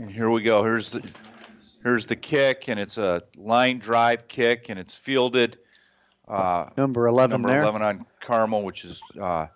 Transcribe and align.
And 0.00 0.10
here 0.10 0.30
we 0.30 0.40
go. 0.40 0.64
Here's 0.64 0.92
the 0.92 1.06
here's 1.82 2.06
the 2.06 2.16
kick, 2.16 2.68
and 2.68 2.80
it's 2.80 2.96
a 2.96 3.22
line 3.36 3.80
drive 3.80 4.28
kick, 4.28 4.70
and 4.70 4.78
it's 4.78 4.96
fielded. 4.96 5.58
Uh, 6.26 6.70
number 6.74 7.06
11 7.06 7.34
number 7.34 7.50
there. 7.50 7.62
11 7.62 7.82
on 7.82 8.06
Carmel, 8.18 8.62
which 8.62 8.86
is 8.86 9.02
uh, 9.20 9.46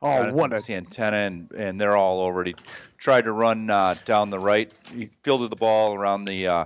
Oh, 0.00 0.14
Jonathan 0.14 0.34
what 0.36 0.52
a 0.52 0.58
Santana, 0.58 1.16
and, 1.16 1.50
and 1.52 1.80
they're 1.80 1.96
all 1.96 2.20
over. 2.20 2.44
He 2.44 2.54
tried 2.98 3.22
to 3.22 3.32
run 3.32 3.70
uh, 3.70 3.94
down 4.04 4.28
the 4.28 4.38
right. 4.38 4.70
He 4.92 5.08
fielded 5.22 5.50
the 5.50 5.56
ball 5.56 5.94
around 5.94 6.26
the 6.26 6.46
uh, 6.46 6.64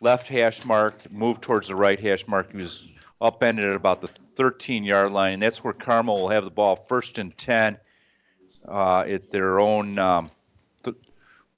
left 0.00 0.28
hash 0.28 0.64
mark, 0.64 1.10
moved 1.12 1.42
towards 1.42 1.66
the 1.66 1.74
right 1.74 1.98
hash 1.98 2.28
mark. 2.28 2.52
He 2.52 2.58
was 2.58 2.88
upended 3.20 3.66
at 3.66 3.74
about 3.74 4.02
the 4.02 4.08
13 4.36 4.84
yard 4.84 5.10
line, 5.10 5.40
that's 5.40 5.62
where 5.64 5.74
Carmel 5.74 6.22
will 6.22 6.28
have 6.28 6.44
the 6.44 6.50
ball 6.50 6.76
first 6.76 7.18
and 7.18 7.36
10 7.36 7.76
uh, 8.66 9.00
at 9.00 9.30
their 9.30 9.60
own 9.60 9.98
um, 9.98 10.30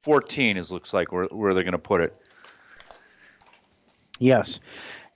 14, 0.04 0.58
is 0.58 0.70
looks 0.70 0.92
like 0.92 1.12
where, 1.12 1.24
where 1.24 1.54
they're 1.54 1.64
going 1.64 1.72
to 1.72 1.78
put 1.78 2.02
it. 2.02 2.14
Yes, 4.20 4.60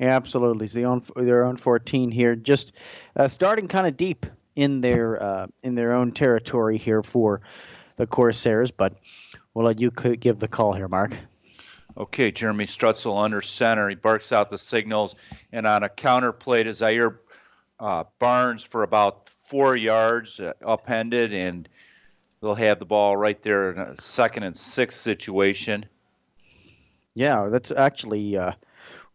absolutely. 0.01 0.65
It's 0.65 0.73
the 0.73 0.87
own, 0.87 1.03
their 1.15 1.45
own 1.45 1.59
14 1.59 2.11
here, 2.11 2.35
just 2.35 2.73
uh, 3.15 3.29
starting 3.29 3.69
kind 3.69 3.87
of 3.87 3.99
deep 3.99 4.25
in 4.57 4.81
their 4.81 5.23
uh, 5.23 5.47
in 5.63 5.75
their 5.75 5.93
own 5.93 6.13
territory 6.13 6.79
here 6.79 7.03
for 7.03 7.43
the 7.97 8.07
Corsairs. 8.07 8.71
But 8.71 8.95
we'll 9.53 9.67
let 9.67 9.79
you 9.79 9.91
give 9.91 10.39
the 10.39 10.49
call 10.49 10.73
here, 10.73 10.89
Mark. 10.89 11.15
Okay, 11.97 12.31
Jeremy 12.31 12.65
Strutzel 12.65 13.23
under 13.23 13.43
center. 13.43 13.91
He 13.91 13.95
barks 13.95 14.33
out 14.33 14.49
the 14.49 14.59
signals, 14.59 15.17
and 15.53 15.67
on 15.67 15.83
a 15.83 15.89
counter 15.89 16.33
play 16.33 16.63
to 16.63 16.73
Zaire 16.73 17.21
uh, 17.79 18.05
Barnes 18.19 18.63
for 18.63 18.85
about 18.85 19.29
four 19.29 19.77
yards, 19.77 20.41
uh, 20.41 20.55
upended, 20.65 21.35
and 21.35 21.69
they'll 22.41 22.55
have 22.55 22.79
the 22.79 22.85
ball 22.85 23.17
right 23.17 23.41
there 23.43 23.71
in 23.71 23.79
a 23.79 24.01
second 24.01 24.43
and 24.45 24.57
six 24.57 24.97
situation. 24.97 25.87
Yeah, 27.15 27.49
that's 27.51 27.71
actually 27.71 28.37
uh, 28.37 28.53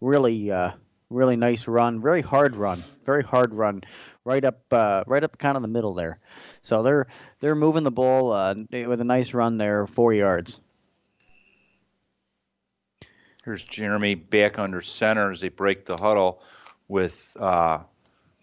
really 0.01 0.51
uh, 0.51 0.71
really 1.09 1.35
nice 1.35 1.67
run, 1.67 2.01
very 2.01 2.21
hard 2.21 2.55
run, 2.55 2.83
very 3.05 3.23
hard 3.23 3.53
run, 3.53 3.81
right 4.25 4.43
up 4.43 4.61
uh, 4.71 5.03
right 5.07 5.23
up 5.23 5.37
kind 5.37 5.55
of 5.55 5.61
the 5.61 5.69
middle 5.69 5.93
there. 5.93 6.19
So 6.61 6.83
they're 6.83 7.07
they're 7.39 7.55
moving 7.55 7.83
the 7.83 7.91
ball 7.91 8.31
uh, 8.31 8.55
with 8.71 8.99
a 8.99 9.05
nice 9.05 9.33
run 9.33 9.57
there, 9.57 9.87
four 9.87 10.13
yards. 10.13 10.59
Here's 13.45 13.63
Jeremy 13.63 14.15
back 14.15 14.57
under 14.57 14.81
center 14.81 15.31
as 15.31 15.41
they 15.41 15.49
break 15.49 15.85
the 15.85 15.97
huddle 15.97 16.41
with 16.87 17.35
uh, 17.37 17.79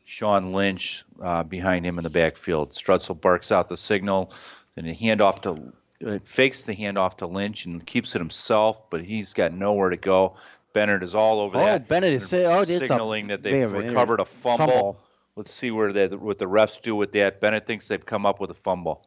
Sean 0.04 0.52
Lynch 0.52 1.04
uh, 1.22 1.42
behind 1.42 1.86
him 1.86 1.96
in 1.96 2.04
the 2.04 2.10
backfield. 2.10 2.74
Strutzel 2.74 3.18
barks 3.18 3.50
out 3.50 3.68
the 3.70 3.78
signal, 3.78 4.32
then 4.80 4.90
a 4.90 4.94
handoff 4.94 5.42
to 5.42 5.72
uh, 6.06 6.18
fakes 6.24 6.64
the 6.64 6.74
handoff 6.74 7.18
to 7.18 7.26
Lynch 7.26 7.66
and 7.66 7.84
keeps 7.84 8.14
it 8.14 8.18
himself, 8.18 8.88
but 8.90 9.04
he's 9.04 9.34
got 9.34 9.52
nowhere 9.52 9.90
to 9.90 9.96
go. 9.96 10.36
Benet 10.72 11.02
is 11.02 11.14
all 11.14 11.40
over 11.40 11.58
there. 11.58 11.68
Oh, 11.68 11.72
that. 11.72 11.88
Benet 11.88 12.12
is 12.12 12.28
say, 12.28 12.46
oh, 12.46 12.60
it's 12.60 12.70
a- 12.70 12.78
signaling 12.78 13.26
that 13.28 13.42
they 13.42 13.60
they've 13.60 13.72
recovered 13.72 14.20
a 14.20 14.24
fumble. 14.24 14.66
fumble. 14.66 15.00
Let's 15.36 15.52
see 15.52 15.70
where 15.70 15.92
they, 15.92 16.08
what 16.08 16.38
the 16.38 16.46
refs 16.46 16.80
do 16.80 16.94
with 16.94 17.12
that. 17.12 17.40
Benet 17.40 17.66
thinks 17.66 17.88
they've 17.88 18.04
come 18.04 18.24
up 18.24 18.40
with 18.40 18.50
a 18.50 18.54
fumble. 18.54 19.06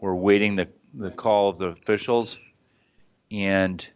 We're 0.00 0.14
waiting 0.14 0.56
the 0.56 0.68
the 0.92 1.10
call 1.10 1.48
of 1.48 1.58
the 1.58 1.68
officials, 1.68 2.38
and 3.30 3.88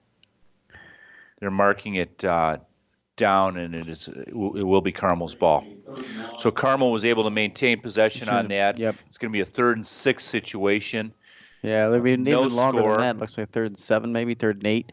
they're 1.39 1.51
marking 1.51 1.97
it 1.97 2.25
uh, 2.25 2.59
down, 3.19 3.59
and 3.59 3.75
it 3.75 3.89
is 3.89 4.09
it 4.09 4.35
will, 4.35 4.81
be 4.81 4.93
Carmel's 4.93 5.35
ball. 5.35 5.65
So 6.39 6.51
Carmel 6.51 6.91
was 6.91 7.05
able 7.05 7.25
to 7.25 7.31
maintain 7.31 7.81
possession 7.81 8.31
on 8.31 8.49
that. 8.49 8.79
Yep. 8.79 8.97
It's 9.07 9.19
going 9.19 9.31
to 9.31 9.37
be 9.37 9.41
a 9.41 9.45
third 9.45 9.77
and 9.77 9.87
six 9.87 10.25
situation. 10.25 11.13
Yeah, 11.63 11.89
they've 11.89 12.03
been 12.03 12.23
No 12.23 12.45
even 12.45 12.57
longer 12.57 12.81
score. 12.81 12.95
than 12.95 13.01
that. 13.01 13.19
Looks 13.19 13.37
like 13.37 13.51
third 13.51 13.67
and 13.67 13.79
seven, 13.79 14.13
maybe 14.13 14.35
third 14.35 14.59
and 14.59 14.67
eight. 14.67 14.93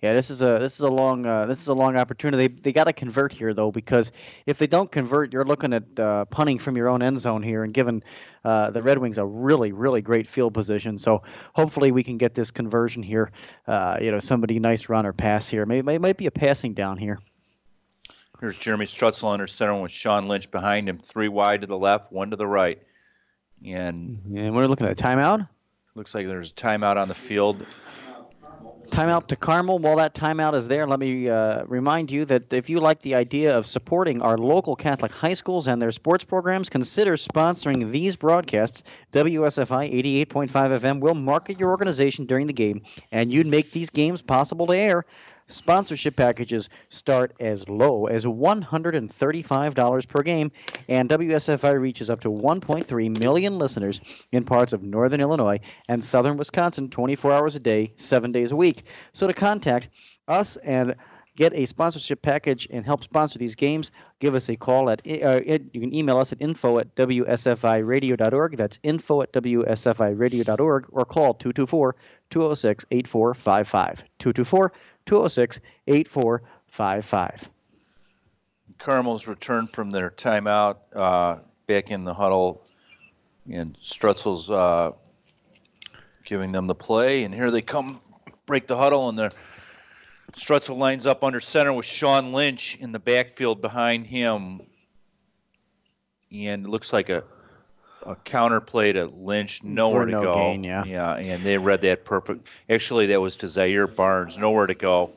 Yeah, 0.00 0.14
this 0.14 0.30
is 0.30 0.40
a 0.40 0.58
this 0.58 0.74
is 0.74 0.80
a 0.80 0.88
long 0.88 1.26
uh, 1.26 1.46
this 1.46 1.60
is 1.60 1.68
a 1.68 1.74
long 1.74 1.96
opportunity. 1.96 2.46
They 2.46 2.54
they 2.54 2.72
got 2.72 2.84
to 2.84 2.94
convert 2.94 3.32
here 3.32 3.52
though 3.52 3.70
because 3.70 4.12
if 4.46 4.56
they 4.56 4.66
don't 4.66 4.90
convert, 4.90 5.32
you're 5.32 5.44
looking 5.44 5.74
at 5.74 5.98
uh, 5.98 6.24
punting 6.26 6.58
from 6.58 6.76
your 6.76 6.88
own 6.88 7.02
end 7.02 7.18
zone 7.18 7.42
here 7.42 7.64
and 7.64 7.74
giving 7.74 8.02
uh, 8.44 8.70
the 8.70 8.82
Red 8.82 8.98
Wings 8.98 9.18
a 9.18 9.26
really 9.26 9.72
really 9.72 10.00
great 10.00 10.26
field 10.26 10.54
position. 10.54 10.96
So 10.96 11.22
hopefully 11.54 11.92
we 11.92 12.02
can 12.02 12.16
get 12.16 12.34
this 12.34 12.50
conversion 12.50 13.02
here. 13.02 13.30
Uh, 13.66 13.98
you 14.00 14.10
know, 14.10 14.18
somebody 14.18 14.58
nice 14.58 14.88
run 14.88 15.04
or 15.04 15.12
pass 15.12 15.48
here. 15.50 15.66
Maybe 15.66 15.94
it 15.94 16.00
might 16.00 16.16
be 16.16 16.26
a 16.26 16.30
passing 16.30 16.72
down 16.72 16.96
here. 16.96 17.18
Here's 18.40 18.58
Jeremy 18.58 18.84
Strutzel 18.84 19.32
under 19.32 19.46
center 19.46 19.80
with 19.80 19.90
Sean 19.90 20.28
Lynch 20.28 20.50
behind 20.50 20.88
him, 20.88 20.98
three 20.98 21.28
wide 21.28 21.62
to 21.62 21.66
the 21.66 21.78
left, 21.78 22.12
one 22.12 22.30
to 22.30 22.36
the 22.36 22.46
right, 22.46 22.82
and 23.64 24.18
And 24.34 24.54
we're 24.54 24.66
looking 24.66 24.86
at 24.86 25.00
a 25.00 25.02
timeout. 25.02 25.48
looks 25.94 26.14
like 26.14 26.26
there's 26.26 26.50
a 26.50 26.54
timeout 26.54 26.96
on 26.96 27.08
the 27.08 27.14
field. 27.14 27.64
Timeout 28.88 29.26
to 29.28 29.36
Carmel. 29.36 29.78
While 29.78 29.96
that 29.96 30.14
timeout 30.14 30.54
is 30.54 30.68
there, 30.68 30.86
let 30.86 31.00
me 31.00 31.28
uh, 31.28 31.64
remind 31.64 32.10
you 32.10 32.24
that 32.26 32.52
if 32.52 32.70
you 32.70 32.78
like 32.78 33.00
the 33.00 33.16
idea 33.16 33.56
of 33.56 33.66
supporting 33.66 34.22
our 34.22 34.38
local 34.38 34.76
Catholic 34.76 35.10
high 35.10 35.32
schools 35.32 35.66
and 35.66 35.82
their 35.82 35.90
sports 35.90 36.24
programs, 36.24 36.68
consider 36.68 37.16
sponsoring 37.16 37.90
these 37.90 38.16
broadcasts. 38.16 38.84
WSFI 39.12 39.92
88.5 40.26 40.48
FM 40.48 41.00
will 41.00 41.14
market 41.14 41.58
your 41.58 41.70
organization 41.70 42.26
during 42.26 42.46
the 42.46 42.52
game, 42.52 42.82
and 43.10 43.32
you'd 43.32 43.46
make 43.46 43.72
these 43.72 43.90
games 43.90 44.22
possible 44.22 44.66
to 44.68 44.76
air. 44.76 45.04
Sponsorship 45.48 46.16
packages 46.16 46.68
start 46.88 47.32
as 47.38 47.68
low 47.68 48.06
as 48.06 48.24
$135 48.24 50.08
per 50.08 50.22
game, 50.22 50.50
and 50.88 51.08
WSFI 51.08 51.80
reaches 51.80 52.10
up 52.10 52.20
to 52.20 52.28
1.3 52.28 53.18
million 53.18 53.58
listeners 53.58 54.00
in 54.32 54.44
parts 54.44 54.72
of 54.72 54.82
northern 54.82 55.20
Illinois 55.20 55.60
and 55.88 56.04
southern 56.04 56.36
Wisconsin 56.36 56.90
24 56.90 57.32
hours 57.32 57.54
a 57.54 57.60
day, 57.60 57.92
seven 57.96 58.32
days 58.32 58.50
a 58.50 58.56
week. 58.56 58.84
So 59.12 59.28
to 59.28 59.34
contact 59.34 59.88
us 60.26 60.56
and 60.56 60.96
get 61.36 61.52
a 61.54 61.66
sponsorship 61.66 62.22
package 62.22 62.66
and 62.70 62.84
help 62.84 63.04
sponsor 63.04 63.38
these 63.38 63.54
games, 63.54 63.92
give 64.18 64.34
us 64.34 64.48
a 64.48 64.56
call 64.56 64.90
at, 64.90 65.02
uh, 65.06 65.40
you 65.44 65.80
can 65.80 65.94
email 65.94 66.16
us 66.18 66.32
at 66.32 66.40
info 66.40 66.78
at 66.78 66.94
wsfiradio.org. 66.96 68.56
That's 68.56 68.80
info 68.82 69.22
at 69.22 69.32
wsfiradio.org 69.32 70.86
or 70.90 71.04
call 71.04 71.34
224 71.34 71.96
206 72.30 72.86
8455. 72.90 74.04
224 74.18 74.72
206 75.06 75.60
8455. 75.86 77.50
Carmel's 78.78 79.26
returned 79.26 79.70
from 79.70 79.90
their 79.90 80.10
timeout, 80.10 80.76
uh, 80.94 81.38
back 81.66 81.90
in 81.90 82.04
the 82.04 82.12
huddle, 82.12 82.64
and 83.50 83.76
Strutzel's 83.80 84.50
uh, 84.50 84.92
giving 86.24 86.52
them 86.52 86.66
the 86.66 86.74
play. 86.74 87.24
And 87.24 87.32
here 87.32 87.50
they 87.50 87.62
come, 87.62 88.00
break 88.44 88.66
the 88.66 88.76
huddle, 88.76 89.08
and 89.08 89.18
they're 89.18 89.32
Strutzel 90.32 90.76
lines 90.76 91.06
up 91.06 91.24
under 91.24 91.40
center 91.40 91.72
with 91.72 91.86
Sean 91.86 92.32
Lynch 92.32 92.76
in 92.76 92.92
the 92.92 92.98
backfield 92.98 93.60
behind 93.60 94.06
him, 94.06 94.60
and 96.30 96.66
it 96.66 96.68
looks 96.68 96.92
like 96.92 97.08
a 97.08 97.24
a 98.06 98.16
counter 98.16 98.60
play 98.60 98.92
to 98.92 99.06
Lynch, 99.06 99.62
nowhere 99.62 100.02
For 100.02 100.06
to 100.06 100.12
no 100.12 100.22
go. 100.22 100.34
gain, 100.34 100.64
yeah. 100.64 100.84
yeah, 100.84 101.14
and 101.16 101.42
they 101.42 101.58
read 101.58 101.80
that 101.82 102.04
perfect. 102.04 102.46
Actually, 102.70 103.06
that 103.06 103.20
was 103.20 103.36
to 103.36 103.48
Zaire 103.48 103.86
Barnes, 103.86 104.38
nowhere 104.38 104.66
to 104.66 104.74
go, 104.74 105.10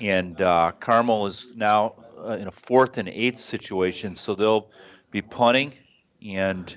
and 0.00 0.40
uh, 0.40 0.72
Carmel 0.80 1.26
is 1.26 1.46
now 1.56 1.94
uh, 2.18 2.32
in 2.32 2.48
a 2.48 2.52
fourth 2.52 2.98
and 2.98 3.08
eighth 3.08 3.38
situation, 3.38 4.14
so 4.14 4.34
they'll 4.34 4.68
be 5.10 5.22
punting, 5.22 5.72
and 6.24 6.76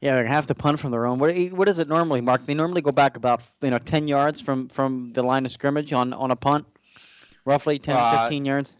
Yeah, 0.00 0.14
they're 0.14 0.22
gonna 0.24 0.34
have 0.34 0.46
to 0.46 0.54
punt 0.54 0.78
from 0.80 0.90
their 0.90 1.06
own. 1.06 1.18
What, 1.18 1.34
what 1.52 1.68
is 1.68 1.78
it 1.78 1.88
normally, 1.88 2.20
Mark? 2.20 2.46
They 2.46 2.54
normally 2.54 2.82
go 2.82 2.92
back 2.92 3.16
about 3.16 3.42
you 3.62 3.70
know 3.70 3.78
ten 3.78 4.08
yards 4.08 4.40
from 4.40 4.68
from 4.68 5.10
the 5.10 5.22
line 5.22 5.44
of 5.44 5.50
scrimmage 5.50 5.92
on 5.92 6.12
on 6.12 6.30
a 6.30 6.36
punt, 6.36 6.66
roughly 7.44 7.78
10 7.78 7.96
Uh, 7.96 8.22
15 8.22 8.44
yards. 8.44 8.72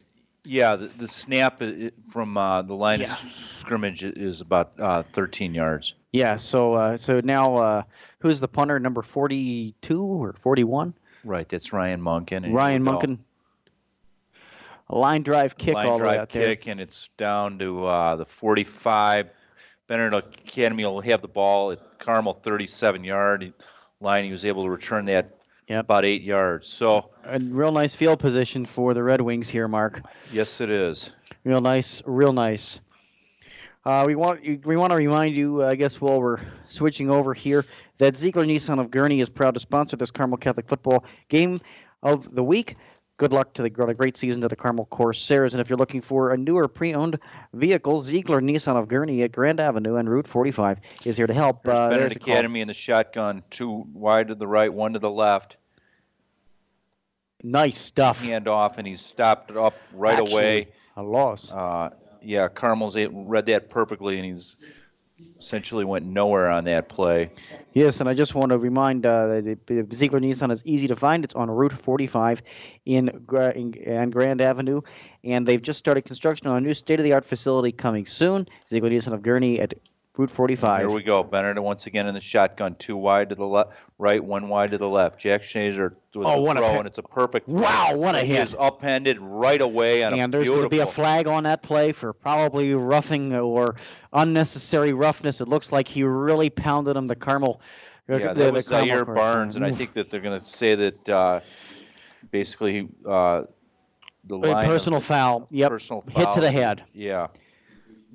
Yeah, 0.47 0.77
the, 0.77 0.87
the 0.87 1.09
snap 1.09 1.61
from 2.09 2.37
uh, 2.37 2.62
the 2.62 2.75
line 2.75 3.01
Yeah. 3.01 3.12
of 3.12 3.19
scrimmage 3.33 4.03
is 4.05 4.41
about 4.41 4.73
uh, 4.79 5.03
13 5.03 5.55
yards. 5.55 5.95
Yeah. 6.12 6.37
So 6.37 6.75
uh, 6.75 6.97
so 6.97 7.21
now 7.21 7.57
uh, 7.57 7.83
who's 8.21 8.41
the 8.41 8.49
punter? 8.49 8.79
Number 8.81 9.03
forty 9.03 9.75
two 9.83 10.03
or 10.03 10.33
forty 10.33 10.65
one? 10.65 10.95
Right, 11.25 11.48
that's 11.48 11.72
Ryan 11.72 12.01
Munkin. 12.01 12.54
Ryan. 12.54 12.84
Munkin. 12.84 13.19
A 14.89 14.97
line 14.97 15.22
drive 15.25 15.59
kick 15.59 15.75
line 15.75 15.87
all 15.89 15.98
the 15.98 16.04
way 16.04 16.10
drive 16.10 16.21
out 16.21 16.28
there. 16.31 16.45
kick, 16.45 16.69
and 16.69 16.81
it's 16.81 17.09
down 17.16 17.59
to 17.59 17.84
uh, 17.84 18.16
the 18.16 18.25
45. 18.25 19.28
Benet 19.89 20.15
Academy 20.16 20.84
will 20.84 21.01
have 21.01 21.22
the 21.22 21.28
ball 21.28 21.72
at 21.72 21.99
Carmel 21.99 22.34
37 22.34 23.03
yard 23.03 23.53
line. 24.01 24.25
He 24.25 24.31
was 24.33 24.45
able 24.45 24.63
to 24.65 24.71
return 24.71 25.07
that 25.07 25.35
Yep. 25.68 25.84
about 25.84 26.04
eight 26.04 26.22
yards. 26.22 26.68
So 26.68 27.10
A 27.24 27.39
real 27.41 27.72
nice 27.72 27.95
field 27.95 28.18
position 28.21 28.65
for 28.65 28.95
the 28.95 29.03
Red 29.03 29.21
Wings 29.21 29.48
here, 29.48 29.66
Mark. 29.68 30.01
yes, 30.33 30.60
it 30.60 30.71
is. 30.71 31.13
Real 31.45 31.60
nice, 31.60 32.03
real 32.07 32.33
nice. 32.33 32.80
Uh, 33.84 34.03
we 34.07 34.16
want 34.16 34.41
we 34.66 34.77
want 34.77 34.91
to 34.91 34.97
remind 34.97 35.36
you, 35.36 35.63
I 35.65 35.77
guess, 35.77 36.01
while 36.01 36.21
we're 36.21 36.41
switching 36.66 37.09
over 37.09 37.33
here, 37.34 37.65
that 37.98 38.16
Ziegler 38.16 38.42
Nissan 38.42 38.80
of 38.80 38.91
Gurnee 38.91 39.21
is 39.21 39.28
proud 39.28 39.54
to 39.54 39.60
sponsor 39.60 39.97
this 39.97 40.10
Carmel 40.10 40.39
Catholic 40.39 40.66
football 40.68 41.04
game 41.28 41.60
of 42.03 42.34
the 42.34 42.42
week. 42.42 42.77
Good 43.18 43.33
luck 43.33 43.54
to 43.54 43.63
the 43.63 43.83
a 43.84 43.95
great 43.95 44.16
season 44.18 44.42
to 44.42 44.48
the 44.48 44.57
Carmel 44.57 44.84
Corsairs. 44.86 45.54
And 45.54 45.60
if 45.60 45.71
you're 45.71 45.78
looking 45.78 46.03
for 46.03 46.33
a 46.33 46.36
newer 46.36 46.68
pre-owned 46.68 47.18
vehicle, 47.54 48.01
Ziegler 48.01 48.42
Nissan 48.42 48.77
of 48.77 48.89
Gurnee 48.89 49.22
at 49.24 49.33
Grand 49.33 49.59
Avenue 49.59 49.97
and 49.97 50.09
Route 50.10 50.27
45 50.27 50.80
is 51.07 51.16
here 51.16 51.27
to 51.27 51.33
help. 51.33 51.63
There's 51.65 51.78
Uh, 51.78 51.89
Benet. 51.89 52.16
Academy 52.16 52.60
in 52.60 52.68
the 52.68 52.74
shotgun, 52.74 53.42
two 53.48 53.86
wide 53.95 54.28
to 54.28 54.34
the 54.34 54.47
right, 54.47 54.72
one 54.72 54.92
to 54.92 54.98
the 54.98 55.10
left. 55.10 55.57
Nice 57.42 57.78
stuff. 57.78 58.22
hand 58.22 58.48
off, 58.48 58.77
and 58.78 58.86
he 58.86 58.97
stopped 58.97 59.51
it 59.51 59.57
up 59.57 59.74
right 59.95 60.18
Actually, 60.18 60.33
away. 60.34 60.68
A 60.97 61.03
loss. 61.03 61.53
Uh, 61.53 61.91
yeah, 62.21 62.48
Carmel's 62.48 62.97
read 62.97 63.47
that 63.47 63.71
perfectly, 63.71 64.16
and 64.16 64.24
he's 64.27 64.57
essentially 65.39 65.84
went 65.84 66.04
nowhere 66.07 66.51
on 66.51 66.65
that 66.65 66.89
play. 66.89 67.30
Yes, 67.72 68.01
and 68.01 68.09
I 68.09 68.15
just 68.15 68.34
want 68.34 68.51
to 68.51 68.59
remind 68.59 69.07
uh, 69.07 69.41
that 69.41 69.66
the- 69.66 69.86
Ziegler 69.95 70.21
Nissan 70.21 70.51
is 70.51 70.63
easy 70.65 70.89
to 70.89 70.97
find. 70.97 71.24
It's 71.24 71.34
on 71.34 71.51
Route 71.51 71.72
45 71.72 72.42
in, 72.84 73.09
in 73.54 73.74
and 73.86 74.13
Grand 74.13 74.41
Avenue, 74.41 74.83
and 75.24 75.47
they've 75.47 75.63
just 75.63 75.78
started 75.78 76.04
construction 76.04 76.48
on 76.48 76.57
a 76.57 76.60
new 76.60 76.74
state-of-the-art 76.74 77.24
facility 77.24 77.72
coming 77.72 78.07
soon. 78.07 78.48
Ziegler 78.68 78.91
Nissan 78.91 79.13
of 79.13 79.22
Gurnee 79.22 79.60
at 79.60 79.74
Route 80.18 80.30
45. 80.30 80.80
Here 80.80 80.97
we 80.97 81.03
go. 81.03 81.22
Benet 81.22 81.60
once 81.60 81.86
again 81.86 82.07
in 82.07 82.15
the 82.15 82.21
shotgun, 82.21 82.74
two 82.77 82.97
wide 82.97 83.28
to 83.28 83.34
the 83.34 83.47
left, 83.47 83.72
right, 83.98 84.22
one 84.22 84.48
wide 84.48 84.71
to 84.71 84.78
the 84.78 84.89
left. 84.89 85.21
Jack 85.21 85.42
Schneider 85.42 85.97
with 86.15 86.27
Oh, 86.27 86.36
the 86.36 86.41
what 86.42 86.57
a 86.57 86.60
throw, 86.60 86.68
pa- 86.71 86.78
and 86.78 86.86
it's 86.86 86.98
a 86.98 87.03
perfect. 87.03 87.48
throw. 87.51 87.60
Wow, 87.60 87.97
what 87.97 88.15
a 88.15 88.21
He 88.21 88.28
hit. 88.34 88.42
is 88.45 88.54
upended 88.59 89.18
right 89.21 89.60
away 89.60 90.03
on 90.04 90.15
a 90.15 90.16
and 90.16 90.33
there's 90.33 90.45
beautiful. 90.45 90.68
going 90.68 90.71
to 90.71 90.77
be 90.77 90.80
a 90.80 90.86
flag 90.86 91.27
on 91.27 91.45
that 91.45 91.63
play 91.63 91.92
for 91.92 92.13
probably 92.15 92.72
roughing 92.74 93.34
or 93.34 93.77
unnecessary 94.13 94.92
roughness. 94.95 95.41
It 95.42 95.48
looks 95.48 95.71
like 95.72 95.86
he 95.89 96.03
really 96.04 96.48
pounded 96.51 96.97
him. 96.97 97.07
The 97.09 97.16
Carmel. 97.16 97.60
Yeah, 98.09 98.18
the- 98.18 98.24
that 98.24 98.34
the 98.36 98.53
was 98.53 98.68
Carmel 98.68 98.86
Zaire 98.86 99.04
correspondent. 99.04 99.34
Barnes, 99.34 99.57
and 99.57 99.65
I 99.66 99.71
think 99.72 99.92
that 99.95 100.10
they're 100.10 100.21
going 100.21 100.41
to 100.41 100.47
say 100.47 100.74
that 100.77 101.09
uh, 101.09 101.41
basically 102.30 102.89
uh, 103.07 103.42
the 104.24 104.36
A 104.36 104.39
line 104.39 104.65
of 104.65 104.71
personal 104.71 105.01
foul. 105.01 105.47
Yep. 105.51 105.71
personal 105.71 106.01
foul. 106.03 106.24
Hit 106.27 106.33
to 106.34 106.41
the 106.41 106.51
head. 106.51 106.84
Yeah, 106.95 107.27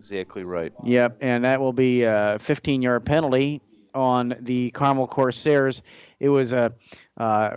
exactly 0.02 0.44
right. 0.44 0.74
Yep, 0.84 1.18
and 1.22 1.46
that 1.46 1.60
will 1.62 1.74
be 1.74 2.04
a 2.04 2.38
15-yard 2.40 3.06
penalty 3.06 3.62
on 3.94 4.36
the 4.40 4.72
Carmel 4.72 5.06
Corsairs. 5.08 5.84
It 6.20 6.30
was 6.30 6.54
a 6.54 6.74
uh, 7.18 7.52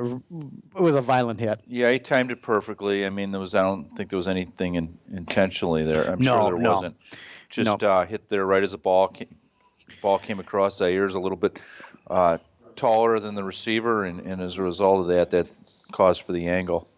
it 0.76 0.80
was 0.80 0.94
a 0.94 1.00
violent 1.00 1.40
hit. 1.40 1.60
Yeah, 1.66 1.90
he 1.90 1.98
timed 1.98 2.30
it 2.32 2.42
perfectly. 2.42 3.06
I 3.06 3.10
mean, 3.10 3.30
there 3.30 3.40
was 3.40 3.54
I 3.54 3.62
don't 3.62 3.84
think 3.84 4.10
there 4.10 4.18
was 4.18 4.28
anything 4.28 4.74
in, 4.74 4.98
intentionally 5.10 5.84
there. 5.84 6.04
I'm 6.04 6.18
No, 6.18 6.40
sure 6.40 6.50
there 6.50 6.58
no. 6.60 6.72
wasn't. 6.74 6.96
Just 7.48 7.82
uh, 7.82 8.04
hit 8.04 8.28
there 8.28 8.44
right 8.44 8.62
as 8.62 8.72
the 8.72 8.78
ball 8.78 9.08
came, 9.08 9.34
ball 10.02 10.18
came 10.18 10.38
across. 10.38 10.76
Zaire's 10.78 11.14
a 11.14 11.20
little 11.20 11.38
bit 11.38 11.58
uh, 12.08 12.38
taller 12.76 13.20
than 13.20 13.36
the 13.36 13.44
receiver, 13.44 14.04
and, 14.04 14.20
and 14.20 14.42
as 14.42 14.58
a 14.58 14.62
result 14.62 15.00
of 15.00 15.06
that, 15.08 15.30
that 15.30 15.46
caused 15.92 16.22
for 16.22 16.32
the 16.32 16.48
angle. 16.48 16.88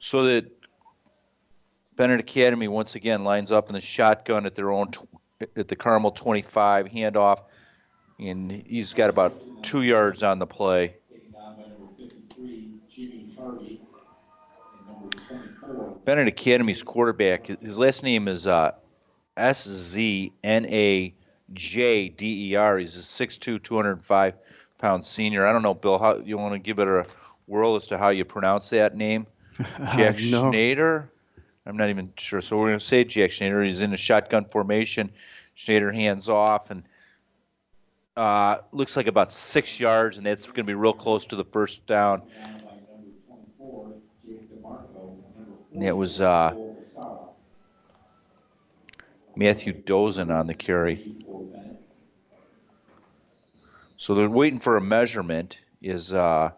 So 0.00 0.24
that 0.24 0.50
Benet 1.96 2.20
Academy 2.20 2.68
once 2.68 2.94
again 2.94 3.24
lines 3.24 3.52
up 3.52 3.68
in 3.68 3.74
the 3.74 3.80
shotgun 3.80 4.46
at 4.46 4.54
their 4.54 4.70
own 4.72 4.88
at 5.56 5.68
the 5.68 5.76
Carmel 5.76 6.10
25 6.10 6.86
handoff, 6.86 7.42
and 8.18 8.50
he's 8.50 8.94
got 8.94 9.10
about 9.10 9.36
two 9.62 9.82
yards 9.82 10.22
on 10.22 10.38
the 10.38 10.46
play. 10.46 10.96
Benet 16.04 16.28
Academy's 16.28 16.82
quarterback, 16.82 17.46
his 17.46 17.78
last 17.78 18.02
name 18.02 18.28
is 18.28 18.46
uh, 18.46 18.72
S 19.36 19.66
Z 19.68 20.32
N 20.42 20.66
A 20.66 21.14
J 21.52 22.08
D 22.08 22.50
E 22.50 22.54
R. 22.56 22.78
He's 22.78 22.96
a 22.96 23.26
6'2", 23.26 23.62
205 23.62 24.34
pound 24.78 25.04
senior. 25.04 25.46
I 25.46 25.52
don't 25.52 25.62
know, 25.62 25.74
Bill. 25.74 25.98
How 25.98 26.18
you 26.18 26.36
want 26.36 26.54
to 26.54 26.58
give 26.58 26.78
it 26.78 26.88
a 26.88 27.06
whirl 27.46 27.76
as 27.76 27.86
to 27.88 27.98
how 27.98 28.10
you 28.10 28.24
pronounce 28.24 28.70
that 28.70 28.94
name? 28.94 29.26
Jack 29.96 30.18
no. 30.18 30.50
Schneider. 30.50 31.10
I'm 31.66 31.76
not 31.76 31.88
even 31.88 32.12
sure. 32.16 32.40
So 32.40 32.58
we're 32.58 32.68
going 32.68 32.78
to 32.78 32.84
say 32.84 33.04
Jack 33.04 33.32
Schneider. 33.32 33.62
He's 33.62 33.80
in 33.80 33.92
a 33.92 33.96
shotgun 33.96 34.44
formation. 34.44 35.10
Schneider 35.54 35.92
hands 35.92 36.28
off 36.28 36.70
and 36.70 36.84
uh, 38.16 38.58
looks 38.72 38.96
like 38.96 39.06
about 39.06 39.32
six 39.32 39.80
yards, 39.80 40.18
and 40.18 40.26
that's 40.26 40.46
going 40.46 40.54
to 40.56 40.64
be 40.64 40.74
real 40.74 40.92
close 40.92 41.26
to 41.26 41.36
the 41.36 41.44
first 41.44 41.86
down. 41.86 42.22
It 45.80 45.96
was 45.96 46.20
uh, 46.20 46.54
Matthew 49.34 49.72
Dosen 49.72 50.32
on 50.32 50.46
the 50.46 50.54
carry. 50.54 51.16
So 53.96 54.14
they're 54.14 54.28
waiting 54.28 54.60
for 54.60 54.76
a 54.76 54.80
measurement. 54.80 55.58
Is 55.82 56.14
uh, 56.14 56.50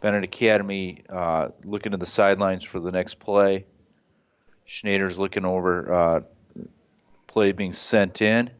Benet 0.00 0.24
Academy 0.24 1.02
uh, 1.08 1.48
looking 1.64 1.92
to 1.92 1.98
the 1.98 2.06
sidelines 2.06 2.62
for 2.62 2.78
the 2.78 2.92
next 2.92 3.18
play? 3.18 3.64
Schneider's 4.64 5.18
looking 5.18 5.44
over 5.44 5.92
uh, 5.92 6.20
play 7.26 7.52
being 7.52 7.72
sent 7.72 8.22
in. 8.22 8.50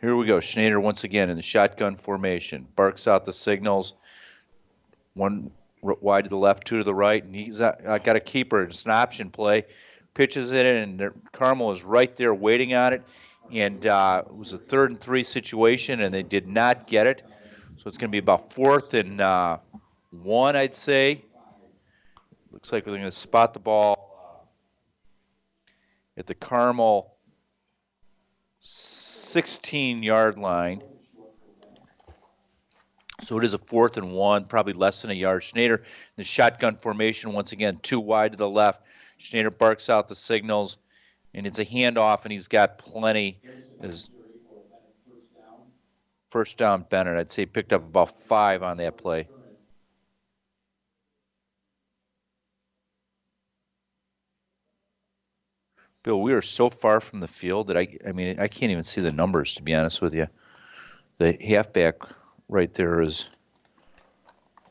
Here 0.00 0.14
we 0.14 0.26
go. 0.26 0.38
Schneider 0.38 0.78
once 0.78 1.02
again 1.02 1.28
in 1.28 1.36
the 1.36 1.42
shotgun 1.42 1.96
formation. 1.96 2.66
Barks 2.76 3.08
out 3.08 3.24
the 3.24 3.32
signals. 3.32 3.94
One 5.14 5.50
wide 5.82 6.24
to 6.24 6.30
the 6.30 6.36
left, 6.36 6.66
two 6.66 6.78
to 6.78 6.84
the 6.84 6.94
right, 6.94 7.22
and 7.22 7.34
he's 7.34 7.60
uh, 7.60 7.98
got 8.04 8.14
a 8.14 8.20
keeper. 8.20 8.62
It's 8.62 8.84
an 8.84 8.92
option 8.92 9.30
play. 9.30 9.64
Pitches 10.14 10.52
it, 10.52 10.66
and 10.66 11.10
Carmel 11.32 11.72
is 11.72 11.82
right 11.82 12.14
there 12.14 12.32
waiting 12.32 12.74
on 12.74 12.92
it. 12.92 13.02
And 13.52 13.86
uh, 13.86 14.22
it 14.26 14.36
was 14.36 14.52
a 14.52 14.58
third 14.58 14.90
and 14.90 15.00
three 15.00 15.24
situation, 15.24 16.00
and 16.00 16.14
they 16.14 16.22
did 16.22 16.46
not 16.46 16.86
get 16.86 17.06
it. 17.06 17.22
So 17.76 17.88
it's 17.88 17.98
going 17.98 18.08
to 18.08 18.12
be 18.12 18.18
about 18.18 18.52
fourth 18.52 18.94
and 18.94 19.20
uh, 19.20 19.58
one, 20.22 20.56
I'd 20.56 20.74
say. 20.74 21.22
Looks 22.50 22.72
like 22.72 22.84
they're 22.84 22.94
going 22.94 23.04
to 23.04 23.10
spot 23.10 23.54
the 23.54 23.60
ball 23.60 24.46
uh, 26.16 26.20
at 26.20 26.26
the 26.26 26.34
Carmel 26.34 27.14
16 28.58 30.02
yard 30.02 30.38
line. 30.38 30.82
So 33.20 33.38
it 33.38 33.44
is 33.44 33.54
a 33.54 33.58
fourth 33.58 33.96
and 33.96 34.12
one, 34.12 34.44
probably 34.44 34.72
less 34.72 35.02
than 35.02 35.10
a 35.10 35.14
yard. 35.14 35.42
Schneider, 35.42 35.76
in 35.76 35.82
the 36.16 36.24
shotgun 36.24 36.76
formation, 36.76 37.32
once 37.32 37.52
again, 37.52 37.76
too 37.76 38.00
wide 38.00 38.32
to 38.32 38.38
the 38.38 38.48
left. 38.48 38.82
Schneider 39.18 39.50
barks 39.50 39.90
out 39.90 40.08
the 40.08 40.14
signals, 40.14 40.78
and 41.34 41.46
it's 41.46 41.58
a 41.58 41.64
handoff, 41.64 42.24
and 42.24 42.32
he's 42.32 42.48
got 42.48 42.78
plenty. 42.78 43.40
His 43.82 44.08
first 46.30 46.56
down, 46.56 46.86
Benet. 46.88 47.18
I'd 47.18 47.30
say 47.30 47.46
picked 47.46 47.72
up 47.72 47.82
about 47.82 48.18
five 48.20 48.62
on 48.62 48.76
that 48.78 48.96
play. 48.96 49.28
Bill, 56.08 56.22
we 56.22 56.32
are 56.32 56.40
so 56.40 56.70
far 56.70 57.00
from 57.00 57.20
the 57.20 57.28
field 57.28 57.66
that 57.66 57.76
I, 57.76 57.86
I 58.06 58.12
mean, 58.12 58.40
I 58.40 58.48
can't 58.48 58.72
even 58.72 58.82
see 58.82 59.02
the 59.02 59.12
numbers 59.12 59.56
to 59.56 59.62
be 59.62 59.74
honest 59.74 60.00
with 60.00 60.14
you. 60.14 60.26
The 61.18 61.32
halfback 61.34 61.96
right 62.48 62.72
there 62.72 63.02
is. 63.02 63.28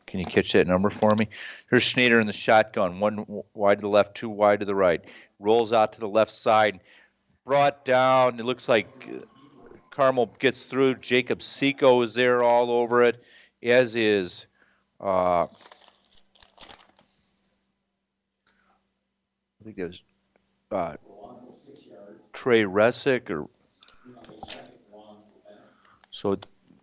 Can 0.08 0.20
you 0.20 0.26
catch 0.26 0.54
that 0.54 0.66
number 0.66 0.90
for 0.90 1.14
me? 1.16 1.30
Here's 1.70 1.84
Schneider 1.84 2.20
in 2.20 2.26
the 2.26 2.34
shotgun, 2.34 3.00
one 3.00 3.44
wide 3.54 3.76
to 3.76 3.82
the 3.82 3.88
left, 3.88 4.16
two 4.16 4.30
wide 4.30 4.62
to 4.62 4.66
the 4.66 4.74
right. 4.74 5.06
Rolls 5.38 5.74
out 5.74 5.94
to 5.94 6.00
the 6.00 6.10
left 6.10 6.32
side, 6.32 6.80
brought 7.46 7.86
down. 7.86 8.40
It 8.40 8.46
looks 8.48 8.68
like 8.68 9.08
uh, 9.08 9.20
Carmel 9.92 10.34
gets 10.40 10.64
through. 10.64 10.96
Jacob 10.96 11.44
Seco 11.44 12.02
is 12.02 12.16
there 12.16 12.42
all 12.42 12.72
over 12.72 13.04
it, 13.04 13.24
as 13.62 13.96
is. 13.96 14.48
Uh, 15.00 15.44
I 15.44 15.48
think 19.64 19.76
that 19.76 19.88
was 19.90 20.04
uh, 20.72 20.96
Trey 22.34 22.64
Resick 22.64 23.30
or 23.30 23.48
so 26.12 26.38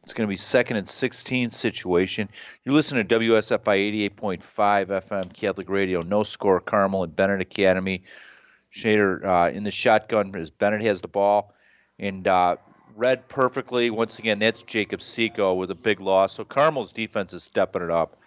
it's 0.05 0.13
going 0.13 0.27
to 0.27 0.31
be 0.31 0.37
second 0.37 0.77
and 0.77 0.87
16 0.87 1.51
situation. 1.51 2.29
You're 2.65 2.75
listening 2.75 3.07
to 3.07 3.19
WSFI 3.19 4.11
88.5 4.11 4.87
FM 4.87 5.33
Catholic 5.33 5.69
Radio. 5.71 6.03
No 6.03 6.23
score, 6.23 6.61
Carmel 6.61 7.05
and 7.05 7.17
Benet 7.17 7.41
Academy. 7.41 8.03
Schneider 8.71 9.27
uh, 9.27 9.51
in 9.51 9.65
the 9.65 9.71
shotgun 9.71 10.35
as 10.37 10.51
Benet 10.51 10.83
has 10.85 11.01
the 11.01 11.09
ball 11.09 11.55
and 11.99 12.29
uh, 12.29 12.57
read 12.97 13.27
perfectly. 13.29 13.89
Once 13.89 14.19
again, 14.19 14.39
that's 14.39 14.63
Jacob 14.63 15.01
Seco 15.01 15.55
with 15.55 15.71
a 15.71 15.75
big 15.75 16.01
loss. 16.01 16.35
So 16.35 16.45
Carmel's 16.45 16.93
defense 16.93 17.33
is 17.33 17.43
stepping 17.43 17.83
it 17.83 17.91
up. 17.91 18.19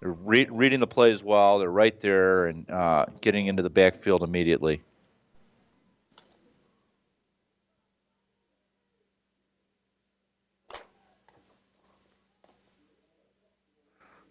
They're 0.00 0.12
re- 0.12 0.48
reading 0.50 0.80
the 0.80 0.86
plays 0.86 1.22
well. 1.22 1.58
They're 1.58 1.70
right 1.70 1.98
there 2.00 2.46
and 2.46 2.68
uh, 2.70 3.06
getting 3.20 3.48
into 3.48 3.62
the 3.62 3.70
backfield 3.70 4.22
immediately. 4.22 4.82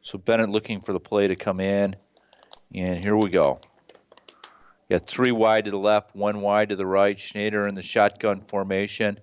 So 0.08 0.18
Benet 0.18 0.48
looking 0.48 0.80
for 0.80 0.94
the 0.94 1.02
play 1.02 1.28
to 1.28 1.36
come 1.36 1.60
in. 1.60 1.94
And 2.74 3.04
here 3.04 3.18
we 3.18 3.30
go. 3.30 3.60
Got 4.90 5.06
three 5.06 5.34
wide 5.34 5.66
to 5.66 5.72
the 5.72 5.78
left, 5.78 6.16
one 6.16 6.40
wide 6.40 6.70
to 6.70 6.78
the 6.78 6.86
right. 6.86 7.20
Schneider 7.20 7.68
in 7.68 7.76
the 7.76 7.82
shotgun 7.82 8.40
formation. 8.40 9.20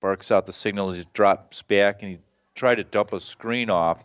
Barks 0.00 0.30
out 0.30 0.46
the 0.46 0.52
signal 0.52 0.90
as 0.90 0.98
he 0.98 1.04
drops 1.12 1.62
back, 1.62 2.02
and 2.02 2.12
he 2.12 2.18
tried 2.54 2.76
to 2.76 2.84
dump 2.84 3.12
a 3.12 3.18
screen 3.18 3.68
off. 3.68 4.04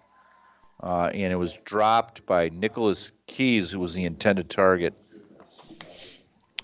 Uh, 0.82 1.12
and 1.14 1.32
it 1.32 1.38
was 1.38 1.54
dropped 1.54 2.26
by 2.26 2.50
Nicholas 2.50 3.12
Keys, 3.28 3.70
who 3.70 3.80
was 3.80 3.94
the 3.94 4.06
intended 4.06 4.50
target. 4.50 4.96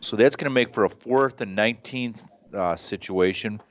So 0.01 0.15
that's 0.15 0.35
going 0.35 0.49
to 0.49 0.55
make 0.55 0.73
for 0.73 0.83
a 0.83 0.89
fourth 0.89 1.41
and 1.41 1.55
19th 1.55 2.25
uh, 2.55 2.75
situation. 2.75 3.61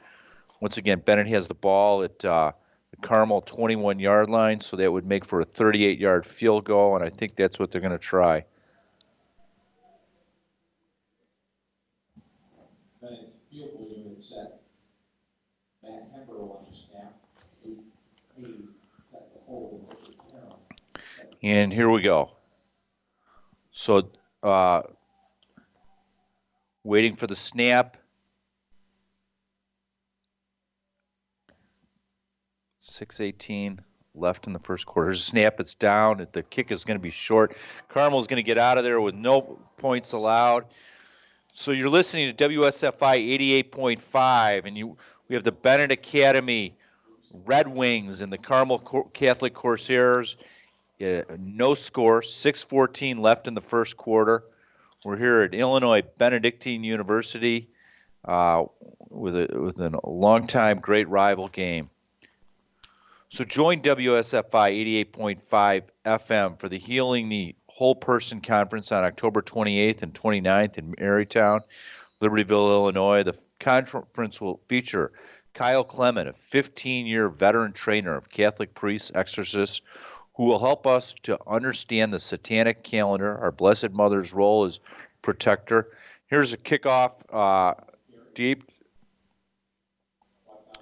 Once 0.61 0.76
again, 0.76 1.02
Benet 1.04 1.26
has 1.26 1.49
the 1.49 1.54
ball 1.54 2.04
at 2.04 2.25
uh, 2.25 2.52
the 2.90 2.97
Carmel 2.97 3.42
21 3.42 3.99
yard 3.99 4.30
line, 4.30 4.61
so 4.61 4.76
that 4.76 4.92
would 4.92 5.07
make 5.07 5.25
for 5.25 5.40
a 5.40 5.45
38 5.45 5.99
yard 5.99 6.25
field 6.26 6.64
goal, 6.64 6.97
and 6.97 7.04
I 7.04 7.11
think 7.11 7.37
that's 7.37 7.59
what 7.59 7.71
they're 7.71 7.80
going 7.80 7.92
to 7.92 7.99
try. 7.99 8.45
Benet's 13.00 13.33
field 13.50 13.71
goal 13.76 13.92
unit 13.95 14.21
set. 14.21 14.61
Matt 15.83 16.11
Hemper 16.12 16.35
on 16.35 16.66
the 16.68 16.75
snap. 16.75 17.14
Luke 17.64 17.78
Hayes 18.37 18.68
set 19.11 19.33
the 19.33 19.40
hold. 19.47 19.87
Richard 19.88 20.14
Carroll 20.30 20.61
set 21.16 21.35
And 21.42 21.73
here 21.73 21.90
we 21.90 22.02
go. 22.02 22.33
So, 23.71 24.11
uh, 24.42 24.83
waiting 26.83 27.14
for 27.14 27.26
the 27.26 27.37
snap. 27.37 27.97
Six 32.99 33.21
eighteen 33.21 33.78
left 34.17 34.49
in 34.49 34.52
the 34.52 34.59
first 34.59 34.85
quarter. 34.85 35.14
Snap. 35.14 35.61
It's 35.61 35.76
down. 35.76 36.26
The 36.33 36.43
kick 36.43 36.73
is 36.73 36.85
going 36.85 36.97
to 36.97 37.02
be 37.02 37.11
short. 37.11 37.57
Carmel's 37.88 38.26
going 38.26 38.38
to 38.38 38.43
get 38.43 38.59
out 38.59 38.76
of 38.76 38.83
there 38.83 39.00
with 39.00 39.14
no 39.14 39.61
points 39.76 40.11
allowed. 40.11 40.64
So 41.55 41.71
you're 41.71 41.90
listening 41.90 42.35
to 42.35 42.49
WSFI 42.49 43.62
88.5, 43.62 44.64
and 44.64 44.76
you 44.76 44.97
we 45.28 45.37
have 45.37 45.45
the 45.45 45.52
Benet 45.52 45.93
Academy 45.93 46.75
Red 47.33 47.69
Wings 47.69 48.21
and 48.21 48.33
the 48.33 48.38
Carmel 48.38 48.81
Catholic 49.12 49.55
Corsairs. 49.55 50.37
Yeah, 50.99 51.23
no 51.38 51.75
score, 51.75 52.23
6:14 52.23 53.21
left 53.21 53.47
in 53.47 53.55
the 53.55 53.61
first 53.61 53.97
quarter. 53.97 54.43
We're 55.05 55.19
here 55.19 55.43
at 55.43 55.55
Illinois 55.55 56.02
Benedictine 56.02 56.83
University 56.83 57.69
uh, 58.25 58.64
with 59.09 59.37
a 59.37 59.57
with 59.57 59.78
a 59.78 60.00
long-time 60.05 60.81
great 60.81 61.09
rival 61.09 61.47
game. 61.47 61.90
So 63.30 63.44
join 63.44 63.82
WSFI 63.82 65.04
88.5 65.12 65.82
FM 66.06 66.58
for 66.58 66.70
the 66.70 66.78
Healing 66.78 67.28
the 67.28 67.54
Whole 67.68 67.94
Person 67.94 68.40
Conference 68.40 68.90
on 68.90 69.04
October 69.04 69.42
28th 69.42 70.02
and 70.02 70.14
29th 70.14 70.78
in 70.78 70.94
Marytown, 70.94 71.61
Libertyville, 72.23 72.70
Illinois. 72.70 73.25
The 73.25 73.38
conference 73.61 74.40
will 74.40 74.62
feature 74.66 75.12
Kyle 75.52 75.85
Clement, 75.85 76.30
a 76.30 76.32
15-year 76.32 77.28
veteran 77.28 77.75
trainer 77.75 78.16
of 78.16 78.30
Catholic 78.30 78.75
priests, 78.75 79.12
exorcists, 79.14 79.82
who 80.35 80.44
will 80.44 80.58
help 80.58 80.87
us 80.87 81.14
to 81.25 81.38
understand 81.47 82.14
the 82.14 82.18
satanic 82.18 82.82
calendar, 82.82 83.37
our 83.37 83.52
Blessed 83.52 83.90
Mother's 83.90 84.32
role 84.32 84.64
as 84.64 84.80
protector. 85.20 85.90
Here's 86.28 86.54
a 86.54 86.58
kickoff 86.58 87.12
uh, 87.30 87.75
deep, 88.35 88.64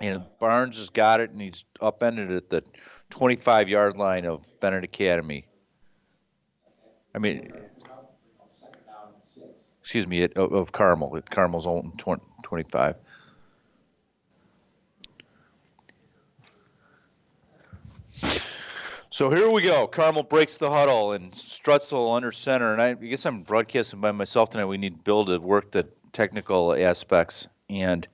and 0.00 0.24
Barnes 0.38 0.78
has 0.78 0.90
got 0.90 1.20
it, 1.20 1.30
and 1.30 1.40
he's 1.40 1.64
upended 1.80 2.30
at 2.30 2.50
the 2.50 2.62
25 3.10 3.68
yard 3.68 3.96
line 3.96 4.24
of 4.26 4.48
Benet 4.60 4.84
Academy. 4.84 5.46
I 7.14 7.18
mean, 7.18 7.50
excuse 9.80 10.06
me, 10.06 10.28
of, 10.36 10.72
Carmel. 10.72 11.16
At 11.16 11.30
Carmel's 11.30 11.66
own 11.66 11.92
20, 11.96 12.22
25. 12.42 12.96
So 19.10 19.30
here 19.30 19.48
we 19.50 19.62
go. 19.62 19.86
Carmel 19.86 20.24
breaks 20.24 20.58
the 20.58 20.68
huddle 20.68 21.12
and 21.12 21.32
Strutzel 21.32 22.14
under 22.14 22.32
center. 22.32 22.74
And 22.74 22.82
I 22.82 22.92
guess 22.92 23.24
I'm 23.24 23.40
broadcasting 23.40 23.98
by 23.98 24.12
myself 24.12 24.50
tonight. 24.50 24.66
We 24.66 24.76
need 24.76 25.04
Bill 25.04 25.24
to 25.24 25.38
work 25.38 25.70
the 25.70 25.88
technical 26.12 26.74
aspects 26.74 27.48
and 27.70 28.06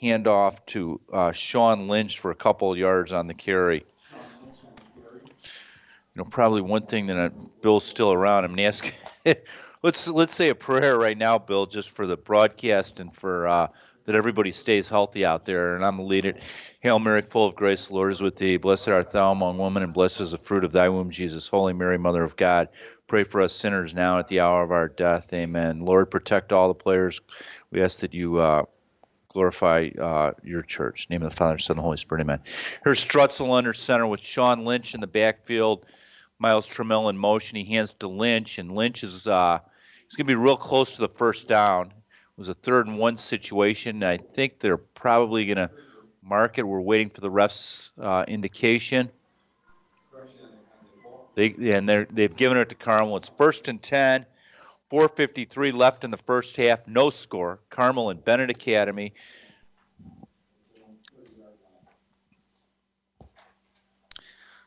hand 0.00 0.26
off 0.26 0.64
to 0.66 1.00
uh, 1.12 1.32
Sean 1.32 1.88
Lynch 1.88 2.18
for 2.18 2.30
a 2.30 2.34
couple 2.34 2.76
yards 2.76 3.12
on 3.12 3.26
the 3.26 3.34
carry. 3.34 3.84
You 6.14 6.24
know, 6.24 6.24
probably 6.24 6.62
one 6.62 6.82
thing 6.82 7.06
that 7.06 7.18
I, 7.18 7.30
Bill's 7.62 7.84
still 7.84 8.12
around. 8.12 8.44
I'm 8.44 8.52
gonna 8.52 8.62
ask. 8.62 8.92
let's 9.82 10.08
let's 10.08 10.34
say 10.34 10.48
a 10.48 10.54
prayer 10.54 10.98
right 10.98 11.16
now, 11.16 11.38
Bill, 11.38 11.66
just 11.66 11.90
for 11.90 12.06
the 12.06 12.16
broadcast 12.16 13.00
and 13.00 13.14
for 13.14 13.46
uh, 13.46 13.68
that 14.04 14.14
everybody 14.14 14.50
stays 14.50 14.88
healthy 14.88 15.24
out 15.24 15.44
there. 15.44 15.76
And 15.76 15.84
I'm 15.84 15.96
gonna 15.96 16.08
lead 16.08 16.24
it. 16.24 16.40
Hail 16.80 16.98
Mary, 16.98 17.22
full 17.22 17.46
of 17.46 17.54
grace, 17.54 17.86
the 17.86 17.94
Lord 17.94 18.12
is 18.12 18.22
with 18.22 18.36
thee. 18.36 18.56
Blessed 18.56 18.88
art 18.88 19.10
thou 19.10 19.32
among 19.32 19.58
women, 19.58 19.82
and 19.82 19.92
blessed 19.92 20.20
is 20.20 20.30
the 20.30 20.38
fruit 20.38 20.64
of 20.64 20.72
thy 20.72 20.88
womb, 20.88 21.10
Jesus. 21.10 21.48
Holy 21.48 21.72
Mary, 21.72 21.98
Mother 21.98 22.22
of 22.22 22.36
God, 22.36 22.68
pray 23.06 23.24
for 23.24 23.40
us 23.40 23.52
sinners 23.52 23.94
now 23.94 24.18
at 24.18 24.28
the 24.28 24.40
hour 24.40 24.62
of 24.62 24.72
our 24.72 24.88
death. 24.88 25.32
Amen. 25.32 25.80
Lord, 25.80 26.10
protect 26.10 26.52
all 26.52 26.68
the 26.68 26.74
players. 26.74 27.20
We 27.70 27.82
ask 27.82 28.00
that 28.00 28.14
you 28.14 28.38
uh, 28.38 28.64
glorify 29.38 29.88
uh, 30.00 30.32
your 30.42 30.62
church. 30.62 31.08
Name 31.10 31.22
of 31.22 31.30
the 31.30 31.36
Father, 31.36 31.58
Son, 31.58 31.76
and 31.76 31.84
Holy 31.84 31.96
Spirit. 31.96 32.22
Amen. 32.22 32.40
Here's 32.82 33.04
Strutzel 33.04 33.56
under 33.56 33.72
center 33.72 34.04
with 34.04 34.18
Sean 34.18 34.64
Lynch 34.64 34.94
in 34.94 35.00
the 35.00 35.06
backfield. 35.06 35.86
Miles 36.40 36.68
Trammell 36.68 37.08
in 37.08 37.16
motion. 37.16 37.56
He 37.56 37.64
hands 37.64 37.92
to 38.00 38.08
Lynch, 38.08 38.58
and 38.58 38.74
Lynch 38.74 39.04
is 39.04 39.28
uh, 39.28 39.60
he's 40.04 40.16
going 40.16 40.26
to 40.26 40.30
be 40.30 40.34
real 40.34 40.56
close 40.56 40.96
to 40.96 41.02
the 41.02 41.08
first 41.08 41.46
down. 41.46 41.86
It 41.86 41.92
was 42.36 42.48
a 42.48 42.54
third 42.54 42.88
and 42.88 42.98
one 42.98 43.16
situation. 43.16 44.02
I 44.02 44.16
think 44.16 44.58
they're 44.58 44.76
probably 44.76 45.46
going 45.46 45.68
to 45.68 45.70
mark 46.20 46.58
it. 46.58 46.66
We're 46.66 46.80
waiting 46.80 47.08
for 47.08 47.20
the 47.20 47.30
refs' 47.30 47.92
uh, 48.00 48.24
indication. 48.26 49.08
They 51.36 51.54
and 51.76 51.88
they 51.88 52.06
they've 52.10 52.34
given 52.34 52.58
it 52.58 52.70
to 52.70 52.74
Carmel. 52.74 53.18
It's 53.18 53.30
first 53.38 53.68
and 53.68 53.80
ten. 53.80 54.26
4:53 54.90 55.72
left 55.72 56.04
in 56.04 56.10
the 56.10 56.16
first 56.16 56.56
half. 56.56 56.86
No 56.86 57.10
score. 57.10 57.60
Carmel 57.70 58.10
and 58.10 58.24
Benet 58.24 58.50
Academy. 58.50 59.12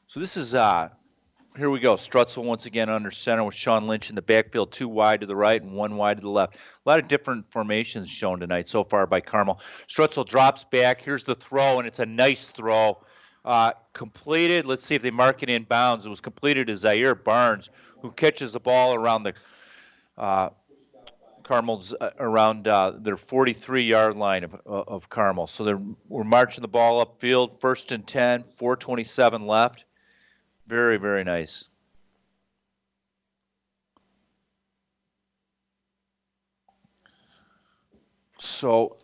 So 0.08 0.20
this 0.20 0.36
is 0.36 0.54
uh, 0.54 0.90
here 1.58 1.70
we 1.70 1.80
go. 1.80 1.96
Strutzel 1.96 2.44
once 2.44 2.66
again 2.66 2.90
under 2.90 3.12
center 3.12 3.44
with 3.44 3.56
Sean 3.56 3.88
Lynch 3.88 4.10
in 4.10 4.16
the 4.16 4.22
backfield, 4.22 4.72
two 4.72 4.88
wide 4.88 5.22
to 5.22 5.25
the 5.25 5.36
right 5.36 5.62
and 5.62 5.74
one 5.74 5.98
wide 5.98 6.18
to 6.18 6.22
the 6.22 6.30
left. 6.30 6.56
A 6.56 6.90
lot 6.90 7.00
of 7.00 7.08
different 7.08 7.50
formations 7.50 8.10
shown 8.10 8.40
tonight 8.40 8.70
so 8.70 8.84
far 8.84 9.08
by 9.08 9.22
Carmel. 9.22 9.60
Strutzel 9.88 10.28
drops 10.28 10.63
back. 10.66 11.01
Here's 11.01 11.24
the 11.24 11.36
throw, 11.36 11.80
and 11.80 11.88
it's 11.88 12.00
a 12.00 12.06
nice 12.06 12.50
throw. 12.50 12.98
Uh, 13.44 13.72
completed. 13.94 14.66
Let's 14.66 14.86
see 14.86 14.96
if 14.96 15.01
they 15.01 15.12
mark 15.12 15.44
it 15.44 15.50
in 15.50 15.63
bounds. 15.63 16.06
It 16.06 16.10
was 16.10 16.22
completed 16.22 16.68
to 16.68 16.75
Zaire 16.75 17.16
Barnes, 17.16 17.70
who 18.01 18.12
catches 18.12 18.51
the 18.51 18.60
ball 18.60 18.94
around 18.94 19.24
the 19.24 19.34
uh, 20.18 20.50
Carmel's 21.44 21.94
uh, 21.94 22.12
around 22.20 22.68
uh, 22.68 22.91
their 22.98 23.18
43 23.18 23.84
yard 23.84 24.15
line 24.15 24.44
of, 24.44 24.56
of 24.65 25.10
Carmel. 25.10 25.48
So 25.48 25.63
they're, 25.63 25.82
we're 26.08 26.24
marching 26.24 26.62
the 26.62 26.68
ball 26.68 27.06
upfield, 27.06 27.60
first 27.60 27.91
and 27.91 28.06
10, 28.06 28.44
427 28.56 29.46
left. 29.48 29.86
Very, 30.68 30.98
very 30.98 31.24
nice. 31.24 31.65
So, 38.39 38.96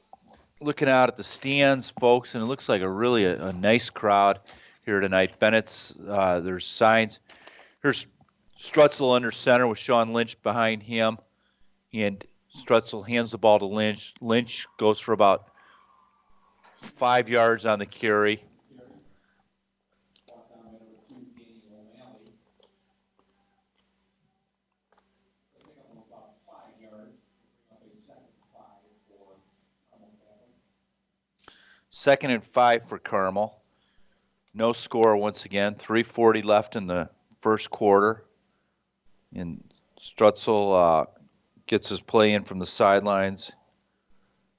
looking 0.61 0.89
out 0.89 1.09
at 1.09 1.15
the 1.15 1.23
stands, 1.23 1.89
folks, 1.89 2.33
and 2.33 2.43
it 2.43 2.47
looks 2.47 2.67
like 2.67 2.81
a 2.81 2.89
really 2.89 3.25
a, 3.25 3.47
a 3.47 3.53
nice 3.53 3.89
crowd 3.89 4.39
here 4.83 4.99
tonight. 4.99 5.37
Benet's, 5.37 5.95
uh, 6.07 6.39
there's 6.39 6.65
signs. 6.65 7.19
Here's 7.83 8.07
Strutzel 8.57 9.15
under 9.15 9.31
center 9.31 9.67
with 9.67 9.77
Sean 9.77 10.13
Lynch 10.13 10.41
behind 10.41 10.81
him, 10.81 11.19
and 11.93 12.23
Strutzel 12.53 13.07
hands 13.07 13.31
the 13.31 13.37
ball 13.37 13.59
to 13.59 13.65
Lynch. 13.65 14.15
Lynch 14.19 14.65
goes 14.77 14.99
for 14.99 15.13
about 15.13 15.49
five 16.75 17.29
yards 17.29 17.65
on 17.65 17.77
the 17.79 17.85
carry. 17.85 18.43
Second 31.89 32.29
and 32.29 32.43
five 32.43 32.87
for 32.87 32.99
Carmel. 32.99 33.59
No 34.53 34.71
score 34.71 35.17
once 35.17 35.45
again. 35.45 35.73
340 35.75 36.43
left 36.43 36.75
in 36.75 36.85
the 36.85 37.09
first 37.39 37.71
quarter. 37.71 38.26
And 39.35 39.63
Strutzel 40.01 41.01
uh, 41.01 41.05
gets 41.65 41.89
his 41.89 42.01
play 42.01 42.33
in 42.33 42.43
from 42.43 42.59
the 42.59 42.65
sidelines. 42.65 43.51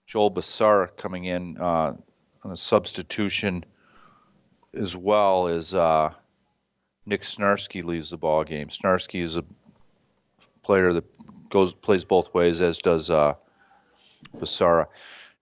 Joel 0.06 0.30
Bassara 0.30 0.96
coming 0.96 1.24
in 1.24 1.58
uh, 1.58 1.94
on 2.42 2.52
a 2.52 2.56
substitution 2.56 3.64
as 4.74 4.96
well 4.96 5.48
as 5.48 5.74
uh, 5.74 6.12
Nick 7.06 7.22
Snarsky 7.22 7.82
leaves 7.82 8.10
the 8.10 8.16
ball 8.16 8.44
game. 8.44 8.68
Snarsky 8.68 9.22
is 9.22 9.36
a 9.36 9.44
player 10.62 10.92
that 10.92 11.04
goes 11.50 11.72
plays 11.72 12.04
both 12.04 12.32
ways, 12.34 12.60
as 12.60 12.78
does 12.78 13.10
uh, 13.10 13.34
Bassara. 14.36 14.86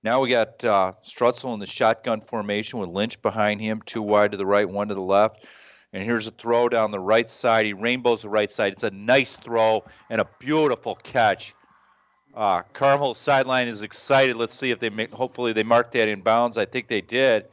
Now 0.03 0.21
we 0.21 0.31
got 0.31 0.65
uh, 0.65 0.93
Strutzel 1.05 1.55
in 1.55 1.61
the 1.61 1.67
shotgun 1.67 2.21
formation 2.21 2.79
with 2.79 2.91
Lynch 2.91 3.21
behind 3.23 3.61
him, 3.61 3.83
two 3.85 4.03
wide 4.03 4.31
to 4.33 4.37
the 4.37 4.47
right, 4.47 4.69
one 4.69 4.89
to 4.89 4.95
the 4.95 5.01
left. 5.01 5.45
And 5.93 6.03
here's 6.05 6.27
a 6.27 6.31
throw 6.31 6.69
down 6.69 6.91
the 6.91 7.01
right 7.01 7.29
side. 7.29 7.67
He 7.67 7.73
rainbows 7.73 8.23
the 8.23 8.29
right 8.29 8.51
side. 8.53 8.73
It's 8.75 8.83
a 8.83 8.91
nice 8.91 9.37
throw 9.37 9.85
and 10.11 10.21
a 10.21 10.29
beautiful 10.39 10.95
catch 10.97 11.55
Uh, 12.37 12.61
Carmel 12.75 13.15
sideline 13.15 13.67
is 13.67 13.81
excited. 13.81 14.37
Let's 14.37 14.55
see 14.55 14.71
if 14.71 14.79
they 14.79 14.91
make. 14.91 15.11
Hopefully, 15.11 15.55
they 15.55 15.63
marked 15.63 15.93
that 15.93 16.07
in 16.07 16.21
bounds. 16.21 16.59
I 16.59 16.67
think 16.67 16.87
they 16.87 17.01
did. 17.01 17.47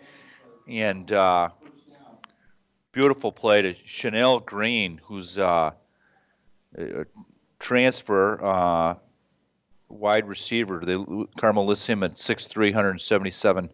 And 0.67 1.09
uh, 1.13 1.49
beautiful 2.91 3.31
play 3.31 3.61
to 3.61 3.73
Chanel 3.73 4.41
Green, 4.41 4.99
who's 5.05 5.39
uh, 5.39 5.71
a 6.77 7.05
transfer 7.59 8.43
uh, 8.43 8.95
wide 9.87 10.27
receiver. 10.27 10.81
They, 10.83 10.97
Carmel 11.39 11.65
lists 11.65 11.87
him 11.87 12.03
at 12.03 12.15
6'3", 12.15 12.57
177 12.57 13.71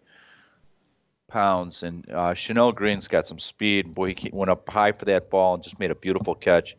pounds, 1.30 1.84
and 1.84 2.10
uh, 2.12 2.34
Chanel 2.34 2.72
Green's 2.72 3.08
got 3.08 3.26
some 3.26 3.40
speed. 3.40 3.94
Boy, 3.94 4.16
he 4.18 4.30
went 4.34 4.52
up 4.52 4.68
high 4.70 4.92
for 4.92 5.06
that 5.06 5.30
ball 5.30 5.54
and 5.54 5.64
just 5.64 5.80
made 5.80 5.92
a 5.92 5.96
beautiful 5.96 6.36
catch, 6.36 6.76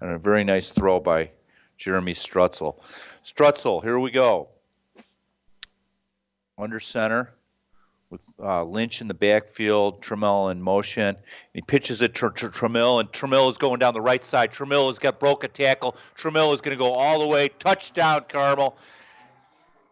and 0.00 0.10
a 0.10 0.18
very 0.18 0.44
nice 0.44 0.70
throw 0.70 1.00
by 1.00 1.30
Jeremy 1.76 2.12
Strutzel. 2.12 2.80
Strutzel, 3.24 3.82
here 3.82 3.98
we 3.98 4.10
go. 4.10 4.48
Under 6.56 6.80
center 6.80 7.32
with 8.10 8.24
uh, 8.42 8.64
Lynch 8.64 9.00
in 9.00 9.08
the 9.08 9.14
backfield, 9.14 10.02
Trammell 10.02 10.50
in 10.50 10.62
motion. 10.62 11.16
He 11.52 11.60
pitches 11.60 12.00
it 12.02 12.14
to 12.16 12.30
Tr- 12.30 12.46
Trammell, 12.48 13.00
and 13.00 13.12
Trammell 13.12 13.50
is 13.50 13.58
going 13.58 13.80
down 13.80 13.94
the 13.94 14.00
right 14.00 14.24
side. 14.24 14.52
Trammell 14.52 14.86
has 14.86 14.98
got 14.98 15.20
broke 15.20 15.44
a 15.44 15.48
tackle. 15.48 15.96
Trammell 16.16 16.54
is 16.54 16.60
going 16.60 16.76
to 16.76 16.82
go 16.82 16.92
all 16.92 17.20
the 17.20 17.26
way. 17.26 17.48
Touchdown, 17.58 18.24
Carmel. 18.28 18.76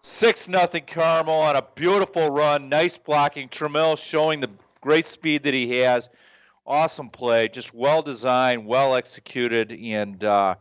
Six 0.08 0.46
nothing 0.46 0.84
Carmel 0.86 1.34
on 1.34 1.56
a 1.56 1.62
beautiful 1.74 2.28
run. 2.28 2.68
Nice 2.68 2.96
blocking. 2.96 3.48
Trammell 3.48 3.98
showing 3.98 4.38
the 4.38 4.48
great 4.80 5.04
speed 5.04 5.42
that 5.42 5.52
he 5.52 5.78
has. 5.78 6.08
Awesome 6.64 7.10
play, 7.10 7.48
just 7.48 7.74
well 7.74 8.02
designed, 8.02 8.66
well 8.66 8.94
executed, 8.94 9.72
and 9.72 10.24
uh, 10.24 10.54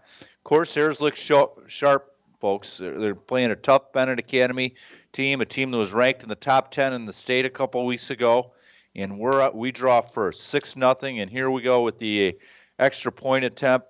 Corsairs 0.44 1.00
look 1.00 1.16
sharp, 1.16 2.12
folks. 2.42 2.80
They're 2.80 3.14
playing 3.14 3.52
a 3.52 3.56
tough 3.56 3.94
Benet 3.94 4.18
Academy 4.18 4.74
team, 5.12 5.42
a 5.42 5.46
team 5.46 5.70
that 5.70 5.78
was 5.78 5.94
ranked 5.94 6.24
in 6.24 6.30
the 6.30 6.36
top 6.36 6.72
ten 6.72 6.94
in 6.94 7.06
the 7.06 7.14
state 7.14 7.46
a 7.46 7.50
couple 7.52 7.86
weeks 7.86 8.10
ago, 8.10 8.52
and 8.96 9.20
we're 9.20 9.48
we 9.52 9.72
draw 9.72 10.02
first, 10.02 10.48
six 10.48 10.76
nothing, 10.76 11.20
and 11.20 11.30
here 11.30 11.52
we 11.52 11.62
go 11.62 11.84
with 11.84 12.00
the 12.00 12.36
extra 12.80 13.12
point 13.12 13.46
attempt. 13.46 13.86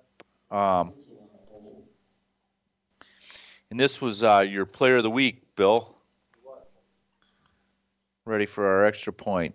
Um, 0.50 0.92
and 3.70 3.80
this 3.80 4.02
was 4.02 4.22
uh, 4.22 4.44
your 4.46 4.66
player 4.66 4.98
of 4.98 5.02
the 5.02 5.10
week, 5.10 5.44
Bill. 5.56 5.88
Ready 8.26 8.46
for 8.46 8.66
our 8.66 8.84
extra 8.84 9.12
point. 9.12 9.54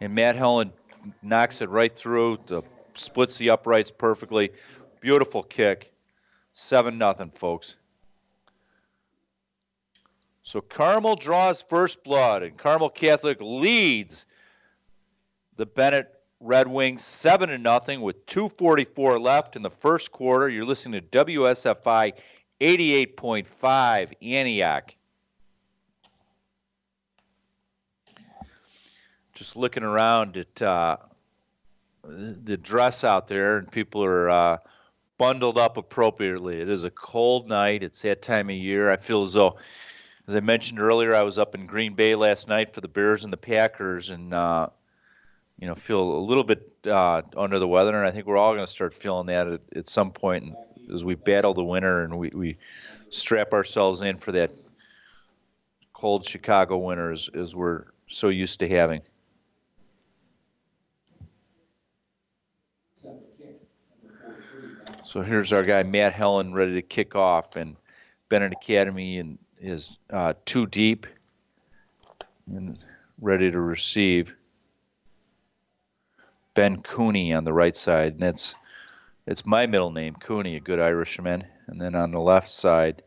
And 0.00 0.14
Matt 0.14 0.36
Helen 0.36 0.72
knocks 1.22 1.60
it 1.60 1.68
right 1.68 1.94
through, 1.94 2.38
the, 2.46 2.62
splits 2.94 3.38
the 3.38 3.50
uprights 3.50 3.90
perfectly. 3.90 4.52
Beautiful 5.00 5.42
kick. 5.42 5.92
7 6.52 6.96
nothing, 6.96 7.30
folks. 7.30 7.76
So 10.42 10.60
Carmel 10.60 11.16
draws 11.16 11.60
first 11.60 12.04
blood, 12.04 12.42
and 12.42 12.56
Carmel 12.56 12.88
Catholic 12.88 13.38
leads 13.40 14.26
the 15.56 15.66
Benet 15.66 16.15
Red 16.40 16.68
Wings 16.68 17.02
seven 17.02 17.48
to 17.48 17.58
nothing 17.58 18.02
with 18.02 18.26
2:44 18.26 19.18
left 19.20 19.56
in 19.56 19.62
the 19.62 19.70
first 19.70 20.12
quarter. 20.12 20.48
You're 20.48 20.66
listening 20.66 21.00
to 21.00 21.24
WSFI 21.24 22.12
88.5 22.60 24.12
Antioch. 24.22 24.94
Just 29.34 29.56
looking 29.56 29.82
around 29.82 30.36
at 30.36 30.62
uh, 30.62 30.96
the 32.04 32.56
dress 32.56 33.04
out 33.04 33.28
there, 33.28 33.58
and 33.58 33.70
people 33.70 34.02
are 34.04 34.30
uh, 34.30 34.56
bundled 35.18 35.58
up 35.58 35.76
appropriately. 35.76 36.60
It 36.60 36.68
is 36.68 36.84
a 36.84 36.90
cold 36.90 37.48
night. 37.48 37.82
It's 37.82 38.02
that 38.02 38.22
time 38.22 38.48
of 38.48 38.56
year. 38.56 38.90
I 38.90 38.96
feel 38.96 39.22
as 39.22 39.34
though, 39.34 39.58
as 40.26 40.34
I 40.34 40.40
mentioned 40.40 40.80
earlier, 40.80 41.14
I 41.14 41.22
was 41.22 41.38
up 41.38 41.54
in 41.54 41.66
Green 41.66 41.94
Bay 41.94 42.14
last 42.14 42.48
night 42.48 42.74
for 42.74 42.80
the 42.80 42.88
Bears 42.88 43.24
and 43.24 43.32
the 43.32 43.38
Packers, 43.38 44.10
and 44.10 44.32
uh, 44.32 44.68
you 45.58 45.66
know, 45.66 45.74
feel 45.74 46.00
a 46.00 46.20
little 46.20 46.44
bit 46.44 46.70
uh, 46.86 47.22
under 47.36 47.58
the 47.58 47.68
weather, 47.68 47.96
and 47.96 48.06
I 48.06 48.10
think 48.10 48.26
we're 48.26 48.36
all 48.36 48.54
going 48.54 48.66
to 48.66 48.70
start 48.70 48.92
feeling 48.92 49.26
that 49.26 49.48
at, 49.48 49.60
at 49.74 49.86
some 49.88 50.12
point 50.12 50.54
as 50.92 51.02
we 51.02 51.14
battle 51.14 51.54
the 51.54 51.64
winter 51.64 52.02
and 52.02 52.18
we, 52.18 52.30
we 52.30 52.56
strap 53.10 53.52
ourselves 53.52 54.02
in 54.02 54.18
for 54.18 54.32
that 54.32 54.52
cold 55.92 56.26
Chicago 56.26 56.76
winter 56.76 57.10
as, 57.10 57.28
as 57.34 57.54
we're 57.54 57.86
so 58.06 58.28
used 58.28 58.60
to 58.60 58.68
having. 58.68 59.00
So 65.04 65.22
here's 65.22 65.52
our 65.52 65.62
guy 65.62 65.82
Matt 65.84 66.12
Helen 66.12 66.52
ready 66.52 66.74
to 66.74 66.82
kick 66.82 67.14
off, 67.14 67.56
and 67.56 67.76
Benet 68.28 68.52
Academy 68.52 69.18
and 69.18 69.38
is 69.58 69.98
uh, 70.10 70.34
too 70.44 70.66
deep 70.66 71.06
and 72.46 72.78
ready 73.20 73.50
to 73.50 73.60
receive. 73.60 74.35
Ben 76.56 76.80
Cooney 76.80 77.34
on 77.34 77.44
the 77.44 77.52
right 77.52 77.76
side, 77.76 78.14
and 78.14 78.20
that's 78.20 78.56
it's 79.26 79.44
my 79.44 79.66
middle 79.66 79.90
name, 79.90 80.14
Cooney, 80.14 80.56
a 80.56 80.60
good 80.60 80.80
Irishman. 80.80 81.44
And 81.66 81.80
then 81.80 81.94
on 81.94 82.12
the 82.12 82.20
left 82.20 82.50
side, 82.50 83.02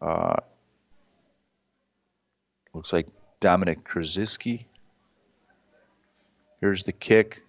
uh, 0.00 0.34
looks 2.74 2.92
like 2.92 3.06
Dominic 3.38 3.84
Krzyzewski. 3.84 4.64
Here's 6.60 6.82
the 6.82 6.92
kick, 6.92 7.42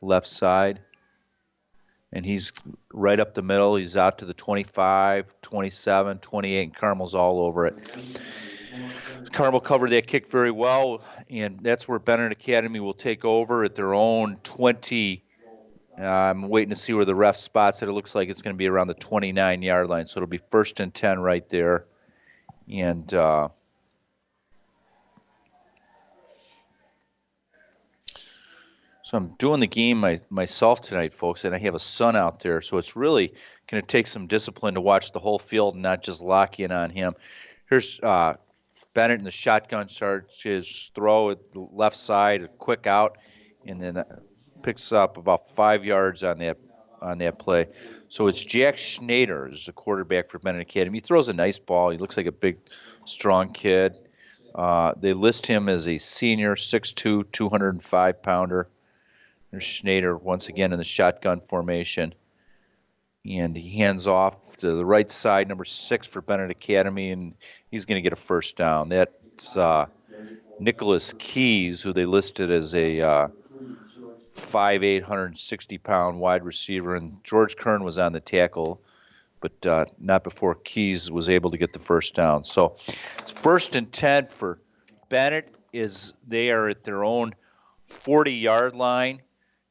left 0.00 0.26
side. 0.26 0.80
And 2.12 2.24
he's 2.24 2.50
right 2.92 3.20
up 3.20 3.34
the 3.34 3.42
middle. 3.42 3.76
He's 3.76 3.96
out 3.96 4.18
to 4.18 4.24
the 4.24 4.34
25, 4.34 5.34
27, 5.42 6.18
28, 6.18 6.62
and 6.62 6.74
Carmel's 6.74 7.14
all 7.14 7.40
over 7.40 7.66
it. 7.66 7.76
Carmel 9.32 9.60
covered 9.60 9.90
that 9.90 10.06
kick 10.06 10.28
very 10.28 10.50
well, 10.50 11.02
and 11.30 11.58
that's 11.60 11.86
where 11.86 11.98
Benet 11.98 12.32
Academy 12.32 12.80
will 12.80 12.94
take 12.94 13.24
over 13.24 13.64
at 13.64 13.74
their 13.74 13.94
own 13.94 14.36
20. 14.42 15.22
Uh, 15.98 16.04
I'm 16.04 16.48
waiting 16.48 16.70
to 16.70 16.76
see 16.76 16.92
where 16.92 17.04
the 17.04 17.14
ref 17.14 17.36
spots 17.36 17.82
it. 17.82 17.88
It 17.88 17.92
looks 17.92 18.14
like 18.14 18.28
it's 18.28 18.42
going 18.42 18.54
to 18.54 18.58
be 18.58 18.66
around 18.66 18.88
the 18.88 18.94
29 18.94 19.62
yard 19.62 19.88
line, 19.88 20.06
so 20.06 20.18
it'll 20.18 20.28
be 20.28 20.40
first 20.50 20.80
and 20.80 20.92
10 20.92 21.20
right 21.20 21.48
there. 21.48 21.84
And 22.70 23.12
uh, 23.12 23.48
so 29.02 29.16
I'm 29.16 29.34
doing 29.38 29.60
the 29.60 29.66
game 29.66 29.98
my, 29.98 30.20
myself 30.30 30.80
tonight, 30.80 31.12
folks, 31.12 31.44
and 31.44 31.54
I 31.54 31.58
have 31.58 31.74
a 31.74 31.80
son 31.80 32.16
out 32.16 32.40
there, 32.40 32.60
so 32.60 32.78
it's 32.78 32.96
really 32.96 33.34
going 33.68 33.82
to 33.82 33.86
take 33.86 34.06
some 34.06 34.26
discipline 34.26 34.74
to 34.74 34.80
watch 34.80 35.12
the 35.12 35.18
whole 35.18 35.38
field 35.38 35.74
and 35.74 35.82
not 35.82 36.02
just 36.02 36.20
lock 36.20 36.60
in 36.60 36.72
on 36.72 36.90
him. 36.90 37.14
Here's 37.68 38.00
uh, 38.00 38.34
Benet 38.94 39.18
in 39.18 39.24
the 39.24 39.30
shotgun 39.30 39.88
starts 39.88 40.42
his 40.42 40.90
throw 40.94 41.30
at 41.30 41.52
the 41.52 41.60
left 41.60 41.96
side, 41.96 42.42
a 42.42 42.48
quick 42.48 42.86
out, 42.86 43.18
and 43.64 43.80
then 43.80 44.02
picks 44.62 44.92
up 44.92 45.16
about 45.16 45.48
five 45.50 45.84
yards 45.84 46.22
on 46.22 46.38
that 46.38 46.58
on 47.00 47.18
that 47.18 47.38
play. 47.38 47.66
So 48.08 48.26
it's 48.26 48.42
Jack 48.42 48.76
Schneider, 48.76 49.48
is 49.48 49.66
the 49.66 49.72
quarterback 49.72 50.28
for 50.28 50.38
Benet 50.38 50.60
Academy. 50.60 50.98
He 50.98 51.00
throws 51.00 51.28
a 51.28 51.32
nice 51.32 51.58
ball. 51.58 51.90
He 51.90 51.96
looks 51.96 52.16
like 52.16 52.26
a 52.26 52.32
big, 52.32 52.58
strong 53.06 53.52
kid. 53.52 53.94
Uh, 54.54 54.92
they 55.00 55.14
list 55.14 55.46
him 55.46 55.68
as 55.68 55.88
a 55.88 55.96
senior, 55.96 56.56
6'2", 56.56 57.30
205 57.32 58.22
pounder. 58.22 58.68
There's 59.50 59.64
Schneider 59.64 60.16
once 60.16 60.48
again 60.48 60.72
in 60.72 60.78
the 60.78 60.84
shotgun 60.84 61.40
formation 61.40 62.14
and 63.24 63.56
he 63.56 63.78
hands 63.78 64.06
off 64.06 64.56
to 64.56 64.74
the 64.74 64.84
right 64.84 65.10
side, 65.10 65.48
number 65.48 65.64
six 65.64 66.06
for 66.06 66.22
Benet 66.22 66.50
Academy, 66.50 67.10
and 67.10 67.34
he's 67.70 67.84
going 67.84 67.96
to 67.98 68.02
get 68.02 68.12
a 68.12 68.16
first 68.16 68.56
down. 68.56 68.88
That's 68.88 69.56
uh, 69.56 69.86
Nicholas 70.58 71.14
Keys, 71.18 71.82
who 71.82 71.92
they 71.92 72.06
listed 72.06 72.50
as 72.50 72.74
a 72.74 73.00
uh, 73.00 73.28
5'8", 74.34 75.02
160 75.02 75.78
pound 75.78 76.20
wide 76.20 76.44
receiver, 76.44 76.96
and 76.96 77.22
George 77.24 77.56
Kern 77.56 77.84
was 77.84 77.98
on 77.98 78.12
the 78.12 78.20
tackle, 78.20 78.80
but 79.40 79.66
uh, 79.66 79.84
not 79.98 80.24
before 80.24 80.54
Keys 80.54 81.10
was 81.10 81.28
able 81.28 81.50
to 81.50 81.58
get 81.58 81.72
the 81.72 81.78
first 81.78 82.14
down. 82.14 82.44
So, 82.44 82.70
first 83.26 83.76
and 83.76 83.90
ten 83.92 84.26
for 84.26 84.58
Benet 85.08 85.48
is 85.72 86.12
they 86.26 86.50
are 86.50 86.68
at 86.68 86.84
their 86.84 87.04
own 87.04 87.34
40 87.84 88.32
yard 88.32 88.74
line 88.74 89.20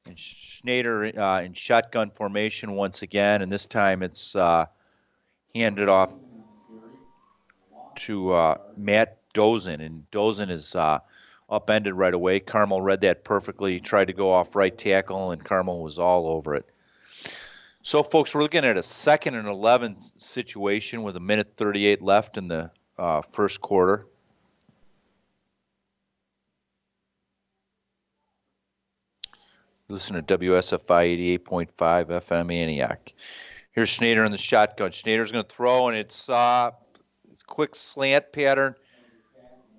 and 0.09 0.19
Schneider 0.19 1.19
uh, 1.19 1.41
in 1.41 1.53
shotgun 1.53 2.09
formation 2.09 2.73
once 2.73 3.03
again, 3.03 3.41
and 3.41 3.51
this 3.51 3.67
time 3.67 4.01
it's 4.01 4.35
uh, 4.35 4.65
handed 5.53 5.87
off 5.87 6.11
to 7.95 8.33
uh, 8.33 8.57
Matt 8.75 9.19
Dosen, 9.33 9.85
and 9.85 10.09
Dosen 10.11 10.49
is 10.49 10.75
uh, 10.75 10.99
upended 11.47 11.93
right 11.93 12.13
away. 12.13 12.39
Carmel 12.39 12.81
read 12.81 13.01
that 13.01 13.23
perfectly. 13.23 13.73
He 13.73 13.79
tried 13.79 14.05
to 14.05 14.13
go 14.13 14.31
off 14.31 14.55
right 14.55 14.75
tackle, 14.75 15.31
and 15.31 15.43
Carmel 15.43 15.83
was 15.83 15.99
all 15.99 16.27
over 16.27 16.55
it. 16.55 16.65
So, 17.83 18.01
folks, 18.01 18.33
we're 18.33 18.41
looking 18.41 18.65
at 18.65 18.77
a 18.77 18.83
second 18.83 19.35
and 19.35 19.47
11 19.47 19.97
situation 20.17 21.03
with 21.03 21.15
a 21.17 21.21
minute 21.21 21.53
38 21.55 22.01
left 22.01 22.37
in 22.37 22.47
the 22.47 22.71
uh, 22.97 23.21
first 23.21 23.61
quarter. 23.61 24.07
Listen 29.91 30.23
to 30.23 30.37
WSFI 30.37 31.39
88.5 31.39 31.71
FM 31.73 32.53
Antioch. 32.53 33.11
Here's 33.71 33.89
Schneider 33.89 34.23
in 34.23 34.31
the 34.31 34.37
shotgun. 34.37 34.91
Schneider's 34.91 35.31
going 35.31 35.43
to 35.43 35.49
throw, 35.49 35.87
and 35.87 35.97
it's 35.97 36.29
uh, 36.29 36.69
quick 37.47 37.73
slant 37.73 38.31
pattern, 38.31 38.75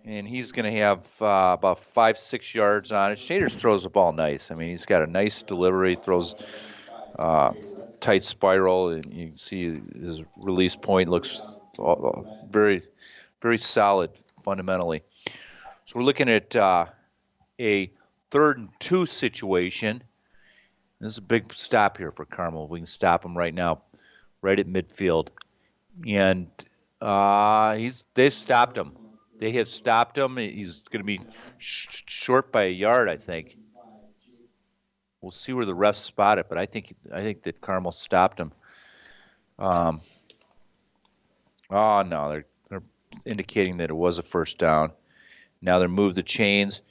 and 0.04 0.26
he's 0.26 0.50
going 0.50 0.64
to 0.64 0.76
have 0.80 1.06
uh, 1.22 1.54
about 1.56 1.78
five, 1.78 2.18
six 2.18 2.52
yards 2.52 2.90
on 2.90 3.12
it. 3.12 3.20
Schneider 3.20 3.48
throws 3.48 3.84
the 3.84 3.88
ball 3.88 4.12
nice. 4.12 4.50
I 4.50 4.56
mean, 4.56 4.70
he's 4.70 4.84
got 4.84 5.02
a 5.02 5.06
nice 5.06 5.44
delivery, 5.44 5.94
throws 5.94 6.34
uh, 7.16 7.52
tight 8.00 8.24
spiral, 8.24 8.88
and 8.88 9.14
you 9.14 9.28
can 9.28 9.36
see 9.36 9.80
his 9.94 10.22
release 10.38 10.74
point 10.74 11.08
looks 11.08 11.60
very, 12.50 12.82
very 13.40 13.58
solid 13.58 14.10
fundamentally. 14.42 15.02
So 15.84 16.00
we're 16.00 16.04
looking 16.04 16.28
at 16.28 16.56
uh, 16.56 16.86
a 17.60 17.92
third 18.30 18.58
and 18.58 18.68
two 18.78 19.06
situation. 19.06 20.02
This 21.00 21.12
is 21.12 21.18
a 21.18 21.22
big 21.22 21.52
stop 21.54 21.96
here 21.96 22.12
for 22.12 22.24
Carmel. 22.24 22.68
We 22.68 22.80
can 22.80 22.86
stop 22.86 23.24
him 23.24 23.36
right 23.36 23.54
now, 23.54 23.82
right 24.42 24.58
at 24.58 24.66
midfield, 24.66 25.28
and 26.06 26.48
uh, 27.00 27.76
he's 27.76 28.04
they've 28.14 28.32
stopped 28.32 28.76
him. 28.76 28.92
They 29.38 29.52
have 29.52 29.68
stopped 29.68 30.18
him. 30.18 30.36
He's 30.36 30.82
going 30.90 31.00
to 31.00 31.06
be 31.06 31.20
sh- 31.56 32.02
short 32.06 32.52
by 32.52 32.64
a 32.64 32.70
yard, 32.70 33.08
I 33.08 33.16
think. 33.16 33.56
We'll 35.22 35.30
see 35.30 35.52
where 35.54 35.64
the 35.64 35.74
refs 35.74 35.96
spot 35.96 36.38
it, 36.38 36.46
but 36.48 36.58
I 36.58 36.66
think 36.66 36.94
I 37.12 37.22
think 37.22 37.42
that 37.42 37.60
Carmel 37.60 37.92
stopped 37.92 38.38
him. 38.38 38.52
Um, 39.58 40.00
oh 41.70 42.02
no, 42.02 42.30
they're 42.30 42.46
they're 42.68 42.82
indicating 43.24 43.78
that 43.78 43.90
it 43.90 43.96
was 43.96 44.18
a 44.18 44.22
first 44.22 44.58
down. 44.58 44.92
Now 45.62 45.78
they're 45.78 45.88
moved 45.88 46.16
the 46.16 46.22
chains. 46.22 46.82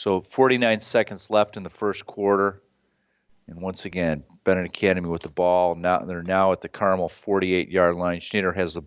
So 0.00 0.18
49 0.18 0.80
seconds 0.80 1.28
left 1.28 1.58
in 1.58 1.62
the 1.62 1.68
first 1.68 2.06
quarter. 2.06 2.62
And 3.46 3.60
once 3.60 3.84
again, 3.84 4.24
Benet 4.44 4.64
Academy 4.64 5.10
with 5.10 5.20
the 5.20 5.28
ball. 5.28 5.74
Now 5.74 5.98
they're 5.98 6.22
now 6.22 6.52
at 6.52 6.62
the 6.62 6.70
Carmel 6.70 7.10
48-yard 7.10 7.96
line. 7.96 8.20
Schneider 8.20 8.50
has 8.52 8.72
the 8.72 8.82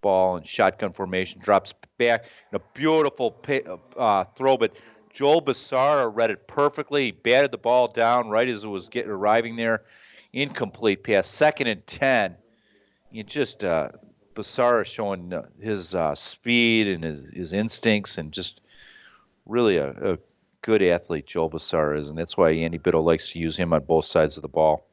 ball 0.00 0.38
in 0.38 0.42
shotgun 0.44 0.92
formation, 0.92 1.42
drops 1.42 1.74
back, 1.98 2.30
a 2.54 2.60
beautiful 2.72 3.30
pay, 3.30 3.60
uh, 3.98 4.24
throw, 4.36 4.56
but 4.56 4.74
Joel 5.12 5.42
Bassara 5.42 6.10
read 6.10 6.30
it 6.30 6.48
perfectly. 6.48 7.04
He 7.04 7.10
batted 7.10 7.50
the 7.50 7.58
ball 7.58 7.88
down 7.88 8.30
right 8.30 8.48
as 8.48 8.64
it 8.64 8.68
was 8.68 8.88
getting 8.88 9.10
arriving 9.10 9.56
there. 9.56 9.82
Incomplete 10.32 11.04
pass, 11.04 11.26
second 11.26 11.66
and 11.66 11.86
ten. 11.86 12.36
You 13.10 13.22
just 13.22 13.64
uh, 13.64 13.90
Bassara 14.34 14.86
showing 14.86 15.30
uh, 15.30 15.42
his 15.60 15.94
uh, 15.94 16.14
speed 16.14 16.86
and 16.86 17.04
his, 17.04 17.28
his 17.34 17.52
instincts, 17.52 18.16
and 18.16 18.32
just 18.32 18.62
really 19.44 19.76
a, 19.76 20.14
a 20.14 20.18
good 20.64 20.82
athlete 20.82 21.26
Joel 21.26 21.50
Bassara 21.50 21.98
is, 21.98 22.08
and 22.08 22.16
that's 22.16 22.38
why 22.38 22.50
Andy 22.50 22.78
Bitto 22.78 23.04
likes 23.04 23.30
to 23.32 23.38
use 23.38 23.54
him 23.54 23.74
on 23.74 23.84
both 23.84 24.06
sides 24.06 24.38
of 24.38 24.42
the 24.42 24.48
ball. 24.48 24.86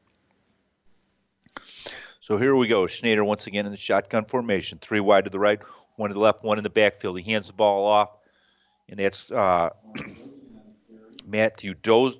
So 2.20 2.36
here 2.36 2.54
we 2.54 2.68
go. 2.68 2.86
Schneider 2.86 3.24
once 3.24 3.46
again 3.46 3.64
in 3.64 3.72
the 3.72 3.78
shotgun 3.78 4.26
formation. 4.26 4.78
Three 4.82 5.00
wide 5.00 5.24
to 5.24 5.30
the 5.30 5.38
right, 5.38 5.60
one 5.96 6.10
to 6.10 6.14
the 6.14 6.20
left, 6.20 6.44
one 6.44 6.58
in 6.58 6.64
the 6.64 6.70
backfield. 6.70 7.18
He 7.18 7.32
hands 7.32 7.46
the 7.46 7.54
ball 7.54 7.86
off, 7.86 8.10
and 8.90 8.98
that's 8.98 9.32
uh, 9.32 9.70
Matthew 11.26 11.72
Dos, 11.72 12.18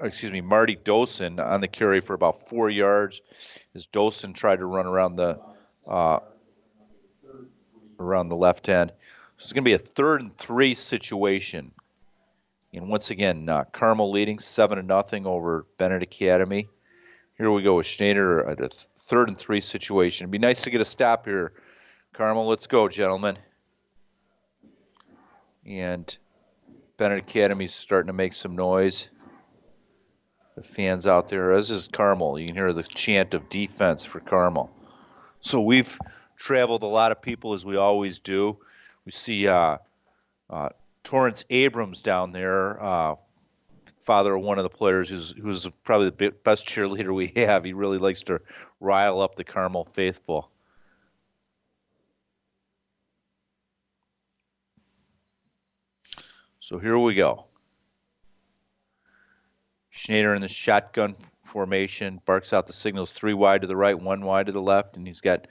excuse 0.00 0.30
me, 0.30 0.40
Marty 0.40 0.76
Dosen 0.76 1.44
on 1.44 1.60
the 1.60 1.68
carry 1.68 2.00
for 2.00 2.14
about 2.14 2.48
four 2.48 2.70
yards. 2.70 3.20
As 3.74 3.84
Dosen 3.88 4.32
tried 4.32 4.60
to 4.60 4.66
run 4.66 4.86
around 4.86 5.16
the 5.16 5.40
uh, 5.88 6.20
around 7.98 8.28
the 8.28 8.36
left 8.36 8.68
end. 8.68 8.92
So 9.38 9.44
it's 9.44 9.52
going 9.52 9.64
to 9.64 9.68
be 9.68 9.72
a 9.72 9.78
third 9.78 10.20
and 10.20 10.38
three 10.38 10.74
situation. 10.74 11.72
And 12.74 12.88
once 12.88 13.10
again, 13.10 13.48
uh, 13.48 13.64
Carmel 13.64 14.10
leading 14.10 14.38
seven 14.38 14.78
to 14.78 14.82
nothing 14.82 15.26
over 15.26 15.66
Benet 15.76 16.02
Academy. 16.02 16.68
Here 17.36 17.50
we 17.50 17.62
go 17.62 17.76
with 17.76 17.86
Schneider 17.86 18.48
at 18.48 18.60
a 18.60 18.68
third 18.68 19.28
and 19.28 19.36
three 19.36 19.60
situation. 19.60 20.24
It'd 20.24 20.30
be 20.30 20.38
nice 20.38 20.62
to 20.62 20.70
get 20.70 20.80
a 20.80 20.84
stop 20.84 21.26
here. 21.26 21.52
Carmel, 22.12 22.46
let's 22.46 22.66
go, 22.66 22.88
gentlemen. 22.88 23.36
And 25.66 26.16
Benet 26.96 27.18
Academy's 27.18 27.74
starting 27.74 28.06
to 28.06 28.12
make 28.12 28.32
some 28.32 28.56
noise. 28.56 29.10
The 30.56 30.62
fans 30.62 31.06
out 31.06 31.28
there, 31.28 31.52
as 31.52 31.70
is 31.70 31.88
Carmel. 31.88 32.38
You 32.38 32.46
can 32.46 32.56
hear 32.56 32.72
the 32.72 32.82
chant 32.82 33.34
of 33.34 33.48
defense 33.48 34.04
for 34.04 34.20
Carmel. 34.20 34.70
So 35.40 35.60
we've 35.60 35.98
traveled 36.36 36.82
a 36.82 36.86
lot 36.86 37.12
of 37.12 37.22
people, 37.22 37.54
as 37.54 37.64
we 37.64 37.76
always 37.76 38.18
do. 38.18 38.58
We 39.04 39.12
see 39.12 39.48
uh, 39.48 39.78
uh, 40.50 40.68
Torrance 41.04 41.44
Abrams 41.50 42.00
down 42.00 42.32
there, 42.32 42.82
uh, 42.82 43.16
father 43.98 44.34
of 44.34 44.42
one 44.42 44.58
of 44.58 44.64
the 44.64 44.70
players 44.70 45.08
who's 45.08 45.30
who's 45.30 45.68
probably 45.84 46.10
the 46.10 46.30
best 46.44 46.66
cheerleader 46.66 47.14
we 47.14 47.32
have. 47.36 47.64
He 47.64 47.72
really 47.72 47.98
likes 47.98 48.22
to 48.22 48.40
rile 48.80 49.20
up 49.20 49.36
the 49.36 49.44
Carmel 49.44 49.84
faithful. 49.84 50.50
So 56.60 56.78
here 56.78 56.98
we 56.98 57.14
go. 57.14 57.46
Schneider 59.90 60.34
in 60.34 60.42
the 60.42 60.48
shotgun 60.48 61.16
formation 61.42 62.20
barks 62.24 62.52
out 62.52 62.66
the 62.66 62.72
signals 62.72 63.12
three 63.12 63.34
wide 63.34 63.60
to 63.60 63.66
the 63.66 63.76
right, 63.76 64.00
one 64.00 64.24
wide 64.24 64.46
to 64.46 64.52
the 64.52 64.62
left, 64.62 64.96
and 64.96 65.06
he's 65.06 65.20
got 65.20 65.46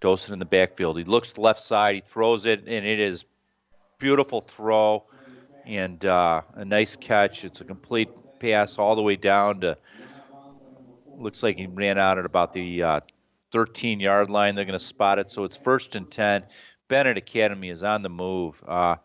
Dosen 0.00 0.32
in 0.32 0.38
the 0.38 0.44
backfield. 0.44 0.98
He 0.98 1.04
looks 1.04 1.38
left 1.38 1.60
side, 1.60 1.94
he 1.94 2.00
throws 2.00 2.44
it, 2.44 2.60
and 2.66 2.86
it 2.86 3.00
is 3.00 3.24
beautiful 3.98 4.40
throw 4.40 5.04
and 5.66 6.04
uh, 6.06 6.42
a 6.54 6.64
nice 6.64 6.96
catch. 6.96 7.44
It's 7.44 7.60
a 7.60 7.64
complete 7.64 8.08
pass 8.38 8.78
all 8.78 8.94
the 8.94 9.02
way 9.02 9.16
down 9.16 9.60
to. 9.60 9.76
Looks 11.16 11.42
like 11.42 11.56
he 11.56 11.66
ran 11.66 11.98
out 11.98 12.18
at 12.18 12.24
about 12.24 12.52
the 12.52 12.82
uh, 12.82 13.00
13 13.52 13.98
yard 14.00 14.30
line. 14.30 14.54
They're 14.54 14.64
going 14.64 14.78
to 14.78 14.84
spot 14.84 15.18
it, 15.18 15.30
so 15.30 15.44
it's 15.44 15.56
first 15.56 15.96
and 15.96 16.08
10. 16.08 16.44
Benet 16.86 17.18
Academy 17.18 17.70
is 17.70 17.82
on 17.82 18.02
the 18.02 18.08
move. 18.08 18.62
Uh, 18.66 18.96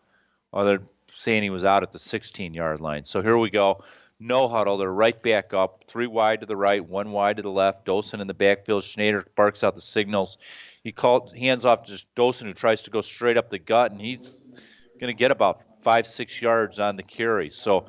they're 0.52 0.82
saying 1.12 1.42
he 1.42 1.50
was 1.50 1.64
out 1.64 1.82
at 1.82 1.92
the 1.92 1.98
16 1.98 2.54
yard 2.54 2.80
line. 2.80 3.04
So 3.04 3.20
here 3.20 3.36
we 3.36 3.50
go. 3.50 3.82
No 4.20 4.46
huddle. 4.46 4.78
They're 4.78 4.90
right 4.90 5.20
back 5.20 5.52
up. 5.52 5.84
Three 5.88 6.06
wide 6.06 6.40
to 6.40 6.46
the 6.46 6.56
right, 6.56 6.82
one 6.82 7.10
wide 7.10 7.36
to 7.38 7.42
the 7.42 7.50
left. 7.50 7.84
Dosen 7.84 8.20
in 8.20 8.28
the 8.28 8.34
backfield. 8.34 8.84
Schneider 8.84 9.26
barks 9.34 9.64
out 9.64 9.74
the 9.74 9.80
signals. 9.80 10.38
He 10.84 10.92
called 10.92 11.36
hands 11.36 11.64
off 11.64 11.84
to 11.86 12.04
Dosen, 12.14 12.46
who 12.46 12.52
tries 12.52 12.84
to 12.84 12.90
go 12.90 13.00
straight 13.00 13.36
up 13.36 13.50
the 13.50 13.58
gut, 13.58 13.90
and 13.90 14.00
he's 14.00 14.40
going 15.04 15.14
to 15.14 15.18
get 15.18 15.30
about 15.30 15.62
five, 15.80 16.06
six 16.06 16.40
yards 16.40 16.80
on 16.80 16.96
the 16.96 17.02
carry. 17.02 17.50
So 17.50 17.86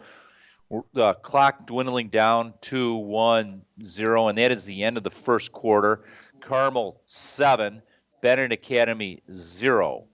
the 0.94 1.14
clock 1.14 1.66
dwindling 1.66 2.10
down 2.10 2.54
to 2.62 2.96
one 2.96 3.62
zero, 3.82 4.28
and 4.28 4.38
that 4.38 4.52
is 4.52 4.66
the 4.66 4.84
end 4.84 4.98
of 4.98 5.04
the 5.04 5.10
first 5.10 5.54
quarter. 5.54 6.04
Carmel 6.42 7.00
seven, 7.06 7.82
Benet 8.22 8.52
Academy 8.52 9.24
zero. 9.32 10.06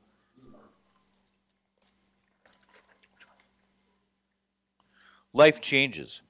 Life 5.33 5.59
changes. 5.59 6.21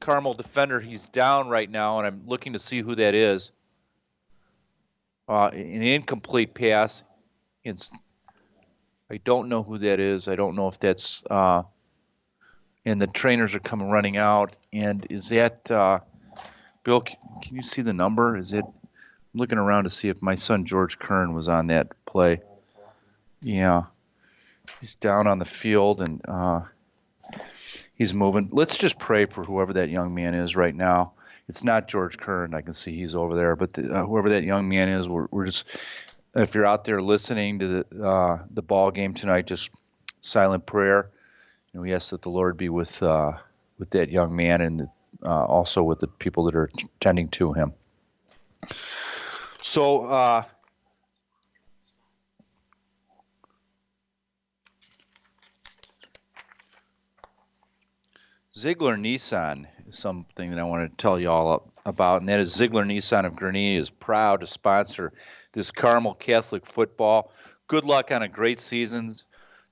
Carmel 0.00 0.32
defender, 0.32 0.80
he's 0.80 1.04
down 1.04 1.48
right 1.48 1.70
now, 1.70 1.98
and 1.98 2.06
I'm 2.06 2.22
looking 2.26 2.54
to 2.54 2.58
see 2.58 2.80
who 2.80 2.94
that 2.94 3.14
is. 3.14 3.52
Uh, 5.28 5.48
an 5.48 5.82
incomplete 5.82 6.54
pass. 6.54 7.04
It's, 7.62 7.90
I 9.10 9.18
don't 9.18 9.50
know 9.50 9.62
who 9.62 9.76
that 9.76 10.00
is. 10.00 10.28
I 10.28 10.34
don't 10.34 10.56
know 10.56 10.68
if 10.68 10.80
that's. 10.80 11.22
Uh, 11.28 11.64
and 12.88 13.02
the 13.02 13.06
trainers 13.06 13.54
are 13.54 13.60
coming 13.60 13.90
running 13.90 14.16
out. 14.16 14.56
And 14.72 15.06
is 15.10 15.28
that 15.28 15.70
uh, 15.70 16.00
Bill? 16.84 17.02
Can 17.02 17.18
you 17.50 17.62
see 17.62 17.82
the 17.82 17.92
number? 17.92 18.36
Is 18.36 18.52
it? 18.52 18.64
I'm 18.64 19.40
looking 19.40 19.58
around 19.58 19.84
to 19.84 19.90
see 19.90 20.08
if 20.08 20.22
my 20.22 20.34
son 20.34 20.64
George 20.64 20.98
Kern 20.98 21.34
was 21.34 21.48
on 21.48 21.66
that 21.66 21.88
play. 22.06 22.40
Yeah, 23.42 23.84
he's 24.80 24.94
down 24.94 25.26
on 25.26 25.38
the 25.38 25.44
field 25.44 26.00
and 26.00 26.20
uh, 26.26 26.62
he's 27.94 28.14
moving. 28.14 28.48
Let's 28.52 28.78
just 28.78 28.98
pray 28.98 29.26
for 29.26 29.44
whoever 29.44 29.74
that 29.74 29.90
young 29.90 30.14
man 30.14 30.34
is 30.34 30.56
right 30.56 30.74
now. 30.74 31.12
It's 31.46 31.62
not 31.62 31.88
George 31.88 32.18
Kern. 32.18 32.54
I 32.54 32.62
can 32.62 32.74
see 32.74 32.96
he's 32.96 33.14
over 33.14 33.34
there, 33.34 33.54
but 33.54 33.74
the, 33.74 33.94
uh, 33.94 34.06
whoever 34.06 34.30
that 34.30 34.44
young 34.44 34.68
man 34.68 34.88
is, 34.88 35.08
we're, 35.08 35.28
we're 35.30 35.46
just. 35.46 35.66
If 36.34 36.54
you're 36.54 36.66
out 36.66 36.84
there 36.84 37.00
listening 37.00 37.58
to 37.60 37.84
the 37.90 38.06
uh, 38.06 38.38
the 38.50 38.62
ball 38.62 38.90
game 38.90 39.14
tonight, 39.14 39.46
just 39.46 39.70
silent 40.20 40.66
prayer 40.66 41.10
and 41.78 41.84
we 41.84 41.94
ask 41.94 42.10
that 42.10 42.22
the 42.22 42.28
Lord 42.28 42.56
be 42.56 42.68
with 42.68 43.00
uh, 43.04 43.34
with 43.78 43.90
that 43.90 44.10
young 44.10 44.34
man 44.34 44.60
and 44.60 44.88
uh, 45.24 45.44
also 45.44 45.84
with 45.84 46.00
the 46.00 46.08
people 46.08 46.44
that 46.46 46.56
are 46.56 46.68
tending 46.98 47.28
to 47.28 47.52
him. 47.52 47.72
So. 49.62 50.06
Uh, 50.06 50.42
Ziegler 58.56 58.96
Nissan 58.96 59.66
is 59.86 59.96
something 59.96 60.50
that 60.50 60.58
I 60.58 60.64
want 60.64 60.90
to 60.90 60.96
tell 61.00 61.20
you 61.20 61.30
all 61.30 61.70
about, 61.86 62.22
and 62.22 62.28
that 62.28 62.40
is 62.40 62.52
Ziegler 62.52 62.84
Nissan 62.84 63.24
of 63.24 63.34
Gurnee 63.34 63.76
is 63.76 63.88
proud 63.88 64.40
to 64.40 64.48
sponsor 64.48 65.12
this 65.52 65.70
Carmel 65.70 66.14
Catholic 66.14 66.66
football. 66.66 67.30
Good 67.68 67.84
luck 67.84 68.10
on 68.10 68.24
a 68.24 68.28
great 68.28 68.58
season 68.58 69.14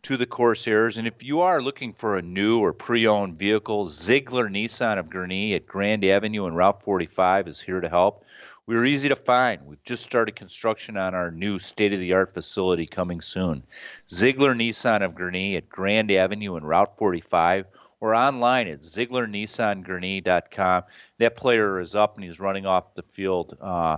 to 0.06 0.16
the 0.16 0.24
Corsairs. 0.24 0.96
And 0.98 1.08
if 1.08 1.24
you 1.24 1.40
are 1.40 1.60
looking 1.60 1.92
for 1.92 2.16
a 2.16 2.22
new 2.22 2.60
or 2.60 2.72
pre 2.72 3.08
owned 3.08 3.36
vehicle, 3.36 3.86
Ziegler 3.86 4.48
Nissan 4.48 4.98
of 4.98 5.10
Gurnee 5.10 5.56
at 5.56 5.66
Grand 5.66 6.04
Avenue 6.04 6.46
and 6.46 6.56
Route 6.56 6.80
45 6.80 7.48
is 7.48 7.60
here 7.60 7.80
to 7.80 7.88
help. 7.88 8.24
We 8.66 8.76
are 8.76 8.84
easy 8.84 9.08
to 9.08 9.16
find. 9.16 9.66
We've 9.66 9.82
just 9.82 10.04
started 10.04 10.36
construction 10.36 10.96
on 10.96 11.16
our 11.16 11.32
new 11.32 11.58
state 11.58 11.92
of 11.92 11.98
the 11.98 12.12
art 12.12 12.32
facility 12.32 12.86
coming 12.86 13.20
soon. 13.20 13.64
Ziegler 14.08 14.54
Nissan 14.54 15.04
of 15.04 15.16
Gurnee 15.16 15.56
at 15.56 15.68
Grand 15.68 16.12
Avenue 16.12 16.54
and 16.54 16.68
Route 16.68 16.96
45 16.96 17.66
or 17.98 18.14
online 18.14 18.68
at 18.68 18.82
ZieglerNissanGurnee.com. 18.82 20.82
That 21.18 21.34
player 21.34 21.80
is 21.80 21.96
up 21.96 22.14
and 22.14 22.22
he's 22.22 22.38
running 22.38 22.64
off 22.64 22.94
the 22.94 23.02
field. 23.02 23.58
Uh, 23.60 23.96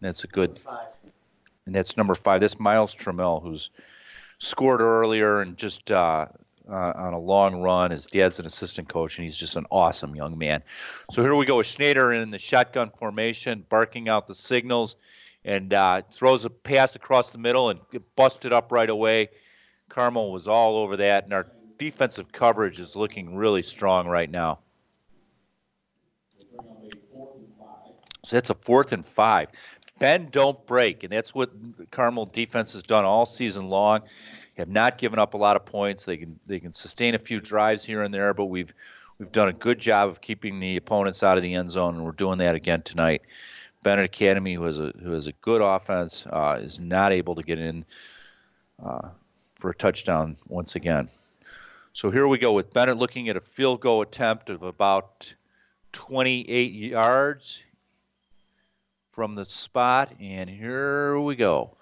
that's 0.00 0.24
a 0.24 0.26
good. 0.26 0.58
And 1.66 1.72
that's 1.72 1.96
number 1.96 2.16
five. 2.16 2.40
That's 2.40 2.58
Miles 2.58 2.96
Trammell, 2.96 3.40
who's 3.40 3.70
scored 4.38 4.80
earlier 4.80 5.40
and 5.40 5.56
just 5.56 5.90
uh, 5.90 6.26
uh, 6.68 6.92
on 6.94 7.12
a 7.12 7.18
long 7.18 7.60
run. 7.60 7.90
His 7.90 8.06
dad's 8.06 8.38
an 8.38 8.46
assistant 8.46 8.88
coach, 8.88 9.18
and 9.18 9.24
he's 9.24 9.36
just 9.36 9.56
an 9.56 9.66
awesome 9.70 10.14
young 10.14 10.38
man. 10.38 10.62
So 11.10 11.22
here 11.22 11.34
we 11.34 11.46
go 11.46 11.58
with 11.58 11.66
Schneider 11.66 12.12
in 12.12 12.30
the 12.30 12.38
shotgun 12.38 12.90
formation, 12.90 13.64
barking 13.68 14.08
out 14.08 14.26
the 14.26 14.34
signals, 14.34 14.96
and 15.44 15.72
uh, 15.72 16.02
throws 16.12 16.44
a 16.44 16.50
pass 16.50 16.94
across 16.96 17.30
the 17.30 17.38
middle 17.38 17.70
and 17.70 17.80
busted 18.16 18.52
up 18.52 18.72
right 18.72 18.90
away. 18.90 19.30
Carmel 19.88 20.32
was 20.32 20.46
all 20.46 20.76
over 20.76 20.98
that, 20.98 21.24
and 21.24 21.32
our 21.32 21.46
defensive 21.78 22.32
coverage 22.32 22.80
is 22.80 22.96
looking 22.96 23.34
really 23.34 23.62
strong 23.62 24.06
right 24.06 24.30
now. 24.30 24.58
So 28.24 28.36
that's 28.36 28.50
a 28.50 28.54
fourth 28.54 28.92
and 28.92 29.06
five 29.06 29.48
bend, 29.98 30.30
don't 30.30 30.64
break, 30.66 31.04
and 31.04 31.12
that's 31.12 31.34
what 31.34 31.50
Carmel 31.90 32.26
defense 32.26 32.72
has 32.74 32.82
done 32.82 33.04
all 33.04 33.26
season 33.26 33.68
long. 33.68 34.02
Have 34.56 34.68
not 34.68 34.98
given 34.98 35.18
up 35.18 35.34
a 35.34 35.36
lot 35.36 35.56
of 35.56 35.64
points. 35.66 36.04
They 36.04 36.16
can 36.16 36.40
they 36.46 36.58
can 36.58 36.72
sustain 36.72 37.14
a 37.14 37.18
few 37.18 37.40
drives 37.40 37.84
here 37.84 38.02
and 38.02 38.12
there, 38.12 38.34
but 38.34 38.46
we've 38.46 38.72
we've 39.18 39.30
done 39.30 39.48
a 39.48 39.52
good 39.52 39.78
job 39.78 40.08
of 40.08 40.20
keeping 40.20 40.58
the 40.58 40.76
opponents 40.76 41.22
out 41.22 41.36
of 41.36 41.42
the 41.42 41.54
end 41.54 41.70
zone, 41.70 41.94
and 41.94 42.04
we're 42.04 42.12
doing 42.12 42.38
that 42.38 42.56
again 42.56 42.82
tonight. 42.82 43.22
Benet 43.84 44.04
Academy, 44.04 44.54
who 44.54 44.64
has 44.64 44.80
a 44.80 44.92
who 45.02 45.12
has 45.12 45.28
a 45.28 45.32
good 45.32 45.62
offense, 45.62 46.26
uh, 46.26 46.58
is 46.60 46.80
not 46.80 47.12
able 47.12 47.36
to 47.36 47.42
get 47.42 47.60
in 47.60 47.84
uh, 48.84 49.10
for 49.54 49.70
a 49.70 49.74
touchdown 49.74 50.34
once 50.48 50.74
again. 50.74 51.08
So 51.92 52.10
here 52.10 52.26
we 52.26 52.38
go 52.38 52.52
with 52.52 52.72
Benet 52.72 52.96
looking 52.96 53.28
at 53.28 53.36
a 53.36 53.40
field 53.40 53.80
goal 53.80 54.02
attempt 54.02 54.50
of 54.50 54.62
about 54.62 55.34
28 55.92 56.72
yards 56.72 57.64
from 59.18 59.34
the 59.34 59.44
spot, 59.44 60.12
and 60.20 60.48
here 60.48 61.18
we 61.18 61.34
go. 61.34 61.76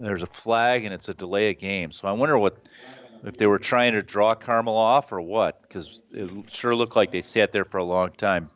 There's 0.00 0.24
a 0.24 0.26
flag, 0.26 0.84
and 0.84 0.92
it's 0.92 1.08
a 1.08 1.14
delay 1.14 1.50
of 1.50 1.58
game. 1.58 1.92
So 1.92 2.08
I 2.08 2.10
wonder 2.10 2.36
what 2.36 2.58
if 3.24 3.36
they 3.36 3.46
were 3.46 3.60
trying 3.60 3.92
to 3.92 4.02
draw 4.02 4.34
Carmel 4.34 4.76
off 4.76 5.12
or 5.12 5.20
what, 5.20 5.62
because 5.62 6.02
it 6.12 6.28
sure 6.50 6.74
looked 6.74 6.96
like 6.96 7.12
they 7.12 7.22
sat 7.22 7.52
there 7.52 7.64
for 7.64 7.78
a 7.78 7.84
long 7.84 8.10
time. 8.10 8.50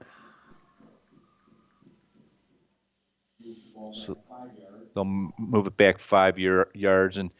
So 3.92 4.18
they'll 4.92 5.04
move 5.04 5.68
it 5.68 5.76
back 5.76 6.00
five 6.00 6.36
year, 6.36 6.68
yards, 6.74 7.16
and 7.16 7.30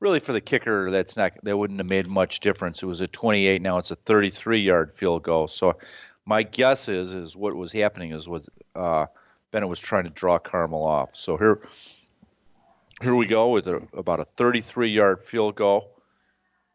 really 0.00 0.20
for 0.20 0.32
the 0.32 0.40
kicker, 0.40 0.90
that's 0.90 1.16
not 1.16 1.32
that 1.42 1.56
wouldn't 1.56 1.80
have 1.80 1.86
made 1.86 2.06
much 2.06 2.40
difference. 2.40 2.82
It 2.82 2.86
was 2.86 3.00
a 3.00 3.06
28, 3.06 3.62
now 3.62 3.78
it's 3.78 3.90
a 3.90 3.96
33 3.96 4.60
yard 4.60 4.92
field 4.92 5.22
goal. 5.22 5.48
So 5.48 5.78
my 6.26 6.42
guess 6.42 6.88
is 6.88 7.14
is 7.14 7.36
what 7.36 7.54
was 7.54 7.72
happening 7.72 8.12
is 8.12 8.28
was 8.28 8.50
uh, 8.74 9.06
Benet 9.52 9.68
was 9.68 9.78
trying 9.78 10.04
to 10.04 10.10
draw 10.10 10.38
Carmel 10.38 10.82
off. 10.82 11.16
So 11.16 11.36
here, 11.36 11.60
here 13.00 13.14
we 13.14 13.26
go 13.26 13.50
with 13.50 13.68
a, 13.68 13.80
about 13.94 14.20
a 14.20 14.24
33 14.24 14.90
yard 14.90 15.20
field 15.20 15.54
goal, 15.54 15.92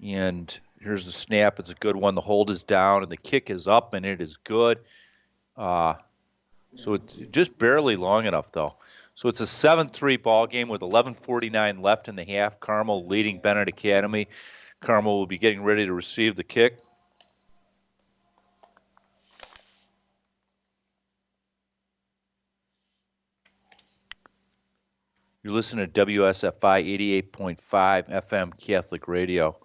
and 0.01 0.57
here's 0.79 1.05
the 1.05 1.11
snap. 1.11 1.59
It's 1.59 1.69
a 1.69 1.75
good 1.75 1.97
one. 1.97 2.15
The 2.15 2.21
hold 2.21 2.49
is 2.49 2.63
down 2.63 3.03
and 3.03 3.11
the 3.11 3.17
kick 3.17 3.49
is 3.49 3.67
up, 3.67 3.93
and 3.93 4.05
it 4.05 4.21
is 4.21 4.37
good. 4.37 4.79
Uh, 5.57 5.95
so 6.77 6.93
it's 6.93 7.15
just 7.31 7.59
barely 7.59 7.97
long 7.97 8.25
enough 8.25 8.51
though. 8.53 8.75
So 9.15 9.27
it's 9.27 9.41
a 9.41 9.43
7-3 9.43 10.23
ball 10.23 10.47
game 10.47 10.69
with 10.69 10.81
11:49 10.81 11.81
left 11.81 12.07
in 12.07 12.15
the 12.15 12.23
half. 12.23 12.59
Carmel 12.61 13.05
leading 13.05 13.39
Benet 13.39 13.67
Academy. 13.67 14.29
Carmel 14.79 15.19
will 15.19 15.27
be 15.27 15.37
getting 15.37 15.61
ready 15.61 15.85
to 15.85 15.93
receive 15.93 16.35
the 16.35 16.43
kick. 16.43 16.79
You're 25.43 25.53
listening 25.55 25.89
to 25.89 26.05
WSFI 26.05 27.31
88.5 27.33 28.11
FM 28.11 28.63
Catholic 28.63 29.07
Radio. 29.07 29.57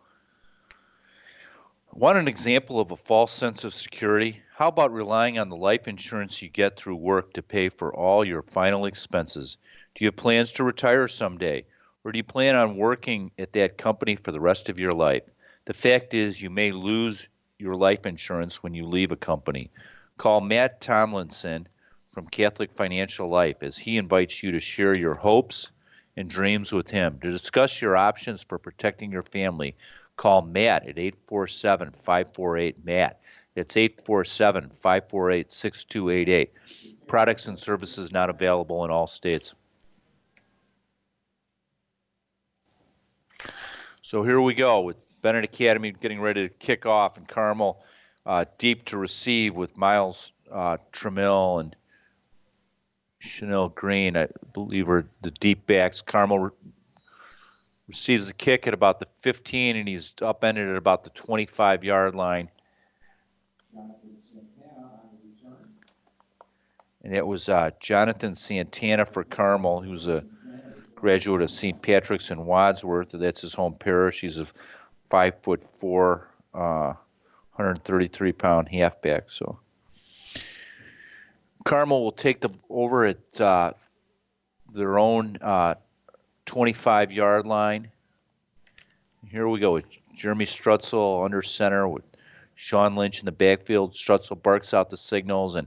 Want 1.92 2.16
an 2.16 2.28
example 2.28 2.80
of 2.80 2.92
a 2.92 2.96
false 2.96 3.30
sense 3.30 3.62
of 3.62 3.74
security? 3.74 4.40
How 4.54 4.68
about 4.68 4.90
relying 4.90 5.38
on 5.38 5.50
the 5.50 5.56
life 5.56 5.86
insurance 5.86 6.40
you 6.40 6.48
get 6.48 6.78
through 6.78 6.96
work 6.96 7.34
to 7.34 7.42
pay 7.42 7.68
for 7.68 7.94
all 7.94 8.24
your 8.24 8.40
final 8.40 8.86
expenses? 8.86 9.58
Do 9.94 10.06
you 10.06 10.08
have 10.08 10.16
plans 10.16 10.50
to 10.52 10.64
retire 10.64 11.08
someday? 11.08 11.66
Or 12.04 12.12
do 12.12 12.16
you 12.16 12.24
plan 12.24 12.56
on 12.56 12.78
working 12.78 13.30
at 13.38 13.52
that 13.52 13.76
company 13.76 14.16
for 14.16 14.32
the 14.32 14.40
rest 14.40 14.70
of 14.70 14.80
your 14.80 14.92
life? 14.92 15.24
The 15.66 15.74
fact 15.74 16.14
is, 16.14 16.40
you 16.40 16.48
may 16.48 16.72
lose 16.72 17.28
your 17.58 17.74
life 17.74 18.06
insurance 18.06 18.62
when 18.62 18.72
you 18.72 18.86
leave 18.86 19.12
a 19.12 19.16
company. 19.16 19.70
Call 20.16 20.40
Matt 20.40 20.80
Tomlinson 20.80 21.68
from 22.16 22.26
Catholic 22.28 22.72
Financial 22.72 23.28
Life 23.28 23.62
as 23.62 23.76
he 23.76 23.98
invites 23.98 24.42
you 24.42 24.52
to 24.52 24.58
share 24.58 24.96
your 24.96 25.12
hopes 25.12 25.68
and 26.16 26.30
dreams 26.30 26.72
with 26.72 26.88
him. 26.88 27.18
To 27.20 27.30
discuss 27.30 27.82
your 27.82 27.94
options 27.94 28.42
for 28.42 28.58
protecting 28.58 29.12
your 29.12 29.20
family, 29.20 29.76
call 30.16 30.40
Matt 30.40 30.88
at 30.88 30.98
847 30.98 31.90
548 31.90 32.82
Matt. 32.86 33.20
It's 33.54 33.76
847 33.76 34.70
548 34.70 35.50
6288. 35.50 36.52
Products 37.06 37.48
and 37.48 37.58
services 37.58 38.10
not 38.10 38.30
available 38.30 38.82
in 38.86 38.90
all 38.90 39.08
states. 39.08 39.54
So 44.00 44.22
here 44.22 44.40
we 44.40 44.54
go 44.54 44.80
with 44.80 44.96
Benet 45.20 45.44
Academy 45.44 45.92
getting 45.92 46.22
ready 46.22 46.48
to 46.48 46.54
kick 46.54 46.86
off, 46.86 47.18
and 47.18 47.28
Carmel 47.28 47.84
uh, 48.24 48.46
deep 48.56 48.86
to 48.86 48.96
receive 48.96 49.54
with 49.54 49.76
Miles 49.76 50.32
uh, 50.50 50.78
and 51.04 51.76
Chanel 53.26 53.68
Green, 53.70 54.16
I 54.16 54.28
believe, 54.52 54.88
are 54.88 55.06
the 55.22 55.30
deep 55.30 55.66
backs. 55.66 56.02
Carmel 56.02 56.38
re- 56.38 56.50
receives 57.88 58.28
the 58.28 58.32
kick 58.32 58.66
at 58.66 58.74
about 58.74 59.00
the 59.00 59.06
15, 59.06 59.76
and 59.76 59.88
he's 59.88 60.14
upended 60.22 60.68
at 60.68 60.76
about 60.76 61.04
the 61.04 61.10
25 61.10 61.84
yard 61.84 62.14
line. 62.14 62.48
And 67.02 67.14
that 67.14 67.26
was 67.26 67.48
uh, 67.48 67.70
Jonathan 67.78 68.34
Santana 68.34 69.04
for 69.06 69.22
Carmel, 69.22 69.80
who's 69.80 70.08
a 70.08 70.24
graduate 70.96 71.42
of 71.42 71.50
St. 71.50 71.80
Patrick's 71.80 72.32
in 72.32 72.44
Wadsworth. 72.44 73.10
That's 73.12 73.42
his 73.42 73.54
home 73.54 73.74
parish. 73.74 74.22
He's 74.22 74.38
a 74.38 74.46
five 75.08 75.40
foot 75.42 75.62
four, 75.62 76.28
uh, 76.52 76.94
133 77.54 78.32
pound 78.32 78.68
halfback. 78.68 79.30
So 79.30 79.60
Carmel 81.66 82.04
will 82.04 82.12
take 82.12 82.40
the 82.40 82.50
over 82.70 83.06
at 83.06 83.40
uh, 83.40 83.72
their 84.72 85.00
own 85.00 85.36
uh, 85.40 85.74
25 86.46 87.10
yard 87.10 87.44
line. 87.44 87.88
Here 89.28 89.48
we 89.48 89.58
go 89.58 89.72
with 89.72 89.84
Jeremy 90.14 90.46
Strutzel 90.46 91.24
under 91.24 91.42
center 91.42 91.88
with 91.88 92.04
Sean 92.54 92.94
Lynch 92.94 93.18
in 93.18 93.24
the 93.24 93.32
backfield. 93.32 93.94
Strutzel 93.94 94.40
barks 94.40 94.74
out 94.74 94.90
the 94.90 94.96
signals 94.96 95.56
and 95.56 95.66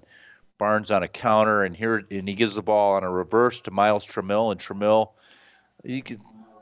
Barnes 0.57 0.89
on 0.89 1.03
a 1.03 1.07
counter, 1.09 1.63
and 1.65 1.75
here 1.75 2.01
and 2.09 2.27
he 2.27 2.35
gives 2.35 2.55
the 2.55 2.61
ball 2.61 2.95
on 2.95 3.03
a 3.03 3.11
reverse 3.11 3.59
to 3.61 3.71
Miles 3.71 4.07
Tramill, 4.07 4.53
and 4.53 4.59
Tramill 4.59 5.09
he 5.85 6.01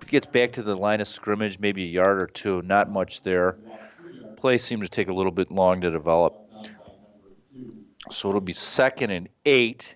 gets 0.08 0.26
back 0.26 0.54
to 0.54 0.64
the 0.64 0.76
line 0.76 1.00
of 1.00 1.08
scrimmage, 1.08 1.60
maybe 1.60 1.84
a 1.84 1.88
yard 1.88 2.24
or 2.24 2.28
two, 2.28 2.64
not 2.64 2.92
much 2.92 3.22
there. 3.22 3.56
Play 4.38 4.58
seemed 4.58 4.82
to 4.82 4.90
take 4.90 5.10
a 5.10 5.14
little 5.14 5.32
bit 5.32 5.52
long 5.52 5.82
to 5.82 5.92
develop, 5.92 6.47
so 8.12 8.30
it'll 8.30 8.42
be 8.42 8.54
second 8.54 9.12
and 9.12 9.30
eight. 9.46 9.96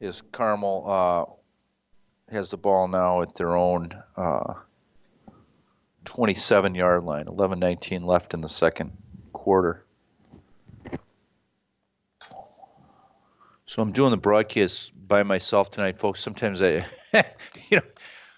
Is 0.00 0.22
Carmel 0.32 0.84
uh, 0.86 2.32
has 2.32 2.50
the 2.50 2.56
ball 2.56 2.88
now 2.88 3.22
at 3.22 3.34
their 3.36 3.56
own 3.56 3.90
uh, 4.16 4.54
27 6.04 6.74
yard 6.74 7.04
line, 7.04 7.28
11 7.28 7.58
19 7.58 8.02
left 8.04 8.34
in 8.34 8.40
the 8.40 8.48
second 8.48 8.92
quarter. 9.32 9.84
So 13.66 13.80
I'm 13.80 13.92
doing 13.92 14.10
the 14.10 14.18
broadcast 14.18 14.92
by 15.08 15.22
myself 15.22 15.70
tonight, 15.70 15.96
folks. 15.96 16.20
Sometimes 16.20 16.60
I, 16.60 16.84
you 17.70 17.78
know, 17.78 17.82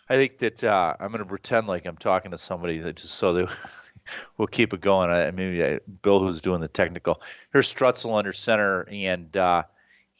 I 0.08 0.14
think 0.14 0.38
that 0.38 0.62
uh, 0.62 0.94
I'm 1.00 1.08
going 1.08 1.24
to 1.24 1.28
pretend 1.28 1.66
like 1.66 1.86
I'm 1.86 1.96
talking 1.96 2.30
to 2.30 2.38
somebody 2.38 2.78
that 2.78 2.96
just 2.96 3.14
so 3.14 3.32
that 3.32 3.50
we'll 4.36 4.48
keep 4.48 4.72
it 4.72 4.80
going. 4.80 5.10
I, 5.10 5.30
maybe 5.30 5.78
Bill, 6.02 6.20
who's 6.20 6.40
doing 6.40 6.60
the 6.60 6.68
technical. 6.68 7.20
Here's 7.52 7.72
Strutzel 7.72 8.18
under 8.18 8.32
center 8.32 8.86
and 8.90 9.36
uh, 9.36 9.64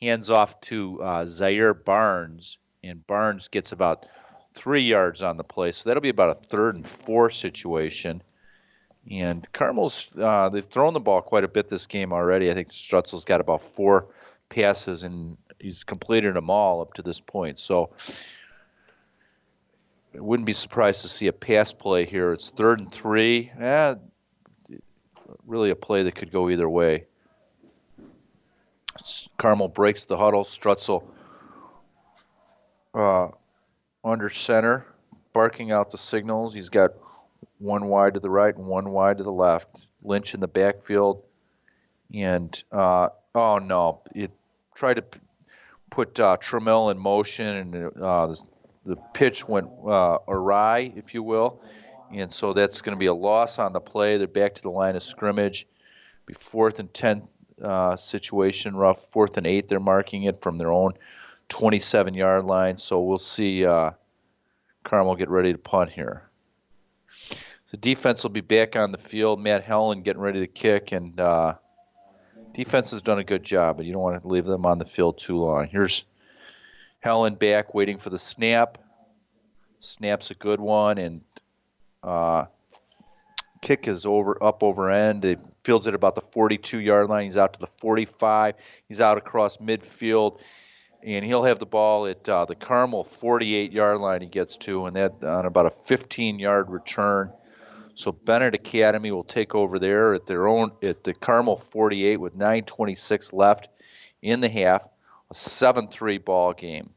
hands 0.00 0.30
off 0.30 0.60
to 0.62 1.02
uh, 1.02 1.26
Zaire 1.26 1.74
Barnes, 1.74 2.58
and 2.82 3.06
Barnes 3.06 3.48
gets 3.48 3.72
about 3.72 4.06
three 4.54 4.82
yards 4.82 5.22
on 5.22 5.36
the 5.36 5.44
play, 5.44 5.72
so 5.72 5.88
that'll 5.88 6.00
be 6.00 6.08
about 6.08 6.36
a 6.36 6.46
third 6.46 6.76
and 6.76 6.86
four 6.86 7.30
situation. 7.30 8.22
And 9.10 9.50
Carmel's 9.52 10.08
uh, 10.18 10.48
they've 10.48 10.64
thrown 10.64 10.94
the 10.94 11.00
ball 11.00 11.20
quite 11.20 11.44
a 11.44 11.48
bit 11.48 11.68
this 11.68 11.86
game 11.86 12.12
already. 12.12 12.50
I 12.50 12.54
think 12.54 12.70
Strutzel's 12.70 13.26
got 13.26 13.40
about 13.40 13.60
four 13.60 14.08
passes 14.48 15.02
and 15.02 15.36
he's 15.58 15.84
completed 15.84 16.34
them 16.34 16.48
all 16.48 16.80
up 16.80 16.94
to 16.94 17.02
this 17.02 17.20
point. 17.20 17.58
So 17.58 17.90
Wouldn't 20.14 20.46
be 20.46 20.52
surprised 20.52 21.02
to 21.02 21.08
see 21.08 21.26
a 21.26 21.32
pass 21.32 21.72
play 21.72 22.06
here. 22.06 22.32
It's 22.32 22.50
third 22.50 22.80
and 22.80 22.92
three. 22.92 23.50
Eh, 23.58 23.94
really 25.46 25.70
a 25.70 25.76
play 25.76 26.04
that 26.04 26.14
could 26.14 26.30
go 26.30 26.50
either 26.50 26.68
way. 26.68 27.06
Carmel 29.36 29.68
breaks 29.68 30.04
the 30.04 30.16
huddle. 30.16 30.44
Strutzel 30.44 31.04
uh, 32.94 33.28
under 34.04 34.30
center, 34.30 34.86
barking 35.32 35.72
out 35.72 35.90
the 35.90 35.98
signals. 35.98 36.54
He's 36.54 36.68
got 36.68 36.92
one 37.58 37.86
wide 37.86 38.14
to 38.14 38.20
the 38.20 38.30
right 38.30 38.54
and 38.54 38.66
one 38.66 38.90
wide 38.90 39.18
to 39.18 39.24
the 39.24 39.32
left. 39.32 39.88
Lynch 40.02 40.34
in 40.34 40.40
the 40.40 40.48
backfield. 40.48 41.22
And, 42.12 42.62
uh, 42.70 43.08
oh 43.34 43.58
no, 43.58 44.02
it 44.14 44.30
tried 44.74 44.94
to 44.94 45.04
put 45.90 46.20
uh, 46.20 46.36
Trammell 46.40 46.90
in 46.90 46.98
motion, 46.98 47.74
and 47.74 48.02
uh, 48.02 48.34
the 48.84 48.96
pitch 49.14 49.48
went 49.48 49.68
uh, 49.86 50.18
awry, 50.28 50.92
if 50.96 51.14
you 51.14 51.22
will. 51.22 51.60
And 52.12 52.32
so 52.32 52.52
that's 52.52 52.82
going 52.82 52.96
to 52.96 53.00
be 53.00 53.06
a 53.06 53.14
loss 53.14 53.58
on 53.58 53.72
the 53.72 53.80
play. 53.80 54.18
They're 54.18 54.26
back 54.26 54.54
to 54.54 54.62
the 54.62 54.70
line 54.70 54.94
of 54.94 55.02
scrimmage. 55.02 55.66
Be 56.26 56.34
fourth 56.34 56.78
and 56.78 56.92
10 56.92 57.26
uh, 57.62 57.96
situation, 57.96 58.76
rough. 58.76 59.06
Fourth 59.06 59.36
and 59.36 59.46
eight, 59.46 59.68
they're 59.68 59.80
marking 59.80 60.24
it 60.24 60.40
from 60.40 60.58
their 60.58 60.70
own 60.70 60.92
27 61.48 62.14
yard 62.14 62.44
line. 62.44 62.78
So 62.78 63.00
we'll 63.00 63.18
see 63.18 63.64
uh, 63.64 63.92
Carmel 64.84 65.16
get 65.16 65.28
ready 65.28 65.52
to 65.52 65.58
punt 65.58 65.92
here. 65.92 66.28
The 67.70 67.76
defense 67.76 68.22
will 68.22 68.30
be 68.30 68.40
back 68.40 68.76
on 68.76 68.92
the 68.92 68.98
field. 68.98 69.40
Matt 69.40 69.64
Helen 69.64 70.02
getting 70.02 70.22
ready 70.22 70.40
to 70.40 70.46
kick, 70.46 70.92
and 70.92 71.18
uh, 71.18 71.54
defense 72.52 72.92
has 72.92 73.02
done 73.02 73.18
a 73.18 73.24
good 73.24 73.42
job, 73.42 73.76
but 73.76 73.86
you 73.86 73.92
don't 73.92 74.02
want 74.02 74.22
to 74.22 74.28
leave 74.28 74.44
them 74.44 74.64
on 74.64 74.78
the 74.78 74.84
field 74.84 75.18
too 75.18 75.38
long. 75.38 75.66
Here's 75.66 76.04
Helen 77.04 77.34
back, 77.34 77.74
waiting 77.74 77.98
for 77.98 78.08
the 78.08 78.18
snap. 78.18 78.78
Snap's 79.80 80.30
a 80.30 80.34
good 80.34 80.58
one, 80.58 80.96
and 80.96 81.20
uh, 82.02 82.46
kick 83.60 83.86
is 83.86 84.06
over 84.06 84.42
up 84.42 84.62
over 84.62 84.90
end. 84.90 85.22
It 85.26 85.38
fields 85.64 85.86
at 85.86 85.94
about 85.94 86.14
the 86.14 86.22
42 86.22 86.80
yard 86.80 87.10
line. 87.10 87.26
He's 87.26 87.36
out 87.36 87.52
to 87.52 87.60
the 87.60 87.66
45. 87.66 88.54
He's 88.88 89.02
out 89.02 89.18
across 89.18 89.58
midfield, 89.58 90.40
and 91.02 91.22
he'll 91.26 91.44
have 91.44 91.58
the 91.58 91.66
ball 91.66 92.06
at 92.06 92.26
uh, 92.26 92.46
the 92.46 92.54
Carmel 92.54 93.04
48 93.04 93.70
yard 93.70 94.00
line. 94.00 94.22
He 94.22 94.26
gets 94.26 94.56
to, 94.56 94.86
and 94.86 94.96
that 94.96 95.22
on 95.22 95.44
about 95.44 95.66
a 95.66 95.70
15 95.70 96.38
yard 96.38 96.70
return. 96.70 97.30
So 97.96 98.12
Benet 98.12 98.54
Academy 98.54 99.12
will 99.12 99.24
take 99.24 99.54
over 99.54 99.78
there 99.78 100.14
at 100.14 100.24
their 100.24 100.48
own 100.48 100.72
at 100.82 101.04
the 101.04 101.12
Carmel 101.12 101.56
48 101.56 102.16
with 102.16 102.34
9:26 102.34 103.34
left 103.34 103.68
in 104.22 104.40
the 104.40 104.48
half, 104.48 104.88
a 105.34 105.36
7-3 105.36 106.24
ball 106.24 106.52
game. 106.52 106.90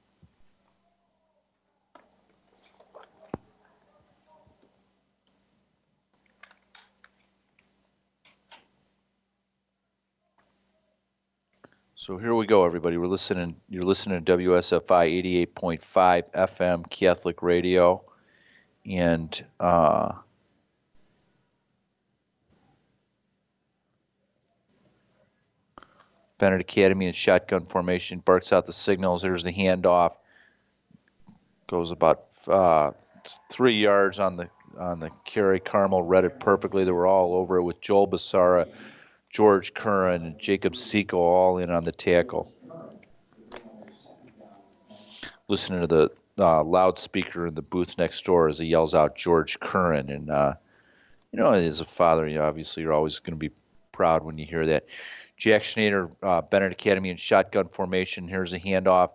So 11.96 12.18
here 12.18 12.36
we 12.36 12.46
go, 12.46 12.64
everybody. 12.64 12.98
We're 12.98 13.08
listening. 13.08 13.56
You're 13.70 13.84
listening 13.84 14.24
to 14.24 14.38
WSFI 14.38 15.48
88.5 15.56 16.32
FM 16.32 16.90
Catholic 16.92 17.42
Radio, 17.42 18.04
and 18.86 19.42
uh, 19.60 20.14
Benet 26.38 26.62
Academy 26.62 27.08
in 27.08 27.14
shotgun 27.14 27.66
formation. 27.66 28.20
Barks 28.20 28.54
out 28.54 28.66
the 28.66 28.74
signals. 28.74 29.22
There's 29.22 29.44
the 29.44 29.52
handoff. 29.52 30.16
Goes 31.68 31.92
about 31.92 32.26
uh, 32.48 32.92
three 33.50 33.80
yards 33.80 34.20
on 34.20 34.38
the 34.38 34.50
on 34.78 35.00
the 35.00 35.10
carry. 35.26 35.60
Carmel 35.60 36.04
read 36.04 36.26
it 36.26 36.40
perfectly. 36.40 36.84
They 36.84 36.92
were 36.92 37.08
all 37.08 37.34
over 37.34 37.58
it 37.58 37.64
with 37.64 37.82
Joel 37.82 38.08
Basara, 38.08 38.68
George 39.30 39.74
Curran, 39.74 40.24
and 40.24 40.40
Jacob 40.40 40.76
Seco 40.76 41.18
all 41.18 41.58
in 41.58 41.70
on 41.72 41.84
the 41.84 41.92
tackle. 41.92 42.54
Listening 45.48 45.82
to 45.82 45.88
the 45.88 46.10
uh, 46.40 46.64
loudspeaker 46.64 47.48
in 47.48 47.56
the 47.56 47.62
booth 47.62 47.98
next 47.98 48.24
door 48.26 48.48
as 48.48 48.60
he 48.60 48.68
yells 48.68 48.94
out 48.94 49.16
George 49.16 49.60
Curran, 49.60 50.10
and 50.10 50.30
uh, 50.30 50.54
you 51.32 51.40
know, 51.40 51.54
as 51.54 51.82
a 51.82 51.86
father, 51.86 52.28
you 52.28 52.36
know, 52.36 52.44
obviously 52.44 52.84
you're 52.84 52.94
always 52.94 53.20
going 53.20 53.34
to 53.34 53.50
be 53.50 53.52
proud 53.92 54.24
when 54.24 54.38
you 54.38 54.46
hear 54.46 54.66
that. 54.68 54.86
Jack 55.38 55.64
Schneider, 55.64 56.10
uh, 56.24 56.42
Benet 56.42 56.72
Academy 56.72 57.10
in 57.10 57.18
shotgun 57.18 57.68
formation. 57.68 58.28
Here's 58.28 58.54
a 58.54 58.60
handoff. 58.60 59.12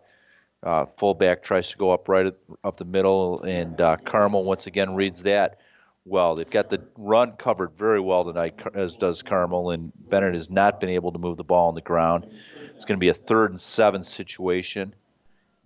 Uh, 0.62 0.86
fullback 0.86 1.42
tries 1.42 1.70
to 1.72 1.76
go 1.76 1.90
up 1.90 2.08
right 2.08 2.32
up 2.62 2.76
the 2.76 2.84
middle, 2.84 3.42
and 3.42 3.80
uh, 3.80 3.96
Carmel 3.96 4.44
once 4.44 4.68
again 4.68 4.94
reads 4.94 5.24
that 5.24 5.58
well. 6.04 6.36
They've 6.36 6.48
got 6.48 6.70
the 6.70 6.80
run 6.96 7.32
covered 7.32 7.72
very 7.72 7.98
well 7.98 8.24
tonight, 8.24 8.60
as 8.72 8.96
does 8.96 9.22
Carmel, 9.24 9.72
and 9.72 9.92
Benet 10.08 10.34
has 10.34 10.50
not 10.50 10.78
been 10.78 10.90
able 10.90 11.10
to 11.10 11.18
move 11.18 11.36
the 11.36 11.44
ball 11.44 11.68
on 11.68 11.74
the 11.74 11.80
ground. 11.80 12.28
It's 12.76 12.84
going 12.84 12.96
to 12.96 13.00
be 13.00 13.08
a 13.08 13.14
third 13.14 13.50
and 13.50 13.60
seven 13.60 14.04
situation, 14.04 14.94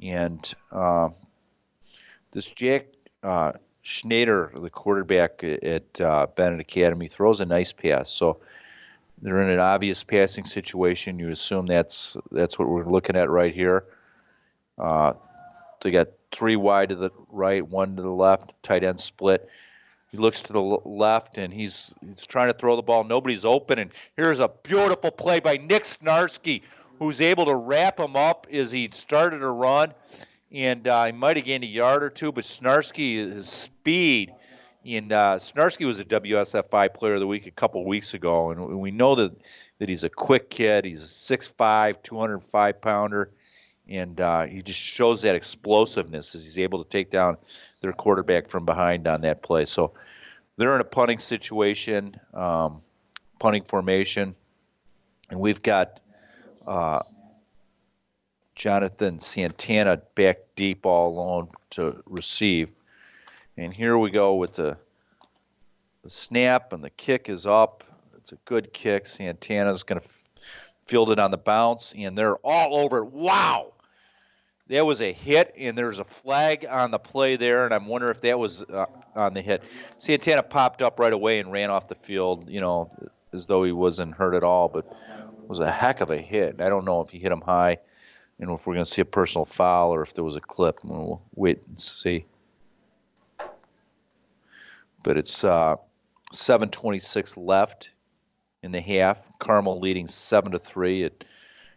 and 0.03 0.55
uh, 0.73 1.11
this 2.31 2.51
Jack 2.51 2.87
uh, 3.23 3.53
Schneider, 3.83 4.51
the 4.55 4.71
quarterback 4.71 5.45
at 5.45 6.01
uh, 6.01 6.27
Benet 6.35 6.61
Academy, 6.61 7.07
throws 7.07 7.43
a 7.43 7.47
nice 7.47 7.73
pass. 7.73 8.11
So 8.11 8.41
they're 9.23 9.43
in 9.43 9.49
an 9.49 9.59
obvious 9.59 10.05
passing 10.05 10.45
situation. 10.45 11.19
You 11.19 11.31
assume 11.31 11.67
that's 11.67 12.17
that's 12.31 12.59
what 12.59 12.69
we're 12.69 12.85
looking 12.85 13.17
at 13.17 13.31
right 13.31 13.55
here. 13.55 13.85
Uh, 14.79 15.15
they 15.81 15.91
got 15.91 16.09
three 16.33 16.57
wide 16.57 16.91
to 16.91 16.95
the 16.95 17.11
right, 17.31 17.67
one 17.67 17.97
to 17.97 18.03
the 18.03 18.11
left, 18.11 18.55
tight 18.63 18.85
end 18.85 19.01
split. 19.01 19.49
He 20.11 20.19
looks 20.19 20.43
to 20.43 20.53
the 20.53 20.61
left 20.61 21.39
and 21.39 21.53
he's 21.53 21.95
he's 22.07 22.27
trying 22.27 22.53
to 22.53 22.59
throw 22.59 22.77
the 22.77 22.83
ball. 22.83 23.05
Nobody's 23.05 23.45
open. 23.45 23.79
And 23.79 23.91
here's 24.17 24.41
a 24.41 24.49
beautiful 24.49 25.11
play 25.11 25.41
by 25.41 25.57
Nick 25.57 25.85
Snarski, 25.85 26.63
who's 26.99 27.21
able 27.21 27.47
to 27.47 27.55
wrap 27.55 27.99
him 27.99 28.17
up 28.17 28.47
as 28.53 28.71
he 28.71 28.89
started 28.93 29.39
to 29.39 29.51
run. 29.51 29.93
And 30.53 30.87
uh, 30.87 31.07
he 31.07 31.13
might 31.13 31.37
have 31.37 31.45
gained 31.45 31.65
a 31.65 31.67
yard 31.67 32.03
or 32.03 32.11
two, 32.11 32.33
but 32.33 32.45
Snarski, 32.45 33.17
his 33.17 33.49
speed, 33.49 34.33
and 34.87 35.13
uh, 35.13 35.37
Snarski 35.39 35.85
was 35.87 35.99
a 35.99 36.05
WSFI 36.05 36.95
Player 36.95 37.15
of 37.15 37.21
the 37.21 37.27
Week 37.27 37.47
a 37.47 37.51
couple 37.51 37.85
weeks 37.85 38.15
ago, 38.15 38.51
and 38.51 38.81
we 38.81 38.91
know 38.91 39.17
that 39.17 39.33
that 39.79 39.89
he's 39.89 40.05
a 40.05 40.09
quick 40.09 40.49
kid. 40.49 40.85
He's 40.85 41.03
a 41.03 41.37
6'5", 41.37 42.03
205 42.03 42.81
pounder, 42.81 43.31
and 43.89 44.21
uh, 44.21 44.45
he 44.45 44.63
just 44.63 44.79
shows 44.79 45.23
that 45.23 45.35
explosiveness 45.35 46.35
as 46.35 46.45
he's 46.45 46.59
able 46.59 46.83
to 46.83 46.89
take 46.89 47.11
down 47.11 47.37
their 47.83 47.93
quarterback 47.93 48.49
from 48.49 48.65
behind 48.65 49.07
on 49.07 49.21
that 49.23 49.43
play. 49.43 49.65
So 49.65 49.93
they're 50.57 50.75
in 50.75 50.81
a 50.81 50.85
punting 50.85 51.19
situation, 51.19 52.15
um, 52.33 52.79
punting 53.39 53.65
formation, 53.65 54.35
and 55.31 55.41
we've 55.41 55.63
got 55.63 56.01
uh, 56.67 57.01
Jonathan 58.55 59.21
Santana 59.21 60.01
back 60.15 60.39
deep 60.55 60.87
all 60.87 61.09
alone 61.11 61.49
to 61.71 62.03
receive. 62.07 62.71
And 63.59 63.73
here 63.73 63.97
we 63.97 64.11
go 64.11 64.35
with 64.35 64.55
the, 64.55 64.77
the 66.05 66.11
snap, 66.11 66.75
and 66.75 66.85
the 66.85 66.91
kick 66.91 67.31
is 67.31 67.47
up. 67.47 67.85
It's 68.19 68.33
a 68.33 68.37
good 68.45 68.73
kick. 68.75 69.07
Santana's 69.07 69.83
going 69.83 69.99
to 70.01 70.07
f- 70.07 70.29
field 70.85 71.11
it 71.11 71.19
on 71.19 71.31
the 71.31 71.39
bounce, 71.39 71.95
and 71.97 72.19
they're 72.19 72.37
all 72.37 72.77
over 72.77 72.99
it. 72.99 73.07
Wow! 73.07 73.73
That 74.69 74.85
was 74.85 75.01
a 75.01 75.11
hit, 75.11 75.55
and 75.57 75.79
there's 75.79 76.01
a 76.01 76.05
flag 76.05 76.67
on 76.69 76.91
the 76.91 76.99
play 76.99 77.37
there, 77.37 77.65
and 77.65 77.73
I'm 77.73 77.87
wondering 77.87 78.11
if 78.11 78.21
that 78.23 78.39
was 78.39 78.63
uh, 78.63 78.87
on 79.15 79.33
the 79.33 79.41
hit. 79.41 79.63
Santana 79.97 80.43
popped 80.43 80.83
up 80.83 80.99
right 80.99 81.13
away 81.13 81.39
and 81.39 81.51
ran 81.51 81.71
off 81.71 81.89
the 81.89 81.95
field, 81.95 82.51
you 82.51 82.61
know, 82.61 82.91
as 83.33 83.47
though 83.47 83.63
he 83.63 83.73
wasn't 83.73 84.15
hurt 84.15 84.35
at 84.35 84.45
all, 84.45 84.69
but 84.69 84.85
it 84.85 85.49
was 85.49 85.61
a 85.61 85.71
heck 85.71 86.03
of 86.03 86.11
a 86.11 86.19
hit. 86.19 86.61
I 86.61 86.69
don't 86.69 86.85
know 86.85 87.01
if 87.01 87.09
he 87.09 87.19
hit 87.19 87.33
him 87.33 87.41
high, 87.41 87.79
and 88.39 88.51
if 88.51 88.67
we're 88.67 88.75
going 88.75 88.85
to 88.85 88.91
see 88.91 89.03
a 89.03 89.07
personal 89.07 89.47
foul 89.47 89.95
or 89.95 90.03
if 90.03 90.13
there 90.13 90.25
was 90.25 90.37
a 90.37 90.41
clip. 90.41 90.81
We'll 90.85 91.23
wait 91.35 91.63
and 91.69 91.81
see. 91.81 92.27
But 95.07 95.19
it's 95.19 95.45
uh, 95.45 95.77
7:26 96.33 97.37
left 97.37 97.93
in 98.65 98.73
the 98.73 98.81
half. 98.81 99.25
Carmel 99.39 99.79
leading 99.79 100.09
seven 100.09 100.51
to 100.51 100.59
three 100.59 101.05
at 101.05 101.23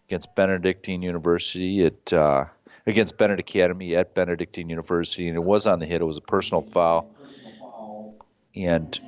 against 0.07 0.33
Benedictine 0.33 1.03
University 1.03 1.85
at 1.85 2.11
uh, 2.11 2.45
against 2.87 3.19
Benedict 3.19 3.47
Academy 3.47 3.95
at 3.95 4.15
Benedictine 4.15 4.67
University, 4.67 5.27
and 5.27 5.37
it 5.37 5.43
was 5.43 5.67
on 5.67 5.77
the 5.77 5.85
hit. 5.85 6.01
It 6.01 6.05
was 6.05 6.17
a 6.17 6.21
personal 6.21 6.63
foul, 6.63 7.13
and 8.55 8.99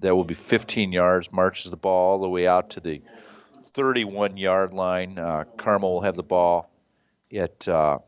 that 0.00 0.14
will 0.14 0.24
be 0.24 0.34
15 0.34 0.92
yards. 0.92 1.32
Marches 1.32 1.70
the 1.70 1.78
ball 1.78 2.12
all 2.12 2.18
the 2.20 2.28
way 2.28 2.46
out 2.46 2.68
to 2.70 2.80
the 2.80 3.00
31 3.72 4.36
yard 4.36 4.74
line. 4.74 5.18
Uh, 5.18 5.44
Carmel 5.56 5.94
will 5.94 6.02
have 6.02 6.14
the 6.14 6.22
ball 6.22 6.70
at 7.34 7.66
uh, 7.66 8.00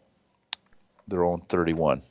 their 1.06 1.24
own 1.24 1.40
31. 1.40 2.02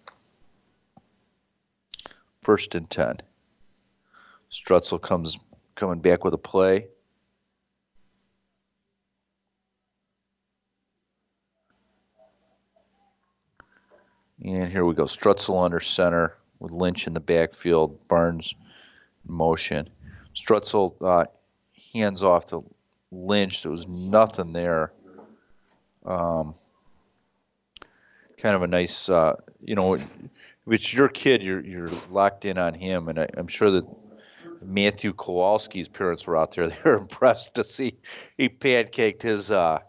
First 2.48 2.76
and 2.76 2.89
10. 2.89 3.18
Strutzel 4.50 5.02
comes 5.02 5.38
coming 5.76 6.00
back 6.00 6.24
with 6.24 6.34
a 6.34 6.38
play. 6.38 6.88
And 14.41 14.72
here 14.72 14.86
we 14.86 14.93
go. 14.93 15.04
Strutzel 15.04 15.62
under 15.62 15.82
center 15.82 16.38
with 16.60 16.72
Lynch 16.72 17.06
in 17.06 17.14
the 17.14 17.20
backfield. 17.20 18.08
Barnes 18.08 18.56
in 19.28 19.36
motion. 19.36 19.89
Strutzel 20.34 20.95
uh, 21.02 21.26
hands 21.93 22.24
off 22.24 22.45
to 22.45 22.64
Lynch. 23.12 23.64
There 23.64 23.74
was 23.74 23.89
nothing 23.89 24.54
there. 24.54 24.93
Um, 26.06 26.54
kind 28.38 28.56
of 28.56 28.62
a 28.62 28.68
nice, 28.68 29.10
uh, 29.10 29.36
you 29.62 29.76
know, 29.76 29.98
if 30.68 30.74
it's 30.74 30.93
your 30.93 31.07
kid, 31.07 31.41
you're 31.41 31.61
you're 31.61 31.89
locked 32.09 32.45
in 32.45 32.57
on 32.57 32.74
him, 32.74 33.07
and 33.07 33.20
I, 33.20 33.28
I'm 33.38 33.47
sure 33.47 33.72
that 33.72 33.86
Matthew 34.61 35.13
Kowalski's 35.13 35.88
parents 35.88 36.28
were 36.28 36.36
out 36.36 36.53
there. 36.53 36.68
They 36.70 36.78
were 36.84 36.97
impressed 36.97 37.55
to 37.55 37.63
see 37.63 37.93
he 38.38 38.49
pancaked 38.49 39.22
his. 39.22 39.51
Uh, 39.51 39.80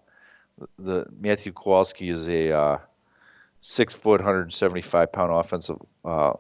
the 0.79 1.07
Matthew 1.19 1.53
Kowalski 1.53 2.09
is 2.09 2.29
a 2.29 2.53
uh, 2.53 2.79
six 3.61 3.93
foot, 3.95 4.21
175 4.21 5.13
pound 5.13 5.33
offensive 5.33 5.79
uh, 6.05 6.35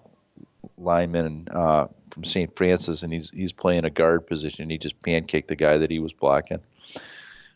lineman 0.77 1.49
uh, 1.51 1.89
from 2.11 2.25
St. 2.25 2.55
Francis, 2.57 3.03
and 3.03 3.13
he's 3.13 3.31
he's 3.31 3.53
playing 3.53 3.85
a 3.85 3.91
guard 3.91 4.27
position. 4.27 4.63
And 4.63 4.71
he 4.71 4.79
just 4.79 5.01
pancaked 5.03 5.49
the 5.49 5.57
guy 5.57 5.79
that 5.79 5.91
he 5.91 5.99
was 5.99 6.13
blocking. 6.13 6.61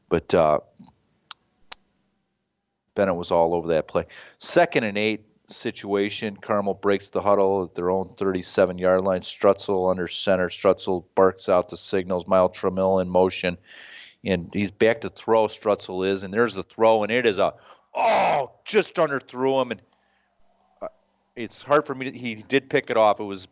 But 0.08 0.34
uh, 0.34 0.58
Benet 2.96 3.14
was 3.14 3.30
all 3.30 3.54
over 3.54 3.68
that 3.68 3.86
play. 3.86 4.06
Second 4.38 4.84
and 4.84 4.98
eight 4.98 5.24
situation. 5.52 6.36
Carmel 6.36 6.74
breaks 6.74 7.10
the 7.10 7.20
huddle 7.20 7.64
at 7.64 7.74
their 7.74 7.90
own 7.90 8.14
37 8.16 8.78
yard 8.78 9.02
line. 9.02 9.20
Strutzel 9.20 9.90
under 9.90 10.08
center. 10.08 10.48
Strutzel 10.48 11.04
barks 11.14 11.48
out 11.48 11.70
the 11.70 11.76
signals. 11.76 12.26
Miles 12.26 12.56
Tramiel 12.56 13.00
in 13.00 13.08
motion. 13.08 13.58
And 14.24 14.50
he's 14.52 14.70
back 14.70 15.02
to 15.02 15.10
throw. 15.10 15.46
Strutzel 15.46 16.06
is. 16.06 16.22
And 16.22 16.32
there's 16.32 16.54
the 16.54 16.62
throw. 16.62 17.02
And 17.02 17.12
it 17.12 17.26
is 17.26 17.38
a, 17.38 17.54
oh, 17.94 18.52
just 18.64 18.98
under 18.98 19.20
through 19.20 19.60
him. 19.60 19.70
And 19.72 19.82
uh, 20.80 20.88
it's 21.36 21.62
hard 21.62 21.86
for 21.86 21.94
me 21.94 22.10
to, 22.10 22.18
he 22.18 22.36
did 22.36 22.70
pick 22.70 22.90
it 22.90 22.96
off. 22.96 23.20
It 23.20 23.24
was 23.24 23.48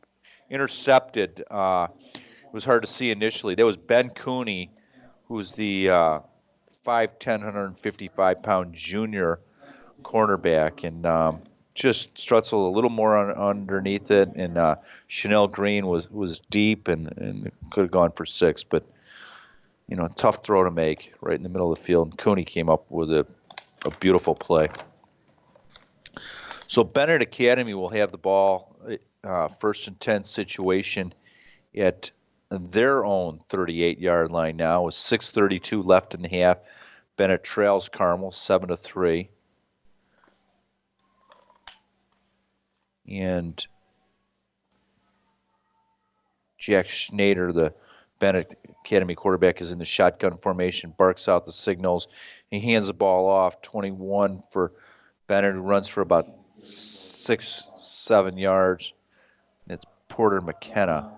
intercepted. 0.48 1.42
Uh, 1.51 1.88
it 2.14 2.53
was 2.53 2.64
hard 2.64 2.82
to 2.82 2.88
see 2.88 3.11
initially. 3.11 3.55
There 3.55 3.66
was 3.66 3.76
Ben 3.76 4.11
Cooney, 4.11 4.70
who's 5.26 5.53
the 5.53 5.90
uh, 5.90 6.18
5'10", 6.86 7.44
155 7.44 8.42
pound 8.42 8.74
junior 8.74 9.40
cornerback. 10.03 10.84
And, 10.84 11.07
um, 11.07 11.42
just 11.80 12.14
Strutzel 12.14 12.68
a 12.68 12.74
little 12.74 12.90
more 12.90 13.16
on, 13.16 13.30
underneath 13.32 14.10
it, 14.10 14.30
and 14.34 14.58
uh, 14.58 14.76
Chanel 15.06 15.48
Green 15.48 15.86
was 15.86 16.10
was 16.10 16.38
deep 16.50 16.88
and, 16.88 17.10
and 17.16 17.50
could 17.70 17.82
have 17.82 17.90
gone 17.90 18.12
for 18.12 18.26
six, 18.26 18.62
but 18.62 18.84
you 19.88 19.96
know, 19.96 20.08
tough 20.14 20.44
throw 20.44 20.62
to 20.62 20.70
make 20.70 21.14
right 21.20 21.34
in 21.34 21.42
the 21.42 21.48
middle 21.48 21.72
of 21.72 21.78
the 21.78 21.84
field. 21.84 22.08
And 22.08 22.18
Cooney 22.18 22.44
came 22.44 22.68
up 22.68 22.88
with 22.90 23.10
a, 23.10 23.26
a 23.84 23.90
beautiful 23.98 24.34
play. 24.34 24.68
So 26.68 26.84
Benet 26.84 27.22
Academy 27.22 27.74
will 27.74 27.88
have 27.88 28.12
the 28.12 28.18
ball 28.18 28.76
uh, 29.24 29.48
first 29.48 29.88
and 29.88 29.98
ten 29.98 30.22
situation 30.22 31.14
at 31.76 32.10
their 32.50 33.04
own 33.04 33.40
38 33.48 33.98
yard 33.98 34.30
line 34.30 34.56
now 34.56 34.82
with 34.82 34.94
6:32 34.94 35.84
left 35.84 36.14
in 36.14 36.22
the 36.22 36.28
half. 36.28 36.58
Benet 37.16 37.42
trails 37.42 37.88
Carmel 37.88 38.32
seven 38.32 38.68
to 38.68 38.76
three. 38.76 39.30
And 43.11 43.66
Jack 46.58 46.86
Schneider, 46.86 47.52
the 47.52 47.74
Benet 48.20 48.54
Academy 48.84 49.14
quarterback, 49.16 49.61
is 49.61 49.72
in 49.72 49.78
the 49.78 49.84
shotgun 49.84 50.36
formation, 50.36 50.94
barks 50.96 51.28
out 51.28 51.44
the 51.44 51.52
signals. 51.52 52.06
He 52.50 52.61
hands 52.61 52.86
the 52.86 52.94
ball 52.94 53.28
off, 53.28 53.62
21 53.62 54.44
for 54.50 54.72
Benet, 55.26 55.52
who 55.52 55.61
runs 55.61 55.88
for 55.88 56.02
about 56.02 56.28
six, 56.54 57.68
seven 57.76 58.36
yards. 58.36 58.92
It's 59.68 59.84
Porter 60.08 60.40
McKenna. 60.40 61.11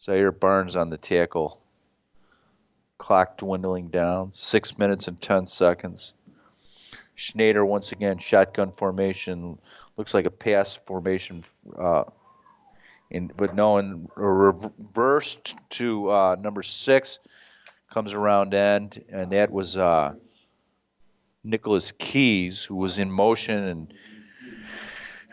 Zaire 0.00 0.32
Barnes 0.32 0.76
on 0.76 0.88
the 0.88 0.96
tackle 0.96 1.60
clock 3.00 3.38
dwindling 3.38 3.88
down. 3.88 4.30
Six 4.30 4.78
minutes 4.78 5.08
and 5.08 5.20
10 5.20 5.46
seconds. 5.46 6.12
Schneider 7.14 7.64
once 7.64 7.92
again, 7.92 8.18
shotgun 8.18 8.72
formation. 8.72 9.58
Looks 9.96 10.14
like 10.14 10.26
a 10.26 10.30
pass 10.30 10.76
formation. 10.76 11.42
Uh, 11.76 12.04
in, 13.10 13.32
but 13.36 13.54
no, 13.54 13.78
in 13.78 14.06
reversed 14.14 15.56
to 15.70 16.10
uh, 16.10 16.36
number 16.38 16.62
six 16.62 17.18
comes 17.90 18.12
around 18.12 18.54
end, 18.54 19.02
and 19.10 19.32
that 19.32 19.50
was 19.50 19.76
uh, 19.76 20.14
Nicholas 21.42 21.92
Keys, 21.92 22.62
who 22.62 22.76
was 22.76 22.98
in 22.98 23.10
motion, 23.10 23.56
and 23.56 23.94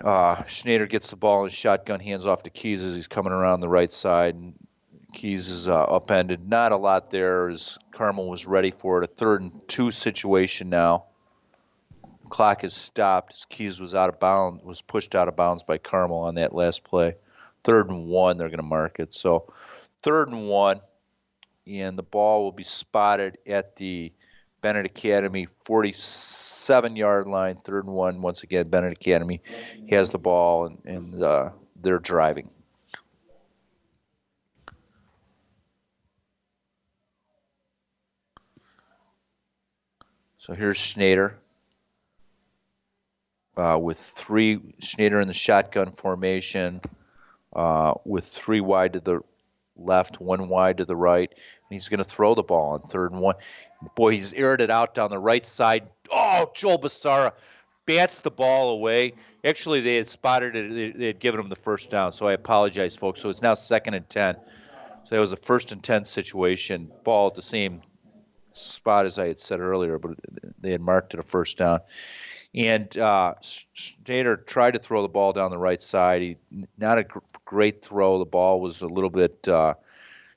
uh, 0.04 0.44
Schneider 0.46 0.88
gets 0.88 1.10
the 1.10 1.18
ball 1.18 1.44
and 1.44 1.52
shotgun 1.52 2.00
hands 2.00 2.26
off 2.26 2.44
to 2.44 2.50
Keys 2.50 2.84
as 2.84 2.96
he's 2.96 3.08
coming 3.08 3.34
around 3.34 3.60
the 3.60 3.70
right 3.70 3.92
side. 3.92 4.36
And 4.36 4.56
Keys 5.14 5.50
is 5.50 5.68
uh, 5.68 5.84
upended. 5.84 6.48
Not 6.48 6.72
a 6.72 6.78
lot 6.78 7.10
there 7.10 7.50
as 7.50 7.78
Carmel 7.92 8.30
was 8.30 8.46
ready 8.46 8.72
for 8.72 9.02
it. 9.02 9.10
A 9.10 9.14
third 9.14 9.42
and 9.42 9.68
two 9.68 9.92
situation 9.92 10.70
now. 10.70 11.06
Clock 12.30 12.62
has 12.62 12.74
stopped. 12.74 13.34
As 13.34 13.46
Keys 13.46 13.80
was 13.80 13.96
out 13.96 14.10
of 14.10 14.20
bounds, 14.20 14.64
was 14.64 14.82
pushed 14.82 15.16
out 15.16 15.28
of 15.28 15.36
bounds 15.36 15.64
by 15.64 15.78
Carmel 15.78 16.18
on 16.20 16.36
that 16.36 16.54
last 16.54 16.84
play. 16.84 17.16
Third 17.64 17.90
and 17.90 18.08
one, 18.08 18.38
they're 18.38 18.50
going 18.50 18.58
to 18.58 18.64
mark 18.64 19.00
it. 19.00 19.14
So, 19.14 19.52
third 20.04 20.30
and 20.30 20.48
one, 20.48 20.80
and 21.66 21.98
the 21.98 22.04
ball 22.04 22.44
will 22.44 22.52
be 22.52 22.64
spotted 22.64 23.38
at 23.46 23.76
the 23.78 24.12
Benet 24.62 24.86
Academy 24.86 25.48
47 25.66 26.96
yard 26.96 27.28
line, 27.28 27.58
third 27.58 27.86
and 27.86 27.94
one. 27.94 28.22
Once 28.22 28.44
again, 28.44 28.70
Benet 28.70 28.92
Academy 28.92 29.42
has 29.90 30.12
the 30.12 30.20
ball 30.20 30.66
and, 30.66 30.80
and 30.86 31.24
uh, 31.24 31.50
they're 31.82 32.00
driving. 32.00 32.50
So 40.48 40.54
here's 40.54 40.78
Schneider 40.78 41.38
uh, 43.58 43.78
with 43.78 44.00
three, 44.00 44.62
Schneider 44.82 45.20
in 45.20 45.28
the 45.28 45.34
shotgun 45.34 45.92
formation 45.92 46.80
uh, 47.54 47.96
with 48.06 48.24
three 48.24 48.62
wide 48.62 48.94
to 48.94 49.02
the 49.02 49.20
left, 49.76 50.22
one 50.22 50.48
wide 50.48 50.78
to 50.78 50.86
the 50.86 50.96
right. 50.96 51.30
And 51.30 51.40
he's 51.70 51.90
going 51.90 51.98
to 51.98 52.06
throw 52.06 52.34
the 52.34 52.44
ball 52.44 52.76
on 52.76 52.88
third 52.88 53.12
and 53.12 53.20
one. 53.20 53.36
Boy, 53.96 54.14
he's 54.14 54.32
aired 54.32 54.62
it 54.62 54.72
out 54.72 54.96
down 54.96 55.10
the 55.10 55.20
right 55.20 55.46
side. 55.46 55.90
Oh, 56.10 56.50
Joel 56.56 56.80
Basara 56.80 57.34
bats 57.86 58.22
the 58.22 58.32
ball 58.32 58.70
away. 58.70 59.16
Actually, 59.44 59.82
they 59.82 59.98
had 59.98 60.08
spotted 60.08 60.56
it. 60.56 60.98
They 60.98 61.08
had 61.08 61.20
given 61.20 61.42
him 61.42 61.50
the 61.50 61.58
first 61.58 61.90
down. 61.90 62.14
So 62.14 62.26
I 62.26 62.32
apologize, 62.32 62.96
folks. 62.96 63.20
So 63.20 63.28
it's 63.28 63.42
now 63.42 63.56
second 63.56 63.96
and 63.96 64.10
10. 64.10 64.36
So 64.36 65.10
that 65.10 65.20
was 65.20 65.34
a 65.34 65.36
first 65.36 65.74
and 65.74 65.84
10 65.84 66.06
situation. 66.06 66.90
Ball 67.04 67.28
at 67.28 67.36
the 67.36 67.42
same 67.42 67.82
spot 68.58 69.06
as 69.06 69.20
I 69.20 69.28
had 69.28 69.40
said 69.40 69.60
earlier, 69.60 69.98
but 70.00 70.18
they 70.60 70.72
had 70.72 70.82
marked 70.82 71.14
it 71.14 71.20
a 71.20 71.24
first 71.24 71.58
down. 71.58 71.80
And 72.56 72.96
uh, 72.98 73.36
Schneider 73.74 74.38
tried 74.38 74.72
to 74.72 74.80
throw 74.80 75.02
the 75.02 75.08
ball 75.08 75.34
down 75.34 75.52
the 75.52 75.58
right 75.58 75.82
side. 75.82 76.22
He 76.22 76.38
not 76.78 76.98
a 76.98 77.04
gr- 77.04 77.20
great 77.46 77.84
throw. 77.84 78.20
The 78.20 78.26
ball 78.26 78.62
was 78.62 78.82
a 78.82 78.88
little 78.88 79.10
bit 79.10 79.48
uh, 79.48 79.76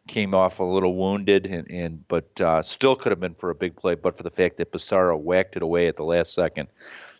came 0.06 0.34
off 0.34 0.58
a 0.58 0.64
little 0.64 0.96
wounded, 0.96 1.46
and, 1.46 1.70
and 1.70 2.08
but 2.08 2.40
uh, 2.40 2.62
still 2.62 2.96
could 2.96 3.12
have 3.12 3.20
been 3.20 3.34
for 3.34 3.50
a 3.50 3.54
big 3.54 3.76
play, 3.76 3.94
but 3.94 4.16
for 4.16 4.22
the 4.24 4.30
fact 4.30 4.56
that 4.56 4.72
Basara 4.72 5.18
whacked 5.18 5.56
it 5.56 5.62
away 5.62 5.86
at 5.86 5.96
the 5.96 6.04
last 6.04 6.34
second. 6.34 6.68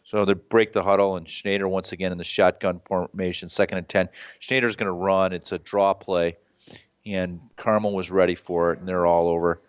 So 0.04 0.24
they 0.24 0.34
break 0.34 0.72
the 0.72 0.82
huddle, 0.82 1.16
and 1.16 1.28
Schneider 1.28 1.68
once 1.68 1.92
again 1.92 2.10
in 2.10 2.18
the 2.18 2.24
shotgun 2.24 2.80
formation, 2.84 3.48
second 3.48 3.78
and 3.78 3.88
ten. 3.88 4.08
Schneider's 4.40 4.74
going 4.74 4.88
to 4.88 4.92
run. 4.92 5.32
It's 5.32 5.52
a 5.52 5.58
draw 5.58 5.94
play, 5.94 6.36
and 7.06 7.40
Carmel 7.56 7.94
was 7.94 8.10
ready 8.10 8.34
for 8.34 8.72
it, 8.72 8.80
and 8.80 8.88
they're 8.88 9.06
all 9.06 9.28
over. 9.28 9.62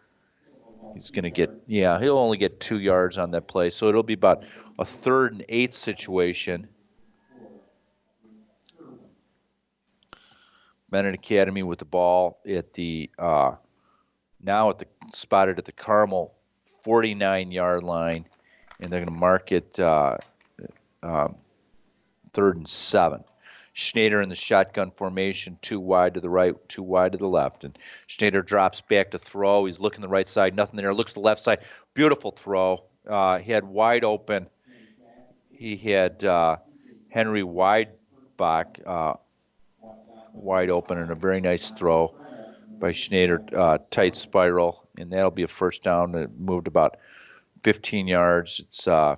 He's 0.94 1.10
going 1.10 1.24
to 1.24 1.32
get, 1.32 1.52
yeah, 1.68 2.00
he'll 2.00 2.18
only 2.18 2.38
get 2.38 2.60
two 2.60 2.80
yards 2.80 3.18
on 3.18 3.32
that 3.32 3.48
play. 3.48 3.70
So 3.70 3.88
it'll 3.88 4.04
be 4.04 4.14
about 4.14 4.44
a 4.78 4.86
third 4.86 5.34
and 5.34 5.46
eight 5.50 5.74
situation. 5.74 6.68
Benet 10.90 11.14
Academy 11.14 11.64
with 11.64 11.80
the 11.80 11.86
ball 11.86 12.40
at 12.46 12.74
the, 12.74 13.10
uh, 13.18 13.56
now 14.44 14.70
at 14.70 14.80
the, 14.80 14.88
spotted 15.14 15.58
at 15.58 15.66
the 15.66 15.72
Carmel 15.72 16.34
49 16.84 17.52
yard 17.52 17.84
line, 17.84 18.26
and 18.80 18.92
they're 18.92 19.00
going 19.00 19.14
to 19.14 19.20
mark 19.20 19.52
it 19.52 19.80
uh, 19.80 20.18
um, 21.04 21.36
third 22.34 22.58
and 22.58 22.68
seven. 22.68 23.24
Schneider 23.74 24.22
in 24.22 24.30
the 24.30 24.36
shotgun 24.36 24.92
formation, 24.92 25.58
two 25.62 25.80
wide 25.80 26.16
to 26.16 26.20
the 26.20 26.30
right, 26.30 26.54
two 26.68 26.84
wide 26.84 27.14
to 27.14 27.18
the 27.18 27.28
left. 27.28 27.64
And 27.64 27.78
Schneider 28.08 28.42
drops 28.42 28.82
back 28.82 29.12
to 29.12 29.18
throw. 29.18 29.66
He's 29.66 29.80
looking 29.80 30.02
the 30.02 30.10
right 30.10 30.28
side, 30.28 30.56
nothing 30.56 30.78
there. 30.78 30.94
Looks 30.94 31.14
the 31.14 31.22
left 31.22 31.42
side. 31.42 31.60
Beautiful 31.94 32.32
throw. 32.32 32.84
Uh, 33.08 33.40
he 33.40 33.52
had 33.52 33.64
wide 33.64 34.04
open. 34.04 34.48
He 35.50 35.78
had 35.78 36.24
uh, 36.24 36.58
Henry 37.10 37.44
Weidbach 37.44 38.86
uh, 38.86 39.14
wide 40.34 40.70
open 40.70 40.98
and 40.98 41.12
a 41.12 41.16
very 41.16 41.40
nice 41.40 41.72
throw 41.72 42.16
by 42.80 42.92
Schneider, 42.92 43.44
uh, 43.56 43.78
tight 43.90 44.16
spiral. 44.16 44.88
And 44.98 45.12
that'll 45.12 45.32
be 45.32 45.44
a 45.44 45.48
first 45.48 45.84
down. 45.84 46.16
It 46.16 46.32
moved 46.38 46.68
about 46.68 46.98
15 47.64 48.08
yards. 48.08 48.60
It's 48.60 48.88
uh, 48.88 49.16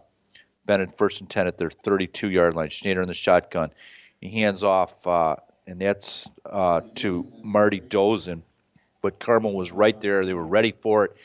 Benet 0.65 0.95
first 0.95 1.21
and 1.21 1.29
10 1.29 1.47
at 1.47 1.57
their 1.57 1.69
32 1.69 2.29
yard 2.29 2.55
line. 2.55 2.69
Schneider 2.69 3.01
in 3.01 3.07
the 3.07 3.13
shotgun. 3.13 3.71
Hands 4.23 4.63
off, 4.63 5.05
uh, 5.05 5.35
and 5.67 5.79
that's 5.79 6.29
uh, 6.45 6.81
to 6.95 7.31
Marty 7.43 7.81
Dosen. 7.81 8.41
But 9.01 9.19
Carmel 9.19 9.53
was 9.53 9.71
right 9.71 9.99
there; 9.99 10.23
they 10.23 10.33
were 10.33 10.45
ready 10.45 10.71
for 10.71 11.05
it, 11.05 11.17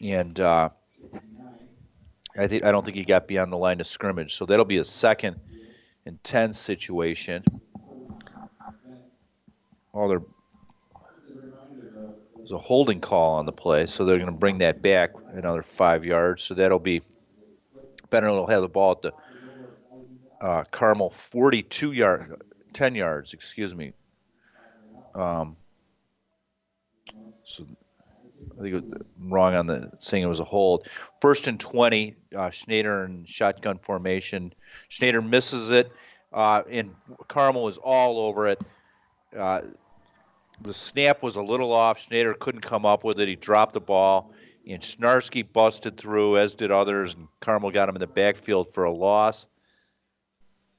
and 0.00 0.38
uh, 0.40 0.70
I 2.36 2.46
think 2.48 2.64
I 2.64 2.72
don't 2.72 2.84
think 2.84 2.96
he 2.96 3.04
got 3.04 3.28
beyond 3.28 3.52
the 3.52 3.58
line 3.58 3.80
of 3.80 3.86
scrimmage. 3.86 4.34
So 4.34 4.44
that'll 4.44 4.64
be 4.64 4.78
a 4.78 4.84
second 4.84 5.38
and 6.04 6.22
ten 6.24 6.52
situation. 6.52 7.44
Oh, 9.94 10.08
there 10.08 10.20
there's 12.36 12.52
a 12.52 12.58
holding 12.58 13.00
call 13.00 13.36
on 13.36 13.46
the 13.46 13.52
play, 13.52 13.86
so 13.86 14.04
they're 14.04 14.18
going 14.18 14.32
to 14.32 14.38
bring 14.38 14.58
that 14.58 14.82
back 14.82 15.12
another 15.32 15.62
five 15.62 16.04
yards. 16.04 16.42
So 16.42 16.54
that'll 16.54 16.78
be 16.78 17.02
Benet 18.10 18.30
will 18.30 18.46
have 18.46 18.62
the 18.62 18.68
ball 18.68 18.92
at 18.92 19.02
the 19.02 19.12
uh, 20.40 20.64
Carmel 20.70 21.10
42 21.10 21.92
yard, 21.92 22.42
10 22.72 22.94
yards, 22.94 23.32
excuse 23.32 23.74
me. 23.74 23.92
Um, 25.14 25.56
so 27.44 27.66
I 28.58 28.62
think 28.62 28.74
I'm 28.74 29.32
wrong 29.32 29.54
on 29.54 29.66
the 29.66 29.90
saying 29.98 30.22
it 30.22 30.28
was 30.28 30.40
a 30.40 30.44
hold. 30.44 30.86
First 31.20 31.46
and 31.46 31.58
20, 31.58 32.14
uh, 32.36 32.50
Schneider 32.50 33.04
in 33.04 33.24
shotgun 33.24 33.78
formation. 33.78 34.52
Schneider 34.88 35.22
misses 35.22 35.70
it, 35.70 35.90
uh, 36.32 36.62
and 36.70 36.94
Carmel 37.28 37.68
is 37.68 37.78
all 37.78 38.18
over 38.18 38.48
it. 38.48 38.60
Uh, 39.36 39.62
the 40.62 40.74
snap 40.74 41.22
was 41.22 41.36
a 41.36 41.42
little 41.42 41.72
off. 41.72 42.00
Schneider 42.00 42.34
couldn't 42.34 42.62
come 42.62 42.86
up 42.86 43.04
with 43.04 43.18
it. 43.20 43.28
He 43.28 43.36
dropped 43.36 43.74
the 43.74 43.80
ball, 43.80 44.32
and 44.66 44.82
Snarski 44.82 45.46
busted 45.50 45.96
through, 45.96 46.38
as 46.38 46.54
did 46.54 46.70
others, 46.70 47.14
and 47.14 47.28
Carmel 47.40 47.70
got 47.70 47.88
him 47.88 47.96
in 47.96 48.00
the 48.00 48.06
backfield 48.06 48.72
for 48.72 48.84
a 48.84 48.92
loss. 48.92 49.46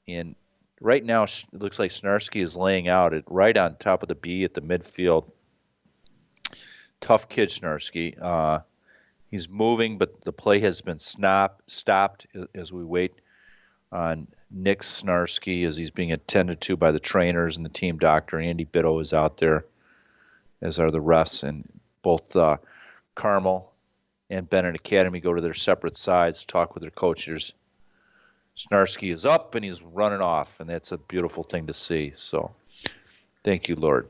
And 0.07 0.35
right 0.79 1.03
now, 1.03 1.23
it 1.23 1.43
looks 1.51 1.79
like 1.79 1.91
Snarski 1.91 2.41
is 2.41 2.55
laying 2.55 2.87
out 2.87 3.13
it 3.13 3.25
right 3.27 3.55
on 3.55 3.75
top 3.75 4.03
of 4.03 4.09
the 4.09 4.15
B 4.15 4.43
at 4.43 4.53
the 4.53 4.61
midfield. 4.61 5.29
Tough 7.01 7.29
kid, 7.29 7.49
Snarski. 7.49 8.19
Uh, 8.19 8.59
he's 9.29 9.49
moving, 9.49 9.97
but 9.97 10.21
the 10.23 10.31
play 10.31 10.59
has 10.59 10.81
been 10.81 10.99
snap, 10.99 11.61
stopped 11.67 12.27
as 12.55 12.71
we 12.71 12.83
wait 12.83 13.13
on 13.91 14.27
Nick 14.51 14.81
Snarski 14.81 15.65
as 15.65 15.77
he's 15.77 15.91
being 15.91 16.11
attended 16.11 16.61
to 16.61 16.75
by 16.75 16.91
the 16.91 16.99
trainers 16.99 17.57
and 17.57 17.65
the 17.65 17.69
team 17.69 17.97
doctor. 17.97 18.39
Andy 18.39 18.65
Bitto 18.65 19.01
is 19.01 19.13
out 19.13 19.37
there, 19.37 19.65
as 20.61 20.79
are 20.79 20.91
the 20.91 21.01
refs, 21.01 21.43
and 21.43 21.67
both 22.01 22.35
uh, 22.35 22.57
Carmel 23.15 23.71
and 24.29 24.49
Benet 24.49 24.75
Academy 24.75 25.19
go 25.19 25.33
to 25.33 25.41
their 25.41 25.53
separate 25.53 25.97
sides, 25.97 26.43
talk 26.43 26.73
with 26.73 26.81
their 26.81 26.91
coaches 26.91 27.53
Snarski 28.57 29.13
is 29.13 29.25
up 29.25 29.53
and 29.55 29.63
he's 29.63 29.83
running 29.83 30.21
off, 30.21 30.59
and 30.59 30.67
that's 30.67 30.91
a 30.91 30.97
beautiful 30.97 31.43
thing 31.43 31.67
to 31.67 31.73
see. 31.73 32.11
So, 32.15 32.51
thank 33.43 33.69
you, 33.69 33.75
Lord. 33.75 34.07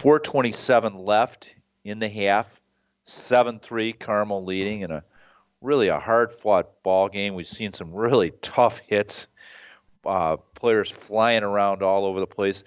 427 0.00 1.04
left 1.04 1.56
in 1.84 1.98
the 1.98 2.08
half, 2.08 2.60
7-3 3.04 3.98
Carmel 3.98 4.44
leading, 4.44 4.84
and 4.84 4.92
a 4.92 5.04
really 5.60 5.88
a 5.88 5.98
hard-fought 5.98 6.82
ball 6.84 7.08
game. 7.08 7.34
We've 7.34 7.48
seen 7.48 7.72
some 7.72 7.92
really 7.92 8.30
tough 8.42 8.78
hits, 8.86 9.26
uh, 10.06 10.36
players 10.54 10.88
flying 10.88 11.42
around 11.42 11.82
all 11.82 12.04
over 12.04 12.20
the 12.20 12.26
place. 12.28 12.62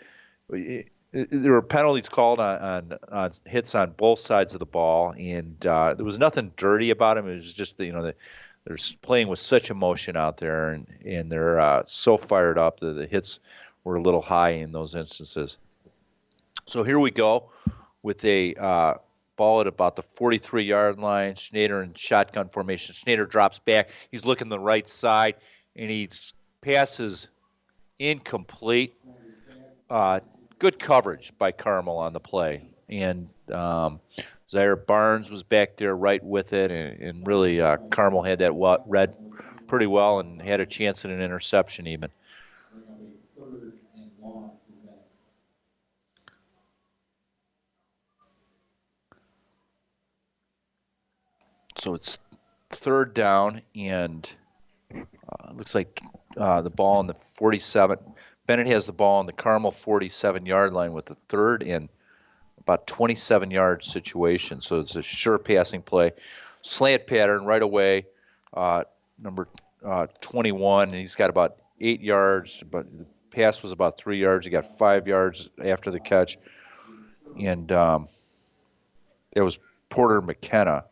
There 0.50 1.52
were 1.52 1.62
penalties 1.62 2.10
called 2.10 2.42
on, 2.42 2.60
on, 2.62 2.98
on 3.10 3.32
hits 3.46 3.74
on 3.74 3.92
both 3.92 4.20
sides 4.20 4.54
of 4.54 4.60
the 4.60 4.66
ball, 4.66 5.14
and 5.18 5.66
uh, 5.66 5.94
there 5.94 6.06
was 6.06 6.20
nothing 6.20 6.52
dirty 6.58 6.90
about 6.90 7.16
them. 7.16 7.30
It 7.30 7.36
was 7.36 7.54
just 7.54 7.80
you 7.80 7.94
know 7.94 8.04
the 8.04 8.16
they're 8.66 8.78
playing 9.02 9.28
with 9.28 9.40
such 9.40 9.70
emotion 9.70 10.16
out 10.16 10.38
there, 10.38 10.70
and 10.70 10.88
and 11.06 11.32
they're 11.32 11.60
uh, 11.60 11.84
so 11.86 12.18
fired 12.18 12.58
up 12.58 12.80
that 12.80 12.94
the 12.94 13.08
hits 13.08 13.40
were 13.84 13.96
a 13.96 14.02
little 14.02 14.22
high 14.22 14.52
in 14.52 14.70
those 14.70 14.96
instances. 14.96 15.58
So 16.66 16.84
here 16.84 17.00
we 17.00 17.12
go 17.12 17.50
with 18.04 18.24
a 18.24 18.54
uh, 18.56 18.94
ball 19.36 19.62
at 19.62 19.68
about 19.68 19.96
the 19.96 20.04
43 20.04 20.64
yard 20.64 21.00
line. 21.00 21.36
Schneider 21.36 21.82
in 21.82 21.94
shotgun 21.96 22.50
formation. 22.50 22.94
Schneider 22.94 23.26
drops 23.26 23.60
back. 23.60 23.90
He's 24.12 24.26
looking 24.26 24.50
the 24.50 24.60
right 24.60 24.88
side, 24.88 25.36
and 25.76 25.90
he 25.90 26.10
passes 26.62 27.30
incomplete. 27.98 28.94
Uh, 29.90 30.20
good 30.60 30.80
coverage 30.80 31.34
by 31.38 31.52
Carmel 31.52 31.98
on 31.98 32.14
the 32.14 32.20
play, 32.20 32.62
and 32.88 33.28
um, 33.52 34.00
Zaire 34.52 34.76
Barnes 34.76 35.32
was 35.32 35.44
back 35.44 35.78
there 35.78 35.96
right 35.96 36.24
with 36.24 36.54
it, 36.54 36.72
and, 36.72 37.02
and 37.02 37.28
really 37.28 37.62
uh, 37.62 37.78
Carmel 37.90 38.24
had 38.24 38.40
that 38.40 38.54
read 38.86 39.16
pretty 39.68 39.88
well 39.88 40.20
and 40.20 40.42
had 40.42 40.60
a 40.60 40.66
chance 40.66 41.06
at 41.06 41.12
an 41.12 41.22
interception 41.22 41.88
even. 41.88 42.12
So 51.78 51.96
it's 51.96 52.18
third 52.70 53.14
down, 53.14 53.62
and 53.76 54.32
uh, 54.94 55.54
looks 55.54 55.76
like 55.76 56.02
uh, 56.38 56.62
the 56.62 56.70
ball 56.70 56.98
on 56.98 57.08
the 57.08 57.14
47. 57.14 57.98
Benet 58.48 58.68
has 58.68 58.86
the 58.86 58.94
ball 58.94 59.20
on 59.20 59.26
the 59.26 59.34
Carmel 59.34 59.72
47 59.72 60.46
yard 60.46 60.74
line 60.74 60.94
with 60.94 61.06
the 61.06 61.16
third 61.30 61.64
and 61.64 61.90
about 62.72 62.88
27 62.88 63.52
yard 63.52 63.84
situation. 63.84 64.62
So 64.62 64.80
it's 64.80 64.96
a 64.96 65.02
sure 65.02 65.38
passing 65.38 65.82
play. 65.82 66.12
slant 66.62 67.06
pattern 67.06 67.44
right 67.44 67.62
away. 67.62 68.06
Uh, 68.54 68.84
number 69.20 69.50
uh, 69.84 70.08
21, 70.22 70.90
and 70.90 70.98
he's 70.98 71.16
got 71.16 71.30
about 71.30 71.58
eight 71.82 72.02
yards, 72.02 72.64
but 72.70 72.86
the 72.98 73.06
pass 73.30 73.62
was 73.62 73.72
about 73.72 73.98
three 73.98 74.20
yards. 74.20 74.46
He 74.46 74.52
got 74.52 74.78
five 74.78 75.08
yards 75.08 75.50
after 75.64 75.92
the 75.92 76.00
catch, 76.00 76.38
and 77.38 77.72
um, 77.72 78.06
it 79.34 79.42
was 79.42 79.60
Porter 79.90 80.22
McKenna, 80.22 80.86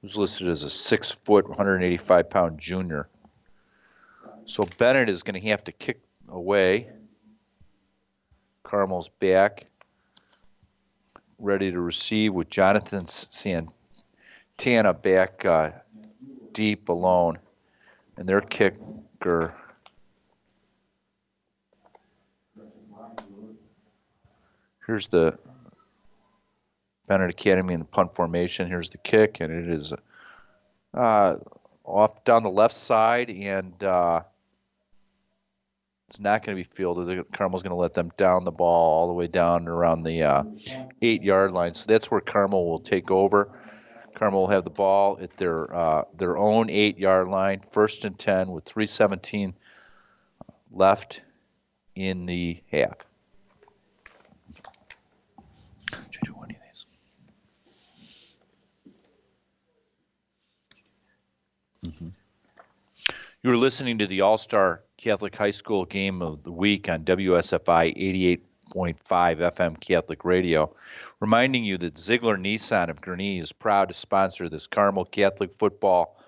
who's 0.00 0.16
listed 0.16 0.48
as 0.48 0.62
a 0.62 0.70
six 0.70 1.12
foot, 1.12 1.48
185 1.48 2.28
pound 2.30 2.58
junior. 2.58 3.08
So 4.46 4.66
Benet 4.78 5.08
is 5.08 5.22
going 5.22 5.40
to 5.40 5.48
have 5.48 5.62
to 5.64 5.72
kick 5.72 6.00
away. 6.28 6.88
Carmel's 8.62 9.08
back, 9.20 9.66
ready 11.44 11.70
to 11.70 11.80
receive 11.80 12.32
with 12.32 12.48
Jonathan 12.48 13.06
Santana 13.06 14.94
back 14.94 15.44
uh, 15.44 15.70
deep 16.52 16.88
alone. 16.88 17.38
And 18.16 18.28
their 18.28 18.40
kicker. 18.40 19.54
Here's 24.86 25.08
the 25.08 25.38
Benet 27.06 27.28
Academy 27.28 27.74
in 27.74 27.80
the 27.80 27.86
punt 27.86 28.14
formation. 28.14 28.68
Here's 28.68 28.90
the 28.90 28.98
kick, 28.98 29.40
and 29.40 29.52
it 29.52 29.68
is 29.68 29.92
uh, 30.94 31.36
off 31.84 32.24
down 32.24 32.42
the 32.42 32.50
left 32.50 32.74
side, 32.74 33.30
and 33.30 33.82
uh, 33.82 34.22
it's 36.14 36.20
not 36.20 36.44
going 36.44 36.56
to 36.56 36.62
be 36.62 36.76
fielded. 36.76 37.32
Carmel's 37.32 37.64
going 37.64 37.72
to 37.72 37.76
let 37.76 37.92
them 37.92 38.12
down 38.16 38.44
the 38.44 38.52
ball 38.52 39.00
all 39.00 39.08
the 39.08 39.12
way 39.12 39.26
down 39.26 39.66
around 39.66 40.04
the 40.04 40.22
uh, 40.22 40.44
eight 41.02 41.24
yard 41.24 41.50
line. 41.50 41.74
So 41.74 41.86
that's 41.88 42.08
where 42.08 42.20
Carmel 42.20 42.70
will 42.70 42.78
take 42.78 43.10
over. 43.10 43.50
Carmel 44.14 44.42
will 44.42 44.48
have 44.48 44.62
the 44.62 44.70
ball 44.70 45.18
at 45.20 45.36
their 45.36 45.74
uh, 45.74 46.04
their 46.16 46.38
own 46.38 46.70
eight 46.70 46.98
yard 47.00 47.26
line, 47.26 47.62
first 47.72 48.04
and 48.04 48.16
ten 48.16 48.52
with 48.52 48.64
3:17 48.64 49.54
left 50.70 51.22
in 51.96 52.26
the 52.26 52.62
half. 52.70 52.92
Of 54.46 54.46
these? 54.46 54.62
Mm-hmm. 61.84 62.08
You 63.42 63.56
listening 63.56 63.98
to 63.98 64.06
the 64.06 64.20
All 64.20 64.38
Star 64.38 64.84
Catholic 65.04 65.36
High 65.36 65.50
School 65.50 65.84
Game 65.84 66.22
of 66.22 66.44
the 66.44 66.50
Week 66.50 66.88
on 66.88 67.04
WSFI 67.04 68.40
88.5 68.74 68.96
FM 69.04 69.78
Catholic 69.78 70.24
Radio, 70.24 70.74
reminding 71.20 71.62
you 71.62 71.76
that 71.76 71.98
Ziegler 71.98 72.38
Nissan 72.38 72.88
of 72.88 73.02
Gurnee 73.02 73.38
is 73.38 73.52
proud 73.52 73.88
to 73.88 73.94
sponsor 73.94 74.48
this 74.48 74.66
Carmel 74.66 75.04
Catholic 75.04 75.52
football. 75.52 76.18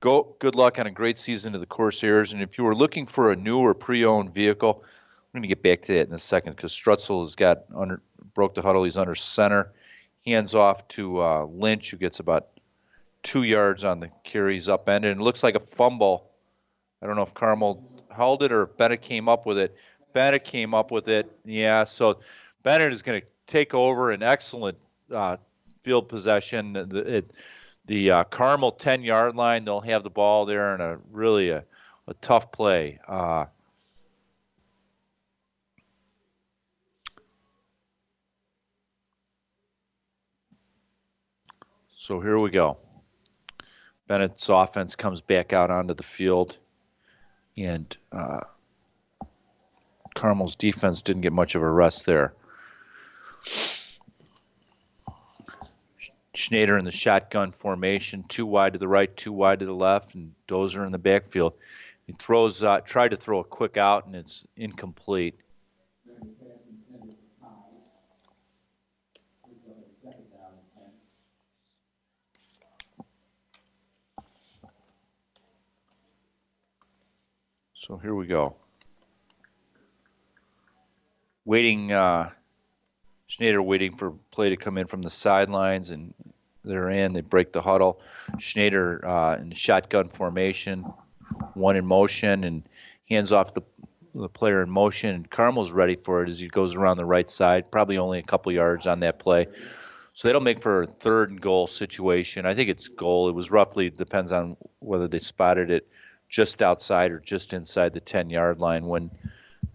Go, 0.00 0.36
good 0.40 0.54
luck 0.54 0.78
on 0.78 0.86
a 0.86 0.90
great 0.90 1.16
season 1.16 1.54
to 1.54 1.58
the 1.58 1.64
Corsairs. 1.64 2.34
And 2.34 2.42
if 2.42 2.58
you 2.58 2.64
were 2.64 2.74
looking 2.74 3.06
for 3.06 3.32
a 3.32 3.36
new 3.36 3.60
or 3.60 3.72
pre-owned 3.72 4.34
vehicle, 4.34 4.82
we're 4.82 5.40
going 5.40 5.48
to 5.48 5.48
get 5.48 5.62
back 5.62 5.80
to 5.86 5.94
that 5.94 6.06
in 6.06 6.12
a 6.12 6.18
second 6.18 6.54
because 6.54 6.74
Strutzel 6.74 7.22
has 7.22 7.34
got 7.34 7.64
under 7.74 8.02
broke 8.34 8.52
the 8.52 8.60
huddle. 8.60 8.84
He's 8.84 8.98
under 8.98 9.14
center, 9.14 9.72
hands 10.26 10.54
off 10.54 10.86
to 10.88 11.22
uh, 11.22 11.44
Lynch, 11.46 11.92
who 11.92 11.96
gets 11.96 12.20
about 12.20 12.48
two 13.22 13.44
yards 13.44 13.84
on 13.84 14.00
the 14.00 14.10
carries 14.22 14.68
up 14.68 14.86
end, 14.86 15.06
and 15.06 15.18
it 15.18 15.24
looks 15.24 15.42
like 15.42 15.54
a 15.54 15.60
fumble. 15.60 16.30
I 17.02 17.06
don't 17.06 17.16
know 17.16 17.22
if 17.22 17.34
Carmel 17.34 17.82
held 18.10 18.42
it 18.42 18.52
or 18.52 18.66
Benet 18.66 18.98
came 19.02 19.28
up 19.28 19.46
with 19.46 19.58
it. 19.58 19.76
Benet 20.12 20.44
came 20.44 20.74
up 20.74 20.90
with 20.90 21.08
it. 21.08 21.30
Yeah, 21.44 21.84
so 21.84 22.20
Benet 22.62 22.92
is 22.92 23.02
going 23.02 23.20
to 23.20 23.26
take 23.46 23.74
over 23.74 24.10
an 24.10 24.22
excellent 24.22 24.78
uh, 25.12 25.36
field 25.82 26.08
possession. 26.08 26.72
The, 26.72 27.16
it, 27.16 27.30
the 27.84 28.10
uh, 28.10 28.24
Carmel 28.24 28.72
10 28.72 29.02
yard 29.02 29.36
line, 29.36 29.64
they'll 29.64 29.80
have 29.80 30.02
the 30.02 30.10
ball 30.10 30.46
there 30.46 30.74
in 30.74 30.80
a 30.80 30.98
really 31.12 31.50
a, 31.50 31.64
a 32.08 32.14
tough 32.14 32.50
play. 32.50 32.98
Uh, 33.06 33.44
so 41.94 42.20
here 42.20 42.38
we 42.38 42.50
go. 42.50 42.78
Benet's 44.08 44.48
offense 44.48 44.94
comes 44.94 45.20
back 45.20 45.52
out 45.52 45.70
onto 45.70 45.94
the 45.94 46.02
field, 46.02 46.56
and 47.56 47.96
uh, 48.12 48.40
Carmel's 50.14 50.56
defense 50.56 51.02
didn't 51.02 51.22
get 51.22 51.32
much 51.32 51.54
of 51.54 51.62
a 51.62 51.70
rest 51.70 52.06
there. 52.06 52.34
Schneider 56.34 56.76
in 56.76 56.84
the 56.84 56.90
shotgun 56.90 57.50
formation, 57.50 58.24
two 58.28 58.44
wide 58.44 58.74
to 58.74 58.78
the 58.78 58.88
right, 58.88 59.14
two 59.16 59.32
wide 59.32 59.60
to 59.60 59.66
the 59.66 59.74
left, 59.74 60.14
and 60.14 60.32
Dozer 60.46 60.84
in 60.84 60.92
the 60.92 60.98
backfield. 60.98 61.54
He 62.06 62.12
throws, 62.12 62.62
uh, 62.62 62.80
tried 62.80 63.12
to 63.12 63.16
throw 63.16 63.40
a 63.40 63.44
quick 63.44 63.76
out, 63.76 64.06
and 64.06 64.14
it's 64.14 64.46
incomplete. 64.56 65.34
So 77.86 77.96
here 77.98 78.16
we 78.16 78.26
go. 78.26 78.56
Waiting, 81.44 81.92
uh, 81.92 82.30
Schneider 83.28 83.62
waiting 83.62 83.94
for 83.94 84.10
play 84.32 84.48
to 84.48 84.56
come 84.56 84.76
in 84.76 84.88
from 84.88 85.02
the 85.02 85.10
sidelines, 85.10 85.90
and 85.90 86.12
they're 86.64 86.90
in. 86.90 87.12
They 87.12 87.20
break 87.20 87.52
the 87.52 87.62
huddle. 87.62 88.00
Schneider 88.40 89.06
uh, 89.06 89.36
in 89.36 89.52
shotgun 89.52 90.08
formation, 90.08 90.84
one 91.54 91.76
in 91.76 91.86
motion, 91.86 92.42
and 92.42 92.68
hands 93.08 93.30
off 93.30 93.54
the, 93.54 93.62
the 94.14 94.28
player 94.28 94.64
in 94.64 94.70
motion. 94.70 95.10
And 95.10 95.30
Carmel's 95.30 95.70
ready 95.70 95.94
for 95.94 96.24
it 96.24 96.28
as 96.28 96.40
he 96.40 96.48
goes 96.48 96.74
around 96.74 96.96
the 96.96 97.04
right 97.04 97.30
side, 97.30 97.70
probably 97.70 97.98
only 97.98 98.18
a 98.18 98.24
couple 98.24 98.50
yards 98.50 98.88
on 98.88 98.98
that 99.00 99.20
play. 99.20 99.46
So 100.12 100.26
that'll 100.26 100.40
make 100.40 100.60
for 100.60 100.82
a 100.82 100.86
third 100.88 101.30
and 101.30 101.40
goal 101.40 101.68
situation. 101.68 102.46
I 102.46 102.54
think 102.54 102.68
it's 102.68 102.88
goal. 102.88 103.28
It 103.28 103.34
was 103.36 103.52
roughly 103.52 103.90
depends 103.90 104.32
on 104.32 104.56
whether 104.80 105.06
they 105.06 105.20
spotted 105.20 105.70
it 105.70 105.88
just 106.28 106.62
outside 106.62 107.12
or 107.12 107.20
just 107.20 107.52
inside 107.52 107.92
the 107.92 108.00
10 108.00 108.30
yard 108.30 108.60
line 108.60 108.86
when 108.86 109.10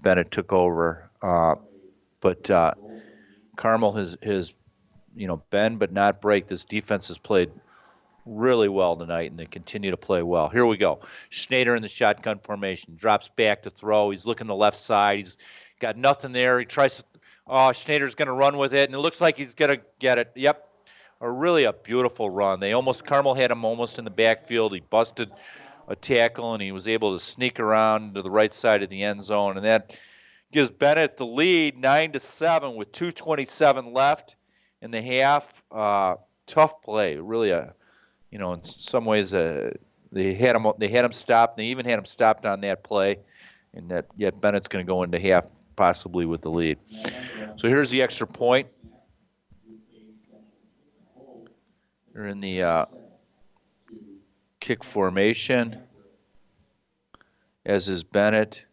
Benet 0.02 0.32
took 0.32 0.52
over. 0.52 1.10
Uh, 1.22 1.56
but 2.20 2.50
uh, 2.50 2.74
Carmel 3.56 3.94
has, 3.94 4.18
has, 4.24 4.54
you 5.16 5.28
know, 5.28 5.42
bend 5.50 5.80
but 5.80 5.92
not 5.92 6.22
break. 6.22 6.48
This 6.48 6.66
defense 6.66 7.08
has 7.08 7.18
played 7.18 7.52
really 8.26 8.70
well 8.70 8.96
tonight, 8.96 9.32
and 9.32 9.40
they 9.40 9.46
continue 9.46 9.92
to 9.92 9.98
play 9.98 10.22
well. 10.22 10.50
Here 10.50 10.66
we 10.66 10.78
go. 10.78 11.00
Schneider 11.30 11.76
in 11.76 11.82
the 11.82 11.88
shotgun 11.88 12.40
formation 12.40 12.96
drops 12.96 13.30
back 13.30 13.64
to 13.64 13.70
throw. 13.70 14.10
He's 14.10 14.26
looking 14.26 14.48
the 14.48 14.56
left 14.56 14.78
side. 14.78 15.20
He's 15.20 15.38
got 15.80 15.98
nothing 15.98 16.32
there. 16.32 16.60
He 16.60 16.66
tries 16.66 16.98
to. 16.98 17.04
Oh, 17.48 17.72
Schneider's 17.72 18.16
going 18.16 18.28
to 18.28 18.34
run 18.34 18.58
with 18.58 18.74
it, 18.74 18.88
and 18.88 18.96
it 18.96 19.00
looks 19.00 19.20
like 19.20 19.38
he's 19.38 19.56
going 19.56 19.72
to 19.72 19.82
get 20.00 20.20
it. 20.20 20.32
Yep, 20.36 20.68
a 21.20 21.30
really 21.30 21.66
a 21.66 21.74
beautiful 21.74 22.30
run. 22.30 22.60
They 22.60 22.74
almost 22.74 23.06
Carmel 23.06 23.34
had 23.34 23.52
him 23.52 23.66
almost 23.66 24.00
in 24.00 24.06
the 24.06 24.12
backfield. 24.12 24.74
He 24.74 24.80
busted 24.80 25.32
a 25.88 25.96
tackle, 25.96 26.54
and 26.54 26.62
he 26.62 26.72
was 26.72 26.88
able 26.88 27.18
to 27.18 27.24
sneak 27.24 27.60
around 27.60 28.16
to 28.16 28.22
the 28.22 28.32
right 28.32 28.54
side 28.54 28.84
of 28.84 28.90
the 28.90 29.04
end 29.04 29.24
zone, 29.24 29.58
and 29.58 29.66
that 29.66 29.98
gives 30.52 30.70
Benet 30.70 31.18
the 31.18 31.26
lead, 31.26 31.78
nine 31.78 32.12
to 32.12 32.20
seven, 32.20 32.76
with 32.76 32.92
2:27 32.92 33.94
left 33.94 34.36
in 34.82 34.92
the 34.92 35.02
half. 35.02 35.64
Uh, 35.72 36.16
tough 36.46 36.82
play, 36.82 37.16
really 37.18 37.52
a, 37.52 37.74
you 38.30 38.40
know, 38.40 38.54
in 38.54 38.64
some 38.64 39.06
ways, 39.06 39.34
uh, 39.34 39.72
they 40.12 40.34
had 40.34 40.56
him 40.56 40.68
they 40.78 40.90
had 40.90 41.06
him 41.06 41.14
stopped. 41.14 41.58
They 41.58 41.68
even 41.68 41.86
had 41.86 42.00
him 42.00 42.06
stopped 42.06 42.46
on 42.46 42.62
that 42.62 42.84
play, 42.84 43.20
and 43.74 43.90
that 43.90 44.08
yet 44.18 44.40
Benet's 44.42 44.68
going 44.68 44.86
to 44.86 44.90
go 44.90 45.04
into 45.04 45.20
half 45.20 45.46
possibly 45.76 46.26
with 46.26 46.42
the 46.42 46.52
lead. 46.52 46.78
So 47.56 47.68
here's 47.68 47.92
the 47.92 48.02
extra 48.02 48.28
point. 48.28 48.68
They're 52.14 52.28
in 52.28 52.42
the 52.42 52.64
uh, 52.64 52.86
kick 54.62 54.84
formation, 54.84 55.82
as 57.66 57.90
is 57.90 58.06
Benet. 58.06 58.66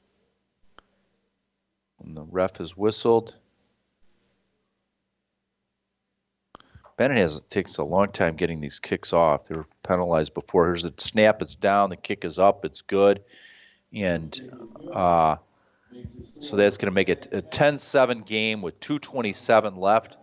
And 2.05 2.17
the 2.17 2.23
ref 2.23 2.59
has 2.59 2.77
whistled. 2.77 3.35
Benet 6.97 7.17
has 7.17 7.43
takes 7.45 7.79
a 7.79 7.85
long 7.85 8.09
time 8.09 8.37
getting 8.37 8.61
these 8.61 8.79
kicks 8.79 9.13
off. 9.13 9.45
They 9.45 9.57
were 9.57 9.67
penalized 9.83 10.35
before. 10.35 10.67
Here's 10.67 10.83
the 10.83 10.95
snap. 10.99 11.43
It's 11.43 11.55
down. 11.55 11.91
The 11.91 11.97
kick 11.97 12.25
is 12.25 12.39
up. 12.39 12.65
It's 12.65 12.83
good, 12.83 13.23
and 13.93 14.39
uh, 14.93 15.37
so 16.41 16.57
that's 16.57 16.77
going 16.77 16.91
to 16.91 16.95
make 16.95 17.09
it 17.09 17.29
a 17.33 17.41
10-7 17.41 18.27
game 18.27 18.63
with 18.63 18.79
2:27 18.81 19.79
left 19.79 20.17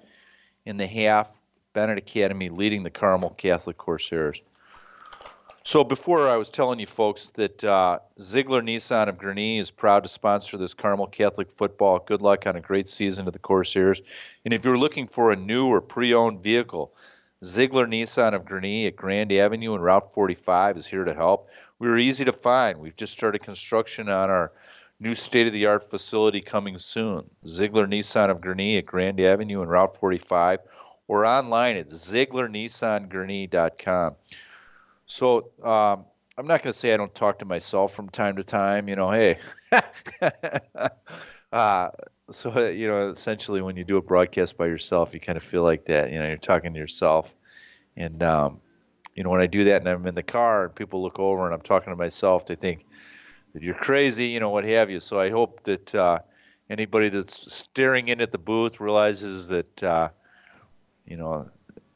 in 0.65 0.77
the 0.77 0.87
half. 0.87 1.31
Benet 1.73 1.97
Academy 1.97 2.49
leading 2.49 2.83
the 2.83 2.89
Carmel 2.89 3.31
Catholic 3.31 3.77
Corsairs. 3.77 4.41
So 5.67 5.83
before 5.83 6.29
I 6.29 6.37
was 6.37 6.51
telling 6.51 6.79
you 6.79 6.85
folks 6.85 7.31
that 7.31 7.63
uh, 7.63 7.97
Ziegler 8.21 8.61
Nissan 8.61 9.07
of 9.07 9.17
Gurnee 9.17 9.57
is 9.57 9.71
proud 9.71 10.03
to 10.03 10.09
sponsor 10.09 10.57
this 10.57 10.75
Carmel 10.75 11.07
Catholic 11.07 11.49
football. 11.49 11.97
Good 11.97 12.21
luck 12.21 12.45
on 12.45 12.55
a 12.55 12.61
great 12.61 12.87
season 12.87 13.25
to 13.25 13.31
the 13.31 13.39
Corsairs. 13.39 13.99
And 14.45 14.53
if 14.53 14.63
you're 14.63 14.77
looking 14.77 15.07
for 15.07 15.31
a 15.31 15.35
new 15.35 15.65
or 15.65 15.81
pre-owned 15.81 16.43
vehicle, 16.43 16.93
Ziegler 17.43 17.87
Nissan 17.87 18.35
of 18.35 18.45
Gurnee 18.45 18.85
at 18.85 18.95
Grand 18.95 19.31
Avenue 19.31 19.73
and 19.73 19.83
Route 19.83 20.13
45 20.13 20.77
is 20.77 20.85
here 20.85 21.03
to 21.03 21.15
help. 21.15 21.49
We 21.79 21.87
are 21.87 21.97
easy 21.97 22.25
to 22.25 22.31
find. 22.31 22.77
We've 22.77 22.95
just 22.95 23.13
started 23.13 23.41
construction 23.41 24.07
on 24.07 24.29
our 24.29 24.51
new 24.99 25.15
state 25.15 25.47
of 25.47 25.53
the 25.53 25.65
art 25.65 25.89
facility 25.89 26.41
coming 26.41 26.77
soon. 26.77 27.27
Ziegler 27.47 27.87
Nissan 27.87 28.29
of 28.29 28.39
Gurnee 28.39 28.77
at 28.77 28.85
Grand 28.85 29.19
Avenue 29.19 29.63
and 29.63 29.71
Route 29.71 29.97
45 29.97 30.59
or 31.07 31.25
online 31.25 31.77
at 31.77 31.87
ZieglerNissanGurnee.com. 31.87 34.15
So, 35.05 35.51
um, 35.63 36.05
I'm 36.37 36.47
not 36.47 36.61
going 36.61 36.73
to 36.73 36.77
say 36.77 36.93
I 36.93 36.97
don't 36.97 37.13
talk 37.15 37.39
to 37.39 37.45
myself 37.45 37.93
from 37.93 38.09
time 38.09 38.35
to 38.35 38.43
time. 38.43 38.89
You 38.89 38.95
know, 38.95 39.09
hey. 39.09 39.39
uh, 41.51 41.89
so 42.29 42.67
you 42.67 42.87
know, 42.87 43.09
essentially, 43.09 43.61
when 43.61 43.77
you 43.77 43.83
do 43.83 43.97
a 43.97 44.01
broadcast 44.01 44.57
by 44.57 44.65
yourself, 44.65 45.13
you 45.13 45.19
kind 45.19 45.37
of 45.37 45.43
feel 45.43 45.63
like 45.63 45.85
that. 45.85 46.11
You 46.11 46.19
know, 46.19 46.27
you're 46.27 46.37
talking 46.37 46.73
to 46.73 46.79
yourself, 46.79 47.35
and 47.95 48.21
um, 48.21 48.59
you 49.15 49.23
know, 49.23 49.29
when 49.29 49.39
I 49.39 49.47
do 49.47 49.65
that 49.65 49.81
and 49.81 49.89
I'm 49.89 50.05
in 50.07 50.15
the 50.15 50.23
car 50.23 50.65
and 50.65 50.75
people 50.75 51.01
look 51.01 51.19
over 51.19 51.45
and 51.45 51.53
I'm 51.53 51.61
talking 51.61 51.93
to 51.93 51.97
myself, 51.97 52.45
they 52.45 52.55
think 52.55 52.85
that 53.53 53.63
you're 53.63 53.75
crazy. 53.75 54.27
You 54.27 54.41
know, 54.41 54.49
what 54.49 54.65
have 54.65 54.89
you. 54.89 54.99
So 54.99 55.19
I 55.19 55.29
hope 55.29 55.63
that 55.63 55.95
uh, 55.95 56.19
anybody 56.69 57.07
that's 57.07 57.53
staring 57.53 58.09
in 58.09 58.19
at 58.19 58.31
the 58.31 58.37
booth 58.37 58.79
realizes 58.79 59.47
that. 59.47 59.83
Uh, 59.83 60.09
you 61.05 61.17
know, 61.17 61.49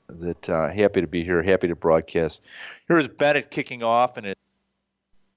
that 0.10 0.50
uh, 0.50 0.70
happy 0.70 1.02
to 1.02 1.08
be 1.08 1.24
here, 1.24 1.42
happy 1.42 1.68
to 1.68 1.76
broadcast. 1.76 2.42
Here's 2.88 3.08
Benet 3.08 3.52
kicking 3.52 3.84
off 3.84 4.18
and 4.18 4.28
a 4.28 4.36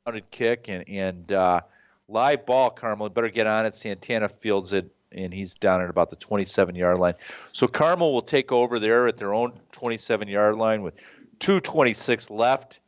grounded 0.05 0.31
kick 0.31 0.69
and 0.69 0.85
and 0.89 1.33
uh, 1.33 1.61
live 2.09 2.47
ball. 2.47 2.71
Carmel 2.71 3.09
better 3.09 3.29
get 3.29 3.47
on 3.47 3.67
it. 3.67 3.75
Santana 3.75 4.29
fields 4.29 4.73
it 4.73 4.91
and 5.13 5.33
he's 5.33 5.55
down 5.55 5.83
at 5.83 5.91
about 5.91 6.11
the 6.11 6.17
27 6.17 6.75
yard 6.75 6.99
line. 6.99 7.15
So 7.53 7.69
Carmel 7.69 8.13
will 8.13 8.23
take 8.23 8.51
over 8.51 8.79
there 8.79 9.07
at 9.07 9.19
their 9.19 9.35
own 9.35 9.53
27 9.73 10.29
yard 10.29 10.57
line 10.57 10.83
with 10.83 10.95
2:26 11.41 12.31
left 12.31 12.81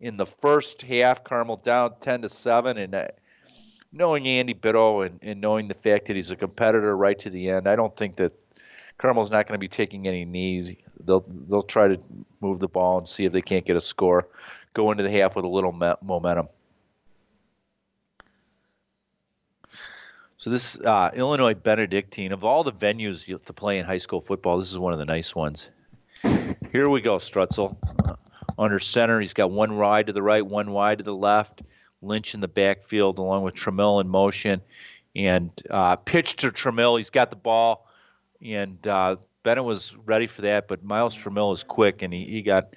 in 0.00 0.16
the 0.16 0.26
first 0.26 0.82
half. 0.82 1.24
Carmel 1.24 1.56
down 1.56 1.94
10 2.00 2.22
to 2.22 2.28
seven 2.28 2.78
and. 2.78 2.94
Uh, 2.94 3.08
knowing 3.92 4.26
Andy 4.28 4.54
Bitto 4.54 5.04
and, 5.04 5.18
and 5.22 5.40
knowing 5.40 5.68
the 5.68 5.74
fact 5.74 6.06
that 6.06 6.16
he's 6.16 6.30
a 6.30 6.36
competitor 6.36 6.96
right 6.96 7.18
to 7.18 7.28
the 7.30 7.50
end, 7.50 7.66
I 7.66 7.76
don't 7.76 7.96
think 7.96 8.16
that 8.16 8.32
Carmel's 8.98 9.30
not 9.30 9.46
going 9.46 9.54
to 9.54 9.58
be 9.58 9.68
taking 9.68 10.06
any 10.06 10.24
knees. 10.24 10.74
They'll 11.04 11.24
they'll 11.28 11.62
try 11.62 11.88
to 11.88 12.00
move 12.40 12.60
the 12.60 12.68
ball 12.68 12.98
and 12.98 13.08
see 13.08 13.24
if 13.24 13.32
they 13.32 13.42
can't 13.42 13.64
get 13.64 13.76
a 13.76 13.80
score. 13.80 14.28
Go 14.74 14.90
into 14.90 15.02
the 15.02 15.10
half 15.10 15.36
with 15.36 15.44
a 15.44 15.48
little 15.48 15.72
me- 15.72 15.94
momentum. 16.02 16.46
So 20.38 20.48
this 20.48 20.80
uh, 20.80 21.10
Illinois 21.14 21.54
Benedictine, 21.54 22.32
of 22.32 22.44
all 22.44 22.64
the 22.64 22.72
venues 22.72 23.26
to 23.44 23.52
play 23.52 23.78
in 23.78 23.84
high 23.84 23.98
school 23.98 24.20
football, 24.20 24.58
this 24.58 24.70
is 24.70 24.78
one 24.78 24.94
of 24.94 24.98
the 24.98 25.04
nice 25.04 25.34
ones. 25.34 25.68
Here 26.72 26.88
we 26.88 27.00
go, 27.00 27.18
Strutzel. 27.18 27.76
Under 28.58 28.78
center, 28.78 29.20
he's 29.20 29.34
got 29.34 29.50
one 29.50 29.76
wide 29.76 30.06
to 30.06 30.12
the 30.12 30.22
right, 30.22 30.44
one 30.44 30.70
wide 30.70 30.98
to 30.98 31.04
the 31.04 31.14
left. 31.14 31.62
Lynch 32.02 32.32
in 32.32 32.40
the 32.40 32.48
backfield, 32.48 33.18
along 33.18 33.42
with 33.42 33.54
Tramill 33.54 34.00
in 34.00 34.08
motion, 34.08 34.62
and 35.14 35.50
uh, 35.68 35.96
pitch 35.96 36.36
to 36.36 36.50
Tramill. 36.50 36.96
He's 36.96 37.10
got 37.10 37.28
the 37.28 37.36
ball 37.36 37.86
and 38.42 38.86
uh, 38.86 39.16
Benet 39.42 39.62
was 39.62 39.96
ready 40.04 40.26
for 40.26 40.42
that, 40.42 40.68
but 40.68 40.84
Miles 40.84 41.16
Tramill 41.16 41.54
is 41.54 41.64
quick, 41.64 42.02
and 42.02 42.12
he, 42.12 42.24
he 42.24 42.42
got 42.42 42.74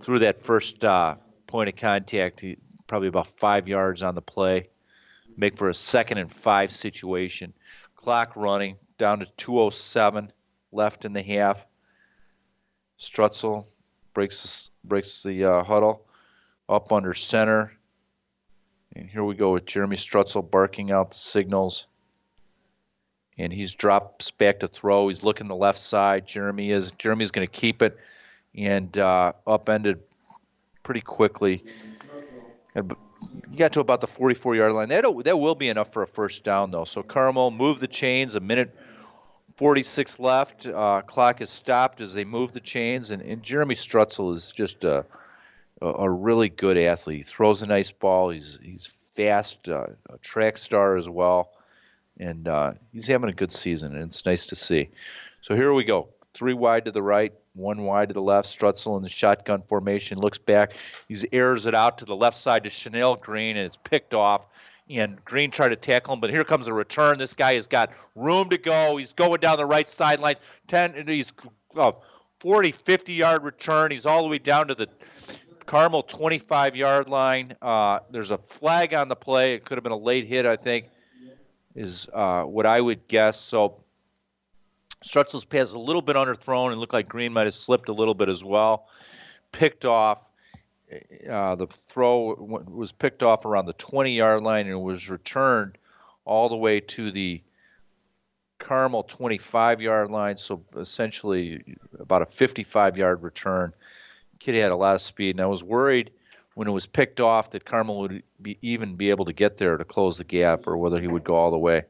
through 0.00 0.20
that 0.20 0.40
first 0.40 0.84
uh, 0.84 1.16
point 1.46 1.68
of 1.68 1.76
contact, 1.76 2.40
he, 2.40 2.56
probably 2.86 3.08
about 3.08 3.26
five 3.26 3.68
yards 3.68 4.02
on 4.02 4.14
the 4.14 4.22
play, 4.22 4.68
make 5.36 5.56
for 5.56 5.68
a 5.68 5.74
second 5.74 6.18
and 6.18 6.32
five 6.32 6.72
situation. 6.72 7.52
Clock 7.94 8.34
running 8.34 8.76
down 8.98 9.20
to 9.20 9.26
207 9.36 10.32
left 10.72 11.04
in 11.04 11.12
the 11.12 11.22
half. 11.22 11.64
Strutzel 12.98 13.68
breaks 14.14 14.70
breaks 14.84 15.22
the 15.22 15.44
uh, 15.44 15.64
huddle 15.64 16.06
up 16.68 16.92
under 16.92 17.14
center. 17.14 17.72
And 18.96 19.08
here 19.08 19.22
we 19.22 19.34
go 19.34 19.52
with 19.52 19.66
Jeremy 19.66 19.96
Strutzel 19.96 20.50
barking 20.50 20.90
out 20.90 21.12
the 21.12 21.18
signals 21.18 21.86
and 23.40 23.52
he's 23.52 23.74
drops 23.74 24.30
back 24.30 24.60
to 24.60 24.68
throw. 24.68 25.08
He's 25.08 25.22
looking 25.22 25.48
the 25.48 25.56
left 25.56 25.78
side. 25.78 26.26
Jeremy 26.26 26.70
is 26.70 26.92
Jeremy's 26.92 27.30
going 27.30 27.46
to 27.46 27.52
keep 27.52 27.82
it 27.82 27.98
and 28.54 28.96
uh, 28.98 29.32
upended 29.46 30.00
pretty 30.82 31.00
quickly. 31.00 31.64
And 32.74 32.94
you 33.50 33.58
got 33.58 33.72
to 33.72 33.80
about 33.80 34.00
the 34.00 34.06
44 34.06 34.56
yard 34.56 34.72
line. 34.72 34.88
That 34.90 35.04
that 35.24 35.38
will 35.38 35.54
be 35.54 35.68
enough 35.68 35.92
for 35.92 36.02
a 36.02 36.06
first 36.06 36.44
down 36.44 36.70
though. 36.70 36.84
So 36.84 37.02
Carmel 37.02 37.50
move 37.50 37.80
the 37.80 37.88
chains. 37.88 38.34
A 38.34 38.40
minute 38.40 38.76
46 39.56 40.20
left. 40.20 40.66
Uh, 40.66 41.00
clock 41.02 41.40
is 41.40 41.50
stopped 41.50 42.00
as 42.00 42.14
they 42.14 42.24
move 42.24 42.52
the 42.52 42.60
chains, 42.60 43.10
and, 43.10 43.22
and 43.22 43.42
Jeremy 43.42 43.74
Strutzel 43.74 44.34
is 44.34 44.52
just 44.52 44.84
a, 44.84 45.04
a, 45.82 46.08
really 46.08 46.48
good 46.48 46.78
athlete. 46.78 47.18
He 47.18 47.22
throws 47.22 47.60
a 47.60 47.66
nice 47.66 47.90
ball. 47.90 48.30
He's 48.30 48.58
he's 48.62 48.86
fast, 49.14 49.68
uh, 49.68 49.86
a 50.08 50.18
track 50.18 50.56
star 50.56 50.96
as 50.96 51.08
well 51.08 51.50
and 52.20 52.46
uh, 52.46 52.74
he's 52.92 53.06
having 53.06 53.30
a 53.30 53.32
good 53.32 53.50
season, 53.50 53.96
and 53.96 54.04
it's 54.04 54.24
nice 54.26 54.46
to 54.46 54.54
see. 54.54 54.90
So 55.40 55.56
here 55.56 55.72
we 55.72 55.84
go. 55.84 56.10
Three 56.34 56.52
wide 56.52 56.84
to 56.84 56.92
the 56.92 57.02
right, 57.02 57.32
one 57.54 57.82
wide 57.82 58.08
to 58.08 58.14
the 58.14 58.22
left. 58.22 58.46
Strutzel 58.46 58.96
in 58.96 59.02
the 59.02 59.08
shotgun 59.08 59.62
formation 59.62 60.18
looks 60.18 60.38
back. 60.38 60.76
He 61.08 61.16
airs 61.32 61.66
it 61.66 61.74
out 61.74 61.98
to 61.98 62.04
the 62.04 62.14
left 62.14 62.38
side 62.38 62.64
to 62.64 62.70
Chanel 62.70 63.16
Green, 63.16 63.56
and 63.56 63.66
it's 63.66 63.78
picked 63.78 64.14
off. 64.14 64.46
And 64.88 65.24
Green 65.24 65.50
tried 65.50 65.70
to 65.70 65.76
tackle 65.76 66.14
him, 66.14 66.20
but 66.20 66.30
here 66.30 66.44
comes 66.44 66.66
a 66.66 66.74
return. 66.74 67.18
This 67.18 67.32
guy 67.32 67.54
has 67.54 67.66
got 67.66 67.92
room 68.14 68.50
to 68.50 68.58
go. 68.58 68.96
He's 68.96 69.12
going 69.12 69.40
down 69.40 69.56
the 69.56 69.66
right 69.66 69.88
sideline. 69.88 70.34
Ten, 70.68 71.06
he's 71.06 71.32
uh, 71.76 71.92
40, 72.40 72.72
50 72.72 73.14
yard 73.14 73.42
return. 73.42 73.92
He's 73.92 74.04
all 74.04 74.22
the 74.22 74.28
way 74.28 74.38
down 74.38 74.68
to 74.68 74.74
the 74.74 74.88
Carmel 75.64 76.02
25 76.02 76.76
yard 76.76 77.08
line. 77.08 77.54
Uh, 77.62 78.00
there's 78.10 78.30
a 78.30 78.38
flag 78.38 78.92
on 78.92 79.08
the 79.08 79.16
play. 79.16 79.54
It 79.54 79.64
could 79.64 79.78
have 79.78 79.84
been 79.84 79.92
a 79.92 79.96
late 79.96 80.26
hit, 80.26 80.44
I 80.44 80.56
think 80.56 80.86
is 81.80 82.08
uh, 82.12 82.42
what 82.42 82.66
I 82.66 82.80
would 82.80 83.08
guess. 83.08 83.40
So 83.40 83.82
Strutzel's 85.04 85.44
pass 85.44 85.72
a 85.72 85.78
little 85.78 86.02
bit 86.02 86.14
underthrown 86.16 86.72
and 86.72 86.80
looked 86.80 86.92
like 86.92 87.08
Green 87.08 87.32
might 87.32 87.46
have 87.46 87.54
slipped 87.54 87.88
a 87.88 87.92
little 87.92 88.14
bit 88.14 88.28
as 88.28 88.44
well. 88.44 88.88
Picked 89.50 89.84
off. 89.84 90.18
Uh, 91.28 91.54
the 91.54 91.66
throw 91.68 92.34
was 92.34 92.92
picked 92.92 93.22
off 93.22 93.44
around 93.44 93.66
the 93.66 93.72
20 93.74 94.12
yard 94.12 94.42
line 94.42 94.66
and 94.66 94.82
was 94.82 95.08
returned 95.08 95.78
all 96.24 96.48
the 96.48 96.56
way 96.56 96.80
to 96.80 97.12
the 97.12 97.40
Carmel 98.58 99.04
25 99.04 99.80
yard 99.80 100.10
line. 100.10 100.36
So 100.36 100.62
essentially 100.76 101.78
about 101.98 102.22
a 102.22 102.26
55 102.26 102.98
yard 102.98 103.22
return. 103.22 103.72
Kid 104.38 104.54
had 104.54 104.72
a 104.72 104.76
lot 104.76 104.94
of 104.94 105.00
speed, 105.00 105.36
and 105.36 105.40
I 105.40 105.46
was 105.46 105.62
worried 105.62 106.10
when 106.60 106.68
it 106.68 106.72
was 106.72 106.84
picked 106.84 107.22
off 107.22 107.52
that 107.52 107.64
Carmel 107.64 108.00
would 108.00 108.22
be, 108.42 108.58
even 108.60 108.94
be 108.94 109.08
able 109.08 109.24
to 109.24 109.32
get 109.32 109.56
there 109.56 109.78
to 109.78 109.84
close 109.86 110.18
the 110.18 110.24
gap 110.24 110.66
or 110.66 110.76
whether 110.76 111.00
he 111.00 111.08
would 111.08 111.24
go 111.24 111.34
all 111.34 111.50
the 111.50 111.56
way. 111.56 111.84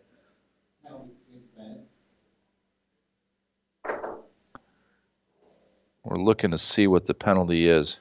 We're 6.04 6.14
looking 6.14 6.52
to 6.52 6.56
see 6.56 6.86
what 6.86 7.04
the 7.04 7.14
penalty 7.14 7.68
is. 7.68 7.98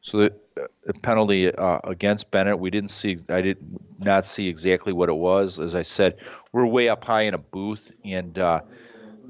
So 0.00 0.18
the, 0.18 0.68
the 0.84 0.94
penalty 0.94 1.54
uh, 1.54 1.78
against 1.84 2.32
Benet, 2.32 2.56
we 2.56 2.70
didn't 2.70 2.90
see. 2.90 3.18
I 3.28 3.40
did 3.40 3.58
not 4.00 4.26
see 4.26 4.48
exactly 4.48 4.92
what 4.92 5.08
it 5.08 5.14
was. 5.14 5.60
As 5.60 5.76
I 5.76 5.82
said, 5.82 6.16
we're 6.50 6.66
way 6.66 6.88
up 6.88 7.04
high 7.04 7.22
in 7.22 7.34
a 7.34 7.38
booth, 7.38 7.92
and 8.04 8.36
uh, 8.36 8.62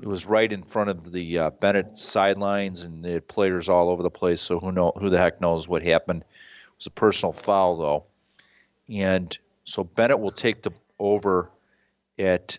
it 0.00 0.08
was 0.08 0.26
right 0.26 0.52
in 0.52 0.62
front 0.62 0.90
of 0.90 1.12
the 1.12 1.38
uh, 1.38 1.50
Benet 1.50 1.96
sidelines, 1.96 2.84
and 2.84 3.04
had 3.04 3.26
players 3.28 3.68
all 3.68 3.90
over 3.90 4.02
the 4.02 4.10
place. 4.10 4.40
So 4.40 4.58
who 4.58 4.72
know 4.72 4.92
who 4.98 5.10
the 5.10 5.18
heck 5.18 5.40
knows 5.40 5.68
what 5.68 5.82
happened? 5.82 6.22
It 6.22 6.76
was 6.78 6.86
a 6.86 6.90
personal 6.90 7.32
foul 7.32 7.76
though, 7.76 8.04
and 8.88 9.36
so 9.64 9.84
Benet 9.84 10.20
will 10.20 10.32
take 10.32 10.62
the 10.62 10.72
over 10.98 11.50
at 12.18 12.58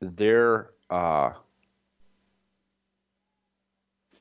their 0.00 0.70
uh, 0.90 1.32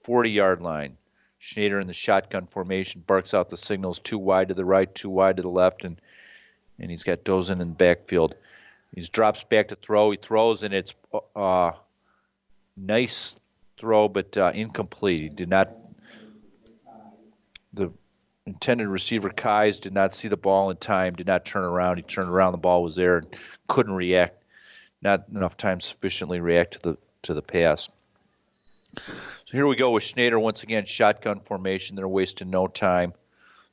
40 0.04 0.30
yard 0.30 0.62
line. 0.62 0.98
Schneider 1.40 1.80
in 1.80 1.86
the 1.86 1.94
shotgun 1.94 2.48
formation 2.48 3.04
barks 3.06 3.34
out 3.34 3.50
the 3.50 3.58
signals 3.58 4.00
two 4.00 4.18
wide 4.18 4.48
to 4.48 4.54
the 4.56 4.66
right, 4.66 4.94
two 4.94 5.10
wide 5.10 5.38
to 5.38 5.44
the 5.44 5.50
left, 5.50 5.84
and 5.84 6.00
and 6.80 6.92
he's 6.92 7.04
got 7.04 7.24
Dosen 7.24 7.62
in 7.62 7.70
the 7.70 7.76
backfield. 7.76 8.36
He 8.94 9.02
drops 9.02 9.44
back 9.44 9.70
to 9.70 9.76
throw. 9.76 10.12
He 10.12 10.18
throws, 10.18 10.64
and 10.64 10.74
it's 10.74 10.94
uh, 11.36 11.72
nice 12.78 13.40
throw, 13.78 14.08
but 14.08 14.38
uh, 14.38 14.52
incomplete. 14.54 15.22
He 15.22 15.30
did 15.30 15.50
not. 15.50 15.70
The 17.74 17.92
intended 18.46 18.88
receiver 18.88 19.30
Kais 19.30 19.80
did 19.80 19.94
not 19.94 20.14
see 20.14 20.28
the 20.28 20.38
ball 20.38 20.70
in 20.70 20.78
time. 20.78 21.16
Did 21.16 21.28
not 21.28 21.46
turn 21.46 21.64
around. 21.64 21.98
He 21.98 22.04
turned 22.04 22.30
around. 22.30 22.54
The 22.54 22.58
ball 22.58 22.84
was 22.84 22.96
there 22.96 23.18
and 23.18 23.28
couldn't 23.68 23.94
react. 23.94 24.44
Not 25.02 25.26
enough 25.30 25.58
time 25.58 25.80
sufficiently 25.80 26.40
react 26.40 26.74
to 26.74 26.80
the 26.80 26.98
to 27.24 27.34
the 27.34 27.42
pass. 27.42 27.90
So 28.98 29.52
here 29.52 29.68
we 29.68 29.76
go 29.76 29.92
with 29.92 30.04
Schneider 30.04 30.40
once 30.40 30.64
again, 30.64 30.86
shotgun 30.86 31.42
formation. 31.42 31.96
They're 31.96 32.08
wasting 32.08 32.50
no 32.50 32.68
time. 32.68 33.14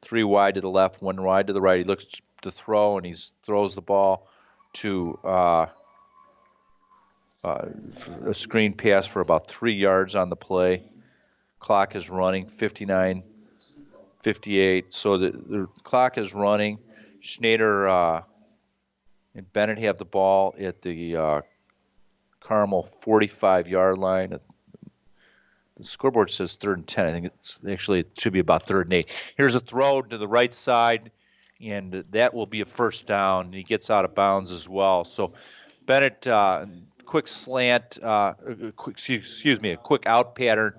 Three 0.01 0.25
wide 0.25 0.57
to 0.57 0.61
the 0.61 0.69
left, 0.69 1.01
one 1.01 1.23
wide 1.23 1.47
to 1.47 1.53
the 1.53 1.61
right. 1.61 1.79
He 1.79 1.85
looks 1.85 2.07
to 2.43 2.51
throw 2.51 2.97
and 2.97 3.07
he 3.07 3.15
throws 3.45 3.75
the 3.75 3.83
ball 3.83 4.29
to 4.75 5.19
uh, 5.23 5.67
uh, 7.45 7.67
a 8.27 8.35
screen 8.35 8.73
pass 8.73 9.07
for 9.07 9.21
about 9.21 9.49
three 9.49 9.75
yards 9.75 10.15
on 10.15 10.31
the 10.31 10.37
play. 10.37 10.83
Clock 11.59 11.97
is 11.97 12.09
running 12.09 12.47
59 12.47 13.23
58. 14.23 14.95
So 14.95 15.19
the, 15.19 15.31
the 15.31 15.69
clock 15.83 16.17
is 16.17 16.33
running. 16.33 16.79
Schneider 17.21 17.89
uh, 17.89 18.23
and 19.35 19.53
Benet 19.53 19.79
have 19.81 19.99
the 19.99 20.05
ball 20.05 20.55
at 20.59 20.83
the 20.83 21.17
uh, 21.17 21.41
Carmel 22.41 22.85
45 22.85 23.69
yard 23.69 23.99
line. 23.99 24.39
The 25.77 25.85
scoreboard 25.85 26.31
says 26.31 26.55
third 26.55 26.79
and 26.79 26.87
10. 26.87 27.07
I 27.07 27.13
think 27.13 27.27
it's 27.27 27.59
actually 27.69 28.01
it 28.01 28.11
should 28.19 28.33
be 28.33 28.39
about 28.39 28.67
third 28.67 28.87
and 28.87 28.95
eight. 28.95 29.09
Here's 29.37 29.55
a 29.55 29.61
throw 29.61 30.03
to 30.03 30.19
the 30.19 30.29
right 30.29 30.53
side, 30.53 31.11
and 31.61 32.05
that 32.11 32.35
will 32.35 32.47
be 32.47 32.61
a 32.61 32.65
first 32.65 33.07
down. 33.07 33.53
He 33.53 33.63
gets 33.63 33.91
out 33.91 34.05
of 34.05 34.15
bounds 34.15 34.53
as 34.53 34.69
well. 34.69 35.05
So 35.05 35.33
Benet, 35.87 36.27
uh, 36.27 36.67
quick 37.13 37.29
slant, 37.29 37.99
uh, 38.03 38.35
quick, 38.77 38.97
excuse 39.09 39.61
me, 39.61 39.71
a 39.71 39.77
quick 39.77 40.07
out 40.07 40.35
pattern, 40.35 40.75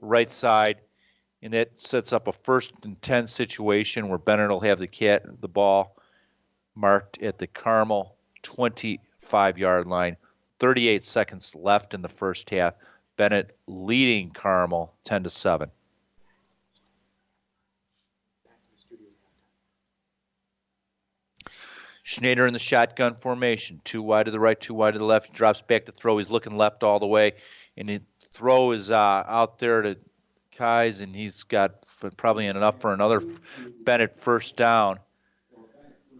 right 0.00 0.30
side 0.30 0.78
and 1.42 1.52
that 1.52 1.78
sets 1.78 2.12
up 2.12 2.28
a 2.28 2.32
first 2.32 2.72
and 2.84 3.00
ten 3.02 3.26
situation 3.26 4.08
where 4.08 4.18
Benet 4.18 4.48
will 4.48 4.60
have 4.60 4.78
the 4.78 4.86
cat 4.86 5.24
the 5.40 5.48
ball 5.48 5.96
marked 6.74 7.20
at 7.20 7.38
the 7.38 7.48
Carmel 7.48 8.14
25 8.42 9.58
yard 9.58 9.86
line. 9.86 10.16
38 10.60 11.04
seconds 11.04 11.54
left 11.56 11.92
in 11.92 12.02
the 12.02 12.08
first 12.08 12.48
half. 12.50 12.74
Benet 13.16 13.50
leading 13.66 14.30
Carmel 14.30 14.94
10 15.04 15.24
to 15.24 15.30
7. 15.30 15.70
Schneider 22.02 22.46
in 22.46 22.52
the 22.52 22.58
shotgun 22.58 23.14
formation, 23.14 23.80
two 23.84 24.02
wide 24.02 24.26
to 24.26 24.32
the 24.32 24.40
right, 24.40 24.60
two 24.60 24.74
wide 24.74 24.94
to 24.94 24.98
the 24.98 25.04
left. 25.04 25.28
He 25.28 25.32
drops 25.32 25.62
back 25.62 25.86
to 25.86 25.92
throw. 25.92 26.18
He's 26.18 26.30
looking 26.30 26.56
left 26.56 26.82
all 26.82 26.98
the 26.98 27.06
way, 27.06 27.32
and 27.76 27.88
the 27.88 28.00
throw 28.32 28.72
is 28.72 28.90
uh, 28.90 29.24
out 29.26 29.58
there 29.58 29.82
to 29.82 29.96
Kais, 30.56 31.00
and 31.00 31.14
he's 31.14 31.44
got 31.44 31.86
probably 32.16 32.46
enough 32.46 32.80
for 32.80 32.92
another 32.92 33.22
Benet 33.84 34.18
first 34.18 34.56
down. 34.56 34.98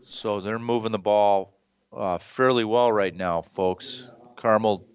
So 0.00 0.40
they're 0.40 0.58
moving 0.58 0.92
the 0.92 0.98
ball 0.98 1.54
uh, 1.92 2.18
fairly 2.18 2.64
well 2.64 2.90
right 2.90 3.14
now, 3.14 3.42
folks. 3.42 4.08
Carmel 4.36 4.86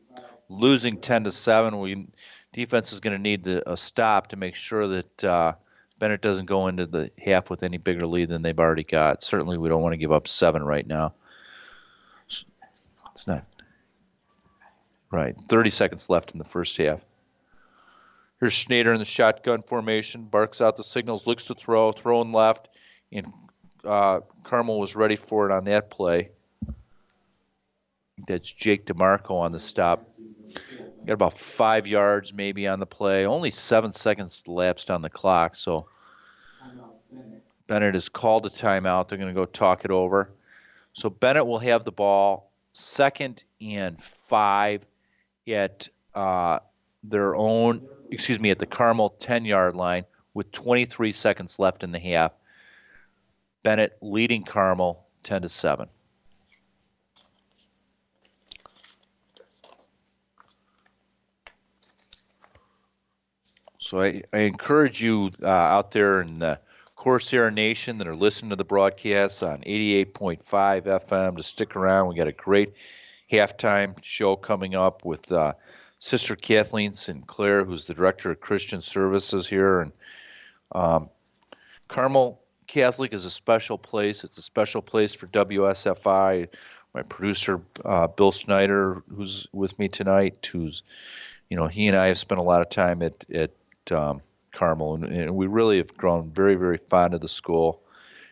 losing 0.49 0.99
10 0.99 1.25
to 1.25 1.31
7. 1.31 1.79
We 1.79 2.07
defense 2.53 2.91
is 2.91 2.99
going 2.99 3.15
to 3.15 3.21
need 3.21 3.43
to, 3.45 3.71
a 3.71 3.77
stop 3.77 4.27
to 4.27 4.35
make 4.35 4.55
sure 4.55 4.87
that 4.87 5.23
uh, 5.23 5.53
Benet 5.99 6.21
doesn't 6.21 6.45
go 6.45 6.67
into 6.67 6.85
the 6.85 7.09
half 7.23 7.49
with 7.49 7.63
any 7.63 7.77
bigger 7.77 8.05
lead 8.05 8.29
than 8.29 8.41
they've 8.41 8.59
already 8.59 8.83
got. 8.83 9.23
Certainly, 9.23 9.57
we 9.57 9.69
don't 9.69 9.81
want 9.81 9.93
to 9.93 9.97
give 9.97 10.11
up 10.11 10.27
seven 10.27 10.63
right 10.63 10.85
now. 10.85 11.13
It's 13.13 13.25
not 13.25 13.45
right. 15.11 15.35
30 15.49 15.69
seconds 15.71 16.09
left 16.09 16.33
in 16.33 16.37
the 16.37 16.43
first 16.43 16.77
half. 16.77 17.03
Here's 18.39 18.53
Schneider 18.53 18.93
in 18.93 18.99
the 18.99 19.05
shotgun 19.05 19.63
formation, 19.63 20.25
barks 20.25 20.61
out 20.61 20.77
the 20.77 20.83
signals, 20.83 21.25
looks 21.25 21.45
to 21.45 21.55
throw, 21.55 21.91
throwing 21.91 22.31
left, 22.31 22.67
and 23.11 23.33
uh, 23.83 24.19
Carmel 24.43 24.79
was 24.79 24.95
ready 24.95 25.15
for 25.15 25.49
it 25.49 25.51
on 25.51 25.63
that 25.63 25.89
play. 25.89 26.29
That's 28.27 28.51
Jake 28.51 28.85
DeMarco 28.85 29.31
on 29.31 29.51
the 29.51 29.59
stop. 29.59 30.07
Got 31.07 31.13
about 31.13 31.37
five 31.37 31.87
yards 31.87 32.33
maybe 32.33 32.67
on 32.67 32.79
the 32.79 32.85
play. 32.85 33.25
Only 33.25 33.49
seven 33.49 33.91
seconds 33.91 34.43
lapsed 34.47 34.91
on 34.91 35.01
the 35.01 35.09
clock, 35.09 35.55
so 35.55 35.87
Benet 37.67 37.93
has 37.93 38.09
called 38.09 38.45
a 38.45 38.49
timeout. 38.49 39.07
They're 39.07 39.17
going 39.17 39.33
to 39.33 39.39
go 39.39 39.45
talk 39.45 39.85
it 39.85 39.91
over. 39.91 40.29
So 40.93 41.09
Benet 41.09 41.45
will 41.45 41.59
have 41.59 41.83
the 41.83 41.91
ball 41.91 42.51
second 42.73 43.43
and 43.61 44.01
five 44.01 44.85
at 45.47 45.87
uh, 46.13 46.59
their 47.03 47.35
own 47.35 47.87
excuse 48.11 48.39
me, 48.39 48.49
at 48.49 48.59
the 48.59 48.65
Carmel 48.65 49.09
10 49.09 49.45
yard 49.45 49.75
line 49.75 50.05
with 50.33 50.51
23 50.51 51.11
seconds 51.11 51.59
left 51.59 51.83
in 51.83 51.91
the 51.91 51.99
half. 51.99 52.31
Benet 53.63 53.97
leading 54.01 54.43
Carmel 54.43 55.05
10 55.23 55.43
to 55.43 55.49
7. 55.49 55.87
So 63.87 64.01
I, 64.01 64.21
I 64.33 64.39
encourage 64.39 65.01
you 65.01 65.31
uh, 65.41 65.47
out 65.47 65.91
there 65.91 66.19
in 66.19 66.39
the 66.39 66.59
Corsair 66.97 67.49
Nation 67.49 67.99
that 67.99 68.07
are 68.07 68.17
listening 68.17 68.49
to 68.49 68.57
the 68.57 68.65
broadcast 68.65 69.41
on 69.41 69.61
88.5 69.61 70.41
FM 70.43 71.37
to 71.37 71.43
stick 71.43 71.73
around. 71.73 72.09
We 72.09 72.15
got 72.15 72.27
a 72.27 72.33
great 72.33 72.73
halftime 73.31 73.95
show 74.03 74.35
coming 74.35 74.75
up 74.75 75.05
with 75.05 75.31
uh, 75.31 75.53
Sister 75.99 76.35
Kathleen 76.35 76.95
Sinclair, 76.95 77.63
who's 77.63 77.85
the 77.85 77.93
director 77.93 78.29
of 78.29 78.41
Christian 78.41 78.81
Services 78.81 79.47
here, 79.47 79.79
and 79.79 79.93
um, 80.73 81.09
Carmel 81.87 82.41
Catholic 82.67 83.13
is 83.13 83.23
a 83.23 83.31
special 83.31 83.77
place. 83.77 84.25
It's 84.25 84.37
a 84.37 84.41
special 84.41 84.81
place 84.81 85.13
for 85.13 85.27
WSFI. 85.27 86.49
My 86.93 87.01
producer 87.03 87.61
uh, 87.85 88.07
Bill 88.07 88.33
Snyder, 88.33 89.01
who's 89.15 89.47
with 89.53 89.79
me 89.79 89.87
tonight, 89.87 90.45
who's 90.51 90.83
you 91.49 91.55
know 91.55 91.67
he 91.67 91.87
and 91.87 91.95
I 91.95 92.07
have 92.07 92.19
spent 92.19 92.41
a 92.41 92.43
lot 92.43 92.61
of 92.61 92.67
time 92.67 93.01
at 93.01 93.23
at 93.33 93.51
um, 93.91 94.21
Carmel, 94.51 94.95
and, 94.95 95.05
and 95.05 95.35
we 95.35 95.47
really 95.47 95.77
have 95.77 95.95
grown 95.95 96.31
very 96.31 96.55
very 96.55 96.77
fond 96.77 97.13
of 97.13 97.21
the 97.21 97.27
school. 97.27 97.81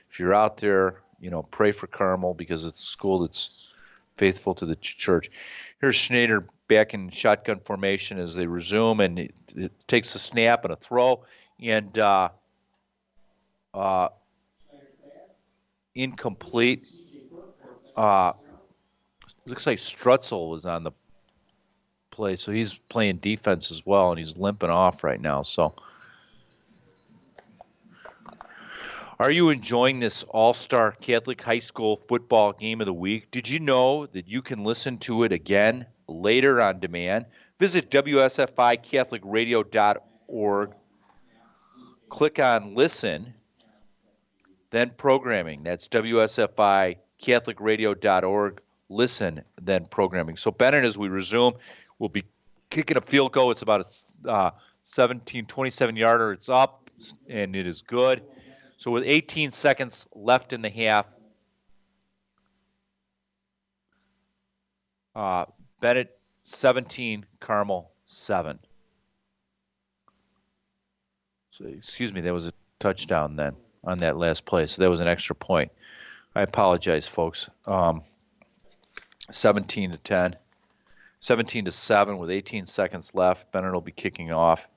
If 0.09 0.19
you're 0.19 0.33
out 0.33 0.57
there, 0.57 1.01
you 1.19 1.29
know, 1.29 1.43
pray 1.43 1.71
for 1.71 1.87
Carmel 1.87 2.33
because 2.33 2.65
it's 2.65 2.79
a 2.79 2.85
school 2.85 3.19
that's 3.19 3.67
faithful 4.15 4.55
to 4.55 4.65
the 4.65 4.75
church. 4.75 5.29
Here's 5.81 5.95
Schneider 5.95 6.47
back 6.67 6.93
in 6.93 7.09
shotgun 7.09 7.59
formation 7.59 8.19
as 8.19 8.33
they 8.33 8.47
resume, 8.47 8.99
and 8.99 9.19
it, 9.19 9.33
it 9.55 9.87
takes 9.87 10.15
a 10.15 10.19
snap 10.19 10.63
and 10.63 10.73
a 10.73 10.75
throw, 10.77 11.23
and 11.61 11.97
uh, 11.99 12.29
uh, 13.73 14.09
incomplete. 15.93 16.85
Uh, 17.95 18.33
looks 19.45 19.65
like 19.65 19.77
Strutzel 19.77 20.49
was 20.49 20.65
on 20.65 20.83
the 20.83 20.91
play, 22.15 22.37
so 22.37 22.51
he's 22.51 22.77
playing 22.77 23.17
defense 23.17 23.71
as 23.71 23.85
well, 23.85 24.11
and 24.11 24.19
he's 24.19 24.37
limping 24.37 24.69
off 24.69 25.03
right 25.03 25.19
now. 25.19 25.41
So. 25.41 25.73
Are 29.17 29.31
you 29.31 29.49
enjoying 29.49 30.01
this 30.01 30.23
All 30.23 30.53
Star 30.53 30.91
Catholic 30.91 31.41
High 31.41 31.59
School 31.59 31.95
football 31.95 32.51
game 32.51 32.81
of 32.81 32.85
the 32.85 32.93
week? 32.93 33.31
Did 33.31 33.47
you 33.47 33.61
know 33.61 34.07
that 34.07 34.27
you 34.27 34.41
can 34.41 34.65
listen 34.65 34.97
to 34.99 35.23
it 35.23 35.31
again 35.31 35.85
later 36.07 36.61
on 36.61 36.81
demand? 36.81 37.25
Visit 37.57 37.89
WSFICatholicRadio.org, 37.89 40.71
click 42.09 42.39
on 42.39 42.75
Listen, 42.75 43.33
then 44.71 44.91
Programming. 44.97 45.63
That's 45.63 45.87
WSFICatholicRadio.org, 45.87 48.61
Listen, 48.89 49.41
then 49.61 49.85
Programming. 49.85 50.35
So, 50.35 50.51
Benet, 50.51 50.83
as 50.83 50.97
we 50.97 51.07
resume, 51.07 51.53
we'll 51.99 52.09
be 52.09 52.23
kicking 52.69 52.97
a 52.97 53.01
field 53.01 53.31
goal. 53.31 53.51
It's 53.51 53.61
about 53.61 53.87
a 54.25 54.29
uh, 54.29 54.51
17, 54.83 55.45
27 55.45 55.95
yarder. 55.95 56.31
It's 56.33 56.49
up, 56.49 56.89
and 57.27 57.55
it 57.55 57.67
is 57.67 57.81
good. 57.81 58.21
So 58.77 58.91
with 58.91 59.03
18 59.05 59.51
seconds 59.51 60.05
left 60.13 60.53
in 60.53 60.61
the 60.61 60.69
half, 60.69 61.07
uh, 65.15 65.45
Benet 65.79 66.17
17, 66.43 67.25
Carmel 67.39 67.91
7. 68.05 68.59
So, 71.51 71.65
excuse 71.65 72.11
me, 72.11 72.21
that 72.21 72.33
was 72.33 72.47
a 72.47 72.53
touchdown 72.79 73.37
then 73.37 73.55
on 73.83 73.99
that 73.99 74.17
last 74.17 74.45
play. 74.45 74.67
So 74.67 74.81
that 74.81 74.89
was 74.89 74.99
an 74.99 75.07
extra 75.07 75.35
point. 75.35 75.71
I 76.35 76.41
apologize, 76.41 77.07
folks. 77.07 77.49
Um, 77.65 78.01
17 79.31 79.91
to 79.91 79.97
10. 79.97 80.35
17 81.19 81.65
to 81.65 81.71
7 81.71 82.17
with 82.17 82.29
18 82.29 82.65
seconds 82.65 83.13
left. 83.13 83.51
Benet 83.51 83.71
will 83.71 83.81
be 83.81 83.91
kicking 83.91 84.31
off. 84.31 84.67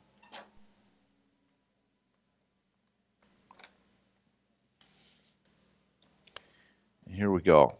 here 7.18 7.32
we 7.32 7.40
go. 7.40 7.74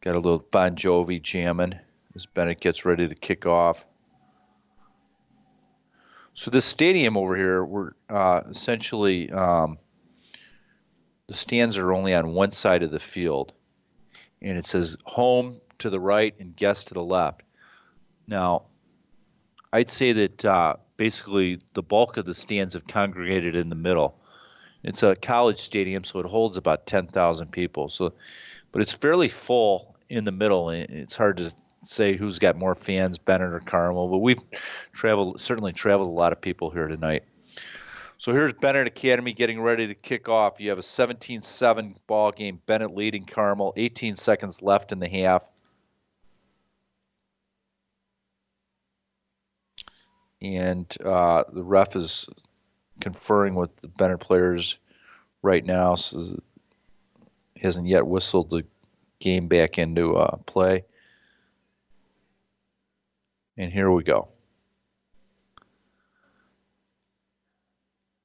Got 0.00 0.14
a 0.14 0.20
little 0.20 0.38
Bon 0.38 0.76
Jovi 0.76 1.20
jamming 1.20 1.74
as 2.14 2.26
Benet 2.26 2.60
gets 2.60 2.84
ready 2.84 3.08
to 3.08 3.16
kick 3.16 3.46
off. 3.46 3.84
So 6.34 6.52
this 6.52 6.64
stadium 6.64 7.16
over 7.16 7.34
here, 7.36 7.64
we're 7.64 7.92
uh, 8.08 8.42
essentially 8.48 9.28
um, 9.32 9.78
the 11.26 11.34
stands 11.34 11.76
are 11.76 11.92
only 11.92 12.14
on 12.14 12.32
one 12.32 12.52
side 12.52 12.84
of 12.84 12.92
the 12.92 13.00
field, 13.00 13.52
and 14.40 14.56
it 14.56 14.64
says 14.64 14.96
home 15.04 15.60
to 15.80 15.90
the 15.90 16.00
right 16.00 16.34
and 16.38 16.54
guest 16.56 16.88
to 16.88 16.94
the 16.94 17.02
left. 17.02 17.42
Now, 18.26 18.64
I'd 19.72 19.90
say 19.90 20.12
that 20.12 20.44
uh, 20.44 20.76
basically 20.96 21.60
the 21.74 21.82
bulk 21.82 22.16
of 22.16 22.24
the 22.24 22.34
stands 22.34 22.74
have 22.74 22.86
congregated 22.86 23.56
in 23.56 23.68
the 23.68 23.76
middle. 23.76 24.16
It's 24.82 25.02
a 25.02 25.14
college 25.14 25.60
stadium, 25.60 26.04
so 26.04 26.20
it 26.20 26.26
holds 26.26 26.56
about 26.56 26.86
10,000 26.86 27.52
people. 27.52 27.88
So, 27.88 28.14
but 28.72 28.80
it's 28.80 28.92
fairly 28.92 29.28
full, 29.28 29.90
in 30.10 30.24
the 30.24 30.32
middle. 30.32 30.68
and 30.68 30.90
It's 30.90 31.16
hard 31.16 31.38
to 31.38 31.54
say 31.82 32.16
who's 32.16 32.38
got 32.38 32.56
more 32.56 32.74
fans, 32.74 33.16
Benet 33.16 33.54
or 33.54 33.60
Carmel, 33.60 34.08
but 34.08 34.18
we've 34.18 34.40
traveled 34.92 35.40
certainly 35.40 35.72
traveled 35.72 36.08
a 36.08 36.12
lot 36.12 36.32
of 36.32 36.40
people 36.40 36.68
here 36.68 36.88
tonight. 36.88 37.22
So 38.18 38.34
here's 38.34 38.52
Benet 38.52 38.86
Academy 38.86 39.32
getting 39.32 39.62
ready 39.62 39.86
to 39.86 39.94
kick 39.94 40.28
off. 40.28 40.60
You 40.60 40.68
have 40.68 40.78
a 40.78 40.82
17-7 40.82 41.94
ball 42.06 42.32
game. 42.32 42.60
Benet 42.66 42.94
leading 42.94 43.24
Carmel. 43.24 43.72
18 43.78 44.14
seconds 44.14 44.60
left 44.60 44.92
in 44.92 44.98
the 44.98 45.08
half. 45.08 45.42
And 50.42 50.86
uh, 51.04 51.44
the 51.52 51.62
ref 51.62 51.96
is 51.96 52.26
conferring 53.00 53.54
with 53.54 53.74
the 53.76 53.88
Benet 53.88 54.18
players 54.18 54.78
right 55.42 55.64
now. 55.64 55.96
So 55.96 56.40
hasn't 57.60 57.86
yet 57.86 58.06
whistled 58.06 58.50
the 58.50 58.64
game 59.18 59.48
back 59.48 59.78
into 59.78 60.16
uh, 60.16 60.36
play. 60.46 60.84
And 63.56 63.70
here 63.70 63.90
we 63.90 64.02
go. 64.02 64.28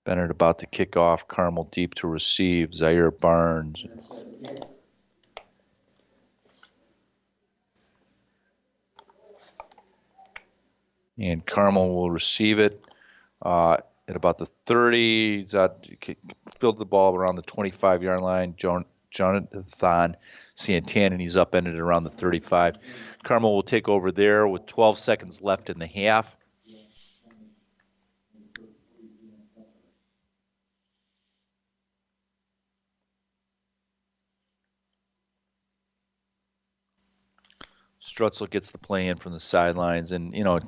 Benet 0.05 0.29
about 0.29 0.59
to 0.59 0.67
kick 0.67 0.95
off. 0.95 1.27
Carmel 1.27 1.67
deep 1.71 1.95
to 1.95 2.07
receive. 2.07 2.73
Zaire 2.73 3.11
Barnes. 3.11 3.83
And 11.17 11.45
Carmel 11.45 11.95
will 11.95 12.11
receive 12.11 12.59
it 12.59 12.83
uh, 13.41 13.77
at 14.07 14.15
about 14.15 14.37
the 14.37 14.47
30. 14.65 15.41
He's 15.41 15.55
out, 15.55 15.87
filled 16.59 16.77
the 16.77 16.85
ball 16.85 17.15
around 17.15 17.35
the 17.35 17.41
25 17.41 18.03
yard 18.03 18.21
line. 18.21 18.55
Jonathan 18.57 19.65
Santana, 20.55 21.13
and 21.13 21.21
he's 21.21 21.37
upended 21.37 21.75
around 21.75 22.03
the 22.03 22.09
35. 22.09 22.77
Carmel 23.23 23.55
will 23.55 23.63
take 23.63 23.87
over 23.87 24.11
there 24.11 24.45
with 24.45 24.65
12 24.65 24.99
seconds 24.99 25.41
left 25.41 25.69
in 25.69 25.79
the 25.79 25.87
half. 25.87 26.35
Strutzel 38.05 38.49
gets 38.49 38.71
the 38.71 38.77
play 38.77 39.07
in 39.07 39.17
from 39.17 39.33
the 39.33 39.39
sidelines, 39.39 40.11
and 40.11 40.33
you 40.33 40.43
know, 40.43 40.59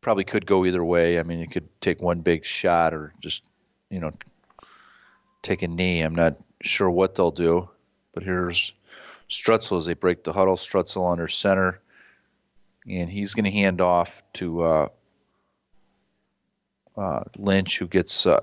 probably 0.00 0.24
could 0.24 0.46
go 0.46 0.64
either 0.64 0.84
way. 0.84 1.18
I 1.18 1.22
mean, 1.22 1.40
it 1.40 1.50
could 1.50 1.68
take 1.80 2.00
one 2.02 2.20
big 2.20 2.44
shot 2.44 2.94
or 2.94 3.12
just, 3.20 3.42
you 3.90 4.00
know, 4.00 4.12
take 5.42 5.62
a 5.62 5.68
knee. 5.68 6.00
I'm 6.00 6.14
not 6.14 6.36
sure 6.62 6.90
what 6.90 7.14
they'll 7.14 7.30
do, 7.30 7.68
but 8.12 8.22
here's 8.22 8.72
Strutzel 9.28 9.78
as 9.78 9.86
they 9.86 9.94
break 9.94 10.24
the 10.24 10.32
huddle. 10.32 10.56
Strutzel 10.56 11.10
under 11.10 11.28
center, 11.28 11.80
and 12.88 13.10
he's 13.10 13.34
going 13.34 13.44
to 13.44 13.50
hand 13.50 13.80
off 13.80 14.22
to 14.34 14.62
uh, 14.62 14.88
uh, 16.96 17.24
Lynch, 17.38 17.78
who 17.78 17.86
gets 17.86 18.26
uh, 18.26 18.40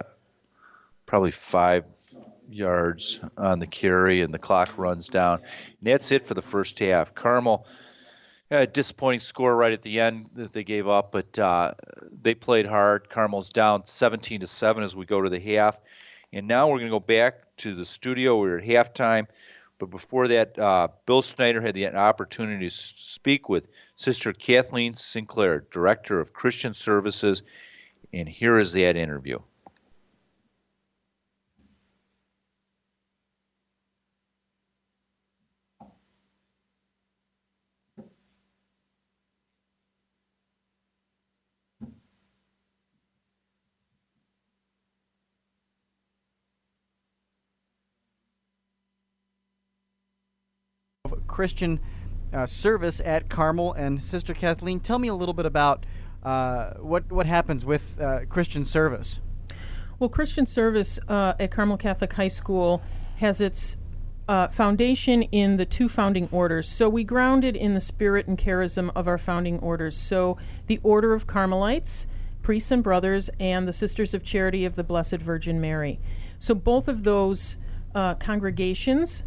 probably 1.06 1.32
five 1.32 1.86
yards 2.50 3.20
on 3.38 3.60
the 3.60 3.68
carry, 3.68 4.22
and 4.22 4.34
the 4.34 4.40
clock 4.40 4.78
runs 4.78 5.08
down. 5.10 5.40
And 5.40 5.94
that's 5.94 6.12
it 6.12 6.26
for 6.26 6.34
the 6.34 6.42
first 6.42 6.80
half. 6.80 7.14
Carmel 7.14 7.66
a 8.50 8.68
disappointing 8.68 9.20
score 9.20 9.56
right 9.56 9.74
at 9.74 9.82
the 9.82 10.00
end 10.00 10.30
that 10.36 10.54
they 10.54 10.64
gave 10.64 10.88
up, 10.88 11.12
but 11.12 11.38
uh, 11.38 11.74
they 12.22 12.34
played 12.34 12.66
hard. 12.66 13.10
Carmel's 13.10 13.50
down 13.50 13.86
17 13.86 14.42
to 14.42 14.48
seven 14.48 14.84
as 14.84 14.96
we 14.96 15.06
go 15.06 15.22
to 15.22 15.30
the 15.30 15.40
half, 15.40 15.78
and 16.32 16.48
now 16.48 16.68
we're 16.68 16.80
going 16.80 16.92
to 16.92 16.96
go 16.96 17.00
back 17.00 17.56
to 17.58 17.76
the 17.76 17.86
studio. 17.86 18.40
We're 18.40 18.60
at 18.60 18.66
halftime, 18.66 19.28
but 19.80 19.90
before 19.90 20.28
that, 20.30 20.58
uh, 20.58 20.88
Bill 21.06 21.22
Snyder 21.22 21.62
had 21.62 21.76
the 21.76 21.88
opportunity 21.88 22.70
to 22.70 22.76
speak 22.76 23.50
with 23.50 23.68
Sister 23.98 24.32
Kathleen 24.32 24.96
Sinclair, 24.96 25.66
Director 25.72 26.20
of 26.20 26.34
Christian 26.34 26.74
Services, 26.74 27.44
and 28.14 28.30
here 28.30 28.60
is 28.60 28.72
that 28.74 28.96
interview. 28.96 29.40
Christian 51.28 51.80
uh, 52.34 52.46
service 52.46 53.00
at 53.02 53.30
Carmel. 53.30 53.74
And 53.74 54.02
Sister 54.02 54.34
Kathleen, 54.34 54.80
tell 54.80 55.00
me 55.00 55.08
a 55.08 55.16
little 55.16 55.34
bit 55.34 55.46
about 55.46 55.86
uh, 56.24 56.74
what 56.76 57.12
what 57.12 57.26
happens 57.26 57.66
with 57.66 58.00
uh, 58.00 58.26
Christian 58.26 58.66
service. 58.66 59.20
Well, 60.00 60.10
Christian 60.10 60.46
service 60.46 61.00
uh, 61.08 61.34
at 61.40 61.52
Carmel 61.52 61.78
Catholic 61.78 62.14
High 62.14 62.28
School 62.28 62.84
has 63.18 63.42
its 63.42 63.78
uh, 64.28 64.48
foundation 64.50 65.24
in 65.24 65.58
the 65.58 65.66
two 65.66 65.88
founding 65.90 66.28
orders. 66.32 66.70
So 66.70 66.90
we 66.90 67.04
grounded 67.04 67.56
in 67.56 67.74
the 67.74 67.82
spirit 67.82 68.28
and 68.28 68.38
charism 68.38 68.92
of 68.96 69.08
our 69.08 69.18
founding 69.18 69.60
orders. 69.60 69.98
So 69.98 70.38
the 70.68 70.80
Order 70.84 71.14
of 71.14 71.28
Carmelites, 71.28 72.08
priests 72.42 72.72
and 72.72 72.84
brothers, 72.84 73.30
and 73.40 73.68
the 73.68 73.74
Sisters 73.74 74.14
of 74.14 74.24
Charity 74.24 74.66
of 74.66 74.76
the 74.76 74.84
Blessed 74.84 75.18
Virgin 75.18 75.62
Mary. 75.62 76.00
So 76.40 76.54
both 76.54 76.88
of 76.88 77.04
those 77.04 77.58
uh, 77.96 78.16
congregations 78.16 79.24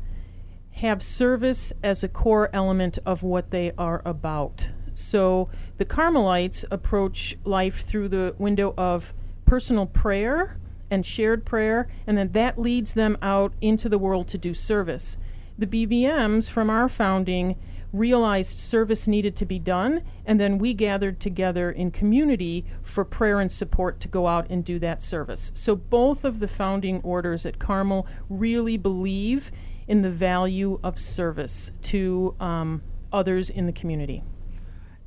have 0.73 1.03
service 1.03 1.73
as 1.83 2.03
a 2.03 2.09
core 2.09 2.49
element 2.53 2.99
of 3.05 3.23
what 3.23 3.51
they 3.51 3.73
are 3.77 4.03
about. 4.05 4.69
So 4.95 5.49
the 5.79 5.85
Carmelites 5.85 6.65
approach 6.71 7.37
life 7.45 7.85
through 7.85 8.09
the 8.09 8.35
window 8.39 8.75
of 8.77 9.15
personal 9.45 9.87
prayer 9.87 10.59
and 10.91 11.07
shared 11.07 11.45
prayer, 11.45 11.89
and 12.07 12.19
then 12.19 12.33
that 12.33 12.59
leads 12.59 12.95
them 12.95 13.17
out 13.23 13.53
into 13.61 13.89
the 13.89 13.99
world 13.99 14.29
to 14.29 14.39
do 14.39 14.55
service. 14.55 15.17
The 15.59 15.67
BVMs 15.67 16.51
from 16.51 16.71
our 16.71 16.89
founding 16.89 17.57
realized 17.93 18.59
service 18.59 19.09
needed 19.09 19.37
to 19.37 19.45
be 19.45 19.59
done, 19.59 20.03
and 20.25 20.39
then 20.41 20.59
we 20.59 20.75
gathered 20.75 21.21
together 21.21 21.71
in 21.71 21.91
community 21.91 22.65
for 22.83 23.05
prayer 23.05 23.41
and 23.41 23.51
support 23.51 24.01
to 24.01 24.09
go 24.09 24.27
out 24.27 24.49
and 24.49 24.65
do 24.65 24.79
that 24.79 25.03
service. 25.03 25.51
So 25.55 25.75
both 25.75 26.25
of 26.25 26.39
the 26.41 26.49
founding 26.49 27.01
orders 27.03 27.45
at 27.45 27.59
Carmel 27.59 28.07
really 28.29 28.77
believe 28.77 29.51
in 29.91 30.03
the 30.03 30.11
value 30.11 30.79
of 30.85 30.97
service 30.97 31.73
to 31.83 32.37
um, 32.39 32.81
others 33.13 33.51
in 33.51 33.67
the 33.67 33.73
community. 33.73 34.23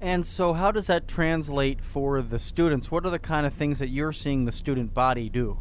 And 0.02 0.26
so, 0.26 0.52
how 0.52 0.72
does 0.72 0.88
that 0.88 1.08
translate 1.08 1.82
for 1.82 2.22
the 2.22 2.38
students? 2.38 2.92
What 2.92 3.06
are 3.06 3.10
the 3.10 3.18
kind 3.18 3.48
of 3.48 3.54
things 3.54 3.80
that 3.80 3.88
you're 3.88 4.12
seeing 4.12 4.44
the 4.44 4.52
student 4.52 4.94
body 4.94 5.30
do? 5.30 5.58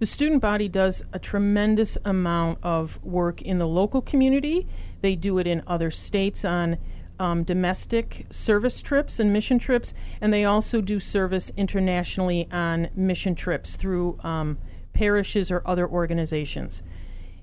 The 0.00 0.06
student 0.06 0.42
body 0.42 0.68
does 0.68 1.04
a 1.12 1.20
tremendous 1.20 1.96
amount 2.04 2.58
of 2.64 3.00
work 3.04 3.40
in 3.42 3.58
the 3.58 3.68
local 3.68 4.02
community. 4.02 4.66
They 5.02 5.14
do 5.14 5.38
it 5.38 5.46
in 5.46 5.62
other 5.68 5.92
states 5.92 6.44
on 6.44 6.78
um, 7.20 7.44
domestic 7.44 8.26
service 8.30 8.82
trips 8.82 9.20
and 9.20 9.32
mission 9.32 9.60
trips, 9.60 9.94
and 10.20 10.32
they 10.32 10.44
also 10.44 10.80
do 10.80 10.98
service 10.98 11.52
internationally 11.56 12.48
on 12.50 12.88
mission 12.96 13.36
trips 13.36 13.76
through 13.76 14.18
um, 14.24 14.58
parishes 14.94 15.52
or 15.52 15.62
other 15.64 15.88
organizations 15.88 16.82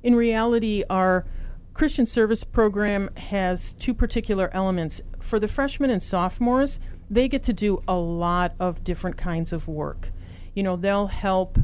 in 0.05 0.13
reality, 0.13 0.83
our 0.87 1.25
Christian 1.73 2.05
service 2.05 2.43
program 2.43 3.09
has 3.17 3.73
two 3.73 3.91
particular 3.91 4.51
elements. 4.53 5.01
For 5.19 5.39
the 5.39 5.47
freshmen 5.47 5.89
and 5.89 6.01
sophomores, 6.01 6.79
they 7.09 7.27
get 7.27 7.41
to 7.43 7.53
do 7.53 7.81
a 7.87 7.95
lot 7.95 8.53
of 8.59 8.83
different 8.83 9.17
kinds 9.17 9.51
of 9.51 9.67
work. 9.67 10.11
You 10.53 10.61
know, 10.61 10.75
they'll 10.75 11.07
help 11.07 11.57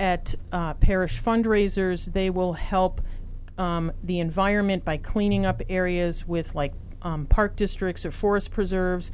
at 0.00 0.34
uh, 0.50 0.74
parish 0.74 1.22
fundraisers, 1.22 2.12
they 2.12 2.30
will 2.30 2.54
help 2.54 3.00
um, 3.58 3.92
the 4.02 4.18
environment 4.18 4.84
by 4.84 4.96
cleaning 4.96 5.46
up 5.46 5.62
areas 5.68 6.26
with 6.26 6.52
like 6.56 6.74
um, 7.02 7.26
park 7.26 7.54
districts 7.54 8.04
or 8.04 8.10
forest 8.10 8.50
preserves. 8.50 9.12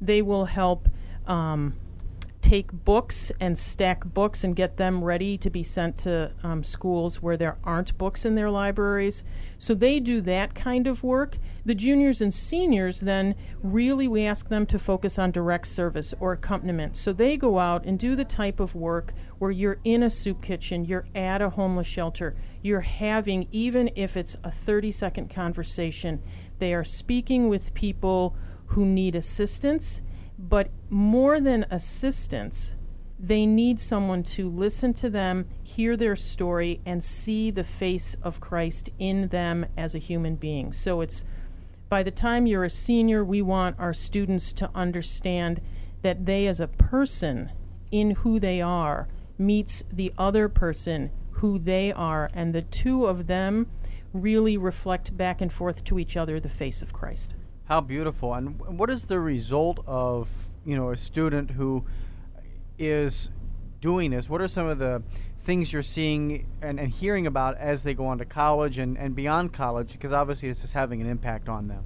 They 0.00 0.22
will 0.22 0.44
help 0.44 0.88
um, 1.26 1.74
take 2.42 2.72
books 2.72 3.30
and 3.40 3.56
stack 3.56 4.04
books 4.04 4.44
and 4.44 4.54
get 4.56 4.76
them 4.76 5.02
ready 5.02 5.38
to 5.38 5.48
be 5.48 5.62
sent 5.62 5.96
to 5.96 6.32
um, 6.42 6.62
schools 6.64 7.22
where 7.22 7.36
there 7.36 7.56
aren't 7.64 7.96
books 7.96 8.24
in 8.24 8.34
their 8.34 8.50
libraries. 8.50 9.24
So 9.58 9.72
they 9.74 10.00
do 10.00 10.20
that 10.22 10.54
kind 10.54 10.86
of 10.86 11.04
work. 11.04 11.38
The 11.64 11.74
juniors 11.74 12.20
and 12.20 12.34
seniors 12.34 13.00
then 13.00 13.36
really 13.62 14.08
we 14.08 14.26
ask 14.26 14.48
them 14.48 14.66
to 14.66 14.78
focus 14.78 15.18
on 15.18 15.30
direct 15.30 15.68
service 15.68 16.12
or 16.18 16.32
accompaniment. 16.32 16.96
So 16.96 17.12
they 17.12 17.36
go 17.36 17.60
out 17.60 17.84
and 17.84 17.98
do 17.98 18.16
the 18.16 18.24
type 18.24 18.58
of 18.58 18.74
work 18.74 19.14
where 19.38 19.52
you're 19.52 19.78
in 19.84 20.02
a 20.02 20.10
soup 20.10 20.42
kitchen, 20.42 20.84
you're 20.84 21.06
at 21.14 21.40
a 21.40 21.50
homeless 21.50 21.86
shelter, 21.86 22.34
you're 22.60 22.80
having, 22.80 23.48
even 23.52 23.88
if 23.94 24.16
it's 24.16 24.36
a 24.42 24.50
30 24.50 24.92
second 24.92 25.30
conversation, 25.30 26.20
they 26.58 26.74
are 26.74 26.84
speaking 26.84 27.48
with 27.48 27.72
people 27.72 28.36
who 28.66 28.84
need 28.84 29.14
assistance 29.14 30.02
but 30.42 30.68
more 30.90 31.40
than 31.40 31.64
assistance, 31.70 32.74
they 33.16 33.46
need 33.46 33.78
someone 33.78 34.24
to 34.24 34.50
listen 34.50 34.92
to 34.94 35.08
them, 35.08 35.46
hear 35.62 35.96
their 35.96 36.16
story, 36.16 36.80
and 36.84 37.02
see 37.02 37.52
the 37.52 37.62
face 37.62 38.16
of 38.22 38.40
Christ 38.40 38.90
in 38.98 39.28
them 39.28 39.64
as 39.76 39.94
a 39.94 40.00
human 40.00 40.34
being. 40.34 40.72
So 40.72 41.00
it's 41.00 41.24
by 41.88 42.02
the 42.02 42.10
time 42.10 42.46
you're 42.46 42.64
a 42.64 42.70
senior, 42.70 43.24
we 43.24 43.40
want 43.40 43.78
our 43.78 43.92
students 43.92 44.52
to 44.54 44.70
understand 44.74 45.60
that 46.02 46.26
they, 46.26 46.48
as 46.48 46.58
a 46.58 46.66
person 46.66 47.52
in 47.92 48.10
who 48.10 48.40
they 48.40 48.60
are, 48.60 49.06
meets 49.38 49.84
the 49.92 50.12
other 50.18 50.48
person 50.48 51.12
who 51.34 51.60
they 51.60 51.92
are, 51.92 52.28
and 52.34 52.52
the 52.52 52.62
two 52.62 53.06
of 53.06 53.28
them 53.28 53.68
really 54.12 54.56
reflect 54.56 55.16
back 55.16 55.40
and 55.40 55.52
forth 55.52 55.84
to 55.84 56.00
each 56.00 56.16
other 56.16 56.40
the 56.40 56.48
face 56.48 56.82
of 56.82 56.92
Christ. 56.92 57.36
How 57.64 57.80
beautiful! 57.80 58.34
And 58.34 58.60
what 58.78 58.90
is 58.90 59.06
the 59.06 59.20
result 59.20 59.82
of 59.86 60.28
you 60.64 60.76
know 60.76 60.90
a 60.90 60.96
student 60.96 61.52
who 61.52 61.84
is 62.78 63.30
doing 63.80 64.10
this? 64.10 64.28
What 64.28 64.40
are 64.40 64.48
some 64.48 64.66
of 64.66 64.78
the 64.78 65.02
things 65.40 65.72
you're 65.72 65.82
seeing 65.82 66.46
and, 66.60 66.78
and 66.78 66.88
hearing 66.88 67.26
about 67.26 67.56
as 67.58 67.82
they 67.82 67.94
go 67.94 68.06
on 68.06 68.18
to 68.18 68.24
college 68.24 68.78
and, 68.78 68.98
and 68.98 69.14
beyond 69.14 69.52
college? 69.52 69.92
Because 69.92 70.12
obviously 70.12 70.48
this 70.48 70.64
is 70.64 70.72
having 70.72 71.00
an 71.00 71.08
impact 71.08 71.48
on 71.48 71.68
them. 71.68 71.84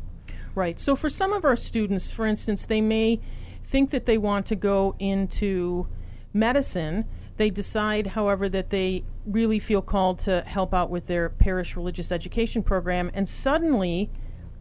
Right. 0.55 0.81
So 0.81 0.97
for 0.97 1.11
some 1.11 1.33
of 1.33 1.45
our 1.45 1.57
students, 1.57 2.11
for 2.11 2.27
instance, 2.27 2.65
they 2.65 2.81
may 2.81 3.21
think 3.63 3.91
that 3.91 4.07
they 4.07 4.17
want 4.17 4.47
to 4.47 4.57
go 4.57 4.95
into 4.99 5.89
medicine. 6.33 7.05
They 7.37 7.51
decide, 7.51 8.09
however, 8.09 8.49
that 8.49 8.69
they 8.69 9.05
really 9.27 9.59
feel 9.59 9.83
called 9.83 10.19
to 10.21 10.41
help 10.43 10.73
out 10.73 10.89
with 10.89 11.07
their 11.07 11.29
parish 11.29 11.77
religious 11.77 12.11
education 12.11 12.63
program, 12.63 13.11
and 13.13 13.29
suddenly 13.29 14.11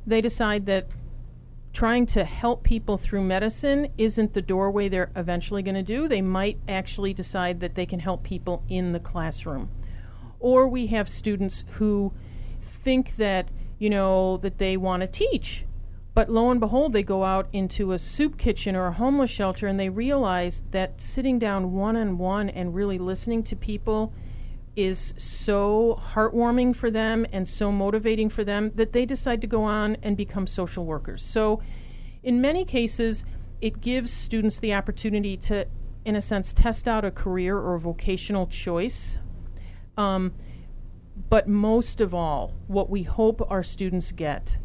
they 0.06 0.20
decide 0.20 0.66
that 0.66 0.88
trying 1.76 2.06
to 2.06 2.24
help 2.24 2.64
people 2.64 2.98
through 2.98 3.22
medicine 3.22 3.90
isn't 3.98 4.34
the 4.34 4.42
doorway 4.42 4.88
they're 4.88 5.12
eventually 5.14 5.62
going 5.62 5.76
to 5.76 5.84
do. 5.84 6.08
They 6.08 6.22
might 6.22 6.58
actually 6.70 7.14
decide 7.14 7.60
that 7.60 7.76
they 7.76 7.86
can 7.86 8.00
help 8.00 8.24
people 8.24 8.64
in 8.70 8.94
the 8.94 9.00
classroom. 9.00 9.70
Or 10.40 10.70
we 10.70 10.88
have 10.88 11.10
students 11.10 11.66
who 11.72 12.14
think 12.62 13.18
that, 13.18 13.50
you 13.78 13.90
know, 13.90 14.38
that 14.38 14.58
they 14.58 14.78
want 14.78 15.02
to 15.02 15.08
teach. 15.08 15.66
But 16.14 16.30
lo 16.30 16.50
and 16.50 16.62
behold, 16.62 16.94
they 16.94 17.04
go 17.04 17.26
out 17.26 17.50
into 17.52 17.92
a 17.92 18.00
soup 18.00 18.38
kitchen 18.38 18.74
or 18.74 18.88
a 18.88 18.94
homeless 18.94 19.30
shelter 19.30 19.68
and 19.68 19.78
they 19.78 19.90
realize 19.90 20.64
that 20.72 21.02
sitting 21.02 21.38
down 21.38 21.74
one 21.74 21.98
on 21.98 22.18
one 22.18 22.50
and 22.50 22.74
really 22.74 22.98
listening 22.98 23.44
to 23.44 23.56
people 23.58 24.14
is 24.76 25.14
so 25.18 26.02
heartwarming 26.14 26.76
for 26.76 26.92
them 26.92 27.26
and 27.32 27.48
so 27.48 27.72
motivating 27.72 28.30
for 28.30 28.44
them 28.44 28.72
that 28.76 28.94
they 28.94 29.06
decide 29.06 29.42
to 29.42 29.48
go 29.48 29.64
on 29.64 29.96
and 30.02 30.18
become 30.18 30.46
social 30.48 30.86
workers. 30.86 31.24
So, 31.24 31.62
in 32.24 32.42
many 32.42 32.66
cases, 32.66 33.24
it 33.62 33.82
gives 33.82 34.12
students 34.12 34.60
the 34.60 34.74
opportunity 34.74 35.38
to, 35.38 35.68
in 36.04 36.16
a 36.16 36.22
sense, 36.22 36.54
test 36.54 36.88
out 36.88 37.06
a 37.06 37.12
career 37.12 37.58
or 37.58 37.76
a 37.76 37.80
vocational 37.80 38.48
choice. 38.48 39.20
Um, 39.98 40.34
but 41.30 41.48
most 41.48 42.02
of 42.02 42.14
all, 42.14 42.54
what 42.68 42.90
we 42.90 43.04
hope 43.04 43.42
our 43.50 43.64
students 43.64 44.12
get 44.12 44.58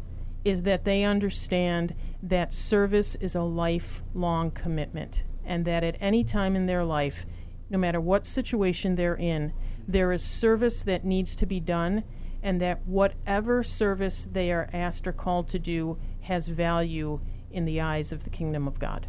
is 0.43 0.63
that 0.63 0.85
they 0.85 1.03
understand 1.03 1.95
that 2.21 2.53
service 2.53 3.15
is 3.15 3.35
a 3.35 3.43
lifelong 3.43 4.51
commitment 4.51 5.23
and 5.45 5.65
that 5.65 5.83
at 5.83 5.95
any 5.99 6.23
time 6.23 6.55
in 6.55 6.65
their 6.65 6.83
life, 6.83 7.25
no 7.69 7.77
matter 7.77 8.01
what 8.01 8.25
situation 8.25 8.95
they're 8.95 9.15
in, 9.15 9.53
there 9.87 10.11
is 10.11 10.23
service 10.23 10.83
that 10.83 11.05
needs 11.05 11.35
to 11.37 11.45
be 11.45 11.59
done, 11.59 12.03
and 12.43 12.59
that 12.61 12.85
whatever 12.85 13.63
service 13.63 14.25
they 14.25 14.51
are 14.51 14.69
asked 14.73 15.07
or 15.07 15.11
called 15.11 15.47
to 15.49 15.59
do 15.59 15.97
has 16.21 16.47
value 16.47 17.19
in 17.51 17.65
the 17.65 17.81
eyes 17.81 18.11
of 18.11 18.23
the 18.23 18.29
kingdom 18.29 18.67
of 18.67 18.79
God. 18.79 19.07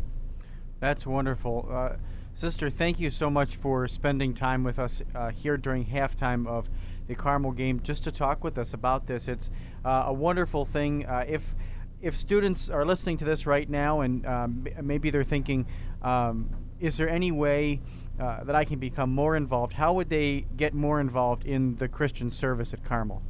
That's 0.80 1.06
wonderful. 1.06 1.68
Uh, 1.70 1.96
Sister, 2.34 2.70
thank 2.70 2.98
you 2.98 3.10
so 3.10 3.28
much 3.28 3.56
for 3.56 3.86
spending 3.86 4.32
time 4.34 4.64
with 4.64 4.78
us 4.78 5.02
uh, 5.14 5.30
here 5.30 5.56
during 5.56 5.84
halftime 5.84 6.46
of 6.46 6.68
the 7.06 7.14
Carmel 7.14 7.52
game 7.52 7.80
just 7.80 8.04
to 8.04 8.10
talk 8.10 8.42
with 8.42 8.56
us 8.58 8.72
about 8.72 9.06
this. 9.06 9.28
It's 9.28 9.50
uh, 9.84 10.04
a 10.06 10.12
wonderful 10.12 10.64
thing. 10.64 11.06
Uh, 11.06 11.24
if 11.28 11.54
if 12.00 12.16
students 12.16 12.68
are 12.68 12.84
listening 12.84 13.16
to 13.18 13.24
this 13.24 13.46
right 13.46 13.68
now 13.70 14.00
and 14.00 14.26
um, 14.26 14.66
maybe 14.82 15.10
they're 15.10 15.22
thinking, 15.22 15.66
um, 16.02 16.48
is 16.80 16.96
there 16.96 17.08
any 17.08 17.30
way 17.30 17.80
uh, 18.18 18.44
that 18.44 18.54
I 18.54 18.64
can 18.64 18.78
become 18.78 19.10
more 19.10 19.36
involved, 19.36 19.72
how 19.72 19.92
would 19.94 20.08
they 20.08 20.46
get 20.56 20.74
more 20.74 21.00
involved 21.00 21.44
in 21.44 21.76
the 21.76 21.88
Christian 21.88 22.30
service 22.30 22.72
at 22.72 22.84
Carmel? 22.84 23.22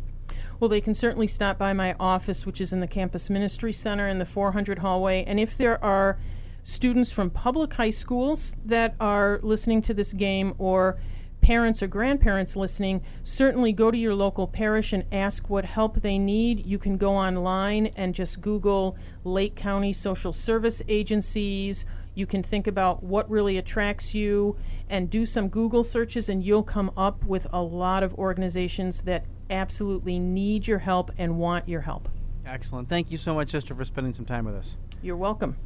Well, 0.61 0.68
they 0.68 0.80
can 0.80 0.95
certainly 0.95 1.26
stop 1.26 1.59
by 1.59 1.72
my 1.72 1.95
office, 1.99 2.47
which 2.47 2.61
is 2.61 2.72
in 2.72 2.80
the 2.80 2.87
Campus 2.87 3.28
Ministry 3.28 3.72
Center 3.72 4.09
in 4.09 4.18
the 4.18 4.24
400 4.24 4.78
hallway. 4.78 5.24
And 5.24 5.41
if 5.41 5.57
there 5.57 5.83
are 5.85 6.18
students 6.62 7.11
from 7.11 7.30
public 7.30 7.74
high 7.74 7.91
schools 7.91 8.55
that 8.64 8.95
are 9.01 9.41
listening 9.43 9.83
to 9.83 9.95
this 9.95 10.12
game 10.12 10.55
or 10.59 10.99
parents 11.41 11.83
or 11.83 11.89
grandparents 11.89 12.55
listening, 12.55 13.03
certainly 13.24 13.72
go 13.72 13.91
to 13.91 13.99
your 13.99 14.14
local 14.14 14.47
parish 14.47 14.93
and 14.93 15.05
ask 15.11 15.51
what 15.51 15.64
help 15.64 16.01
they 16.01 16.16
need. 16.16 16.64
You 16.64 16.78
can 16.78 16.97
go 16.97 17.16
online 17.16 17.87
and 17.97 18.14
just 18.14 18.41
Google 18.41 18.97
Lake 19.24 19.57
County 19.57 19.93
Social 19.93 20.33
Service 20.33 20.80
Agencies 20.89 21.85
you 22.15 22.27
can 22.27 22.43
think 22.43 22.67
about 22.67 23.03
what 23.03 23.29
really 23.31 23.57
attracts 23.57 24.15
you 24.15 24.57
and 24.89 25.09
do 25.09 25.25
some 25.25 25.49
Google 25.49 25.85
searches, 25.85 26.29
and 26.29 26.45
you'll 26.45 26.63
come 26.63 26.91
up 26.97 27.25
with 27.25 27.47
a 27.53 27.63
lot 27.63 28.03
of 28.03 28.15
organizations 28.15 29.03
that 29.03 29.25
absolutely 29.51 30.19
need 30.19 30.67
your 30.67 30.81
help 30.81 31.11
and 31.17 31.39
want 31.39 31.69
your 31.69 31.83
help. 31.83 32.09
Excellent. 32.45 32.89
Thank 32.89 33.11
you 33.11 33.19
so 33.19 33.35
much, 33.35 33.51
Sister, 33.51 33.75
for 33.75 33.85
spending 33.85 34.13
some 34.13 34.25
time 34.25 34.45
with 34.45 34.55
us. 34.55 34.77
You're 35.03 35.17
welcome. 35.17 35.57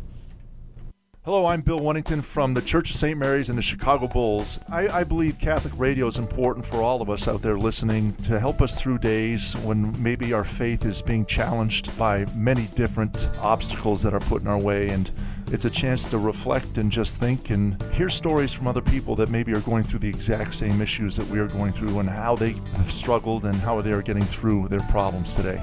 Hello, 1.27 1.47
I'm 1.47 1.61
Bill 1.61 1.81
Wennington 1.81 2.23
from 2.23 2.55
the 2.55 2.63
Church 2.63 2.91
of 2.91 2.95
St. 2.95 3.19
Mary's 3.19 3.49
and 3.49 3.59
the 3.59 3.63
Chicago 3.63 4.07
Bulls. 4.07 4.61
I, 4.71 4.87
I, 5.01 5.03
believe 5.03 5.41
Catholic 5.41 5.77
radio 5.77 6.07
is 6.07 6.19
important 6.19 6.65
for 6.65 6.77
all 6.77 7.03
of 7.03 7.11
us 7.11 7.27
out 7.27 7.43
there 7.43 7.59
listening 7.59 8.13
to 8.15 8.39
help 8.39 8.63
us 8.63 8.81
through 8.81 8.99
days 8.99 9.55
when 9.57 10.01
maybe 10.01 10.33
our 10.33 10.45
faith 10.45 10.85
is 10.85 11.03
being 11.03 11.27
challenged 11.27 11.99
by 11.99 12.27
many 12.37 12.69
different 12.77 13.29
obstacles 13.41 14.05
that 14.05 14.15
are 14.15 14.21
put 14.21 14.43
in 14.43 14.47
our 14.47 14.61
way. 14.61 14.89
And 14.91 15.11
it's 15.53 15.65
a 15.65 15.71
chance 15.71 16.07
to 16.09 16.19
reflect 16.19 16.79
and 16.79 16.91
just 16.91 17.17
think 17.17 17.51
and 17.51 17.81
hear 17.93 18.09
stories 18.09 18.53
from 18.53 18.67
other 18.67 18.81
people 18.81 19.15
that 19.17 19.31
maybe 19.31 19.53
are 19.53 19.61
going 19.61 19.85
through 19.85 20.01
the 20.01 20.09
exact 20.09 20.55
same 20.55 20.81
issues 20.81 21.17
that 21.17 21.27
we 21.29 21.39
are 21.39 21.47
going 21.47 21.73
through 21.73 21.99
and 22.01 22.11
how 22.11 22.35
they 22.35 22.53
have 22.77 22.91
struggled 22.91 23.45
and 23.45 23.55
how 23.57 23.81
they 23.81 23.93
are 23.93 24.03
getting 24.03 24.25
through 24.25 24.69
their 24.69 24.81
problems 24.91 25.35
today. 25.35 25.63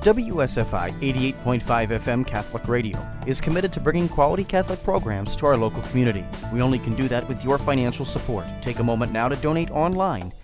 WSFI 0.00 0.92
88.5 1.00 1.62
FM 1.62 2.26
Catholic 2.26 2.68
Radio 2.68 2.98
is 3.26 3.40
committed 3.40 3.72
to 3.72 3.80
bringing 3.80 4.06
quality 4.06 4.44
Catholic 4.44 4.82
programs 4.84 5.34
to 5.36 5.46
our 5.46 5.56
local 5.56 5.82
community. 5.84 6.24
We 6.52 6.60
only 6.60 6.78
can 6.78 6.94
do 6.94 7.08
that 7.08 7.26
with 7.26 7.42
your 7.42 7.56
financial 7.56 8.04
support. 8.04 8.44
Take 8.60 8.80
a 8.80 8.84
moment 8.84 9.12
now 9.12 9.28
to 9.28 9.36
donate 9.36 9.70
online 9.70 10.32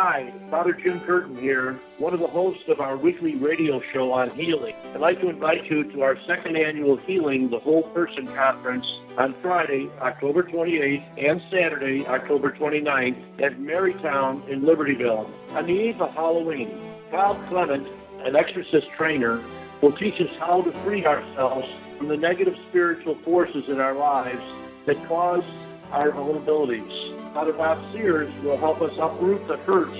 Hi, 0.00 0.32
Father 0.48 0.74
Jim 0.74 1.00
Curtin 1.00 1.36
here, 1.38 1.80
one 1.98 2.14
of 2.14 2.20
the 2.20 2.28
hosts 2.28 2.62
of 2.68 2.78
our 2.78 2.96
weekly 2.96 3.34
radio 3.34 3.80
show 3.92 4.12
on 4.12 4.30
healing. 4.30 4.72
I'd 4.94 5.00
like 5.00 5.20
to 5.22 5.28
invite 5.28 5.68
you 5.68 5.90
to 5.92 6.02
our 6.02 6.16
second 6.24 6.56
annual 6.56 6.98
Healing 6.98 7.50
the 7.50 7.58
Whole 7.58 7.82
Person 7.90 8.28
Conference 8.28 8.86
on 9.18 9.34
Friday, 9.42 9.90
October 10.00 10.44
28th, 10.44 11.02
and 11.18 11.40
Saturday, 11.50 12.06
October 12.06 12.52
29th 12.52 13.42
at 13.42 13.58
Marytown 13.58 14.48
in 14.48 14.60
Libertyville. 14.60 15.28
On 15.56 15.66
the 15.66 15.72
eve 15.72 16.00
of 16.00 16.14
Halloween, 16.14 16.68
Kyle 17.10 17.34
Clement, 17.48 17.88
an 18.24 18.36
exorcist 18.36 18.86
trainer, 18.96 19.44
will 19.82 19.96
teach 19.96 20.14
us 20.20 20.30
how 20.38 20.62
to 20.62 20.70
free 20.84 21.04
ourselves 21.06 21.66
from 21.98 22.06
the 22.06 22.16
negative 22.16 22.54
spiritual 22.68 23.18
forces 23.24 23.64
in 23.66 23.80
our 23.80 23.96
lives 23.96 24.38
that 24.86 24.94
cause 25.08 25.42
our 25.90 26.12
vulnerabilities. 26.12 27.17
Father 27.38 27.52
Bob 27.52 27.78
Sears 27.92 28.32
will 28.42 28.58
help 28.58 28.82
us 28.82 28.90
uproot 29.00 29.46
the 29.46 29.58
hurts 29.58 29.96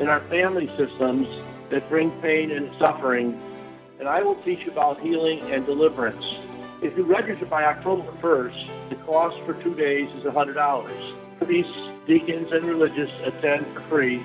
in 0.00 0.08
our 0.08 0.18
family 0.22 0.66
systems 0.76 1.28
that 1.70 1.88
bring 1.88 2.10
pain 2.20 2.50
and 2.50 2.68
suffering. 2.80 3.40
And 4.00 4.08
I 4.08 4.22
will 4.22 4.34
teach 4.42 4.66
about 4.66 4.98
healing 4.98 5.38
and 5.52 5.64
deliverance. 5.64 6.24
If 6.82 6.98
you 6.98 7.04
register 7.04 7.46
by 7.46 7.62
October 7.62 8.10
1st, 8.20 8.90
the 8.90 8.96
cost 9.06 9.36
for 9.46 9.54
two 9.62 9.76
days 9.76 10.08
is 10.16 10.24
$100. 10.24 11.38
Priests, 11.38 11.72
deacons, 12.08 12.50
and 12.50 12.64
religious 12.64 13.10
attend 13.24 13.66
for 13.72 13.82
free, 13.82 14.20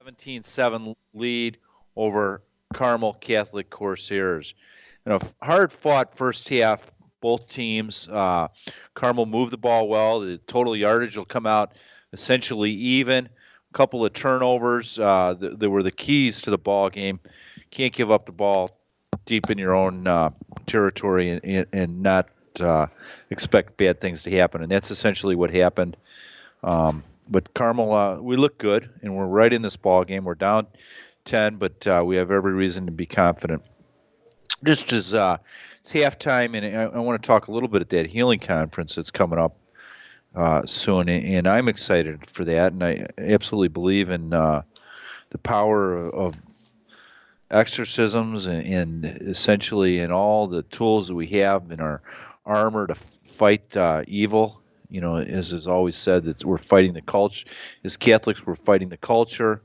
Seventeen-seven 0.00 0.94
lead 1.14 1.58
over 1.96 2.44
Carmel 2.72 3.14
Catholic 3.14 3.68
Corsairs. 3.70 4.54
In 5.04 5.10
a 5.10 5.18
hard-fought 5.42 6.14
first 6.14 6.48
half, 6.48 6.92
both 7.20 7.48
teams. 7.48 8.08
Uh, 8.08 8.48
Carmel 8.94 9.26
moved 9.26 9.52
the 9.52 9.58
ball 9.58 9.88
well. 9.88 10.20
The 10.20 10.38
total 10.38 10.76
yardage 10.76 11.16
will 11.16 11.24
come 11.24 11.46
out 11.46 11.72
essentially 12.12 12.70
even. 12.70 13.26
A 13.26 13.74
couple 13.74 14.04
of 14.04 14.12
turnovers. 14.12 14.98
Uh, 14.98 15.34
th- 15.38 15.52
they 15.56 15.66
were 15.66 15.82
the 15.82 15.92
keys 15.92 16.42
to 16.42 16.50
the 16.50 16.58
ball 16.58 16.90
game. 16.90 17.20
Can't 17.70 17.92
give 17.92 18.10
up 18.10 18.26
the 18.26 18.32
ball 18.32 18.78
deep 19.24 19.50
in 19.50 19.58
your 19.58 19.74
own 19.74 20.06
uh, 20.06 20.30
territory 20.66 21.30
and, 21.30 21.44
and, 21.44 21.66
and 21.72 22.02
not 22.02 22.28
uh, 22.60 22.86
expect 23.30 23.76
bad 23.76 24.00
things 24.00 24.22
to 24.24 24.30
happen. 24.30 24.62
And 24.62 24.70
that's 24.70 24.90
essentially 24.90 25.34
what 25.34 25.54
happened. 25.54 25.96
Um, 26.62 27.02
but 27.28 27.54
Carmel, 27.54 27.92
uh, 27.92 28.20
we 28.20 28.36
look 28.36 28.56
good, 28.58 28.88
and 29.02 29.16
we're 29.16 29.26
right 29.26 29.52
in 29.52 29.62
this 29.62 29.76
ball 29.76 30.04
game. 30.04 30.24
We're 30.24 30.34
down 30.34 30.66
10, 31.24 31.56
but 31.56 31.86
uh, 31.86 32.02
we 32.06 32.16
have 32.16 32.30
every 32.30 32.52
reason 32.52 32.86
to 32.86 32.92
be 32.92 33.06
confident. 33.06 33.62
Just 34.64 34.92
as 34.92 35.14
uh, 35.14 35.38
it's 35.80 35.92
halftime, 35.92 36.56
and 36.56 36.76
I, 36.76 36.82
I 36.84 36.98
want 36.98 37.22
to 37.22 37.26
talk 37.26 37.48
a 37.48 37.52
little 37.52 37.68
bit 37.68 37.82
at 37.82 37.90
that 37.90 38.06
healing 38.06 38.40
conference 38.40 38.94
that's 38.94 39.10
coming 39.10 39.38
up 39.38 39.56
uh, 40.34 40.66
soon, 40.66 41.08
and 41.08 41.46
I'm 41.46 41.68
excited 41.68 42.26
for 42.26 42.44
that, 42.44 42.72
and 42.72 42.82
I 42.82 43.06
absolutely 43.18 43.68
believe 43.68 44.10
in 44.10 44.32
uh, 44.32 44.62
the 45.30 45.38
power 45.38 45.96
of 45.96 46.34
exorcisms 47.50 48.46
and, 48.46 48.66
and, 48.66 49.04
essentially 49.04 50.00
in 50.00 50.10
all 50.10 50.46
the 50.46 50.62
tools 50.62 51.08
that 51.08 51.14
we 51.14 51.28
have 51.28 51.70
in 51.70 51.80
our 51.80 52.02
armor 52.44 52.86
to 52.86 52.94
fight 52.94 53.76
uh, 53.76 54.02
evil. 54.06 54.60
You 54.90 55.00
know, 55.00 55.16
as 55.16 55.52
is 55.52 55.66
always 55.66 55.96
said, 55.96 56.24
that 56.24 56.44
we're 56.44 56.58
fighting 56.58 56.92
the 56.92 57.02
culture. 57.02 57.48
As 57.82 57.96
Catholics, 57.96 58.46
we're 58.46 58.54
fighting 58.54 58.88
the 58.88 58.96
culture, 58.96 59.62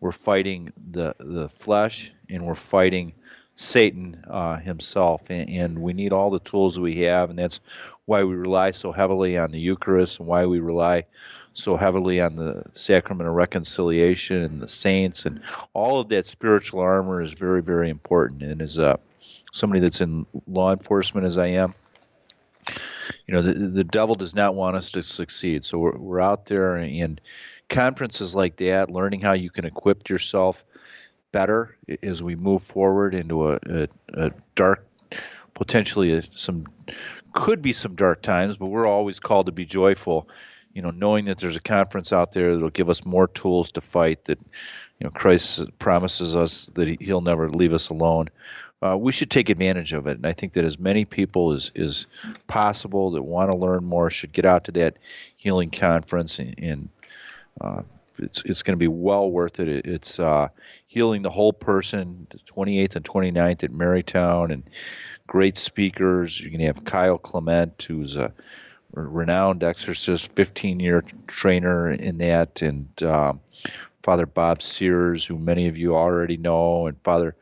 we're 0.00 0.12
fighting 0.12 0.72
the 0.90 1.14
the 1.18 1.48
flesh, 1.48 2.12
and 2.30 2.46
we're 2.46 2.54
fighting 2.54 3.14
Satan 3.56 4.24
uh, 4.28 4.56
himself, 4.56 5.30
and, 5.30 5.48
and, 5.48 5.78
we 5.78 5.92
need 5.92 6.12
all 6.12 6.30
the 6.30 6.40
tools 6.40 6.80
we 6.80 6.96
have, 7.02 7.30
and 7.30 7.38
that's 7.38 7.60
why 8.04 8.24
we 8.24 8.34
rely 8.34 8.72
so 8.72 8.90
heavily 8.90 9.38
on 9.38 9.50
the 9.50 9.60
Eucharist, 9.60 10.18
and 10.18 10.26
why 10.26 10.44
we 10.46 10.58
rely 10.58 11.04
so 11.52 11.76
heavily 11.76 12.20
on 12.20 12.34
the 12.34 12.64
sacrament 12.72 13.28
of 13.28 13.34
reconciliation 13.34 14.42
and 14.42 14.60
the 14.60 14.68
saints, 14.68 15.24
and 15.24 15.40
all 15.72 16.00
of 16.00 16.08
that 16.08 16.26
spiritual 16.26 16.80
armor 16.80 17.20
is 17.20 17.32
very, 17.32 17.62
very 17.62 17.90
important. 17.90 18.42
And 18.42 18.60
as 18.60 18.78
uh, 18.78 18.96
somebody 19.52 19.80
that's 19.80 20.00
in 20.00 20.26
law 20.48 20.72
enforcement, 20.72 21.24
as 21.24 21.38
I 21.38 21.46
am, 21.46 21.74
you 23.26 23.34
know, 23.34 23.42
the, 23.42 23.52
the 23.52 23.84
devil 23.84 24.16
does 24.16 24.34
not 24.34 24.56
want 24.56 24.76
us 24.76 24.90
to 24.92 25.02
succeed. 25.02 25.64
So 25.64 25.78
we're, 25.78 25.96
we're 25.96 26.20
out 26.20 26.46
there 26.46 26.76
in 26.76 27.20
conferences 27.68 28.34
like 28.34 28.56
that, 28.56 28.90
learning 28.90 29.20
how 29.20 29.32
you 29.32 29.50
can 29.50 29.64
equip 29.64 30.08
yourself 30.08 30.64
better 31.34 31.76
as 32.00 32.22
we 32.22 32.36
move 32.36 32.62
forward 32.62 33.12
into 33.12 33.50
a, 33.50 33.58
a, 33.66 33.88
a 34.14 34.30
dark, 34.54 34.86
potentially 35.52 36.12
a, 36.12 36.22
some 36.32 36.64
could 37.32 37.60
be 37.60 37.72
some 37.72 37.96
dark 37.96 38.22
times, 38.22 38.56
but 38.56 38.66
we're 38.66 38.86
always 38.86 39.18
called 39.18 39.46
to 39.46 39.52
be 39.52 39.64
joyful. 39.64 40.28
You 40.74 40.82
know, 40.82 40.92
knowing 40.92 41.24
that 41.24 41.38
there's 41.38 41.56
a 41.56 41.60
conference 41.60 42.12
out 42.12 42.30
there 42.32 42.54
that'll 42.54 42.70
give 42.70 42.88
us 42.88 43.04
more 43.04 43.26
tools 43.26 43.72
to 43.72 43.80
fight. 43.80 44.26
That 44.26 44.38
you 45.00 45.04
know, 45.04 45.10
Christ 45.10 45.76
promises 45.80 46.36
us 46.36 46.66
that 46.76 47.00
He'll 47.00 47.20
never 47.20 47.50
leave 47.50 47.72
us 47.72 47.88
alone. 47.88 48.28
Uh, 48.80 48.96
we 48.96 49.10
should 49.10 49.30
take 49.30 49.50
advantage 49.50 49.92
of 49.92 50.06
it, 50.06 50.16
and 50.16 50.26
I 50.26 50.34
think 50.34 50.52
that 50.52 50.64
as 50.64 50.78
many 50.78 51.04
people 51.04 51.52
as 51.52 51.72
is 51.74 52.06
possible 52.46 53.10
that 53.12 53.22
want 53.22 53.50
to 53.50 53.56
learn 53.56 53.84
more 53.84 54.08
should 54.08 54.32
get 54.32 54.44
out 54.44 54.64
to 54.64 54.72
that 54.72 54.98
healing 55.34 55.70
conference 55.70 56.38
and, 56.38 56.54
and 56.58 56.88
uh, 57.60 57.82
it's 58.18 58.42
it's 58.44 58.62
going 58.62 58.74
to 58.74 58.78
be 58.78 58.88
well 58.88 59.30
worth 59.30 59.60
it. 59.60 59.68
it 59.68 59.86
it's 59.86 60.18
uh, 60.18 60.48
healing 60.86 61.22
the 61.22 61.30
whole 61.30 61.52
person. 61.52 62.26
The 62.30 62.38
28th 62.38 62.96
and 62.96 63.04
29th 63.04 63.64
at 63.64 63.70
Marytown, 63.70 64.52
and 64.52 64.64
great 65.26 65.56
speakers. 65.56 66.40
You're 66.40 66.50
going 66.50 66.60
to 66.60 66.66
have 66.66 66.84
Kyle 66.84 67.18
Clement, 67.18 67.82
who's 67.82 68.16
a 68.16 68.32
renowned 68.92 69.64
exorcist, 69.64 70.34
15-year 70.34 71.02
trainer 71.26 71.90
in 71.90 72.18
that, 72.18 72.62
and 72.62 73.02
um, 73.02 73.40
Father 74.04 74.26
Bob 74.26 74.62
Sears, 74.62 75.24
who 75.24 75.38
many 75.38 75.66
of 75.66 75.76
you 75.76 75.96
already 75.96 76.36
know, 76.36 76.86
and 76.86 76.96
Father 77.02 77.34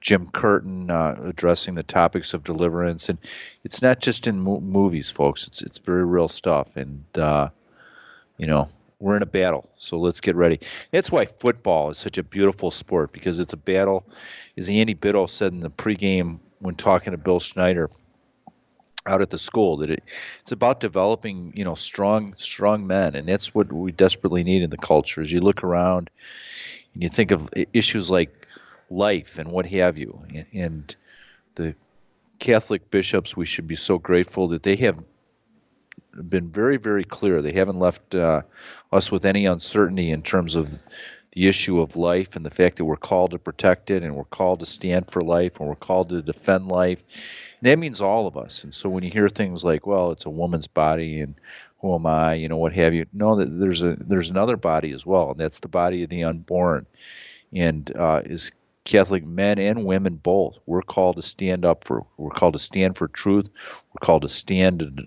Jim 0.00 0.30
Curtin 0.30 0.90
uh, 0.90 1.18
addressing 1.24 1.74
the 1.74 1.82
topics 1.82 2.34
of 2.34 2.44
deliverance. 2.44 3.08
And 3.08 3.18
it's 3.64 3.82
not 3.82 4.00
just 4.00 4.26
in 4.26 4.40
mo- 4.40 4.60
movies, 4.60 5.10
folks. 5.10 5.46
It's 5.46 5.62
it's 5.62 5.78
very 5.78 6.04
real 6.04 6.28
stuff, 6.28 6.76
and 6.76 7.04
uh, 7.16 7.48
you 8.36 8.46
know 8.46 8.68
we're 9.00 9.16
in 9.16 9.22
a 9.22 9.26
battle, 9.26 9.68
so 9.78 9.98
let's 9.98 10.20
get 10.20 10.34
ready. 10.34 10.60
That's 10.90 11.10
why 11.10 11.26
football 11.26 11.90
is 11.90 11.98
such 11.98 12.18
a 12.18 12.22
beautiful 12.22 12.70
sport 12.70 13.12
because 13.12 13.38
it's 13.38 13.52
a 13.52 13.58
battle. 13.58 14.04
As 14.56 14.68
Andy 14.68 14.94
Bitto 14.94 15.28
said 15.28 15.52
in 15.52 15.60
the 15.60 15.70
pregame 15.70 16.40
when 16.58 16.74
talking 16.74 17.12
to 17.12 17.16
Bill 17.16 17.38
Schneider 17.38 17.90
out 19.06 19.22
at 19.22 19.30
the 19.30 19.38
school, 19.38 19.78
that 19.78 19.90
it, 19.90 20.02
it's 20.40 20.50
about 20.52 20.80
developing, 20.80 21.52
you 21.54 21.64
know, 21.64 21.76
strong, 21.76 22.34
strong 22.36 22.86
men, 22.86 23.14
and 23.14 23.28
that's 23.28 23.54
what 23.54 23.72
we 23.72 23.92
desperately 23.92 24.42
need 24.42 24.62
in 24.62 24.70
the 24.70 24.76
culture. 24.76 25.22
As 25.22 25.32
you 25.32 25.40
look 25.40 25.62
around 25.62 26.10
and 26.94 27.02
you 27.02 27.08
think 27.08 27.30
of 27.30 27.48
issues 27.72 28.10
like 28.10 28.46
life 28.90 29.38
and 29.38 29.52
what 29.52 29.66
have 29.66 29.96
you, 29.96 30.20
and, 30.34 30.46
and 30.52 30.96
the 31.54 31.76
Catholic 32.40 32.90
bishops, 32.90 33.36
we 33.36 33.46
should 33.46 33.68
be 33.68 33.76
so 33.76 33.98
grateful 33.98 34.48
that 34.48 34.64
they 34.64 34.76
have 34.76 35.02
been 36.22 36.50
very, 36.50 36.76
very 36.76 37.04
clear. 37.04 37.42
They 37.42 37.52
haven't 37.52 37.78
left 37.78 38.14
uh, 38.14 38.42
us 38.92 39.12
with 39.12 39.24
any 39.24 39.46
uncertainty 39.46 40.10
in 40.10 40.22
terms 40.22 40.54
of 40.54 40.78
the 41.32 41.46
issue 41.46 41.80
of 41.80 41.96
life 41.96 42.36
and 42.36 42.44
the 42.44 42.50
fact 42.50 42.76
that 42.76 42.84
we're 42.84 42.96
called 42.96 43.32
to 43.32 43.38
protect 43.38 43.90
it 43.90 44.02
and 44.02 44.16
we're 44.16 44.24
called 44.24 44.60
to 44.60 44.66
stand 44.66 45.10
for 45.10 45.20
life 45.20 45.60
and 45.60 45.68
we're 45.68 45.76
called 45.76 46.08
to 46.08 46.22
defend 46.22 46.68
life. 46.68 47.02
And 47.60 47.68
that 47.68 47.78
means 47.78 48.00
all 48.00 48.26
of 48.26 48.36
us. 48.36 48.64
And 48.64 48.72
so 48.72 48.88
when 48.88 49.04
you 49.04 49.10
hear 49.10 49.28
things 49.28 49.62
like, 49.62 49.86
well, 49.86 50.10
it's 50.10 50.26
a 50.26 50.30
woman's 50.30 50.66
body 50.66 51.20
and 51.20 51.34
who 51.80 51.94
am 51.94 52.06
I, 52.06 52.34
you 52.34 52.48
know, 52.48 52.56
what 52.56 52.72
have 52.72 52.94
you, 52.94 53.06
that 53.12 53.56
there's 53.60 53.82
a 53.82 53.94
there's 53.94 54.30
another 54.30 54.56
body 54.56 54.92
as 54.92 55.06
well, 55.06 55.30
and 55.30 55.38
that's 55.38 55.60
the 55.60 55.68
body 55.68 56.02
of 56.02 56.10
the 56.10 56.24
unborn. 56.24 56.86
And 57.52 57.94
uh, 57.96 58.22
as 58.28 58.50
Catholic 58.84 59.24
men 59.24 59.58
and 59.58 59.84
women 59.84 60.16
both, 60.16 60.58
we're 60.66 60.82
called 60.82 61.16
to 61.16 61.22
stand 61.22 61.64
up 61.64 61.84
for, 61.84 62.04
we're 62.16 62.30
called 62.30 62.54
to 62.54 62.58
stand 62.58 62.96
for 62.96 63.06
truth, 63.08 63.48
we're 63.92 64.04
called 64.04 64.22
to 64.22 64.28
stand 64.28 65.06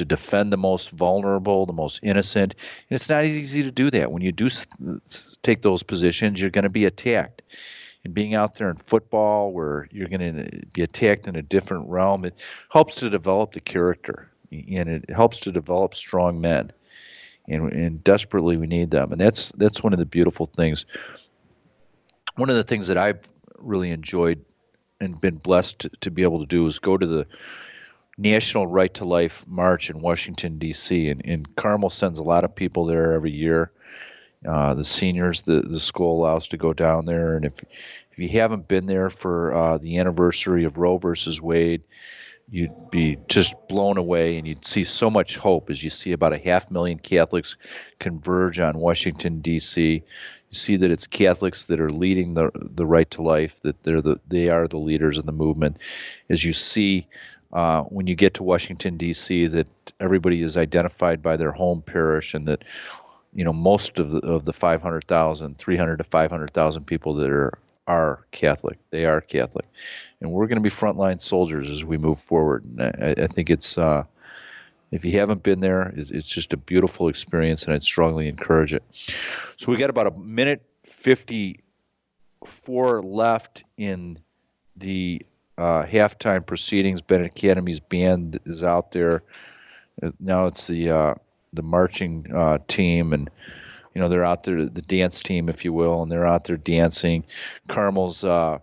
to 0.00 0.04
defend 0.06 0.50
the 0.50 0.56
most 0.56 0.90
vulnerable, 0.90 1.66
the 1.66 1.74
most 1.74 2.00
innocent. 2.02 2.54
And 2.88 2.96
it's 2.96 3.10
not 3.10 3.26
easy 3.26 3.62
to 3.62 3.70
do 3.70 3.90
that. 3.90 4.10
When 4.10 4.22
you 4.22 4.32
do 4.32 4.48
take 5.42 5.60
those 5.60 5.82
positions, 5.82 6.40
you're 6.40 6.50
going 6.50 6.64
to 6.64 6.70
be 6.70 6.86
attacked. 6.86 7.42
And 8.02 8.14
being 8.14 8.34
out 8.34 8.54
there 8.54 8.70
in 8.70 8.76
football, 8.76 9.52
where 9.52 9.86
you're 9.90 10.08
going 10.08 10.36
to 10.36 10.66
be 10.72 10.80
attacked 10.80 11.28
in 11.28 11.36
a 11.36 11.42
different 11.42 11.90
realm, 11.90 12.24
it 12.24 12.34
helps 12.70 12.96
to 12.96 13.10
develop 13.10 13.52
the 13.52 13.60
character 13.60 14.30
and 14.50 14.88
it 14.88 15.10
helps 15.10 15.40
to 15.40 15.52
develop 15.52 15.94
strong 15.94 16.40
men. 16.40 16.72
And, 17.46 17.70
and 17.72 18.02
desperately 18.02 18.56
we 18.56 18.66
need 18.66 18.90
them. 18.90 19.12
And 19.12 19.20
that's 19.20 19.50
that's 19.52 19.82
one 19.82 19.92
of 19.92 19.98
the 19.98 20.06
beautiful 20.06 20.46
things. 20.46 20.86
One 22.36 22.48
of 22.48 22.56
the 22.56 22.64
things 22.64 22.88
that 22.88 22.96
I've 22.96 23.20
really 23.58 23.90
enjoyed 23.90 24.44
and 24.98 25.20
been 25.20 25.36
blessed 25.36 25.80
to, 25.80 25.90
to 26.00 26.10
be 26.10 26.22
able 26.22 26.40
to 26.40 26.46
do 26.46 26.66
is 26.66 26.78
go 26.78 26.96
to 26.96 27.06
the 27.06 27.26
National 28.20 28.66
Right 28.66 28.92
to 28.94 29.06
Life 29.06 29.44
March 29.46 29.88
in 29.88 30.00
Washington 30.00 30.58
D.C. 30.58 31.08
and, 31.08 31.22
and 31.24 31.56
Carmel 31.56 31.88
sends 31.88 32.18
a 32.18 32.22
lot 32.22 32.44
of 32.44 32.54
people 32.54 32.84
there 32.84 33.12
every 33.12 33.32
year. 33.32 33.72
Uh, 34.46 34.74
the 34.74 34.84
seniors, 34.84 35.42
the 35.42 35.60
the 35.60 35.80
school 35.80 36.22
allows 36.22 36.48
to 36.48 36.56
go 36.56 36.72
down 36.72 37.06
there, 37.06 37.36
and 37.36 37.44
if 37.44 37.62
if 38.12 38.18
you 38.18 38.28
haven't 38.28 38.68
been 38.68 38.86
there 38.86 39.10
for 39.10 39.54
uh, 39.54 39.78
the 39.78 39.98
anniversary 39.98 40.64
of 40.64 40.78
Roe 40.78 40.98
versus 40.98 41.40
Wade, 41.40 41.82
you'd 42.50 42.90
be 42.90 43.18
just 43.28 43.54
blown 43.68 43.96
away, 43.96 44.36
and 44.36 44.46
you'd 44.46 44.66
see 44.66 44.84
so 44.84 45.10
much 45.10 45.36
hope 45.36 45.70
as 45.70 45.82
you 45.82 45.90
see 45.90 46.12
about 46.12 46.32
a 46.32 46.38
half 46.38 46.70
million 46.70 46.98
Catholics 46.98 47.56
converge 47.98 48.60
on 48.60 48.78
Washington 48.78 49.40
D.C. 49.40 49.82
You 49.92 50.02
see 50.50 50.76
that 50.76 50.90
it's 50.90 51.06
Catholics 51.06 51.66
that 51.66 51.80
are 51.80 51.90
leading 51.90 52.34
the 52.34 52.50
the 52.54 52.86
right 52.86 53.10
to 53.12 53.22
life. 53.22 53.60
That 53.60 53.82
they're 53.82 54.02
the 54.02 54.20
they 54.28 54.48
are 54.48 54.68
the 54.68 54.78
leaders 54.78 55.16
of 55.16 55.26
the 55.26 55.32
movement. 55.32 55.78
As 56.28 56.44
you 56.44 56.52
see. 56.52 57.06
Uh, 57.52 57.82
when 57.84 58.06
you 58.06 58.14
get 58.14 58.34
to 58.34 58.42
Washington 58.42 58.96
D.C., 58.96 59.48
that 59.48 59.66
everybody 59.98 60.42
is 60.42 60.56
identified 60.56 61.22
by 61.22 61.36
their 61.36 61.52
home 61.52 61.82
parish, 61.82 62.34
and 62.34 62.46
that 62.46 62.64
you 63.34 63.44
know 63.44 63.52
most 63.52 63.98
of 63.98 64.12
the 64.12 64.18
of 64.18 64.44
the 64.44 64.52
500,000, 64.52 65.58
300 65.58 65.96
to 65.96 66.04
500,000 66.04 66.84
people 66.84 67.14
that 67.14 67.30
are 67.30 67.58
are 67.86 68.24
Catholic. 68.30 68.78
They 68.90 69.04
are 69.04 69.20
Catholic, 69.20 69.66
and 70.20 70.30
we're 70.30 70.46
going 70.46 70.62
to 70.62 70.62
be 70.62 70.70
frontline 70.70 71.20
soldiers 71.20 71.68
as 71.68 71.84
we 71.84 71.98
move 71.98 72.20
forward. 72.20 72.64
And 72.64 72.82
I, 72.82 73.24
I 73.24 73.26
think 73.26 73.50
it's 73.50 73.76
uh, 73.76 74.04
if 74.92 75.04
you 75.04 75.18
haven't 75.18 75.42
been 75.42 75.60
there, 75.60 75.92
it's, 75.96 76.10
it's 76.10 76.28
just 76.28 76.52
a 76.52 76.56
beautiful 76.56 77.08
experience, 77.08 77.64
and 77.64 77.74
I'd 77.74 77.82
strongly 77.82 78.28
encourage 78.28 78.74
it. 78.74 78.84
So 79.56 79.72
we 79.72 79.76
got 79.76 79.90
about 79.90 80.06
a 80.06 80.12
minute 80.12 80.62
fifty 80.84 81.60
four 82.44 83.02
left 83.02 83.64
in 83.76 84.18
the 84.76 85.22
uh, 85.60 85.84
halftime 85.84 86.44
proceedings. 86.44 87.02
Benet 87.02 87.26
Academy's 87.26 87.80
band 87.80 88.40
is 88.46 88.64
out 88.64 88.92
there. 88.92 89.22
Uh, 90.02 90.10
Now 90.18 90.46
it's 90.46 90.66
the 90.66 90.90
uh, 90.90 91.14
the 91.52 91.62
marching 91.62 92.26
uh, 92.34 92.58
team, 92.66 93.12
and 93.12 93.28
you 93.94 94.00
know 94.00 94.08
they're 94.08 94.24
out 94.24 94.44
there, 94.44 94.64
the 94.64 94.82
dance 94.82 95.22
team, 95.22 95.48
if 95.48 95.64
you 95.64 95.72
will, 95.72 96.02
and 96.02 96.10
they're 96.10 96.26
out 96.26 96.44
there 96.44 96.56
dancing. 96.56 97.24
Carmel's 97.68 98.24
uh, 98.24 98.58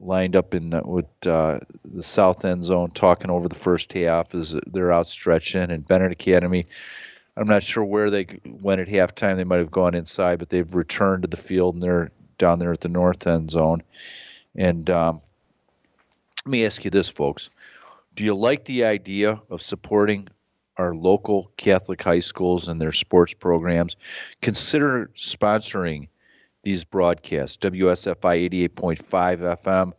lined 0.00 0.36
up 0.36 0.54
in 0.54 0.78
with 0.84 1.06
uh, 1.26 1.60
the 1.84 2.02
south 2.02 2.44
end 2.44 2.64
zone, 2.64 2.90
talking 2.90 3.30
over 3.30 3.48
the 3.48 3.54
first 3.54 3.92
half 3.94 4.34
as 4.34 4.54
they're 4.66 4.92
out 4.92 5.08
stretching, 5.08 5.70
and 5.70 5.86
Benet 5.86 6.12
Academy. 6.12 6.66
I'm 7.34 7.48
not 7.48 7.62
sure 7.62 7.82
where 7.82 8.10
they 8.10 8.26
went 8.44 8.82
at 8.82 8.88
halftime. 8.88 9.36
They 9.36 9.44
might 9.44 9.60
have 9.60 9.70
gone 9.70 9.94
inside, 9.94 10.38
but 10.38 10.50
they've 10.50 10.74
returned 10.74 11.22
to 11.22 11.28
the 11.28 11.38
field 11.38 11.74
and 11.74 11.82
they're 11.82 12.10
down 12.36 12.58
there 12.58 12.72
at 12.72 12.82
the 12.82 12.90
north 12.90 13.26
end 13.26 13.50
zone. 13.50 13.82
And 14.54 14.90
um, 14.90 15.22
let 16.44 16.50
me 16.50 16.66
ask 16.66 16.84
you 16.84 16.90
this, 16.90 17.08
folks: 17.08 17.50
Do 18.14 18.24
you 18.24 18.34
like 18.34 18.64
the 18.64 18.84
idea 18.84 19.40
of 19.48 19.62
supporting 19.62 20.28
our 20.76 20.94
local 20.94 21.52
Catholic 21.56 22.02
high 22.02 22.20
schools 22.20 22.68
and 22.68 22.80
their 22.80 22.92
sports 22.92 23.34
programs? 23.34 23.96
Consider 24.40 25.10
sponsoring 25.16 26.08
these 26.64 26.84
broadcasts. 26.84 27.58
WSFI 27.58 28.68
88.5 28.70 29.02
FM 29.62 29.92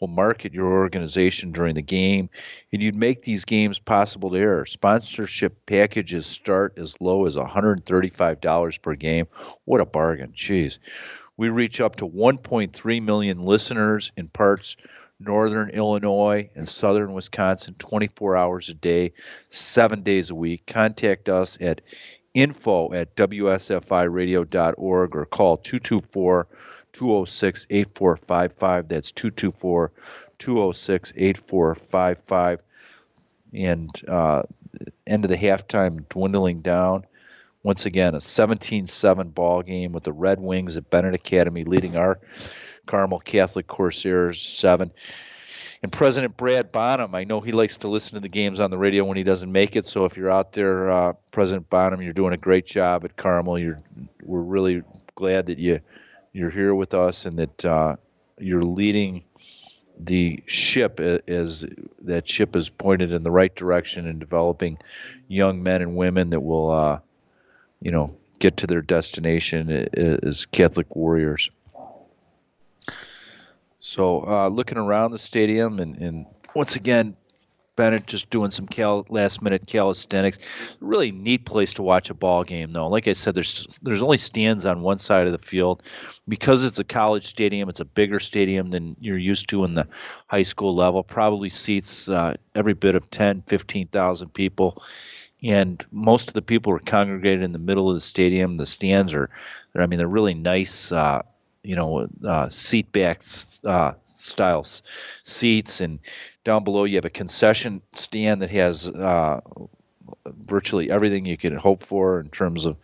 will 0.00 0.08
market 0.08 0.52
your 0.52 0.66
organization 0.66 1.52
during 1.52 1.76
the 1.76 1.82
game, 1.82 2.28
and 2.72 2.82
you'd 2.82 2.96
make 2.96 3.22
these 3.22 3.44
games 3.44 3.78
possible 3.78 4.30
to 4.30 4.36
air. 4.36 4.66
Sponsorship 4.66 5.64
packages 5.66 6.26
start 6.26 6.76
as 6.76 7.00
low 7.00 7.26
as 7.26 7.36
$135 7.36 8.82
per 8.82 8.94
game. 8.96 9.26
What 9.64 9.80
a 9.80 9.86
bargain. 9.86 10.32
Jeez. 10.32 10.78
We 11.36 11.48
reach 11.48 11.80
up 11.80 11.96
to 11.96 12.06
1.3 12.06 13.02
million 13.02 13.44
listeners 13.44 14.12
in 14.16 14.28
parts 14.28 14.76
northern 15.20 15.70
Illinois 15.70 16.48
and 16.54 16.68
southern 16.68 17.12
Wisconsin 17.12 17.74
24 17.78 18.36
hours 18.36 18.68
a 18.68 18.74
day, 18.74 19.12
seven 19.50 20.02
days 20.02 20.30
a 20.30 20.34
week. 20.34 20.66
Contact 20.66 21.28
us 21.28 21.60
at 21.60 21.80
info 22.34 22.92
at 22.92 23.14
wsfiradio.org 23.16 25.16
or 25.16 25.26
call 25.26 25.56
224 25.58 26.48
206 26.92 27.66
8455. 27.70 28.88
That's 28.88 29.12
224 29.12 29.92
206 30.38 31.12
8455. 31.16 32.60
And 33.52 33.90
uh, 34.08 34.42
end 35.06 35.24
of 35.24 35.30
the 35.30 35.36
halftime 35.36 36.08
dwindling 36.08 36.60
down. 36.60 37.04
Once 37.62 37.86
again, 37.86 38.14
a 38.14 38.20
17 38.20 38.86
7 38.86 39.30
ball 39.30 39.62
game 39.62 39.92
with 39.92 40.04
the 40.04 40.12
Red 40.12 40.40
Wings 40.40 40.76
at 40.76 40.90
Benet 40.90 41.14
Academy 41.14 41.64
leading 41.64 41.96
our 41.96 42.18
Carmel 42.86 43.20
Catholic 43.20 43.66
Corsairs 43.66 44.42
7. 44.42 44.90
And 45.82 45.92
President 45.92 46.36
Brad 46.36 46.72
Bonham, 46.72 47.14
I 47.14 47.24
know 47.24 47.40
he 47.40 47.52
likes 47.52 47.76
to 47.78 47.88
listen 47.88 48.14
to 48.14 48.20
the 48.20 48.28
games 48.28 48.58
on 48.58 48.70
the 48.70 48.78
radio 48.78 49.04
when 49.04 49.18
he 49.18 49.22
doesn't 49.22 49.52
make 49.52 49.76
it. 49.76 49.86
So 49.86 50.06
if 50.06 50.16
you're 50.16 50.30
out 50.30 50.52
there, 50.52 50.90
uh, 50.90 51.12
President 51.30 51.68
Bonham, 51.68 52.00
you're 52.00 52.14
doing 52.14 52.32
a 52.32 52.38
great 52.38 52.64
job 52.64 53.04
at 53.04 53.16
Carmel. 53.16 53.58
You're, 53.58 53.80
we're 54.22 54.40
really 54.40 54.82
glad 55.14 55.46
that 55.46 55.58
you 55.58 55.80
you're 56.32 56.50
here 56.50 56.74
with 56.74 56.94
us 56.94 57.26
and 57.26 57.38
that 57.38 57.64
uh, 57.64 57.96
you're 58.38 58.62
leading 58.62 59.24
the 59.98 60.42
ship 60.46 61.00
as 61.00 61.64
that 62.02 62.28
ship 62.28 62.56
is 62.56 62.68
pointed 62.68 63.12
in 63.12 63.22
the 63.22 63.30
right 63.30 63.54
direction 63.54 64.06
and 64.06 64.18
developing 64.18 64.78
young 65.28 65.62
men 65.62 65.80
and 65.80 65.96
women 65.96 66.30
that 66.30 66.40
will, 66.40 66.70
uh, 66.70 66.98
you 67.80 67.92
know, 67.92 68.16
get 68.40 68.56
to 68.58 68.66
their 68.66 68.82
destination 68.82 69.70
as 69.70 70.46
Catholic 70.46 70.94
warriors. 70.96 71.50
So 73.86 74.26
uh, 74.26 74.48
looking 74.48 74.78
around 74.78 75.10
the 75.10 75.18
stadium 75.18 75.78
and, 75.78 76.00
and 76.00 76.26
once 76.54 76.74
again, 76.74 77.16
Benet 77.76 78.06
just 78.06 78.30
doing 78.30 78.50
some 78.50 78.66
cal- 78.66 79.04
last 79.10 79.42
minute 79.42 79.66
calisthenics. 79.66 80.38
Really 80.80 81.12
neat 81.12 81.44
place 81.44 81.74
to 81.74 81.82
watch 81.82 82.08
a 82.08 82.14
ball 82.14 82.44
game, 82.44 82.72
though. 82.72 82.88
Like 82.88 83.08
I 83.08 83.12
said, 83.12 83.34
there's 83.34 83.78
there's 83.82 84.02
only 84.02 84.16
stands 84.16 84.64
on 84.64 84.80
one 84.80 84.96
side 84.96 85.26
of 85.26 85.32
the 85.32 85.38
field 85.38 85.82
because 86.26 86.64
it's 86.64 86.78
a 86.78 86.84
college 86.84 87.26
stadium. 87.26 87.68
It's 87.68 87.80
a 87.80 87.84
bigger 87.84 88.20
stadium 88.20 88.70
than 88.70 88.96
you're 89.00 89.18
used 89.18 89.50
to 89.50 89.64
in 89.64 89.74
the 89.74 89.86
high 90.28 90.42
school 90.44 90.74
level. 90.74 91.02
Probably 91.02 91.50
seats 91.50 92.08
uh, 92.08 92.36
every 92.54 92.72
bit 92.72 92.94
of 92.94 93.10
10, 93.10 93.42
15,000 93.42 94.32
people, 94.32 94.82
and 95.42 95.84
most 95.90 96.28
of 96.28 96.34
the 96.34 96.42
people 96.42 96.72
are 96.72 96.78
congregated 96.78 97.42
in 97.42 97.52
the 97.52 97.58
middle 97.58 97.90
of 97.90 97.96
the 97.96 98.00
stadium. 98.00 98.56
The 98.56 98.64
stands 98.64 99.12
are, 99.12 99.28
I 99.76 99.84
mean, 99.84 99.98
they're 99.98 100.08
really 100.08 100.32
nice. 100.32 100.90
Uh, 100.90 101.20
you 101.64 101.74
know, 101.74 102.06
uh, 102.24 102.48
seat 102.48 102.92
back 102.92 103.22
uh, 103.64 103.94
styles 104.02 104.82
seats, 105.24 105.80
and 105.80 105.98
down 106.44 106.62
below 106.62 106.84
you 106.84 106.96
have 106.96 107.04
a 107.04 107.10
concession 107.10 107.80
stand 107.92 108.42
that 108.42 108.50
has 108.50 108.90
uh, 108.90 109.40
virtually 110.26 110.90
everything 110.90 111.24
you 111.24 111.36
could 111.36 111.54
hope 111.54 111.82
for 111.82 112.20
in 112.20 112.28
terms 112.28 112.66
of 112.66 112.76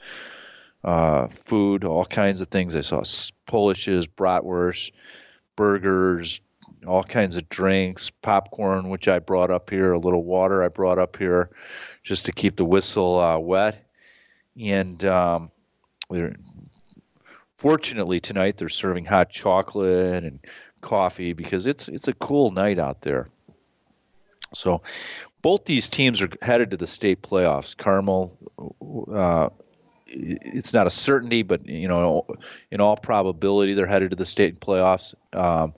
uh, 0.82 1.28
food, 1.28 1.84
all 1.84 2.06
kinds 2.06 2.40
of 2.40 2.48
things. 2.48 2.74
I 2.74 2.80
saw 2.80 3.02
Polishes, 3.46 4.06
bratwurst, 4.06 4.92
burgers, 5.56 6.40
all 6.86 7.04
kinds 7.04 7.36
of 7.36 7.48
drinks, 7.50 8.08
popcorn, 8.08 8.88
which 8.88 9.08
I 9.08 9.18
brought 9.18 9.50
up 9.50 9.68
here, 9.68 9.92
a 9.92 9.98
little 9.98 10.24
water 10.24 10.62
I 10.62 10.68
brought 10.68 10.98
up 10.98 11.16
here, 11.16 11.50
just 12.02 12.26
to 12.26 12.32
keep 12.32 12.56
the 12.56 12.64
whistle 12.64 13.18
uh, 13.20 13.38
wet, 13.38 13.84
and 14.58 15.04
um, 15.04 15.50
fortunately 17.60 18.20
tonight 18.20 18.56
they're 18.56 18.70
serving 18.70 19.04
hot 19.04 19.28
chocolate 19.28 20.24
and 20.24 20.40
coffee 20.80 21.34
because 21.34 21.66
it's 21.66 21.88
it's 21.88 22.08
a 22.08 22.14
cool 22.14 22.50
night 22.50 22.78
out 22.78 23.02
there. 23.02 23.28
So 24.54 24.80
both 25.42 25.66
these 25.66 25.88
teams 25.88 26.22
are 26.22 26.30
headed 26.40 26.70
to 26.70 26.78
the 26.78 26.86
state 26.86 27.22
playoffs. 27.22 27.76
Carmel, 27.76 28.36
uh, 29.12 29.50
it's 30.06 30.72
not 30.72 30.86
a 30.86 30.90
certainty, 30.90 31.42
but 31.42 31.66
you 31.66 31.86
know, 31.86 32.26
in 32.70 32.80
all 32.80 32.96
probability, 32.96 33.74
they're 33.74 33.86
headed 33.86 34.10
to 34.10 34.16
the 34.16 34.26
state 34.26 34.58
playoffs. 34.60 35.14
Um, 35.34 35.74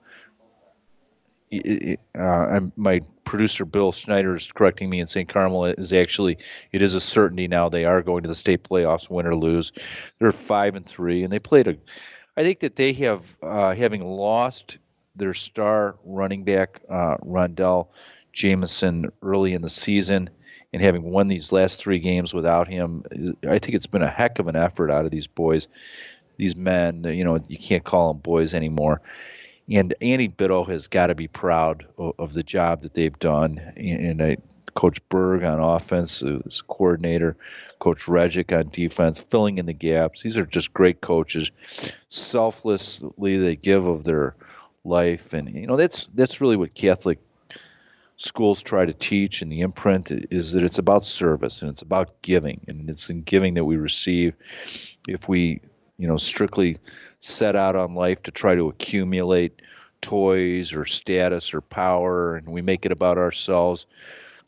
uh, 2.14 2.60
my 2.76 3.00
producer 3.24 3.64
Bill 3.64 3.92
Schneider 3.92 4.36
is 4.36 4.50
correcting 4.52 4.90
me 4.90 5.00
and 5.00 5.08
saying 5.08 5.26
Carmel 5.26 5.66
is 5.66 5.92
actually 5.92 6.38
it 6.72 6.82
is 6.82 6.94
a 6.94 7.00
certainty 7.00 7.48
now. 7.48 7.68
They 7.68 7.84
are 7.84 8.02
going 8.02 8.22
to 8.22 8.28
the 8.28 8.34
state 8.34 8.64
playoffs, 8.64 9.10
win 9.10 9.26
or 9.26 9.36
lose. 9.36 9.72
They're 10.18 10.32
five 10.32 10.74
and 10.74 10.86
three, 10.86 11.22
and 11.22 11.32
they 11.32 11.38
played 11.38 11.68
a. 11.68 11.76
I 12.36 12.42
think 12.42 12.60
that 12.60 12.76
they 12.76 12.92
have 12.94 13.36
uh, 13.42 13.74
having 13.74 14.04
lost 14.04 14.78
their 15.16 15.34
star 15.34 15.96
running 16.04 16.44
back 16.44 16.80
uh, 16.88 17.16
Rondell 17.18 17.88
Jameson 18.32 19.12
early 19.22 19.52
in 19.52 19.62
the 19.62 19.68
season 19.68 20.30
and 20.72 20.80
having 20.80 21.02
won 21.02 21.26
these 21.26 21.52
last 21.52 21.78
three 21.78 21.98
games 21.98 22.32
without 22.32 22.66
him. 22.66 23.04
I 23.46 23.58
think 23.58 23.74
it's 23.74 23.86
been 23.86 24.02
a 24.02 24.10
heck 24.10 24.38
of 24.38 24.48
an 24.48 24.56
effort 24.56 24.90
out 24.90 25.04
of 25.04 25.10
these 25.10 25.26
boys, 25.26 25.68
these 26.38 26.56
men. 26.56 27.04
You 27.04 27.24
know, 27.24 27.38
you 27.48 27.58
can't 27.58 27.84
call 27.84 28.12
them 28.12 28.22
boys 28.22 28.54
anymore 28.54 29.02
and 29.70 29.94
Andy 30.00 30.28
Bitto 30.28 30.68
has 30.68 30.88
got 30.88 31.08
to 31.08 31.14
be 31.14 31.28
proud 31.28 31.86
of, 31.98 32.14
of, 32.18 32.34
the 32.34 32.42
job 32.42 32.82
that 32.82 32.94
they've 32.94 33.18
done. 33.18 33.58
And, 33.76 34.22
I, 34.22 34.36
Coach 34.74 35.06
Berg 35.08 35.44
on 35.44 35.60
offense, 35.60 36.22
uh, 36.22 36.40
his 36.44 36.62
coordinator, 36.62 37.36
Coach 37.78 38.02
Regic 38.04 38.56
on 38.56 38.70
defense, 38.70 39.22
filling 39.22 39.58
in 39.58 39.66
the 39.66 39.72
gaps. 39.72 40.22
These 40.22 40.38
are 40.38 40.46
just 40.46 40.72
great 40.72 41.00
coaches. 41.00 41.50
Selflessly, 42.08 43.36
they 43.36 43.56
give 43.56 43.86
of 43.86 44.04
their 44.04 44.34
life, 44.84 45.34
and 45.34 45.54
you 45.54 45.66
know 45.66 45.76
that's 45.76 46.06
that's 46.08 46.40
really 46.40 46.56
what 46.56 46.74
Catholic 46.74 47.18
schools 48.16 48.62
try 48.62 48.84
to 48.84 48.92
teach. 48.92 49.42
And 49.42 49.52
the 49.52 49.60
imprint 49.60 50.10
is 50.10 50.52
that 50.52 50.62
it's 50.62 50.78
about 50.78 51.04
service 51.04 51.62
and 51.62 51.70
it's 51.70 51.82
about 51.82 52.22
giving, 52.22 52.60
and 52.68 52.88
it's 52.88 53.10
in 53.10 53.22
giving 53.22 53.54
that 53.54 53.64
we 53.64 53.76
receive. 53.76 54.34
If 55.08 55.28
we, 55.28 55.60
you 55.98 56.08
know, 56.08 56.16
strictly 56.16 56.78
set 57.24 57.56
out 57.56 57.76
on 57.76 57.94
life 57.94 58.22
to 58.22 58.30
try 58.30 58.54
to 58.54 58.68
accumulate 58.68 59.62
toys 60.00 60.72
or 60.72 60.84
status 60.84 61.54
or 61.54 61.60
power 61.60 62.36
and 62.36 62.48
we 62.48 62.60
make 62.60 62.84
it 62.84 62.92
about 62.92 63.18
ourselves 63.18 63.86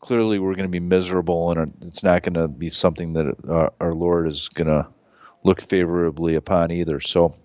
clearly 0.01 0.37
we're 0.37 0.53
going 0.53 0.67
to 0.67 0.69
be 0.69 0.79
miserable 0.79 1.51
and 1.51 1.73
it's 1.81 2.03
not 2.03 2.23
going 2.23 2.33
to 2.33 2.47
be 2.47 2.67
something 2.67 3.13
that 3.13 3.33
uh, 3.49 3.69
our 3.79 3.93
lord 3.93 4.27
is 4.27 4.49
going 4.49 4.67
to 4.67 4.85
look 5.45 5.61
favorably 5.61 6.35
upon 6.35 6.71
either. 6.71 6.99
So 6.99 7.35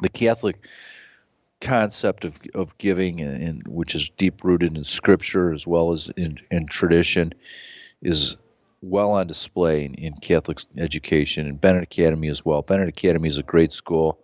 the 0.00 0.10
Catholic 0.10 0.64
concept 1.60 2.24
of, 2.24 2.36
of 2.54 2.76
giving, 2.78 3.20
and, 3.20 3.66
which 3.66 3.94
is 3.94 4.10
deep 4.10 4.44
rooted 4.44 4.76
in 4.76 4.84
Scripture 4.84 5.52
as 5.52 5.66
well 5.66 5.92
as 5.92 6.10
in, 6.10 6.38
in 6.50 6.66
tradition, 6.66 7.32
is 8.02 8.36
well 8.82 9.10
on 9.10 9.26
display 9.26 9.86
in, 9.86 9.94
in 9.94 10.12
Catholic 10.12 10.60
education 10.76 11.48
and 11.48 11.60
Benet 11.60 11.82
Academy 11.82 12.28
as 12.28 12.44
well. 12.44 12.62
Benet 12.62 12.88
Academy 12.88 13.28
is 13.28 13.38
a 13.38 13.42
great 13.42 13.72
school. 13.72 14.20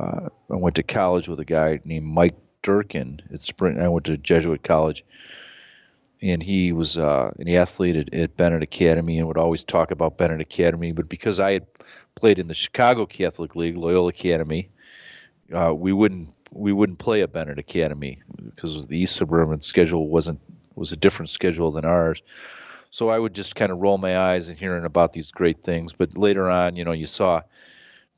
Uh, 0.00 0.28
I 0.50 0.56
went 0.56 0.76
to 0.76 0.82
college 0.82 1.28
with 1.28 1.40
a 1.40 1.44
guy 1.44 1.80
named 1.84 2.06
Mike 2.06 2.36
Durkin 2.62 3.20
at 3.32 3.42
Sprint. 3.42 3.78
I 3.78 3.88
went 3.88 4.06
to 4.06 4.16
Jesuit 4.16 4.62
college, 4.62 5.04
and 6.22 6.42
he 6.42 6.72
was 6.72 6.96
uh, 6.96 7.32
an 7.38 7.48
athlete 7.50 7.96
at, 7.96 8.14
at 8.14 8.36
Benet 8.36 8.62
Academy 8.62 9.18
and 9.18 9.28
would 9.28 9.36
always 9.36 9.62
talk 9.62 9.90
about 9.90 10.16
Benet 10.16 10.40
Academy. 10.40 10.92
But 10.92 11.08
because 11.08 11.38
I 11.38 11.52
had 11.52 11.66
played 12.14 12.38
in 12.38 12.48
the 12.48 12.54
Chicago 12.54 13.04
Catholic 13.04 13.54
League, 13.56 13.76
Loyola 13.76 14.08
Academy, 14.08 14.70
uh, 15.54 15.74
we 15.74 15.92
wouldn't 15.92 16.30
we 16.52 16.72
wouldn't 16.72 16.98
play 16.98 17.22
at 17.22 17.32
Benet 17.32 17.58
Academy 17.58 18.22
because 18.42 18.86
the 18.86 18.98
East 18.98 19.16
Suburban 19.16 19.60
schedule 19.60 20.08
wasn't 20.08 20.40
was 20.76 20.92
a 20.92 20.96
different 20.96 21.28
schedule 21.28 21.72
than 21.72 21.84
ours. 21.84 22.22
So 22.90 23.08
I 23.08 23.18
would 23.18 23.34
just 23.34 23.54
kind 23.54 23.70
of 23.70 23.78
roll 23.78 23.98
my 23.98 24.18
eyes 24.18 24.48
and 24.48 24.58
hearing 24.58 24.84
about 24.84 25.12
these 25.12 25.30
great 25.30 25.62
things. 25.62 25.92
But 25.92 26.16
later 26.16 26.50
on, 26.50 26.74
you 26.74 26.84
know, 26.84 26.92
you 26.92 27.06
saw 27.06 27.42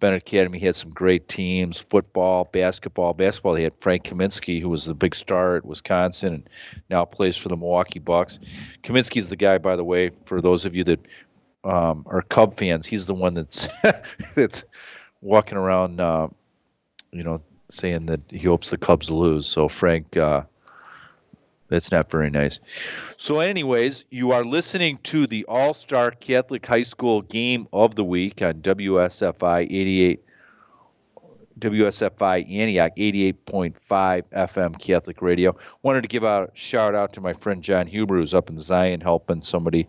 Benet 0.03 0.17
Academy 0.17 0.59
had 0.59 0.75
some 0.75 0.91
great 0.91 1.29
teams: 1.29 1.79
football, 1.79 2.49
basketball. 2.53 3.15
Basketball, 3.15 3.55
they 3.55 3.63
had 3.63 3.77
Frank 3.79 4.03
Kaminsky, 4.03 4.61
who 4.61 4.69
was 4.69 4.85
the 4.85 4.95
big 4.95 5.15
star 5.15 5.57
at 5.57 5.65
Wisconsin, 5.65 6.35
and 6.35 6.51
now 6.91 7.05
plays 7.05 7.37
for 7.37 7.49
the 7.49 7.57
Milwaukee 7.57 8.01
Bucks. 8.01 8.41
Kaminsky's 8.83 9.29
the 9.29 9.37
guy, 9.37 9.59
by 9.59 9.77
the 9.77 9.85
way, 9.85 10.11
for 10.25 10.41
those 10.41 10.65
of 10.65 10.75
you 10.75 10.83
that 10.83 11.07
um, 11.63 12.05
are 12.07 12.21
Cub 12.21 12.55
fans. 12.55 12.85
He's 12.85 13.07
the 13.07 13.15
one 13.15 13.35
that's 13.35 13.69
that's 14.35 14.65
walking 15.21 15.57
around, 15.57 16.01
uh, 16.01 16.27
you 17.13 17.23
know, 17.23 17.41
saying 17.71 18.07
that 18.07 18.23
he 18.29 18.41
hopes 18.41 18.71
the 18.71 18.79
Cubs 18.79 19.09
lose. 19.09 19.47
So 19.47 19.69
Frank, 19.69 20.17
uh, 20.17 20.43
that's 21.73 21.91
not 21.91 22.11
very 22.11 22.29
nice. 22.29 22.61
So, 23.17 23.41
anyways, 23.41 24.05
you 24.11 24.33
are 24.33 24.45
listening 24.45 24.99
to 25.05 25.27
the 25.27 25.47
All 25.47 25.73
Star 25.73 26.11
Catholic 26.11 26.67
High 26.67 26.83
School 26.83 27.23
Game 27.23 27.67
of 27.73 27.95
the 27.95 28.05
Week 28.05 28.43
on 28.43 28.61
WSFI 28.61 29.63
88. 29.63 30.23
WSFI 31.59 32.51
Antioch 32.51 32.93
88.5 32.97 33.75
FM 34.31 34.79
Catholic 34.79 35.23
Radio. 35.23 35.57
Wanted 35.83 36.03
to 36.03 36.09
give 36.09 36.25
a 36.25 36.51
shout 36.55 36.95
out 36.95 37.13
to 37.15 37.21
my 37.21 37.33
friend 37.33 37.63
John 37.63 37.87
Huber, 37.87 38.17
who's 38.17 38.35
up 38.35 38.51
in 38.51 38.59
Zion 38.59 39.01
helping 39.01 39.41
somebody 39.43 39.87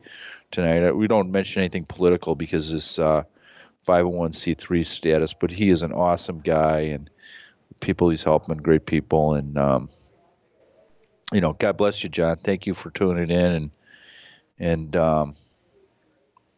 tonight. 0.51 0.89
We 0.91 1.07
don't 1.07 1.31
mention 1.31 1.61
anything 1.61 1.85
political 1.85 2.35
because 2.35 2.71
this 2.71 2.99
uh, 2.99 3.23
501c3 3.87 4.85
status, 4.85 5.33
but 5.33 5.51
he 5.51 5.69
is 5.69 5.81
an 5.81 5.91
awesome 5.91 6.39
guy 6.39 6.79
and 6.81 7.09
people 7.79 8.09
he's 8.09 8.23
helping, 8.23 8.55
great 8.57 8.85
people, 8.85 9.33
and 9.33 9.57
um, 9.57 9.89
you 11.31 11.41
know, 11.41 11.53
God 11.53 11.77
bless 11.77 12.03
you, 12.03 12.09
John. 12.09 12.37
Thank 12.37 12.67
you 12.67 12.73
for 12.73 12.89
tuning 12.89 13.29
in 13.29 13.51
and 13.51 13.71
and 14.59 14.95
um, 14.95 15.35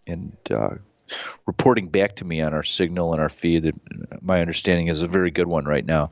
and 0.07 0.35
uh, 0.49 0.75
reporting 1.45 1.87
back 1.87 2.17
to 2.17 2.25
me 2.25 2.41
on 2.41 2.53
our 2.53 2.63
signal 2.63 3.13
and 3.13 3.21
our 3.21 3.29
feed. 3.29 3.63
That 3.63 3.75
my 4.21 4.41
understanding 4.41 4.87
is 4.87 5.03
a 5.03 5.07
very 5.07 5.31
good 5.31 5.47
one 5.47 5.65
right 5.65 5.85
now. 5.85 6.11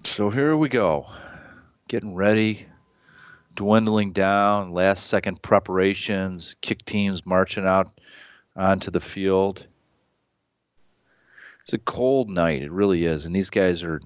So 0.00 0.30
here 0.30 0.56
we 0.56 0.68
go, 0.68 1.06
getting 1.86 2.14
ready, 2.14 2.66
dwindling 3.54 4.12
down. 4.12 4.72
Last 4.72 5.06
second 5.06 5.42
preparations, 5.42 6.56
kick 6.60 6.84
teams 6.84 7.24
marching 7.24 7.66
out 7.66 8.00
onto 8.56 8.90
the 8.90 9.00
field 9.00 9.64
it's 11.68 11.74
a 11.74 11.78
cold 11.78 12.30
night. 12.30 12.62
It 12.62 12.72
really 12.72 13.04
is. 13.04 13.26
And 13.26 13.36
these 13.36 13.50
guys 13.50 13.82
are. 13.82 14.00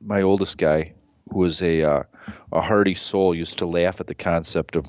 My 0.00 0.22
oldest 0.22 0.58
guy, 0.58 0.92
who 1.30 1.38
was 1.38 1.60
a 1.62 1.82
uh, 1.82 2.02
a 2.52 2.60
hardy 2.60 2.94
soul, 2.94 3.34
used 3.34 3.58
to 3.58 3.66
laugh 3.66 3.98
at 4.00 4.06
the 4.06 4.14
concept 4.14 4.76
of 4.76 4.86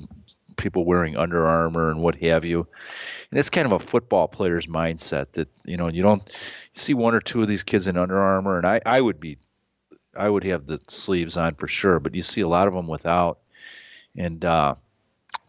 people 0.57 0.85
wearing 0.85 1.15
Under 1.15 1.47
Armour 1.47 1.89
and 1.89 2.01
what 2.01 2.15
have 2.15 2.45
you. 2.45 2.59
And 2.59 3.37
that's 3.37 3.49
kind 3.49 3.65
of 3.65 3.71
a 3.71 3.79
football 3.79 4.27
player's 4.27 4.67
mindset 4.67 5.31
that 5.31 5.47
you 5.63 5.77
know 5.77 5.87
you 5.87 6.03
don't 6.03 6.21
you 6.27 6.79
see 6.79 6.93
one 6.93 7.15
or 7.15 7.21
two 7.21 7.41
of 7.41 7.47
these 7.47 7.63
kids 7.63 7.87
in 7.87 7.97
Under 7.97 8.19
Armour, 8.19 8.57
and 8.57 8.67
I 8.67 8.81
I 8.85 8.99
would 8.99 9.21
be 9.21 9.37
I 10.15 10.29
would 10.29 10.43
have 10.43 10.67
the 10.67 10.81
sleeves 10.89 11.37
on 11.37 11.55
for 11.55 11.69
sure, 11.69 12.01
but 12.01 12.13
you 12.15 12.21
see 12.21 12.41
a 12.41 12.49
lot 12.49 12.67
of 12.67 12.73
them 12.73 12.87
without, 12.87 13.39
and 14.15 14.43
uh, 14.43 14.75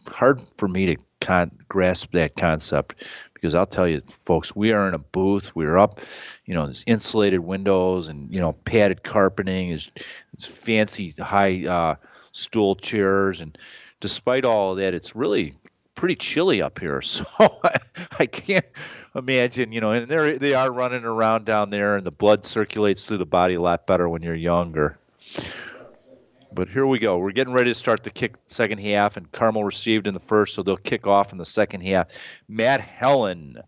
hard 0.06 0.40
for 0.56 0.68
me 0.68 0.86
to 0.86 0.97
con- 1.20 1.59
grasp 1.68 2.12
that 2.12 2.36
concept 2.36 3.05
because 3.44 3.54
I'll 3.54 3.66
tell 3.66 3.86
you, 3.86 4.00
folks, 4.00 4.56
we 4.56 4.72
are 4.72 4.88
in 4.88 4.94
a 4.94 4.98
booth. 4.98 5.54
We're 5.54 5.76
up, 5.76 6.00
you 6.46 6.54
know, 6.54 6.64
there's 6.64 6.82
insulated 6.86 7.40
windows 7.40 8.08
and 8.08 8.32
you 8.32 8.40
know 8.40 8.54
padded 8.64 9.02
carpeting, 9.02 9.68
is 9.68 9.90
it's 10.32 10.46
fancy 10.46 11.10
high 11.10 11.66
uh, 11.66 11.96
stool 12.32 12.74
chairs, 12.74 13.42
and 13.42 13.58
despite 14.00 14.46
all 14.46 14.72
of 14.72 14.78
that, 14.78 14.94
it's 14.94 15.14
really 15.14 15.52
pretty 15.94 16.16
chilly 16.16 16.62
up 16.62 16.78
here. 16.78 17.02
So 17.06 17.26
I, 17.38 17.80
I 18.18 18.24
can't 18.24 18.64
imagine, 19.14 19.72
you 19.72 19.82
know, 19.82 19.92
and 19.92 20.08
they 20.08 20.38
they 20.38 20.54
are 20.54 20.72
running 20.72 21.04
around 21.04 21.44
down 21.44 21.68
there, 21.68 21.96
and 21.98 22.06
the 22.06 22.10
blood 22.10 22.46
circulates 22.46 23.06
through 23.06 23.18
the 23.18 23.26
body 23.26 23.56
a 23.56 23.60
lot 23.60 23.86
better 23.86 24.08
when 24.08 24.22
you're 24.22 24.34
younger. 24.34 24.96
But 26.55 26.68
here 26.68 26.86
we 26.86 27.01
go. 27.01 27.18
We're 27.18 27.32
getting 27.32 27.52
ready 27.52 27.70
to 27.70 27.74
start 27.74 28.05
the 28.05 28.10
kick 28.10 28.36
second 28.47 28.78
half, 28.78 29.16
and 29.16 29.31
Carmel 29.32 29.64
received 29.64 30.06
in 30.06 30.14
the 30.14 30.20
first, 30.20 30.55
so 30.55 30.62
they'll 30.62 30.76
kick 30.76 31.06
off 31.06 31.32
in 31.32 31.39
the 31.39 31.44
second 31.44 31.81
half. 31.81 32.09
Matt 32.48 32.81
Helen, 32.81 33.59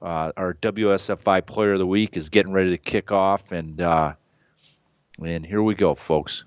uh, 0.00 0.32
our 0.36 0.54
WSFI 0.54 1.44
Player 1.44 1.72
of 1.72 1.80
the 1.80 1.86
Week, 1.86 2.16
is 2.16 2.28
getting 2.28 2.52
ready 2.52 2.70
to 2.70 2.78
kick 2.78 3.10
off, 3.10 3.50
and 3.50 3.80
uh, 3.80 4.14
and 5.20 5.44
here 5.44 5.62
we 5.62 5.74
go, 5.74 5.94
folks. 5.94 6.44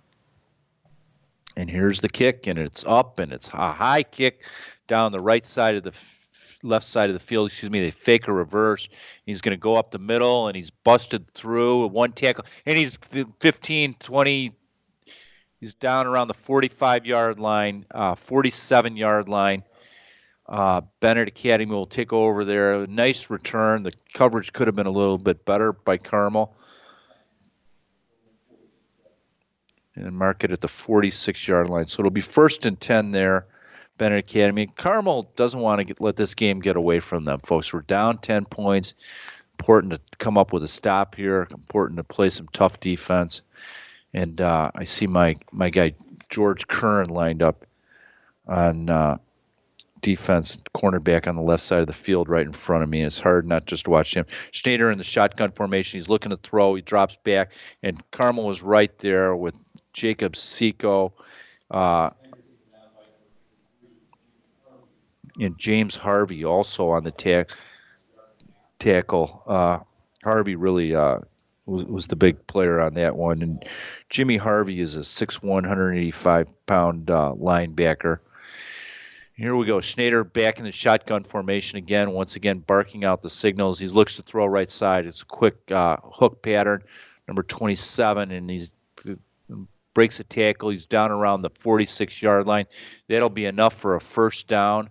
And 1.58 1.70
here's 1.70 2.00
the 2.00 2.10
kick, 2.10 2.48
and 2.48 2.58
it's 2.58 2.86
up, 2.86 3.20
and 3.20 3.34
it's 3.34 3.50
a 3.50 3.74
high 3.74 4.04
kick 4.04 4.46
down 4.88 5.12
the 5.12 5.20
right 5.20 5.46
side 5.46 5.76
of 5.76 5.84
the 5.84 5.90
f- 5.90 6.58
left 6.64 6.86
side 6.86 7.10
of 7.10 7.14
the 7.14 7.20
field. 7.20 7.50
Excuse 7.50 7.70
me. 7.70 7.82
They 7.82 7.92
fake 7.92 8.30
a 8.30 8.34
reverse. 8.34 8.88
He's 9.26 9.42
going 9.42 9.58
to 9.58 9.62
go 9.62 9.76
up 9.76 9.92
the 9.92 10.00
middle, 10.00 10.48
and 10.48 10.56
he's 10.56 10.70
busted 10.70 11.30
through 11.32 11.88
one 11.88 12.14
tackle, 12.14 12.46
and 12.66 12.78
he's 12.78 12.98
15, 13.42 13.96
20 14.00 14.54
He's 15.62 15.76
down 15.76 16.08
around 16.08 16.28
the 16.28 16.34
45 16.34 17.06
yard 17.06 17.40
line, 17.40 17.86
uh, 17.92 18.16
47 18.16 18.98
yard 18.98 19.30
line. 19.30 19.64
Uh, 20.50 20.82
Benet 21.00 21.28
Academy 21.28 21.72
will 21.72 21.86
take 21.86 22.12
over 22.12 22.44
there. 22.44 22.88
Nice 22.88 23.30
return. 23.30 23.84
The 23.84 23.94
coverage 24.16 24.52
could 24.54 24.68
have 24.68 24.76
been 24.76 24.88
a 24.88 24.92
little 24.92 25.20
bit 25.20 25.46
better 25.46 25.72
by 25.72 25.98
Carmel. 25.98 26.58
And 29.96 30.12
mark 30.18 30.44
it 30.44 30.52
at 30.52 30.62
the 30.62 30.68
46 30.68 31.48
yard 31.48 31.70
line. 31.70 31.86
So 31.86 32.02
it'll 32.02 32.10
be 32.10 32.22
first 32.22 32.66
and 32.66 32.80
10 32.80 33.12
there, 33.12 33.46
Benet 34.00 34.18
Academy. 34.18 34.66
Carmel 34.66 35.32
doesn't 35.36 35.60
want 35.60 35.78
to 35.78 35.84
get, 35.84 36.02
let 36.02 36.16
this 36.16 36.34
game 36.34 36.60
get 36.60 36.76
away 36.76 37.00
from 37.00 37.24
them, 37.24 37.40
folks. 37.40 37.72
We're 37.72 37.82
down 37.82 38.18
10 38.18 38.46
points. 38.46 38.96
Important 39.60 39.94
to 39.94 40.02
come 40.18 40.40
up 40.40 40.54
with 40.54 40.64
a 40.64 40.68
stop 40.68 41.14
here. 41.14 41.48
Important 41.52 41.98
to 41.98 42.04
play 42.04 42.30
some 42.30 42.48
tough 42.52 42.80
defense 42.80 43.44
and 44.14 44.42
uh, 44.42 44.72
I 44.76 44.84
see 44.84 45.08
my 45.08 45.36
my 45.52 45.70
guy 45.70 45.94
George 46.30 46.68
Curran 46.68 47.10
lined 47.10 47.42
up 47.42 47.66
on 48.48 48.90
uh, 48.90 49.18
defense, 50.02 50.58
cornerback 50.76 51.28
on 51.28 51.36
the 51.36 51.42
left 51.42 51.64
side 51.64 51.82
of 51.82 51.88
the 51.88 51.94
field, 51.94 52.30
right 52.30 52.46
in 52.46 52.54
front 52.54 52.84
of 52.84 52.90
me. 52.90 53.04
It's 53.04 53.20
hard 53.20 53.48
not 53.48 53.66
just 53.66 53.86
to 53.86 53.92
watch 53.92 54.16
him. 54.16 54.26
Schneider 54.52 54.92
in 54.92 54.98
the 54.98 55.04
shotgun 55.04 55.52
formation. 55.52 55.98
He's 55.98 56.10
looking 56.10 56.32
to 56.32 56.38
throw. 56.38 56.76
He 56.76 56.82
drops 56.82 57.18
back, 57.24 57.52
and 57.84 58.02
Carmel 58.12 58.46
was 58.46 58.62
right 58.62 58.98
there 59.00 59.36
with 59.36 59.56
Jacob 59.94 60.36
Seco. 60.36 61.14
Uh, 61.70 62.10
and 65.40 65.58
James 65.58 65.96
Harvey 65.96 66.44
also 66.44 66.90
on 66.90 67.04
the 67.04 67.12
tack, 67.12 67.52
tackle. 68.80 69.44
Uh, 69.48 69.80
Harvey 70.24 70.56
really 70.56 70.94
uh, 70.94 71.20
was, 71.72 71.84
was 71.86 72.08
the 72.08 72.16
big 72.16 72.46
player 72.48 72.82
on 72.82 72.96
that 72.96 73.16
one. 73.16 73.42
And 73.42 73.66
Jimmy 74.10 74.38
Harvey 74.38 74.80
is 74.80 74.96
a 74.96 75.00
6'1", 75.00 75.44
185 75.44 76.66
pound 76.66 77.10
uh, 77.10 77.34
linebacker. 77.38 78.20
Here 79.34 79.56
we 79.56 79.66
go. 79.66 79.82
Schneider 79.82 80.24
back 80.24 80.60
in 80.60 80.66
the 80.66 80.72
shotgun 80.72 81.24
formation 81.24 81.78
again. 81.78 82.12
Once 82.12 82.36
again, 82.36 82.60
barking 82.60 83.04
out 83.04 83.22
the 83.22 83.30
signals. 83.30 83.80
He 83.80 83.88
looks 83.88 84.18
to 84.18 84.22
throw 84.22 84.46
right 84.46 84.70
side. 84.70 85.08
It's 85.08 85.24
a 85.24 85.26
quick 85.26 85.72
uh, 85.72 85.98
hook 86.04 86.44
pattern, 86.44 86.84
number 87.28 87.42
27, 87.42 88.32
and 88.32 88.50
he's 88.50 88.72
breaks 89.94 90.20
a 90.20 90.24
tackle. 90.24 90.70
He's 90.70 90.86
down 90.86 91.12
around 91.12 91.42
the 91.42 91.50
46 91.50 92.22
yard 92.22 92.48
line. 92.48 92.66
That'll 93.08 93.30
be 93.30 93.46
enough 93.46 93.74
for 93.74 93.96
a 93.96 94.02
first 94.02 94.48
down. 94.48 94.90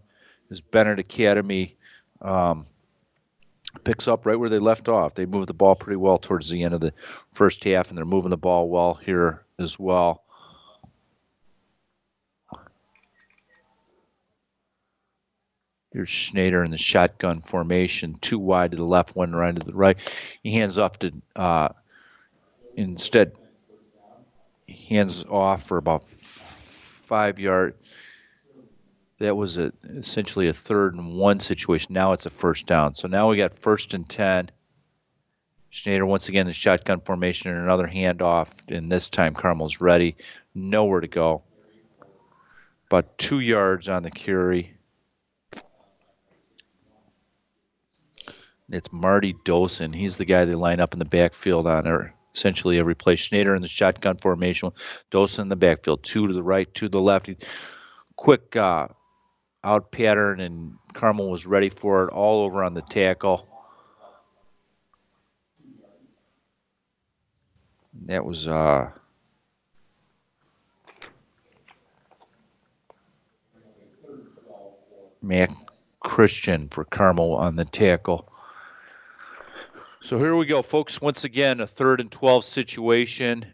As 0.51 0.61
Benet 0.61 0.99
Academy 0.99 1.77
um, 2.21 2.67
picks 3.85 4.09
up 4.09 4.27
right 4.27 4.39
where 4.39 4.49
they 4.49 4.59
left 4.59 4.89
off. 4.89 5.15
They 5.15 5.27
move 5.27 5.47
the 5.47 5.55
ball 5.55 5.75
pretty 5.75 5.97
well 5.97 6.19
towards 6.19 6.51
the 6.51 6.63
end 6.63 6.75
of 6.75 6.81
the 6.81 6.93
first 7.33 7.65
half, 7.65 7.89
and 7.89 7.99
they're 7.99 8.05
moving 8.05 8.31
the 8.31 8.37
ball 8.37 8.69
well 8.69 8.95
here 8.95 9.45
as 9.59 9.79
well. 9.79 10.25
Here's 15.93 16.09
Schneider 16.09 16.63
in 16.63 16.71
the 16.71 16.77
shotgun 16.77 17.41
formation, 17.41 18.15
two 18.21 18.39
wide 18.39 18.71
to 18.71 18.77
the 18.77 18.85
left, 18.85 19.17
one 19.17 19.33
right 19.33 19.59
to 19.59 19.67
the 19.67 19.75
right. 19.75 19.99
He 20.43 20.55
hands 20.55 20.79
off 20.79 21.01
to 21.01 21.13
uh, 21.35 21.71
instead 22.77 23.33
hands 24.69 25.25
off 25.25 25.65
for 25.65 25.79
about 25.79 26.07
five 26.09 27.41
yard. 27.41 27.75
That 29.21 29.37
was 29.37 29.59
a, 29.59 29.71
essentially 29.85 30.49
a 30.49 30.53
third 30.53 30.95
and 30.95 31.15
one 31.15 31.39
situation. 31.39 31.93
Now 31.93 32.13
it's 32.13 32.25
a 32.25 32.31
first 32.31 32.67
down. 32.67 32.95
So 32.95 33.07
now 33.07 33.29
we 33.29 33.37
got 33.37 33.59
first 33.59 33.93
and 33.93 34.09
ten. 34.09 34.51
Schneider 35.69 36.07
once 36.07 36.29
again 36.29 36.47
the 36.47 36.53
shotgun 36.53 37.01
formation 37.01 37.53
and 37.53 37.63
another 37.63 37.87
handoff, 37.87 38.49
and 38.69 38.91
this 38.91 39.09
time 39.09 39.35
Carmel's 39.35 39.81
ready, 39.81 40.17
nowhere 40.55 41.01
to 41.01 41.07
go. 41.07 41.43
About 42.87 43.19
two 43.19 43.41
yards 43.41 43.89
on 43.89 44.03
the 44.03 44.11
carry. 44.11 44.75
It's 48.71 48.91
Marty 48.91 49.35
Dosen. 49.45 49.95
He's 49.95 50.17
the 50.17 50.25
guy 50.25 50.45
they 50.45 50.55
line 50.55 50.81
up 50.81 50.93
in 50.93 50.99
the 50.99 51.05
backfield 51.05 51.67
on 51.67 51.87
or 51.87 52.15
essentially 52.35 52.79
every 52.79 52.95
play. 52.95 53.17
Schneider 53.17 53.55
in 53.55 53.63
the 53.63 53.69
shotgun 53.69 54.17
formation, 54.17 54.73
Dosen 55.11 55.41
in 55.41 55.49
the 55.51 55.57
backfield, 55.57 56.03
two 56.03 56.27
to 56.27 56.33
the 56.33 56.43
right, 56.43 56.73
two 56.73 56.87
to 56.87 56.91
the 56.91 57.01
left. 57.01 57.31
Quick 58.17 58.57
uh, 58.57 58.89
out 59.63 59.91
pattern, 59.91 60.41
and 60.41 60.77
Carmel 60.95 61.31
was 61.31 61.47
ready 61.47 61.69
for 61.69 62.05
it 62.05 62.13
all 62.13 62.45
over 62.45 62.65
on 62.65 62.75
the 62.75 62.83
tackle. 62.83 63.47
That 68.07 68.25
was 68.25 68.49
uh, 68.49 68.91
Mac 75.23 75.51
Christian 76.01 76.69
for 76.69 76.85
Carmel 76.85 77.35
on 77.35 77.57
the 77.57 77.65
tackle. 77.65 78.27
So 80.03 80.19
here 80.19 80.35
we 80.35 80.47
go, 80.47 80.63
folks. 80.63 81.01
Once 81.01 81.25
again, 81.25 81.61
a 81.61 81.67
third 81.67 82.01
and 82.01 82.11
12 82.11 82.45
situation. 82.45 83.47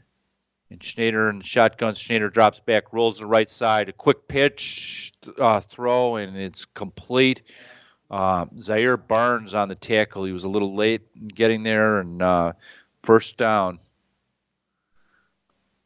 And 0.71 0.83
Schneider 0.83 1.29
and 1.29 1.45
shotgun. 1.45 1.95
Schneider 1.95 2.29
drops 2.29 2.61
back, 2.61 2.93
rolls 2.93 3.19
the 3.19 3.27
right 3.27 3.49
side. 3.49 3.89
A 3.89 3.93
quick 3.93 4.27
pitch 4.27 5.13
uh, 5.39 5.61
throw, 5.61 6.17
and 6.17 6.37
it's 6.37 6.65
complete. 6.65 7.43
Uh, 8.11 8.47
Zaire 8.59 8.97
Barnes 8.97 9.55
on 9.55 9.69
the 9.69 9.75
tackle. 9.75 10.25
He 10.25 10.33
was 10.33 10.45
a 10.45 10.49
little 10.49 10.75
late 10.75 11.03
getting 11.29 11.63
there, 11.63 11.99
and 11.99 12.21
uh, 12.21 12.53
first 13.01 13.37
down. 13.37 13.79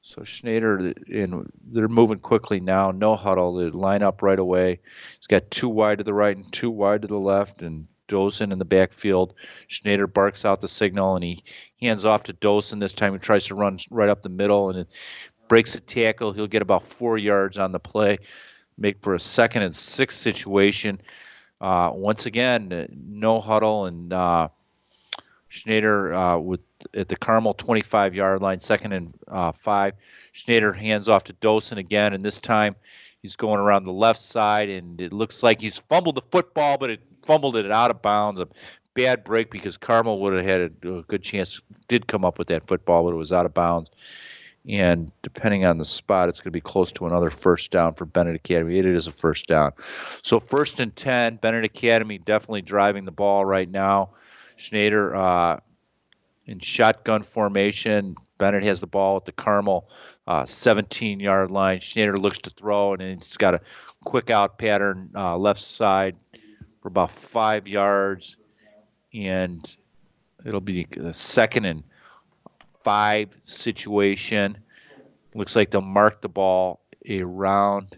So 0.02 0.24
Schneider, 0.24 0.92
and 1.08 1.50
they're 1.62 1.86
moving 1.86 2.18
quickly 2.18 2.58
now. 2.58 2.90
No 2.90 3.16
huddle. 3.16 3.54
They 3.54 3.70
line 3.70 4.02
up 4.02 4.22
right 4.22 4.38
away. 4.38 4.80
He's 5.16 5.26
got 5.26 5.50
two 5.50 5.68
wide 5.68 5.98
to 5.98 6.04
the 6.04 6.14
right 6.14 6.36
and 6.36 6.50
two 6.52 6.70
wide 6.70 7.02
to 7.02 7.08
the 7.08 7.18
left, 7.18 7.62
and 7.62 7.86
Dosen 8.10 8.52
in 8.52 8.58
the 8.58 8.64
backfield. 8.64 9.34
Schneider 9.68 10.06
barks 10.06 10.44
out 10.44 10.60
the 10.60 10.68
signal, 10.68 11.14
and 11.14 11.24
he 11.24 11.42
hands 11.80 12.04
off 12.04 12.24
to 12.24 12.34
Dosen. 12.34 12.80
This 12.80 12.92
time 12.92 13.12
he 13.12 13.18
tries 13.18 13.46
to 13.46 13.54
run 13.54 13.78
right 13.90 14.08
up 14.10 14.22
the 14.22 14.28
middle, 14.28 14.68
and 14.68 14.80
it 14.80 14.88
breaks 15.48 15.74
a 15.74 15.80
tackle. 15.80 16.32
He'll 16.32 16.46
get 16.46 16.62
about 16.62 16.84
four 16.84 17.16
yards 17.16 17.56
on 17.56 17.72
the 17.72 17.78
play, 17.78 18.18
make 18.76 19.00
for 19.00 19.14
a 19.14 19.20
second 19.20 19.62
and 19.62 19.74
six 19.74 20.16
situation. 20.16 21.00
Uh, 21.60 21.92
once 21.94 22.26
again, 22.26 22.88
no 23.08 23.40
huddle, 23.40 23.86
and 23.86 24.12
uh, 24.12 24.48
Schneider 25.48 26.14
uh, 26.14 26.38
with 26.38 26.60
at 26.94 27.08
the 27.08 27.16
Carmel 27.16 27.54
25 27.54 28.14
yard 28.14 28.40
line, 28.40 28.60
second 28.60 28.92
and 28.92 29.14
uh, 29.28 29.52
five. 29.52 29.94
Schneider 30.32 30.72
hands 30.72 31.08
off 31.08 31.24
to 31.24 31.32
Dosen 31.34 31.76
again, 31.76 32.14
and 32.14 32.24
this 32.24 32.38
time 32.38 32.76
he's 33.20 33.36
going 33.36 33.60
around 33.60 33.84
the 33.84 33.92
left 33.92 34.20
side, 34.20 34.68
and 34.68 35.00
it 35.00 35.12
looks 35.12 35.42
like 35.42 35.60
he's 35.60 35.78
fumbled 35.78 36.14
the 36.14 36.22
football, 36.22 36.78
but 36.78 36.90
it 36.90 37.00
fumbled 37.22 37.56
it 37.56 37.70
out 37.70 37.90
of 37.90 38.02
bounds. 38.02 38.40
A 38.40 38.48
bad 38.94 39.24
break 39.24 39.50
because 39.50 39.76
Carmel 39.76 40.20
would 40.20 40.34
have 40.34 40.44
had 40.44 40.60
a, 40.84 40.98
a 40.98 41.02
good 41.02 41.22
chance, 41.22 41.60
did 41.88 42.06
come 42.06 42.24
up 42.24 42.38
with 42.38 42.48
that 42.48 42.66
football, 42.66 43.04
but 43.04 43.14
it 43.14 43.16
was 43.16 43.32
out 43.32 43.46
of 43.46 43.54
bounds. 43.54 43.90
And 44.68 45.10
depending 45.22 45.64
on 45.64 45.78
the 45.78 45.84
spot, 45.84 46.28
it's 46.28 46.40
going 46.40 46.50
to 46.50 46.56
be 46.56 46.60
close 46.60 46.92
to 46.92 47.06
another 47.06 47.30
first 47.30 47.70
down 47.70 47.94
for 47.94 48.04
Benet 48.04 48.34
Academy. 48.34 48.78
It 48.78 48.84
is 48.84 49.06
a 49.06 49.12
first 49.12 49.46
down. 49.46 49.72
So 50.22 50.38
first 50.38 50.80
and 50.80 50.94
10, 50.94 51.36
Benet 51.36 51.64
Academy 51.64 52.18
definitely 52.18 52.62
driving 52.62 53.06
the 53.06 53.10
ball 53.10 53.44
right 53.44 53.70
now. 53.70 54.10
Schneider 54.56 55.16
uh, 55.16 55.60
in 56.44 56.58
shotgun 56.58 57.22
formation. 57.22 58.16
Benet 58.36 58.62
has 58.64 58.80
the 58.80 58.86
ball 58.86 59.16
at 59.16 59.24
the 59.24 59.32
Carmel 59.32 59.88
uh, 60.26 60.44
17 60.44 61.20
yard 61.20 61.50
line. 61.50 61.80
Schneider 61.80 62.18
looks 62.18 62.38
to 62.40 62.50
throw, 62.50 62.92
and 62.92 63.02
it's 63.02 63.38
got 63.38 63.54
a 63.54 63.60
quick 64.04 64.30
out 64.30 64.58
pattern 64.58 65.10
uh, 65.14 65.36
left 65.38 65.60
side 65.60 66.16
for 66.80 66.88
about 66.88 67.10
five 67.10 67.68
yards. 67.68 68.36
And 69.12 69.76
it'll 70.44 70.60
be 70.60 70.86
a 70.96 71.12
second 71.12 71.64
and 71.64 71.82
five 72.82 73.36
situation. 73.44 74.58
Looks 75.34 75.56
like 75.56 75.70
they'll 75.70 75.80
mark 75.80 76.20
the 76.20 76.28
ball 76.28 76.80
around. 77.08 77.96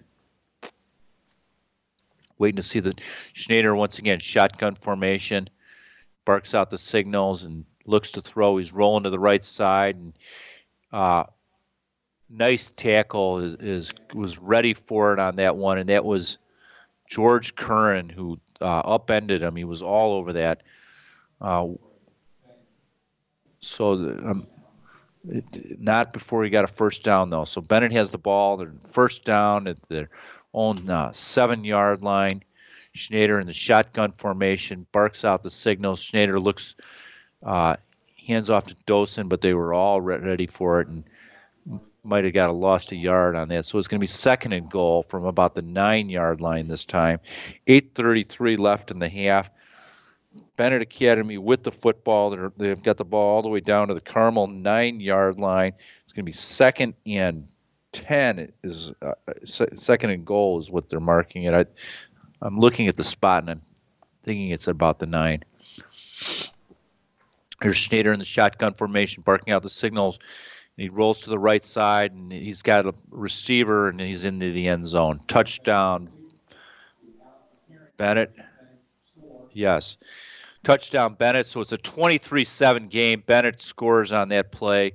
Waiting 2.38 2.56
to 2.56 2.62
see 2.62 2.80
the 2.80 2.94
Schneider 3.34 3.74
once 3.74 3.98
again 3.98 4.18
shotgun 4.18 4.74
formation, 4.74 5.48
barks 6.24 6.54
out 6.54 6.70
the 6.70 6.78
signals 6.78 7.44
and 7.44 7.64
looks 7.86 8.12
to 8.12 8.22
throw. 8.22 8.56
He's 8.56 8.72
rolling 8.72 9.04
to 9.04 9.10
the 9.10 9.18
right 9.18 9.44
side 9.44 9.94
and 9.94 10.12
uh, 10.92 11.24
nice 12.28 12.70
tackle 12.76 13.38
is, 13.38 13.54
is, 13.54 13.92
was 14.14 14.38
ready 14.38 14.74
for 14.74 15.12
it 15.12 15.18
on 15.18 15.36
that 15.36 15.56
one, 15.56 15.78
and 15.78 15.88
that 15.88 16.04
was 16.04 16.38
George 17.09 17.54
Curran 17.54 18.09
who 18.09 18.38
uh, 18.62 18.82
upended 18.84 19.43
him. 19.43 19.56
He 19.56 19.64
was 19.64 19.82
all 19.82 20.14
over 20.14 20.34
that. 20.34 20.62
Uh, 21.40 21.68
so 23.60 23.93
um, 23.93 24.47
it, 25.28 25.80
not 25.80 26.12
before 26.12 26.44
he 26.44 26.51
got 26.51 26.64
a 26.64 26.68
first 26.68 27.02
down 27.02 27.30
though. 27.30 27.44
So 27.44 27.60
Benet 27.60 27.93
has 27.93 28.10
the 28.10 28.18
ball. 28.18 28.56
They're 28.56 28.72
first 28.89 29.24
down 29.24 29.66
at 29.66 29.82
their 29.89 30.09
own 30.55 30.89
uh, 30.89 31.12
seven 31.12 31.64
yard 31.64 32.02
line. 32.02 32.43
Schneider 32.94 33.40
in 33.40 33.47
the 33.47 33.55
shotgun 33.55 34.12
formation 34.12 34.86
barks 34.93 35.24
out 35.24 35.43
the 35.43 35.51
signals. 35.51 36.02
Schneider 36.02 36.39
looks 36.39 36.76
uh, 37.43 37.76
hands 38.26 38.51
off 38.51 38.66
to 38.66 38.74
Dosen, 38.86 39.28
but 39.28 39.40
they 39.40 39.55
were 39.55 39.72
all 39.72 40.01
ready 40.01 40.47
for 40.47 40.80
it 40.80 40.89
and 40.89 41.05
might 42.04 42.24
have 42.24 42.34
got 42.34 42.50
a 42.50 42.52
lost 42.52 42.92
a 42.92 42.96
yard 42.96 43.36
on 43.36 43.48
that. 43.48 43.64
So 43.64 43.78
it's 43.78 43.88
going 43.88 44.00
to 44.00 44.02
be 44.04 44.08
second 44.08 44.52
and 44.52 44.70
goal 44.70 45.04
from 45.04 45.24
about 45.24 45.54
the 45.54 45.62
nine 45.62 46.08
yard 46.08 46.40
line 46.40 46.68
this 46.68 46.84
time. 46.84 47.20
8:33 47.66 48.58
left 48.58 48.90
in 48.90 48.98
the 48.98 49.08
half. 49.08 49.50
Benet 50.56 50.80
Academy 50.80 51.38
with 51.38 51.62
the 51.62 51.72
football. 51.72 52.30
they 52.56 52.68
have 52.68 52.82
got 52.82 52.96
the 52.96 53.04
ball 53.04 53.36
all 53.36 53.42
the 53.42 53.48
way 53.48 53.60
down 53.60 53.88
to 53.88 53.94
the 53.94 54.00
Carmel 54.00 54.46
nine 54.46 55.00
yard 55.00 55.38
line. 55.38 55.72
It's 56.04 56.12
going 56.12 56.24
to 56.24 56.28
be 56.28 56.32
second 56.32 56.94
and 57.06 57.48
10 57.92 58.52
is 58.62 58.92
uh, 59.02 59.12
second 59.44 60.10
and 60.10 60.24
goal 60.24 60.58
is 60.58 60.70
what 60.70 60.88
they're 60.88 61.00
marking 61.00 61.44
it. 61.44 61.54
I, 61.54 61.66
I'm 62.40 62.58
looking 62.58 62.88
at 62.88 62.96
the 62.96 63.04
spot 63.04 63.42
and 63.42 63.50
I'm 63.50 63.62
thinking 64.22 64.50
it's 64.50 64.66
about 64.66 64.98
the 64.98 65.06
nine. 65.06 65.42
Here's 67.60 67.76
Schneider 67.76 68.12
in 68.12 68.18
the 68.18 68.24
shotgun 68.24 68.74
formation, 68.74 69.22
barking 69.22 69.52
out 69.52 69.62
the 69.62 69.70
signals. 69.70 70.18
He 70.77 70.89
rolls 70.89 71.23
to 71.23 71.31
the 71.31 71.39
right 71.39 71.65
side, 71.65 72.12
and 72.12 72.32
he's 72.32 72.62
got 72.62 72.86
a 72.86 72.94
receiver, 73.11 73.89
and 73.89 74.01
he's 74.01 74.24
into 74.24 74.53
the 74.53 74.69
end 74.69 74.86
zone. 74.86 75.20
Touchdown. 75.28 76.09
Benet. 77.97 78.32
Yes. 79.53 79.99
Touchdown, 80.65 81.15
Benet. 81.15 81.47
So 81.47 81.61
it's 81.61 81.73
a 81.73 81.78
23 81.78 82.44
7 82.44 82.89
game. 82.89 83.23
Benet 83.24 83.61
scores 83.61 84.12
on 84.12 84.28
that 84.31 84.51
play. 84.51 84.94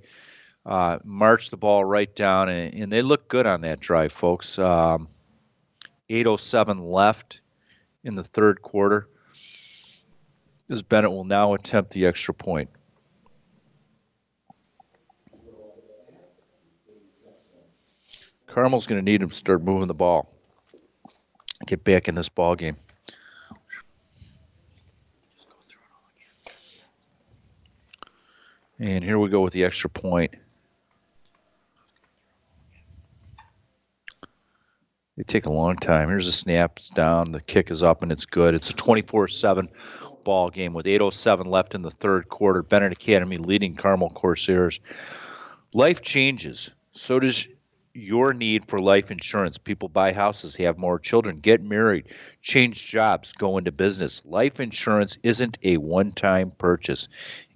Uh, 0.66 1.00
march 1.06 1.50
the 1.50 1.58
ball 1.58 1.86
right 1.86 2.14
down, 2.14 2.50
and, 2.50 2.74
and, 2.74 2.92
they 2.92 3.02
look 3.02 3.30
good 3.30 3.46
on 3.46 3.62
that 3.62 3.80
drive, 3.80 4.12
folks. 4.12 4.60
Um, 4.60 5.08
8.07 6.10 6.92
left 6.92 7.40
in 8.04 8.16
the 8.16 8.24
third 8.24 8.62
quarter 8.62 9.08
as 10.70 10.84
Benet 10.84 11.10
will 11.10 11.24
now 11.24 11.54
attempt 11.54 11.92
the 11.92 12.06
extra 12.06 12.34
point. 12.34 12.70
Carmel's 18.58 18.88
going 18.88 19.00
to 19.00 19.06
need 19.06 19.22
him 19.22 19.30
to 19.30 19.36
start 19.36 19.62
moving 19.62 19.88
the 19.88 19.94
ball, 19.94 20.34
get 21.68 21.84
back 21.84 22.08
in 22.08 22.16
this 22.16 22.28
ball 22.28 22.56
game. 22.56 22.76
And 28.80 29.04
here 29.04 29.20
we 29.20 29.30
go 29.30 29.42
with 29.42 29.54
the 29.54 29.64
extra 29.64 29.92
point. 29.92 30.34
They 35.18 35.24
take 35.28 35.46
a 35.46 35.52
long 35.52 35.76
time. 35.76 36.10
Here's 36.10 36.28
a 36.28 36.32
snap. 36.32 36.78
It's 36.78 36.90
down. 36.90 37.34
The 37.34 37.42
kick 37.42 37.70
is 37.70 37.84
up, 37.84 38.02
and 38.02 38.12
it's 38.12 38.26
good. 38.26 38.56
It's 38.56 38.72
a 38.72 38.74
24-7 38.74 39.68
ball 40.24 40.50
game 40.50 40.74
with 40.74 40.88
8:07 40.88 41.46
left 41.46 41.76
in 41.76 41.84
the 41.84 41.92
third 41.92 42.30
quarter. 42.30 42.64
Benet 42.64 42.92
Academy 42.92 43.38
leading 43.38 43.76
Carmel 43.76 44.10
Corsairs. 44.10 44.80
Life 45.74 46.02
changes. 46.02 46.72
So 46.94 47.20
does 47.20 47.48
your 47.98 48.34
need 48.34 48.66
for 48.68 48.80
life 48.80 49.12
insurance. 49.12 49.58
People 49.58 49.90
buy 49.90 50.14
houses, 50.14 50.56
have 50.56 50.78
more 50.78 51.00
children, 51.00 51.38
get 51.38 51.62
married, 51.62 52.06
change 52.42 52.86
jobs, 52.86 53.34
go 53.34 53.58
into 53.58 53.72
business. 53.72 54.22
Life 54.24 54.60
insurance 54.60 55.18
isn't 55.24 55.58
a 55.64 55.78
one 55.78 56.12
time 56.12 56.52
purchase. 56.58 57.08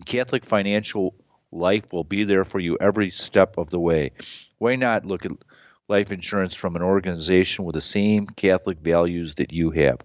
Catholic 0.05 0.43
Financial 0.43 1.13
Life 1.51 1.91
will 1.91 2.05
be 2.05 2.23
there 2.23 2.45
for 2.45 2.59
you 2.59 2.77
every 2.79 3.09
step 3.09 3.57
of 3.57 3.69
the 3.69 3.79
way. 3.79 4.11
Why 4.57 4.75
not 4.77 5.05
look 5.05 5.25
at 5.25 5.31
life 5.89 6.11
insurance 6.11 6.55
from 6.55 6.77
an 6.77 6.81
organization 6.81 7.65
with 7.65 7.75
the 7.75 7.81
same 7.81 8.25
Catholic 8.27 8.79
values 8.79 9.33
that 9.35 9.51
you 9.51 9.69
have? 9.71 9.99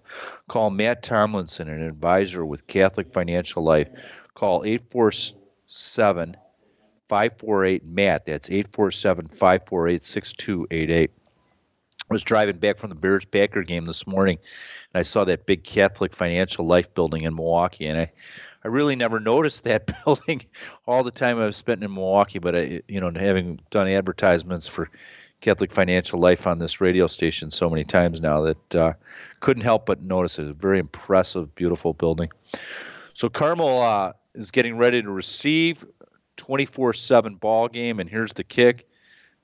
Call 0.49 0.69
Matt 0.69 1.03
Tomlinson, 1.03 1.69
an 1.69 1.81
advisor 1.81 2.45
with 2.45 2.67
Catholic 2.67 3.13
Financial 3.13 3.63
Life. 3.63 3.87
Call 4.35 4.65
847 4.65 6.35
548 7.07 7.85
Matt. 7.85 8.25
That's 8.25 8.49
847 8.49 9.27
548 9.27 10.03
6288. 10.03 11.11
I 12.09 12.13
was 12.13 12.23
driving 12.23 12.57
back 12.57 12.77
from 12.77 12.89
the 12.89 12.95
Bears 12.95 13.25
Packer 13.25 13.63
game 13.63 13.85
this 13.85 14.07
morning, 14.07 14.37
and 14.93 14.99
I 14.99 15.01
saw 15.01 15.25
that 15.25 15.45
big 15.45 15.63
Catholic 15.63 16.13
Financial 16.13 16.65
Life 16.65 16.93
building 16.93 17.23
in 17.23 17.35
Milwaukee, 17.35 17.85
and 17.87 17.99
I, 17.99 18.11
I 18.63 18.67
really 18.69 18.95
never 18.95 19.19
noticed 19.19 19.63
that 19.65 19.91
building 20.05 20.41
all 20.85 21.03
the 21.03 21.11
time 21.11 21.39
I've 21.39 21.55
spent 21.55 21.83
in 21.83 21.93
Milwaukee. 21.93 22.39
But 22.39 22.55
I, 22.55 22.81
you 22.87 23.01
know, 23.01 23.11
having 23.13 23.59
done 23.71 23.89
advertisements 23.89 24.67
for 24.67 24.89
Catholic 25.41 25.71
Financial 25.71 26.19
Life 26.19 26.47
on 26.47 26.59
this 26.59 26.81
radio 26.81 27.07
station 27.07 27.51
so 27.51 27.69
many 27.69 27.83
times 27.83 28.21
now 28.21 28.41
that 28.41 28.75
uh, 28.75 28.93
couldn't 29.39 29.63
help 29.63 29.85
but 29.85 30.01
notice 30.01 30.39
it. 30.39 30.47
A 30.47 30.53
very 30.53 30.79
impressive, 30.79 31.53
beautiful 31.55 31.93
building. 31.93 32.29
So 33.13 33.29
Carmel 33.29 33.81
uh, 33.81 34.13
is 34.33 34.51
getting 34.51 34.77
ready 34.77 35.01
to 35.01 35.11
receive 35.11 35.85
24-7 36.37 37.39
ball 37.39 37.67
game, 37.67 37.99
and 37.99 38.09
here's 38.09 38.33
the 38.33 38.43
kick. 38.43 38.87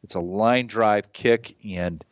It's 0.03 0.15
a 0.15 0.19
line 0.19 0.67
drive 0.67 1.13
kick, 1.13 1.55
and 1.65 2.03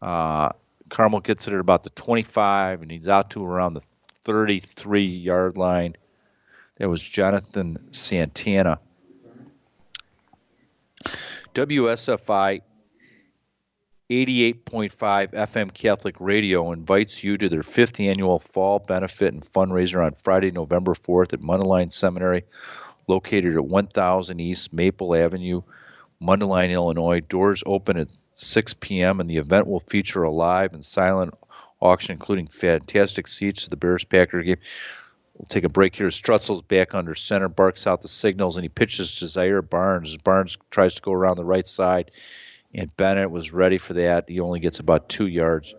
uh, 0.00 0.50
Carmel 0.88 1.20
gets 1.20 1.48
it 1.48 1.54
at 1.54 1.60
about 1.60 1.82
the 1.82 1.90
25, 1.90 2.82
and 2.82 2.90
he's 2.90 3.08
out 3.08 3.30
to 3.30 3.44
around 3.44 3.74
the 3.74 3.82
33 4.24 5.04
yard 5.04 5.56
line. 5.56 5.96
That 6.78 6.88
was 6.88 7.02
Jonathan 7.02 7.92
Santana. 7.92 8.78
WSFI 11.54 12.62
88.5 14.10 15.32
FM 15.32 15.72
Catholic 15.72 16.16
Radio 16.20 16.72
invites 16.72 17.24
you 17.24 17.38
to 17.38 17.48
their 17.48 17.62
fifth 17.62 17.98
annual 17.98 18.38
fall 18.38 18.78
benefit 18.78 19.32
and 19.32 19.42
fundraiser 19.42 20.04
on 20.04 20.12
Friday, 20.12 20.50
November 20.50 20.92
4th 20.92 21.32
at 21.32 21.40
Mundelein 21.40 21.90
Seminary, 21.90 22.44
located 23.06 23.54
at 23.56 23.64
1000 23.64 24.40
East 24.40 24.72
Maple 24.72 25.14
Avenue, 25.14 25.62
Mundelein, 26.22 26.70
Illinois. 26.70 27.20
Doors 27.20 27.62
open 27.66 27.96
at 27.96 28.08
6 28.32 28.74
p.m., 28.74 29.20
and 29.20 29.28
the 29.28 29.36
event 29.36 29.66
will 29.66 29.80
feature 29.80 30.22
a 30.22 30.30
live 30.30 30.72
and 30.72 30.84
silent 30.84 31.34
auction, 31.80 32.12
including 32.12 32.46
fantastic 32.46 33.26
seats 33.26 33.64
to 33.64 33.70
the 33.70 33.76
Bears 33.76 34.04
Packers 34.04 34.44
game. 34.44 34.58
We'll 35.34 35.46
take 35.46 35.64
a 35.64 35.68
break 35.68 35.96
here. 35.96 36.08
Strutzel's 36.08 36.62
back 36.62 36.94
under 36.94 37.14
center, 37.14 37.48
barks 37.48 37.86
out 37.86 38.02
the 38.02 38.08
signals, 38.08 38.56
and 38.56 38.64
he 38.64 38.68
pitches 38.68 39.18
to 39.18 39.26
Zaire 39.26 39.62
Barnes. 39.62 40.16
Barnes 40.18 40.56
tries 40.70 40.94
to 40.94 41.02
go 41.02 41.12
around 41.12 41.36
the 41.36 41.44
right 41.44 41.66
side, 41.66 42.10
and 42.74 42.94
Benet 42.96 43.30
was 43.30 43.52
ready 43.52 43.78
for 43.78 43.94
that. 43.94 44.28
He 44.28 44.40
only 44.40 44.60
gets 44.60 44.78
about 44.78 45.08
two 45.08 45.26
yards. 45.26 45.74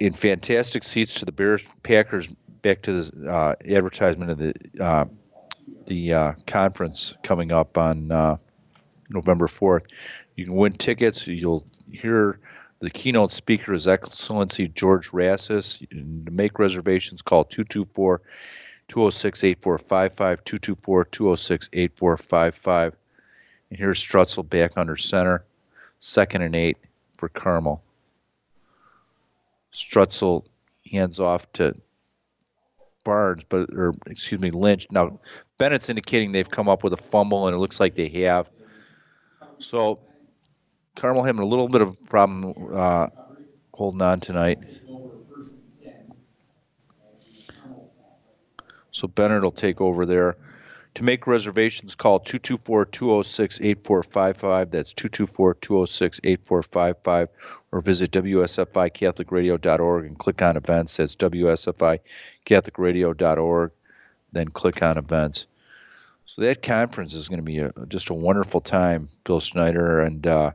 In 0.00 0.12
fantastic 0.12 0.84
seats 0.84 1.14
to 1.16 1.24
the 1.24 1.32
Bears 1.32 1.64
Packers, 1.82 2.28
back 2.62 2.82
to 2.82 3.02
the 3.02 3.30
uh, 3.30 3.54
advertisement 3.68 4.30
of 4.30 4.38
the 4.38 4.54
uh, 4.80 5.04
the 5.86 6.12
uh, 6.12 6.32
conference 6.46 7.14
coming 7.22 7.52
up 7.52 7.78
on 7.78 8.10
uh, 8.12 8.36
November 9.08 9.46
4th. 9.46 9.86
You 10.36 10.44
can 10.44 10.54
win 10.54 10.72
tickets. 10.72 11.26
You'll 11.26 11.66
hear 11.90 12.38
the 12.80 12.90
keynote 12.90 13.32
speaker 13.32 13.74
is 13.74 13.88
Excellency 13.88 14.68
George 14.68 15.10
Rassas. 15.10 15.78
To 15.90 16.30
make 16.30 16.58
reservations, 16.58 17.22
call 17.22 17.44
224 17.44 18.20
206 18.88 19.44
8455, 19.44 20.44
224 20.44 21.04
206 21.04 21.70
8455. 21.72 22.96
And 23.70 23.78
here's 23.78 24.04
Strutzel 24.04 24.48
back 24.48 24.72
under 24.76 24.96
center, 24.96 25.44
second 25.98 26.42
and 26.42 26.54
eight 26.54 26.78
for 27.16 27.28
Carmel. 27.28 27.82
Strutzel 29.72 30.46
hands 30.90 31.20
off 31.20 31.50
to 31.54 31.74
Barnes, 33.08 33.44
but 33.48 33.70
or 33.74 33.94
excuse 34.06 34.40
me, 34.40 34.50
Lynch. 34.50 34.86
Now 34.90 35.18
Benet's 35.58 35.88
indicating 35.88 36.32
they've 36.32 36.50
come 36.50 36.68
up 36.68 36.84
with 36.84 36.92
a 36.92 36.98
fumble, 36.98 37.46
and 37.48 37.56
it 37.56 37.60
looks 37.60 37.80
like 37.80 37.94
they 37.94 38.08
have. 38.26 38.50
So 39.58 40.00
Carmel 40.96 41.24
having 41.24 41.42
a 41.42 41.46
little 41.46 41.68
bit 41.68 41.82
of 41.82 41.88
a 41.90 42.06
problem 42.08 42.54
uh, 42.74 43.08
holding 43.74 44.02
on 44.02 44.20
tonight. 44.20 44.60
So 48.90 49.08
Benet 49.08 49.40
will 49.42 49.52
take 49.52 49.80
over 49.80 50.04
there. 50.06 50.36
To 50.98 51.04
make 51.04 51.28
reservations, 51.28 51.94
call 51.94 52.18
224 52.18 52.86
206 52.86 53.60
8455. 53.60 54.72
That's 54.72 54.92
224 54.94 55.54
206 55.54 56.20
8455. 56.24 57.28
Or 57.70 57.80
visit 57.80 58.10
WSFICatholicRadio.org 58.10 60.06
and 60.06 60.18
click 60.18 60.42
on 60.42 60.56
events. 60.56 60.96
That's 60.96 61.14
WSFICatholicRadio.org. 61.14 63.70
Then 64.32 64.48
click 64.48 64.82
on 64.82 64.98
events. 64.98 65.46
So 66.26 66.42
that 66.42 66.62
conference 66.62 67.14
is 67.14 67.28
going 67.28 67.38
to 67.38 67.44
be 67.44 67.60
a, 67.60 67.72
just 67.86 68.10
a 68.10 68.14
wonderful 68.14 68.60
time, 68.60 69.08
Bill 69.22 69.38
Snyder. 69.38 70.00
And 70.00 70.26
uh, 70.26 70.50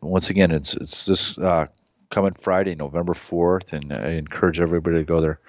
once 0.00 0.30
again, 0.30 0.52
it's 0.52 0.74
it's 0.74 1.06
this 1.06 1.36
uh, 1.38 1.66
coming 2.10 2.34
Friday, 2.34 2.76
November 2.76 3.14
4th, 3.14 3.72
and 3.72 3.92
I 3.92 4.10
encourage 4.10 4.60
everybody 4.60 4.98
to 4.98 5.04
go 5.04 5.20
there. 5.20 5.40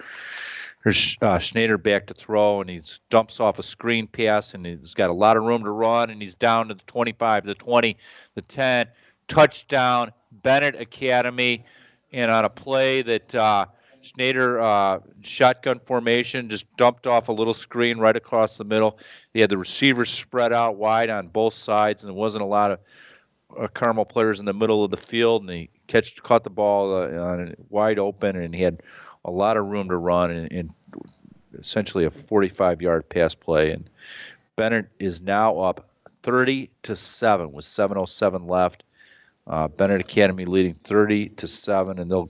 Here's 0.83 1.15
uh, 1.21 1.37
Schneider 1.37 1.77
back 1.77 2.07
to 2.07 2.13
throw, 2.15 2.61
and 2.61 2.69
he 2.69 2.81
dumps 3.09 3.39
off 3.39 3.59
a 3.59 3.63
screen 3.63 4.07
pass, 4.07 4.55
and 4.55 4.65
he's 4.65 4.95
got 4.95 5.11
a 5.11 5.13
lot 5.13 5.37
of 5.37 5.43
room 5.43 5.63
to 5.63 5.69
run, 5.69 6.09
and 6.09 6.19
he's 6.19 6.33
down 6.33 6.69
to 6.69 6.73
the 6.73 6.81
25, 6.87 7.43
the 7.43 7.53
20, 7.53 7.97
the 8.33 8.41
10, 8.41 8.87
touchdown, 9.27 10.11
Benet 10.31 10.75
Academy, 10.75 11.65
and 12.11 12.31
on 12.31 12.45
a 12.45 12.49
play 12.49 13.03
that 13.03 13.35
uh, 13.35 13.65
Schneider 14.01 14.59
uh, 14.59 14.99
shotgun 15.21 15.79
formation 15.85 16.49
just 16.49 16.65
dumped 16.77 17.05
off 17.05 17.29
a 17.29 17.31
little 17.31 17.53
screen 17.53 17.99
right 17.99 18.15
across 18.15 18.57
the 18.57 18.63
middle. 18.63 18.97
He 19.33 19.39
had 19.39 19.51
the 19.51 19.59
receivers 19.59 20.09
spread 20.09 20.51
out 20.51 20.77
wide 20.77 21.11
on 21.11 21.27
both 21.27 21.53
sides, 21.53 22.03
and 22.03 22.09
there 22.09 22.19
wasn't 22.19 22.43
a 22.43 22.47
lot 22.47 22.71
of 22.71 22.79
uh, 23.55 23.67
Carmel 23.67 24.05
players 24.05 24.39
in 24.39 24.45
the 24.45 24.53
middle 24.53 24.83
of 24.83 24.89
the 24.89 24.97
field, 24.97 25.43
and 25.43 25.51
he 25.51 25.69
catch 25.85 26.21
caught 26.23 26.43
the 26.43 26.49
ball 26.49 26.95
uh, 26.95 27.45
wide 27.69 27.99
open, 27.99 28.35
and 28.35 28.55
he 28.55 28.61
had 28.61 28.81
a 29.23 29.31
lot 29.31 29.57
of 29.57 29.65
room 29.65 29.89
to 29.89 29.97
run 29.97 30.31
and 30.31 30.73
essentially 31.57 32.05
a 32.05 32.11
45 32.11 32.81
yard 32.81 33.09
pass 33.09 33.35
play. 33.35 33.71
And 33.71 33.89
Benet 34.55 34.87
is 34.99 35.21
now 35.21 35.59
up 35.59 35.87
30 36.23 36.69
to 36.83 36.95
7 36.95 37.51
with 37.51 37.65
7.07 37.65 38.49
left. 38.49 38.83
Uh, 39.47 39.67
Benet 39.67 40.01
Academy 40.01 40.45
leading 40.45 40.75
30 40.75 41.29
to 41.29 41.47
7, 41.47 41.99
and 41.99 42.09
they'll 42.09 42.29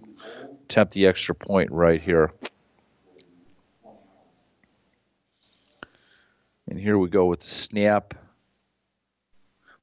attempt 0.65 0.93
the 0.93 1.07
extra 1.07 1.35
point 1.35 1.71
right 1.71 2.01
here. 2.01 2.31
And 6.69 6.79
here 6.79 6.97
we 6.97 7.09
go 7.09 7.25
with 7.25 7.41
the 7.41 7.49
snap. 7.49 8.13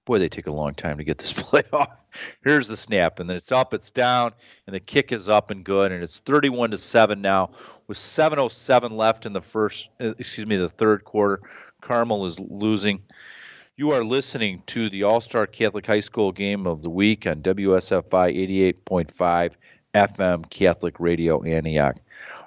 Boy, 0.08 0.18
they 0.18 0.30
take 0.30 0.46
a 0.46 0.52
long 0.52 0.72
time 0.72 0.96
to 0.96 1.04
get 1.04 1.18
this 1.18 1.32
play 1.34 1.64
off. 1.70 2.02
Here's 2.42 2.66
the 2.66 2.78
snap, 2.78 3.20
and 3.20 3.28
then 3.28 3.36
it's 3.36 3.52
up, 3.52 3.74
it's 3.74 3.90
down, 3.90 4.32
and 4.66 4.74
the 4.74 4.80
kick 4.80 5.12
is 5.12 5.28
up 5.28 5.50
and 5.50 5.62
good, 5.62 5.92
and 5.92 6.02
it's 6.02 6.20
31 6.20 6.70
to 6.70 6.78
seven 6.78 7.20
now 7.20 7.50
with 7.88 7.98
7:07 7.98 8.92
left 8.92 9.26
in 9.26 9.34
the 9.34 9.42
first, 9.42 9.90
uh, 10.00 10.14
excuse 10.18 10.46
me, 10.46 10.56
the 10.56 10.70
third 10.70 11.04
quarter. 11.04 11.42
Carmel 11.82 12.24
is 12.24 12.40
losing. 12.40 13.02
You 13.76 13.90
are 13.90 14.02
listening 14.02 14.62
to 14.68 14.88
the 14.88 15.02
All 15.02 15.20
Star 15.20 15.46
Catholic 15.46 15.84
High 15.84 16.00
School 16.00 16.32
Game 16.32 16.66
of 16.66 16.80
the 16.80 16.88
Week 16.88 17.26
on 17.26 17.42
WSFI 17.42 18.74
88.5 18.88 19.50
FM 19.92 20.48
Catholic 20.48 21.00
Radio 21.00 21.42
Antioch. 21.42 21.98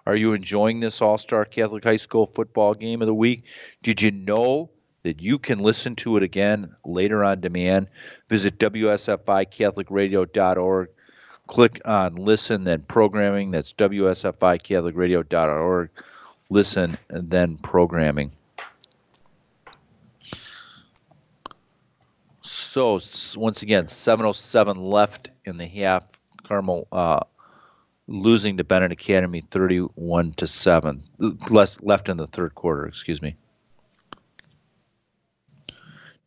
Are 0.08 0.16
you 0.16 0.34
enjoying 0.34 0.80
this 0.80 1.00
All 1.00 1.20
Star 1.20 1.46
Catholic 1.46 1.84
High 1.84 1.98
School 1.98 2.26
football 2.26 2.74
game 2.74 3.04
of 3.04 3.06
the 3.06 3.14
week? 3.14 3.44
Did 3.84 4.02
you 4.02 4.10
know? 4.10 4.72
That 5.04 5.22
you 5.22 5.38
can 5.40 5.60
listen 5.60 5.96
to 5.98 6.18
it 6.18 6.24
again 6.24 6.76
later 6.86 7.24
on 7.24 7.42
demand. 7.42 7.88
Visit 8.30 8.58
WSFICatholicRadio.org. 8.60 10.90
Click 11.48 11.82
on 11.86 12.16
listen, 12.16 12.64
then 12.64 12.84
programming. 12.84 13.52
That's 13.52 13.74
WSFICatholicRadio.org. 13.74 15.90
Listen, 16.50 16.98
and 17.10 17.30
then 17.30 17.58
programming. 17.58 18.32
So, 22.42 23.00
once 23.36 23.64
again, 23.64 23.88
707 23.88 24.82
left 24.82 25.30
in 25.46 25.58
the 25.58 25.66
half. 25.66 26.04
Carmel 26.44 26.88
uh, 26.92 27.22
losing 28.08 28.58
to 28.58 28.64
Benet 28.64 28.92
Academy 28.92 29.42
31 29.42 30.34
to 30.34 30.48
7. 30.48 31.04
Less 31.50 31.82
left 31.82 32.10
in 32.10 32.18
the 32.18 32.28
third 32.28 32.56
quarter, 32.56 32.86
excuse 32.86 33.22
me. 33.22 33.36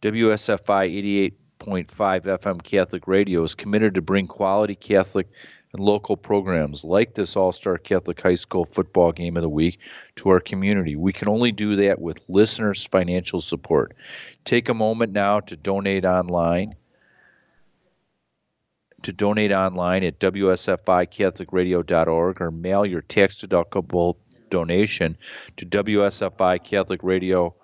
WSFI 0.05 1.33
88.5 1.63 2.25
FM 2.25 2.63
Catholic 2.63 3.09
Radio 3.09 3.43
is 3.43 3.55
committed 3.55 3.95
to 3.95 4.03
bring 4.03 4.27
quality 4.27 4.75
Catholic 4.75 5.31
and 5.73 5.83
local 5.83 6.19
programs 6.19 6.85
like 6.85 7.15
this 7.15 7.37
All 7.37 7.53
Star 7.53 7.79
Catholic 7.79 8.21
High 8.21 8.35
School 8.35 8.67
football 8.67 9.13
game 9.13 9.39
of 9.39 9.43
the 9.43 9.49
week 9.49 9.79
to 10.17 10.29
our 10.29 10.41
community. 10.41 10.95
We 10.95 11.15
can 11.15 11.29
only 11.29 11.53
do 11.53 11.77
that 11.77 12.03
with 12.03 12.21
listeners' 12.29 12.85
financial 12.85 13.41
support. 13.41 13.95
Take 14.45 14.69
a 14.69 14.75
moment 14.75 15.15
now 15.15 15.41
to 15.41 15.57
donate 15.57 16.05
online. 16.05 16.75
To 19.05 19.13
donate 19.15 19.53
online 19.53 20.05
at 20.05 20.19
WSFICatholicRadio.org 20.19 22.43
or 22.43 22.51
mail 22.51 22.85
your 22.85 23.01
tax 23.01 23.41
deductible 23.41 24.17
donation 24.51 25.17
to 25.57 25.65
WSFI 25.65 26.63
Catholic 26.63 27.03
Radio. 27.03 27.55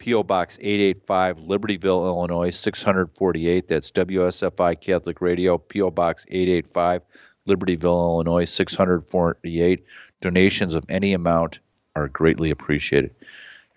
P.O. 0.00 0.22
Box 0.22 0.58
885, 0.62 1.40
Libertyville, 1.40 2.06
Illinois 2.06 2.50
648. 2.50 3.68
That's 3.68 3.92
WSFI 3.92 4.80
Catholic 4.80 5.20
Radio, 5.20 5.58
P.O. 5.58 5.90
Box 5.90 6.24
885, 6.30 7.02
Libertyville, 7.46 7.84
Illinois 7.84 8.46
648. 8.46 9.84
Donations 10.22 10.74
of 10.74 10.84
any 10.88 11.12
amount 11.12 11.60
are 11.96 12.08
greatly 12.08 12.50
appreciated. 12.50 13.14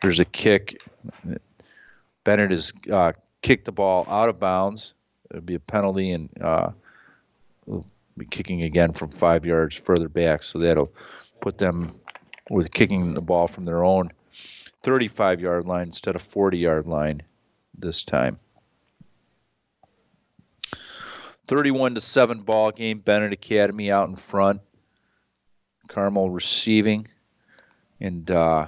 Here's 0.02 0.22
a 0.22 0.26
kick. 0.26 0.82
Benet 2.24 2.52
has 2.52 2.72
uh, 2.90 3.12
kicked 3.42 3.66
the 3.66 3.74
ball 3.74 4.08
out 4.10 4.30
of 4.30 4.40
bounds. 4.40 4.94
It 5.30 5.36
would 5.36 5.46
be 5.46 5.56
a 5.56 5.60
penalty, 5.60 6.12
and 6.12 6.30
uh, 6.42 6.70
will 7.66 7.86
be 8.18 8.26
kicking 8.26 8.62
again 8.64 8.94
from 8.94 9.12
five 9.12 9.46
yards 9.46 9.76
further 9.76 10.08
back. 10.08 10.44
So 10.44 10.60
that'll 10.60 10.94
put 11.42 11.58
them 11.58 12.00
with 12.50 12.72
kicking 12.72 13.14
the 13.14 13.22
ball 13.22 13.48
from 13.48 13.66
their 13.66 13.84
own 13.84 14.12
35 14.84 15.42
yard 15.42 15.66
line 15.66 15.88
instead 15.88 16.16
of 16.16 16.22
40 16.22 16.58
yard 16.58 16.88
line 16.88 17.24
this 17.78 18.04
time. 18.04 18.40
31 21.48 21.96
to 21.96 22.02
7 22.02 22.42
ball 22.42 22.72
game. 22.72 23.00
Benet 23.00 23.34
Academy 23.34 23.92
out 23.92 24.10
in 24.10 24.16
front. 24.16 24.62
Carmel 25.88 26.30
receiving. 26.30 27.08
And 28.00 28.30
uh, 28.30 28.68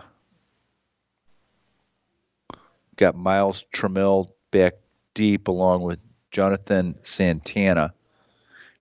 got 2.95 3.15
Miles 3.15 3.65
Trammell 3.73 4.29
back 4.51 4.73
deep 5.13 5.47
along 5.47 5.83
with 5.83 5.99
Jonathan 6.31 6.95
Santana. 7.01 7.93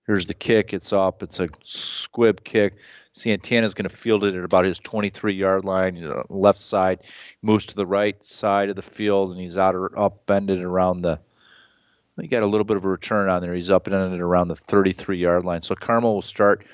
Here's 0.07 0.27
the 0.27 0.33
kick. 0.33 0.73
It's 0.73 0.93
up. 0.93 1.23
It's 1.23 1.39
a 1.39 1.47
squib 1.63 2.43
kick. 2.43 2.75
Santana's 3.15 3.73
going 3.73 3.87
to 3.87 3.95
field 3.95 4.25
it 4.25 4.35
at 4.35 4.43
about 4.43 4.65
his 4.65 4.77
23 4.77 5.33
yard 5.33 5.63
line, 5.63 5.95
you 5.95 6.05
know, 6.05 6.25
left 6.29 6.59
side. 6.59 6.99
Moves 7.41 7.67
to 7.67 7.75
the 7.75 7.85
right 7.85 8.21
side 8.23 8.69
of 8.69 8.75
the 8.75 8.81
field, 8.81 9.31
and 9.31 9.39
he's 9.39 9.57
out 9.57 9.73
or 9.73 9.97
up, 9.97 10.25
bended 10.25 10.61
around 10.61 11.01
the. 11.01 11.17
He 12.19 12.27
got 12.27 12.43
a 12.43 12.47
little 12.47 12.65
bit 12.65 12.75
of 12.75 12.83
a 12.83 12.89
return 12.89 13.29
on 13.29 13.41
there. 13.41 13.53
He's 13.53 13.71
up 13.71 13.87
and 13.87 13.95
ended 13.95 14.19
around 14.19 14.49
the 14.49 14.55
33 14.55 15.17
yard 15.17 15.45
line. 15.45 15.61
So 15.61 15.75
Carmel 15.75 16.15
will 16.15 16.21
start 16.21 16.65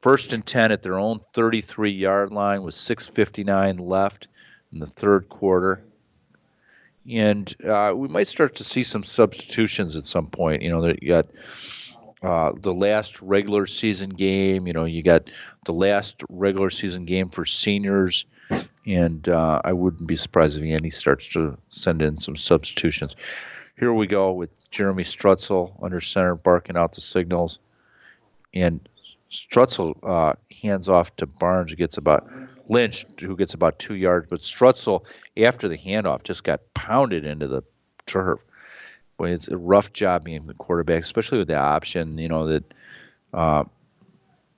first 0.00 0.32
and 0.32 0.46
10 0.46 0.70
at 0.70 0.82
their 0.82 0.98
own 0.98 1.20
33 1.32 1.90
yard 1.90 2.32
line 2.32 2.62
with 2.62 2.76
6.59 2.76 3.80
left 3.80 4.28
in 4.72 4.78
the 4.78 4.86
third 4.86 5.28
quarter. 5.28 5.82
And 7.10 7.52
uh, 7.64 7.94
we 7.96 8.06
might 8.06 8.28
start 8.28 8.54
to 8.56 8.64
see 8.64 8.84
some 8.84 9.02
substitutions 9.02 9.96
at 9.96 10.06
some 10.06 10.28
point. 10.28 10.62
You 10.62 10.70
know, 10.70 10.94
you 11.00 11.08
got 11.08 11.26
uh, 12.22 12.52
the 12.60 12.74
last 12.74 13.20
regular 13.22 13.66
season 13.66 14.10
game. 14.10 14.66
You 14.66 14.72
know, 14.72 14.84
you 14.84 15.02
got 15.02 15.30
the 15.64 15.72
last 15.72 16.22
regular 16.28 16.70
season 16.70 17.04
game 17.04 17.28
for 17.28 17.44
seniors, 17.44 18.24
and 18.86 19.28
uh, 19.28 19.60
I 19.64 19.72
wouldn't 19.72 20.06
be 20.06 20.16
surprised 20.16 20.58
if 20.58 20.64
Andy 20.64 20.90
starts 20.90 21.28
to 21.30 21.56
send 21.68 22.02
in 22.02 22.18
some 22.20 22.36
substitutions. 22.36 23.16
Here 23.78 23.92
we 23.92 24.06
go 24.06 24.32
with 24.32 24.50
Jeremy 24.70 25.04
Strutzel 25.04 25.72
under 25.82 26.00
center, 26.00 26.34
barking 26.34 26.76
out 26.76 26.92
the 26.94 27.00
signals, 27.00 27.58
and 28.54 28.80
Strutzel 29.30 29.96
uh, 30.02 30.34
hands 30.62 30.88
off 30.88 31.14
to 31.16 31.26
Barnes, 31.26 31.70
who 31.70 31.76
gets 31.76 31.96
about 31.96 32.28
Lynch, 32.68 33.06
who 33.20 33.36
gets 33.36 33.54
about 33.54 33.78
two 33.78 33.94
yards, 33.94 34.26
but 34.28 34.40
Strutzel 34.40 35.04
after 35.36 35.68
the 35.68 35.78
handoff 35.78 36.24
just 36.24 36.44
got 36.44 36.60
pounded 36.74 37.24
into 37.24 37.46
the 37.46 37.62
turf. 38.06 38.40
Boy, 39.16 39.30
it's 39.30 39.48
a 39.48 39.56
rough 39.56 39.92
job 39.92 40.24
being 40.24 40.46
the 40.46 40.54
quarterback, 40.54 41.02
especially 41.02 41.38
with 41.38 41.48
the 41.48 41.56
option. 41.56 42.16
You 42.18 42.28
know 42.28 42.46
that, 42.46 42.74
uh, 43.34 43.64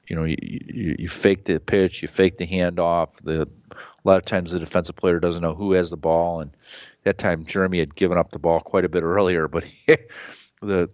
you 0.07 0.17
know, 0.17 0.25
you, 0.25 0.37
you, 0.41 0.97
you 0.99 1.09
fake 1.09 1.45
the 1.45 1.59
pitch, 1.61 2.03
you 2.03 2.09
fake 2.09 2.37
the 2.37 2.47
handoff. 2.47 3.17
The 3.23 3.49
a 3.73 4.09
lot 4.09 4.19
of 4.19 4.25
times 4.25 4.53
the 4.53 4.59
defensive 4.59 4.97
player 4.97 5.21
doesn't 5.21 5.43
know 5.43 5.55
who 5.55 5.73
has 5.73 5.91
the 5.91 5.97
ball, 5.97 6.41
and 6.41 6.51
that 7.05 7.19
time 7.19 7.45
Jeremy 7.45 7.79
had 7.79 7.95
given 7.95 8.19
up 8.19 8.31
the 8.31 8.39
ball 8.39 8.61
quite 8.61 8.85
a 8.85 8.89
bit 8.89 9.03
earlier, 9.03 9.49
but 9.49 9.65
the 10.61 10.91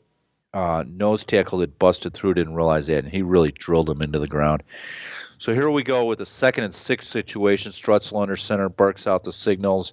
uh, 0.54 0.84
nose 0.86 1.24
tackle 1.24 1.58
that 1.58 1.78
busted 1.78 2.14
through 2.14 2.34
didn't 2.34 2.54
realize 2.54 2.86
that, 2.86 3.04
and 3.04 3.12
he 3.12 3.22
really 3.22 3.52
drilled 3.52 3.90
him 3.90 4.02
into 4.02 4.18
the 4.18 4.26
ground. 4.26 4.62
So 5.38 5.54
here 5.54 5.70
we 5.70 5.84
go 5.84 6.04
with 6.04 6.20
a 6.20 6.26
second 6.26 6.64
and 6.64 6.74
six 6.74 7.06
situation. 7.06 7.70
Strutzel 7.70 8.20
under 8.20 8.36
center 8.36 8.68
barks 8.68 9.06
out 9.06 9.22
the 9.22 9.32
signals 9.32 9.92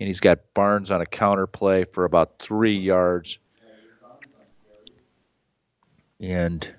and 0.00 0.08
he's 0.08 0.20
got 0.20 0.40
Barnes 0.54 0.90
on 0.90 1.00
a 1.00 1.06
counter 1.06 1.46
play 1.46 1.84
for 1.84 2.04
about 2.04 2.38
three 2.38 2.76
yards. 2.76 3.38
And 6.20 6.74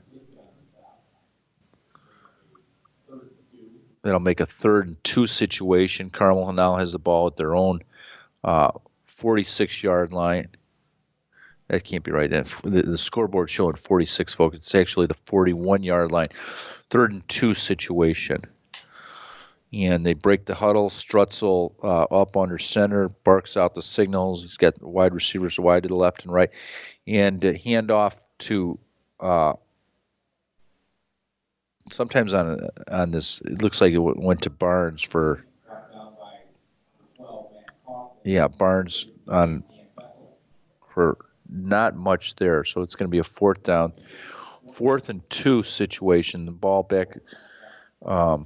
that'll 4.05 4.19
make 4.19 4.39
a 4.39 4.45
third 4.45 4.87
and 4.87 5.03
two 5.03 5.25
situation. 5.25 6.11
Carmel 6.11 6.53
now 6.53 6.75
has 6.75 6.91
the 6.91 6.99
ball 6.99 7.27
at 7.27 7.37
their 7.37 7.55
own 7.55 7.81
uh, 8.43 8.71
46 9.05 9.83
yard 9.83 10.13
line. 10.13 10.47
That 11.67 11.83
can't 11.83 12.03
be 12.03 12.11
right. 12.11 12.29
The, 12.29 12.83
the 12.85 12.97
scoreboard 12.97 13.49
showing 13.49 13.75
46 13.75 14.35
folks. 14.35 14.57
It's 14.57 14.75
actually 14.75 15.07
the 15.07 15.15
41 15.15 15.81
yard 15.81 16.11
line. 16.11 16.27
Third 16.91 17.11
and 17.11 17.27
two 17.27 17.55
situation 17.55 18.43
and 19.73 20.05
they 20.05 20.13
break 20.13 20.45
the 20.45 20.55
huddle. 20.55 20.89
Strutzel 20.89 21.73
uh, 21.83 22.03
up 22.03 22.37
under 22.37 22.57
center, 22.57 23.09
barks 23.09 23.57
out 23.57 23.75
the 23.75 23.81
signals. 23.81 24.41
He's 24.41 24.57
got 24.57 24.81
wide 24.81 25.13
receivers 25.13 25.59
wide 25.59 25.83
to 25.83 25.89
the 25.89 25.95
left 25.95 26.23
and 26.23 26.33
right, 26.33 26.49
and 27.07 27.43
uh, 27.45 27.53
hand 27.53 27.91
off 27.91 28.21
to. 28.39 28.79
Uh, 29.19 29.53
sometimes 31.91 32.33
on 32.33 32.59
on 32.89 33.11
this, 33.11 33.41
it 33.41 33.61
looks 33.61 33.81
like 33.81 33.93
it 33.93 33.99
went 33.99 34.41
to 34.43 34.49
Barnes 34.49 35.01
for. 35.01 35.45
Yeah, 38.23 38.47
Barnes 38.47 39.11
on 39.27 39.63
for 40.93 41.17
not 41.49 41.95
much 41.95 42.35
there, 42.37 42.63
so 42.63 42.81
it's 42.81 42.95
going 42.95 43.07
to 43.07 43.11
be 43.11 43.19
a 43.19 43.23
fourth 43.23 43.63
down, 43.63 43.93
fourth 44.73 45.09
and 45.09 45.27
two 45.29 45.61
situation. 45.61 46.45
The 46.45 46.51
ball 46.51 46.83
back. 46.83 47.19
Um, 48.03 48.45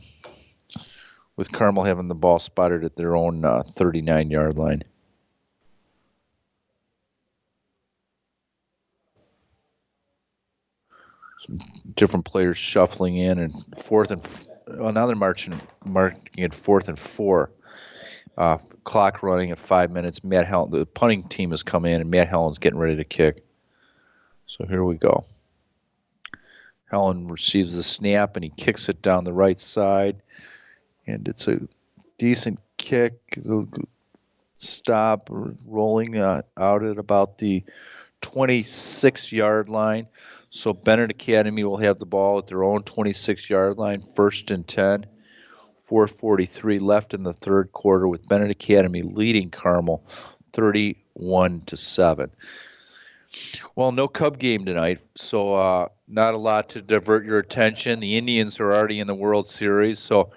with 1.39 1.53
Carmel 1.53 1.85
having 1.85 2.09
the 2.09 2.15
ball 2.15 2.37
spotted 2.37 2.83
at 2.83 2.97
their 2.97 3.15
own 3.15 3.45
uh, 3.45 3.63
39 3.63 4.29
yard 4.29 4.57
line. 4.57 4.83
Different 11.95 12.25
players 12.25 12.57
shuffling 12.57 13.17
in 13.17 13.39
and 13.39 13.53
fourth 13.77 14.11
and 14.11 14.45
well 14.67 14.91
now 14.91 15.07
they're 15.07 15.15
marching 15.15 15.59
marking 15.85 16.43
at 16.43 16.53
fourth 16.53 16.87
and 16.87 16.99
four. 16.99 17.51
Uh, 18.37 18.57
clock 18.83 19.21
running 19.23 19.51
at 19.51 19.59
five 19.59 19.91
minutes. 19.91 20.23
Matt 20.23 20.45
Helen, 20.45 20.71
the 20.71 20.85
punting 20.85 21.23
team 21.23 21.49
has 21.51 21.61
come 21.61 21.85
in, 21.85 21.99
and 21.99 22.09
Matt 22.09 22.29
Helen's 22.29 22.57
getting 22.57 22.79
ready 22.79 22.95
to 22.95 23.03
kick. 23.03 23.43
So 24.47 24.65
here 24.65 24.83
we 24.83 24.95
go. 24.95 25.25
Helen 26.89 27.27
receives 27.27 27.75
the 27.75 27.83
snap 27.83 28.35
and 28.35 28.43
he 28.43 28.49
kicks 28.49 28.89
it 28.89 29.01
down 29.01 29.23
the 29.23 29.33
right 29.33 29.59
side 29.59 30.21
and 31.09 31.27
it's 31.27 31.47
a 31.47 31.59
decent 32.17 32.59
kick. 32.77 33.39
Stop 34.57 35.29
rolling 35.29 36.17
uh, 36.17 36.41
out 36.57 36.83
at 36.83 36.97
about 36.97 37.37
the 37.37 37.63
26 38.21 39.31
yard 39.31 39.69
line. 39.69 40.07
So 40.49 40.73
Benet 40.73 41.11
Academy 41.11 41.63
will 41.63 41.77
have 41.77 41.99
the 41.99 42.05
ball 42.05 42.39
at 42.39 42.47
their 42.47 42.63
own 42.63 42.83
26 42.83 43.49
yard 43.49 43.77
line, 43.77 44.01
first 44.01 44.51
and 44.51 44.67
10. 44.67 45.05
443 45.89 46.77
left 46.79 47.15
in 47.15 47.23
the 47.23 47.33
third 47.33 47.71
quarter 47.71 48.07
with 48.07 48.27
Benet 48.27 48.51
Academy 48.51 49.01
leading 49.01 49.49
Carmel 49.49 50.05
31 50.53 51.61
to 51.61 51.75
7. 51.75 52.29
Well, 53.75 53.91
no 53.91 54.07
Cub 54.07 54.37
game 54.37 54.65
tonight, 54.65 54.99
so 55.15 55.53
uh, 55.53 55.87
not 56.07 56.33
a 56.33 56.37
lot 56.37 56.69
to 56.69 56.81
divert 56.81 57.25
your 57.25 57.39
attention. 57.39 57.99
The 57.99 58.17
Indians 58.17 58.59
are 58.59 58.71
already 58.71 58.99
in 58.99 59.07
the 59.07 59.15
World 59.15 59.47
Series, 59.47 59.99
so 59.99 60.31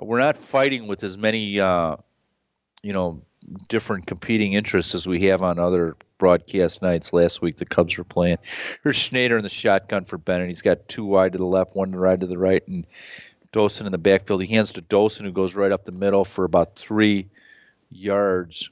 we're 0.00 0.18
not 0.18 0.36
fighting 0.36 0.86
with 0.86 1.02
as 1.04 1.18
many, 1.18 1.60
uh, 1.60 1.96
you 2.82 2.92
know, 2.92 3.22
different 3.68 4.06
competing 4.06 4.54
interests 4.54 4.94
as 4.94 5.06
we 5.06 5.26
have 5.26 5.42
on 5.42 5.58
other 5.58 5.96
broadcast 6.18 6.82
nights. 6.82 7.12
Last 7.12 7.40
week 7.42 7.56
the 7.56 7.66
Cubs 7.66 7.96
were 7.96 8.04
playing. 8.04 8.38
Here's 8.82 8.96
Schneider 8.96 9.36
in 9.36 9.42
the 9.42 9.48
shotgun 9.48 10.04
for 10.04 10.18
Benet. 10.18 10.48
He's 10.48 10.62
got 10.62 10.88
two 10.88 11.04
wide 11.04 11.32
to 11.32 11.38
the 11.38 11.44
left, 11.44 11.74
one 11.74 11.92
right 11.92 12.18
to 12.18 12.26
the 12.26 12.38
right, 12.38 12.66
and 12.66 12.86
Dosen 13.52 13.86
in 13.86 13.92
the 13.92 13.98
backfield. 13.98 14.42
He 14.42 14.54
hands 14.54 14.72
to 14.72 14.82
Dosen, 14.82 15.24
who 15.24 15.32
goes 15.32 15.54
right 15.54 15.72
up 15.72 15.84
the 15.84 15.92
middle 15.92 16.24
for 16.24 16.44
about 16.44 16.76
three 16.76 17.28
yards. 17.90 18.70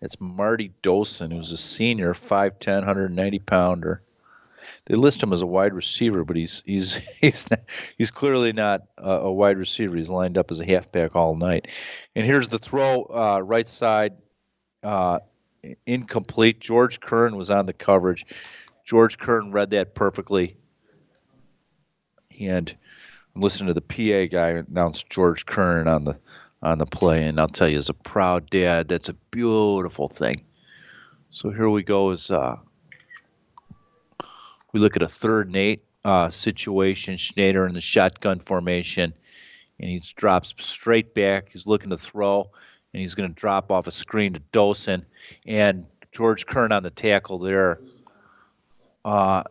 It's 0.00 0.20
Marty 0.20 0.72
Dosen, 0.82 1.32
who's 1.32 1.50
a 1.50 1.56
senior, 1.56 2.14
5'10", 2.14 2.76
190 2.76 3.38
pounder. 3.40 4.00
They 4.88 4.94
list 4.94 5.22
him 5.22 5.34
as 5.34 5.42
a 5.42 5.46
wide 5.46 5.74
receiver, 5.74 6.24
but 6.24 6.36
he's 6.36 6.62
he's 6.64 6.94
he's 7.20 7.48
not, 7.50 7.60
he's 7.98 8.10
clearly 8.10 8.54
not 8.54 8.82
a, 8.96 9.10
a, 9.10 9.32
wide 9.32 9.58
receiver. 9.58 9.96
He's 9.96 10.08
lined 10.08 10.38
up 10.38 10.50
as 10.50 10.60
a 10.60 10.64
halfback 10.64 11.14
all 11.14 11.36
night. 11.36 11.68
And 12.16 12.26
here's 12.26 12.48
the 12.48 12.58
throw, 12.58 13.02
uh, 13.04 13.40
right 13.44 13.68
side, 13.68 14.14
uh, 14.82 15.20
incomplete. 15.86 16.58
George 16.58 17.00
Kern 17.00 17.36
was 17.36 17.50
on 17.50 17.66
the 17.66 17.74
coverage. 17.74 18.24
George 18.82 19.18
Kern 19.18 19.52
read 19.52 19.70
that 19.70 19.94
perfectly. 19.94 20.56
And 22.40 22.74
I'm 23.36 23.42
listening 23.42 23.74
to 23.74 23.74
the 23.74 23.82
PA 23.82 24.32
guy 24.32 24.64
announce 24.66 25.02
George 25.02 25.44
Kern 25.44 25.86
on 25.86 26.04
the 26.04 26.18
on 26.62 26.78
the 26.78 26.86
play, 26.86 27.24
and 27.24 27.38
I'll 27.38 27.46
tell 27.46 27.68
you, 27.68 27.76
as 27.76 27.90
a 27.90 27.94
proud 27.94 28.48
dad, 28.48 28.88
that's 28.88 29.10
a 29.10 29.14
beautiful 29.30 30.08
thing. 30.08 30.44
So 31.30 31.50
here 31.50 31.68
we 31.68 31.82
go. 31.82 32.10
Is 32.10 32.30
uh, 32.30 32.56
we 34.72 34.80
look 34.80 34.96
at 34.96 35.02
a 35.02 35.08
third 35.08 35.46
and 35.46 35.56
eight 35.56 35.84
uh, 36.04 36.28
situation, 36.28 37.16
Schneider 37.16 37.66
in 37.66 37.74
the 37.74 37.80
shotgun 37.80 38.38
formation, 38.38 39.12
and 39.80 39.90
he 39.90 40.02
drops 40.16 40.54
straight 40.58 41.14
back. 41.14 41.48
He's 41.52 41.66
looking 41.66 41.90
to 41.90 41.96
throw, 41.96 42.50
and 42.92 43.00
he's 43.00 43.14
going 43.14 43.28
to 43.28 43.34
drop 43.34 43.70
off 43.70 43.86
a 43.86 43.92
screen 43.92 44.34
to 44.34 44.40
Dosen, 44.52 45.04
and 45.46 45.86
George 46.12 46.46
Kern 46.46 46.72
on 46.72 46.82
the 46.82 46.90
tackle 46.90 47.38
there. 47.38 47.80
Uh, 49.04 49.42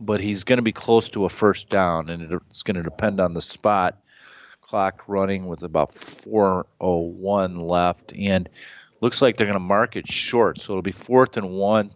but 0.00 0.20
he's 0.20 0.44
going 0.44 0.58
to 0.58 0.62
be 0.62 0.72
close 0.72 1.08
to 1.10 1.24
a 1.24 1.28
first 1.28 1.70
down, 1.70 2.10
and 2.10 2.40
it's 2.50 2.62
going 2.62 2.76
to 2.76 2.82
depend 2.82 3.20
on 3.20 3.32
the 3.32 3.40
spot 3.40 3.98
clock 4.66 5.04
running 5.06 5.46
with 5.46 5.62
about 5.62 5.94
401 5.94 7.54
left 7.56 8.12
and 8.12 8.48
looks 9.00 9.22
like 9.22 9.36
they're 9.36 9.46
going 9.46 9.54
to 9.54 9.60
mark 9.60 9.94
it 9.94 10.08
short 10.08 10.58
so 10.58 10.72
it'll 10.72 10.82
be 10.82 10.90
fourth 10.90 11.36
and 11.36 11.48
one 11.50 11.90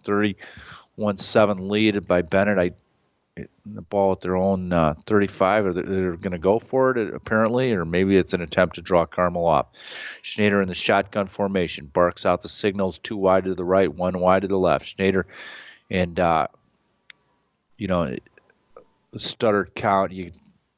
31 1.01 1.17
7 1.17 1.69
lead 1.69 2.07
by 2.07 2.23
bennett 2.23 2.59
i 2.59 2.71
the 3.65 3.81
ball 3.81 4.13
at 4.13 4.21
their 4.21 4.37
own 4.37 4.73
uh, 4.73 4.95
35 5.07 5.67
or 5.67 5.73
they're 5.73 6.17
going 6.17 6.33
to 6.33 6.39
go 6.39 6.59
for 6.59 6.91
it 6.91 7.15
apparently 7.15 7.73
or 7.73 7.85
maybe 7.85 8.17
it's 8.17 8.35
an 8.35 8.43
attempt 8.43 8.75
to 8.75 8.83
draw 8.83 9.07
carmel 9.07 9.47
off 9.47 9.67
schneider 10.21 10.61
in 10.61 10.69
the 10.69 10.75
shotgun 10.75 11.27
formation 11.27 11.87
barks 11.87 12.27
out 12.27 12.43
the 12.43 12.49
signals 12.49 12.99
two 12.99 13.17
wide 13.17 13.45
to 13.45 13.55
the 13.55 13.65
right 13.65 13.95
one 13.95 14.19
wide 14.19 14.43
to 14.43 14.49
the 14.49 14.59
left 14.59 14.87
schneider 14.87 15.27
and 15.91 16.21
uh, 16.21 16.47
you 17.79 17.87
know 17.87 18.15
stuttered 19.17 19.75
count 19.75 20.13
you 20.13 20.31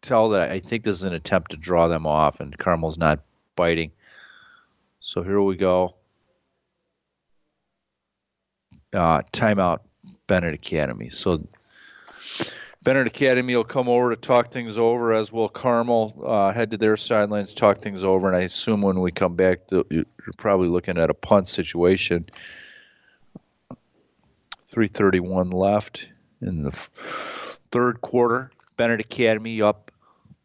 tell 0.03 0.31
that 0.31 0.51
I 0.51 0.61
think 0.61 0.85
this 0.85 0.97
is 0.97 1.05
an 1.05 1.15
attempt 1.15 1.53
to 1.53 1.57
draw 1.57 1.89
them 1.89 2.07
off, 2.07 2.41
and 2.41 2.57
Carmel's 2.59 2.99
not 2.99 3.21
biting. 3.57 3.93
So 5.01 5.23
here 5.23 5.41
we 5.41 5.57
go. 5.57 5.95
Uh, 8.93 9.23
timeout, 9.33 9.81
Benet 10.27 10.55
Academy. 10.55 11.11
So 11.11 11.47
Benet 12.83 13.07
Academy 13.07 13.55
will 13.55 13.65
come 13.65 13.89
over 13.89 14.11
to 14.11 14.17
talk 14.17 14.51
things 14.51 14.77
over, 14.77 15.13
as 15.13 15.33
will 15.33 15.49
Carmel 15.49 16.25
uh, 16.27 16.53
head 16.53 16.73
to 16.73 16.77
their 16.77 16.97
sidelines, 16.97 17.55
talk 17.55 17.79
things 17.79 18.03
over, 18.03 18.27
and 18.27 18.37
I 18.37 18.41
assume 18.41 18.83
when 18.83 19.01
we 19.01 19.13
come 19.13 19.37
back, 19.37 19.69
to, 19.69 19.87
you're 19.89 20.05
probably 20.37 20.69
looking 20.69 20.99
at 20.99 21.09
a 21.09 21.15
punt 21.15 21.47
situation. 21.47 22.27
3:31 24.73 25.53
left 25.53 26.09
in 26.41 26.63
the 26.63 26.73
third 27.71 28.01
quarter. 28.01 28.51
Bennett 28.77 29.01
Academy 29.01 29.63
up 29.63 29.92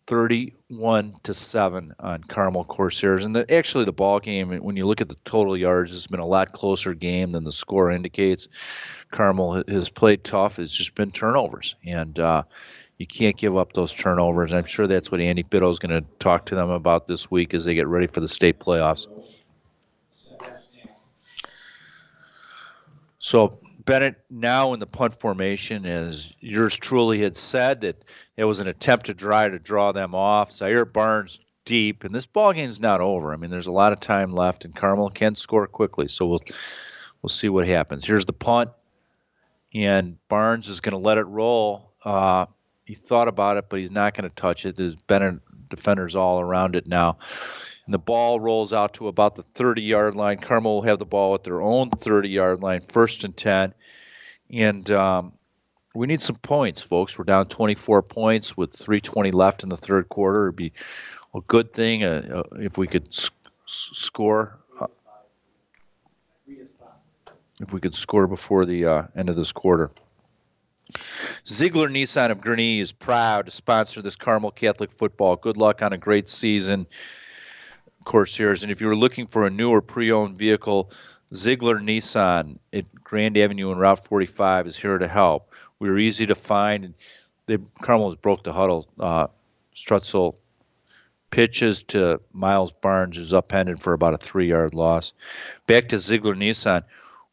31 0.08 1.16
to 1.24 1.34
7 1.34 1.94
on 2.00 2.24
Carmel 2.24 2.64
Corsairs. 2.64 3.26
And 3.26 3.36
the, 3.36 3.54
actually, 3.54 3.86
the 3.86 3.92
ball 3.92 4.20
game, 4.20 4.58
when 4.60 4.78
you 4.78 4.88
look 4.88 5.02
at 5.02 5.10
the 5.10 5.18
total 5.26 5.56
yards, 5.56 5.92
has 5.92 6.08
been 6.08 6.22
a 6.22 6.26
lot 6.26 6.54
closer 6.54 6.94
game 6.94 7.32
than 7.32 7.44
the 7.44 7.52
score 7.52 7.92
indicates. 7.92 8.48
Carmel 9.12 9.64
has 9.68 9.90
played 9.90 10.24
tough. 10.24 10.60
It's 10.60 10.76
just 10.76 10.96
been 10.96 11.12
turnovers. 11.12 11.76
And 11.86 12.18
uh, 12.20 12.44
you 12.98 13.06
can't 13.06 13.38
give 13.38 13.58
up 13.58 13.74
those 13.74 13.94
turnovers. 13.94 14.54
I'm 14.54 14.66
sure 14.66 14.88
that's 14.88 15.12
what 15.12 15.22
Andy 15.22 15.44
Bitto 15.44 15.70
is 15.70 15.80
going 15.80 16.02
to 16.02 16.08
talk 16.20 16.46
to 16.48 16.56
them 16.56 16.70
about 16.70 17.06
this 17.06 17.30
week 17.30 17.54
as 17.54 17.66
they 17.66 17.76
get 17.76 17.88
ready 17.88 18.08
for 18.08 18.22
the 18.22 18.28
state 18.28 18.60
playoffs. 18.60 19.08
So 23.20 23.60
Benet 23.88 24.16
now 24.30 24.74
in 24.74 24.80
the 24.82 24.86
punt 24.86 25.20
formation, 25.20 25.86
as 25.86 26.36
yours 26.42 26.76
truly 26.76 27.22
had 27.22 27.38
said, 27.38 27.82
that 27.82 28.04
it 28.36 28.44
was 28.44 28.60
an 28.60 28.68
attempt 28.68 29.08
to 29.08 29.14
try 29.14 29.48
to 29.48 29.58
draw 29.58 29.94
them 29.94 30.14
off. 30.14 30.52
Zaire 30.52 30.84
Barnes 30.86 31.40
deep, 31.64 32.04
and 32.04 32.14
this 32.14 32.26
ball 32.26 32.52
game's 32.52 32.82
not 32.82 33.00
over. 33.00 33.34
I 33.34 33.38
mean, 33.38 33.50
there's 33.50 33.68
a 33.68 33.72
lot 33.72 33.94
of 33.94 34.02
time 34.02 34.34
left, 34.34 34.66
and 34.66 34.76
Carmel 34.76 35.10
can 35.10 35.36
score 35.36 35.66
quickly. 35.68 36.10
So 36.10 36.28
we'll 36.28 36.42
we'll 37.22 37.30
see 37.30 37.48
what 37.48 37.66
happens. 37.66 38.06
Here's 38.06 38.26
the 38.26 38.34
punt, 38.34 38.72
and 39.74 40.18
Barnes 40.28 40.68
is 40.68 40.82
going 40.82 40.92
to 40.92 41.00
let 41.00 41.18
it 41.18 41.26
roll. 41.26 41.94
Uh, 42.04 42.46
he 42.84 42.94
thought 42.94 43.30
about 43.30 43.56
it, 43.56 43.70
but 43.70 43.80
he's 43.80 43.92
not 43.92 44.14
going 44.14 44.30
to 44.30 44.36
touch 44.36 44.66
it. 44.66 44.76
There's 44.76 44.96
Benet 44.96 45.40
defenders 45.70 46.16
all 46.16 46.42
around 46.42 46.76
it 46.76 46.88
now. 46.88 47.20
And 47.88 47.94
the 47.94 48.00
ball 48.00 48.38
rolls 48.38 48.74
out 48.74 48.96
to 48.96 49.08
about 49.08 49.36
the 49.36 49.44
30 49.44 49.82
yard 49.82 50.14
line. 50.14 50.40
Carmel 50.40 50.76
will 50.76 50.82
have 50.82 51.00
the 51.00 51.06
ball 51.06 51.36
at 51.36 51.46
their 51.46 51.62
own 51.62 51.90
30 51.90 52.28
yard 52.28 52.62
line, 52.62 52.82
first 52.82 53.24
and 53.24 53.36
10. 53.36 53.74
And 54.52 54.92
um, 54.92 55.32
we 55.96 56.06
need 56.06 56.22
some 56.22 56.36
points, 56.36 56.82
folks. 56.82 57.18
We're 57.18 57.24
down 57.24 57.46
24 57.46 58.02
points 58.02 58.58
with 58.58 58.74
3:20 58.74 59.34
left 59.34 59.64
in 59.64 59.70
the 59.70 59.78
third 59.78 60.10
quarter. 60.10 60.48
It'd 60.48 60.58
be 60.58 60.74
a 61.34 61.40
good 61.48 61.74
thing 61.74 62.04
uh, 62.04 62.44
uh, 62.54 62.58
if 62.58 62.78
we 62.78 62.88
could 62.88 63.08
s- 63.08 63.32
score. 63.66 64.60
Uh, 64.78 64.88
if 67.62 67.72
we 67.72 67.80
could 67.80 67.96
score 67.96 68.28
before 68.28 68.66
the 68.66 68.86
uh, 68.86 69.04
end 69.16 69.30
of 69.30 69.38
this 69.38 69.54
quarter. 69.54 69.90
Ziegler 71.48 71.88
Nissan 71.88 72.32
of 72.32 72.42
Gurnee 72.42 72.80
is 72.80 72.92
proud 72.92 73.46
to 73.46 73.52
sponsor 73.52 74.02
this 74.02 74.18
Carmel 74.18 74.52
Catholic 74.52 74.92
football. 74.92 75.38
Good 75.38 75.56
luck 75.56 75.82
on 75.82 75.94
a 75.94 75.98
great 75.98 76.28
season. 76.28 76.86
Corsairs. 78.08 78.64
And 78.64 78.72
if 78.72 78.80
you 78.80 78.88
were 78.88 78.96
looking 78.96 79.28
for 79.28 79.46
a 79.46 79.50
new 79.50 79.70
or 79.70 79.82
pre-owned 79.82 80.38
vehicle, 80.38 80.92
Ziegler 81.36 81.80
Nissan 81.80 82.58
at 82.72 82.86
Grand 83.04 83.38
Avenue 83.38 83.70
and 83.70 83.82
Route 83.82 84.06
45 84.06 84.66
is 84.66 84.78
here 84.78 84.98
to 84.98 85.10
help. 85.10 85.52
We 85.80 85.90
were 85.90 86.00
easy 86.00 86.26
to 86.28 86.34
find. 86.34 86.94
They 87.48 87.58
Carmel 87.82 88.10
has 88.10 88.16
broke 88.16 88.44
the 88.44 88.54
huddle. 88.54 88.88
Uh, 88.98 89.28
Strutzel 89.76 90.36
pitches 91.32 91.84
to 91.84 92.22
Miles 92.32 92.72
Barnes, 92.72 93.18
who's 93.18 93.34
upended 93.34 93.82
for 93.82 93.92
about 93.92 94.14
a 94.14 94.18
three-yard 94.18 94.74
loss. 94.74 95.12
Back 95.68 95.90
to 95.90 96.00
Ziegler 96.00 96.34
Nissan. 96.34 96.84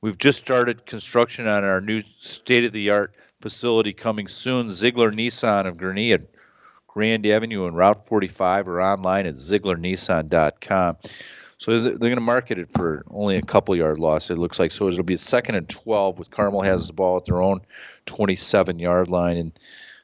We've 0.00 0.18
just 0.18 0.40
started 0.40 0.86
construction 0.86 1.46
on 1.46 1.62
our 1.62 1.80
new 1.80 2.02
state-of-the-art 2.18 3.14
facility 3.40 3.92
coming 3.92 4.26
soon. 4.26 4.70
Ziegler 4.70 5.12
Nissan 5.12 5.66
of 5.66 5.76
Gurnee 5.76 6.20
Grand 6.94 7.26
Avenue 7.26 7.66
and 7.66 7.76
Route 7.76 8.06
45 8.06 8.68
or 8.68 8.80
online 8.80 9.26
at 9.26 9.34
zieglernissan.com. 9.34 10.96
So 11.58 11.80
they're 11.80 11.92
going 11.96 12.14
to 12.14 12.20
market 12.20 12.60
it 12.60 12.70
for 12.70 13.04
only 13.10 13.36
a 13.36 13.42
couple 13.42 13.74
yard 13.74 13.98
loss, 13.98 14.30
it 14.30 14.38
looks 14.38 14.60
like. 14.60 14.70
So 14.70 14.86
it'll 14.86 15.02
be 15.02 15.14
a 15.14 15.18
second 15.18 15.56
and 15.56 15.68
12 15.68 16.20
with 16.20 16.30
Carmel 16.30 16.62
has 16.62 16.86
the 16.86 16.92
ball 16.92 17.16
at 17.16 17.24
their 17.24 17.42
own 17.42 17.62
27 18.06 18.78
yard 18.78 19.08
line. 19.10 19.38
And 19.38 19.52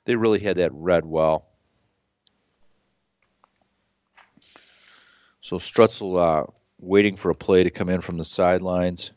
they 0.04 0.16
really 0.16 0.40
had 0.40 0.56
that 0.56 0.72
read 0.74 1.06
well. 1.06 1.46
So 5.42 5.58
Strutzel 5.58 6.18
uh, 6.18 6.46
waiting 6.80 7.14
for 7.14 7.30
a 7.30 7.36
play 7.36 7.62
to 7.62 7.70
come 7.70 7.88
in 7.88 8.00
from 8.00 8.18
the 8.18 8.24
sidelines. 8.24 9.12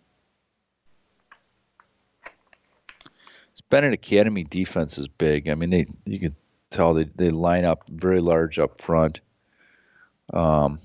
Benet 3.69 3.93
Academy 3.93 4.43
defense 4.43 4.99
is 4.99 5.07
big. 5.07 5.49
I 5.49 5.55
mean, 5.55 5.71
they 5.71 5.87
you 6.05 6.19
can 6.19 6.35
tell 6.73 6.93
they, 6.93 7.05
they 7.15 7.29
line 7.29 7.65
up 7.65 7.83
very 7.89 8.19
large 8.19 8.59
up 8.59 8.81
front. 8.81 9.21
Um, 10.33 10.79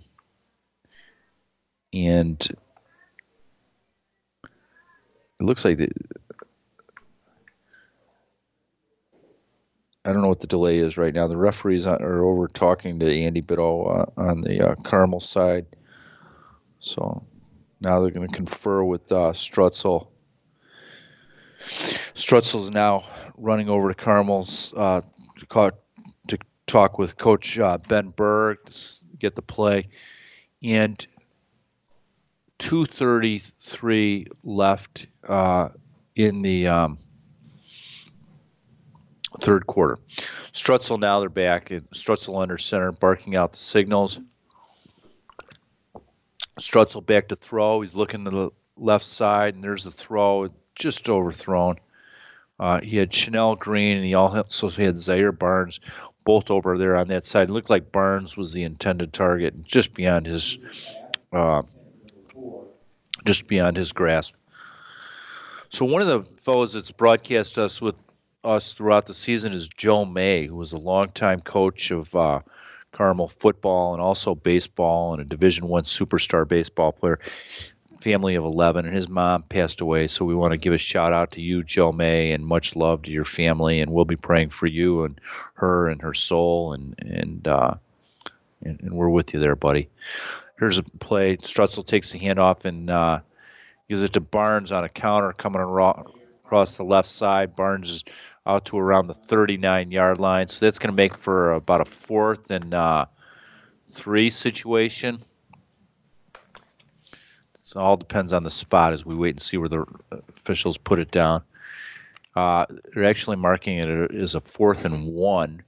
and 1.92 2.46
it 5.40 5.44
looks 5.44 5.64
like 5.64 5.78
the, 5.78 5.88
I 10.04 10.12
don't 10.12 10.22
know 10.22 10.28
what 10.28 10.40
the 10.40 10.46
delay 10.46 10.78
is 10.78 10.96
right 10.96 11.14
now. 11.14 11.26
The 11.28 11.36
referees 11.36 11.86
are 11.86 12.24
over 12.24 12.48
talking 12.48 12.98
to 13.00 13.20
Andy 13.20 13.42
Bitto 13.42 14.02
uh, 14.02 14.20
on 14.20 14.42
the 14.42 14.70
uh, 14.70 14.74
Carmel 14.76 15.20
side. 15.20 15.66
So 16.78 17.24
now 17.80 18.00
they're 18.00 18.10
going 18.10 18.28
to 18.28 18.34
confer 18.34 18.84
with 18.84 19.10
uh, 19.12 19.32
Strutzel. 19.32 20.08
Strutzel's 22.14 22.70
now 22.70 23.04
running 23.36 23.68
over 23.68 23.88
to 23.88 23.94
Carmel's 23.94 24.72
uh, 24.76 25.02
to, 25.38 25.72
to 26.28 26.38
talk 26.66 26.98
with 26.98 27.16
Coach 27.16 27.58
uh, 27.58 27.78
Ben 27.78 28.10
Berg 28.10 28.58
to 28.66 29.04
get 29.18 29.34
the 29.34 29.42
play, 29.42 29.88
and 30.62 31.06
2:33 32.58 34.28
left 34.42 35.06
uh, 35.26 35.68
in 36.16 36.42
the 36.42 36.66
um, 36.66 36.98
third 39.40 39.66
quarter. 39.66 39.98
Strutzel 40.52 40.98
now 40.98 41.20
they're 41.20 41.28
back. 41.28 41.70
And 41.70 41.88
Strutzel 41.90 42.40
under 42.42 42.58
center, 42.58 42.92
barking 42.92 43.36
out 43.36 43.52
the 43.52 43.58
signals. 43.58 44.20
Strutzel 46.58 47.06
back 47.06 47.28
to 47.28 47.36
throw. 47.36 47.80
He's 47.80 47.94
looking 47.94 48.24
to 48.24 48.30
the 48.30 48.50
left 48.76 49.04
side, 49.04 49.54
and 49.54 49.62
there's 49.62 49.84
the 49.84 49.90
throw, 49.90 50.48
just 50.74 51.08
overthrown. 51.08 51.76
Uh, 52.60 52.80
he 52.80 52.96
had 52.96 53.14
Chanel 53.14 53.54
Green, 53.54 53.96
and 53.96 54.06
he 54.06 54.14
also 54.14 54.68
had 54.68 54.98
Zaire 54.98 55.32
Barnes, 55.32 55.80
both 56.24 56.50
over 56.50 56.76
there 56.76 56.96
on 56.96 57.08
that 57.08 57.24
side. 57.24 57.48
It 57.48 57.52
looked 57.52 57.70
like 57.70 57.92
Barnes 57.92 58.36
was 58.36 58.52
the 58.52 58.64
intended 58.64 59.12
target, 59.12 59.62
just 59.64 59.94
beyond 59.94 60.26
his, 60.26 60.58
uh, 61.32 61.62
just 63.24 63.46
beyond 63.46 63.76
his 63.76 63.92
grasp. 63.92 64.34
So 65.70 65.84
one 65.84 66.02
of 66.02 66.08
the 66.08 66.22
fellows 66.40 66.72
that's 66.72 66.90
broadcast 66.90 67.58
us 67.58 67.80
with 67.80 67.94
us 68.42 68.74
throughout 68.74 69.06
the 69.06 69.14
season 69.14 69.52
is 69.52 69.68
Joe 69.68 70.04
May, 70.04 70.46
who 70.46 70.56
was 70.56 70.72
a 70.72 70.78
longtime 70.78 71.42
coach 71.42 71.90
of 71.90 72.14
uh, 72.16 72.40
Carmel 72.92 73.28
football 73.28 73.92
and 73.92 74.02
also 74.02 74.34
baseball 74.34 75.12
and 75.12 75.22
a 75.22 75.24
Division 75.24 75.68
One 75.68 75.84
superstar 75.84 76.48
baseball 76.48 76.92
player 76.92 77.20
family 78.00 78.36
of 78.36 78.44
11, 78.44 78.86
and 78.86 78.94
his 78.94 79.08
mom 79.08 79.42
passed 79.42 79.80
away. 79.80 80.06
So 80.06 80.24
we 80.24 80.34
want 80.34 80.52
to 80.52 80.58
give 80.58 80.72
a 80.72 80.78
shout 80.78 81.12
out 81.12 81.32
to 81.32 81.40
you, 81.40 81.62
Joe 81.62 81.92
May, 81.92 82.32
and 82.32 82.44
much 82.44 82.76
love 82.76 83.02
to 83.02 83.10
your 83.10 83.24
family. 83.24 83.80
And 83.80 83.92
we'll 83.92 84.04
be 84.04 84.16
praying 84.16 84.50
for 84.50 84.66
you 84.66 85.04
and 85.04 85.20
her 85.54 85.88
and 85.88 86.02
her 86.02 86.14
soul, 86.14 86.72
and 86.72 86.94
and 86.98 87.46
uh, 87.46 87.74
and, 88.62 88.80
and 88.80 88.92
we're 88.94 89.08
with 89.08 89.34
you 89.34 89.40
there, 89.40 89.56
buddy. 89.56 89.88
Here's 90.58 90.78
a 90.78 90.82
play. 90.82 91.36
Strutzel 91.36 91.86
takes 91.86 92.12
the 92.12 92.18
handoff 92.18 92.64
and 92.64 92.90
uh, 92.90 93.20
gives 93.88 94.02
it 94.02 94.14
to 94.14 94.20
Barnes 94.20 94.72
on 94.72 94.84
a 94.84 94.88
counter 94.88 95.32
coming 95.32 95.62
across 95.62 96.76
the 96.76 96.84
left 96.84 97.08
side. 97.08 97.54
Barnes 97.54 97.90
is 97.90 98.04
out 98.44 98.64
to 98.66 98.78
around 98.78 99.06
the 99.06 99.14
39 99.14 99.90
yard 99.90 100.18
line, 100.18 100.48
so 100.48 100.64
that's 100.64 100.78
going 100.78 100.90
to 100.90 100.96
make 100.96 101.16
for 101.16 101.52
about 101.52 101.80
a 101.80 101.84
fourth 101.84 102.50
and 102.50 102.74
uh, 102.74 103.06
three 103.88 104.30
situation. 104.30 105.20
So 107.68 107.80
all 107.80 107.98
depends 107.98 108.32
on 108.32 108.44
the 108.44 108.50
spot 108.50 108.94
as 108.94 109.04
we 109.04 109.14
wait 109.14 109.34
and 109.34 109.42
see 109.42 109.58
where 109.58 109.68
the 109.68 109.84
officials 110.10 110.78
put 110.78 110.98
it 110.98 111.10
down. 111.10 111.42
Uh, 112.34 112.64
they're 112.94 113.04
actually 113.04 113.36
marking 113.36 113.76
it 113.76 114.10
as 114.14 114.34
a 114.34 114.40
fourth 114.40 114.86
and 114.86 115.08
one. 115.08 115.62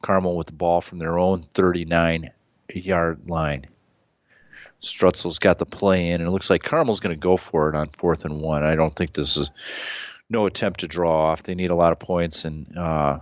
Carmel 0.00 0.34
with 0.34 0.46
the 0.46 0.54
ball 0.54 0.80
from 0.80 0.98
their 0.98 1.18
own 1.18 1.42
39 1.52 2.30
yard 2.72 3.28
line. 3.28 3.66
Strutzel's 4.80 5.38
got 5.40 5.58
the 5.58 5.66
play 5.66 6.08
in, 6.12 6.22
and 6.22 6.28
it 6.28 6.30
looks 6.30 6.48
like 6.48 6.62
Carmel's 6.62 7.00
going 7.00 7.14
to 7.14 7.20
go 7.20 7.36
for 7.36 7.68
it 7.68 7.74
on 7.74 7.90
fourth 7.90 8.24
and 8.24 8.40
one. 8.40 8.62
I 8.62 8.74
don't 8.74 8.96
think 8.96 9.12
this 9.12 9.36
is 9.36 9.50
no 10.30 10.46
attempt 10.46 10.80
to 10.80 10.88
draw 10.88 11.32
off. 11.32 11.42
They 11.42 11.54
need 11.54 11.68
a 11.68 11.76
lot 11.76 11.92
of 11.92 11.98
points, 11.98 12.46
and 12.46 12.78
uh, 12.78 13.18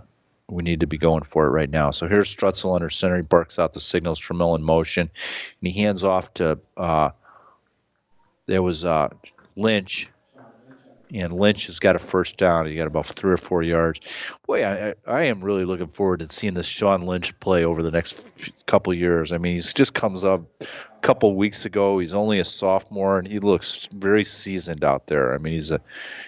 we 0.47 0.63
need 0.63 0.79
to 0.79 0.87
be 0.87 0.97
going 0.97 1.23
for 1.23 1.47
it 1.47 1.49
right 1.49 1.69
now. 1.69 1.91
So 1.91 2.07
here's 2.07 2.33
Strutzel 2.33 2.75
under 2.75 2.89
center. 2.89 3.17
He 3.17 3.23
barks 3.23 3.59
out 3.59 3.73
the 3.73 3.81
signals. 3.81 4.21
Trammell 4.21 4.55
in 4.55 4.63
motion, 4.63 5.01
and 5.01 5.67
he 5.73 5.81
hands 5.81 6.05
off 6.05 6.33
to 6.35 6.59
uh, 6.77 7.09
there 8.51 8.61
was 8.61 8.83
uh, 8.83 9.07
Lynch, 9.55 10.09
and 11.13 11.31
Lynch 11.31 11.67
has 11.67 11.79
got 11.79 11.95
a 11.95 11.99
first 11.99 12.35
down. 12.35 12.65
He 12.65 12.75
got 12.75 12.85
about 12.85 13.05
three 13.05 13.31
or 13.31 13.37
four 13.37 13.63
yards. 13.63 14.01
Boy, 14.45 14.65
I, 14.65 14.93
I 15.07 15.23
am 15.23 15.41
really 15.41 15.63
looking 15.63 15.87
forward 15.87 16.19
to 16.19 16.29
seeing 16.29 16.55
this 16.55 16.65
Sean 16.65 17.03
Lynch 17.03 17.37
play 17.39 17.63
over 17.63 17.81
the 17.81 17.91
next 17.91 18.51
couple 18.65 18.93
years. 18.93 19.31
I 19.31 19.37
mean, 19.37 19.55
he 19.55 19.61
just 19.61 19.93
comes 19.93 20.25
up 20.25 20.41
a 20.59 20.67
couple 21.01 21.33
weeks 21.35 21.63
ago. 21.63 21.99
He's 21.99 22.13
only 22.13 22.39
a 22.39 22.45
sophomore, 22.45 23.17
and 23.17 23.25
he 23.25 23.39
looks 23.39 23.87
very 23.93 24.25
seasoned 24.25 24.83
out 24.83 25.07
there. 25.07 25.33
I 25.33 25.37
mean, 25.37 25.53
he's 25.53 25.71
a 25.71 25.79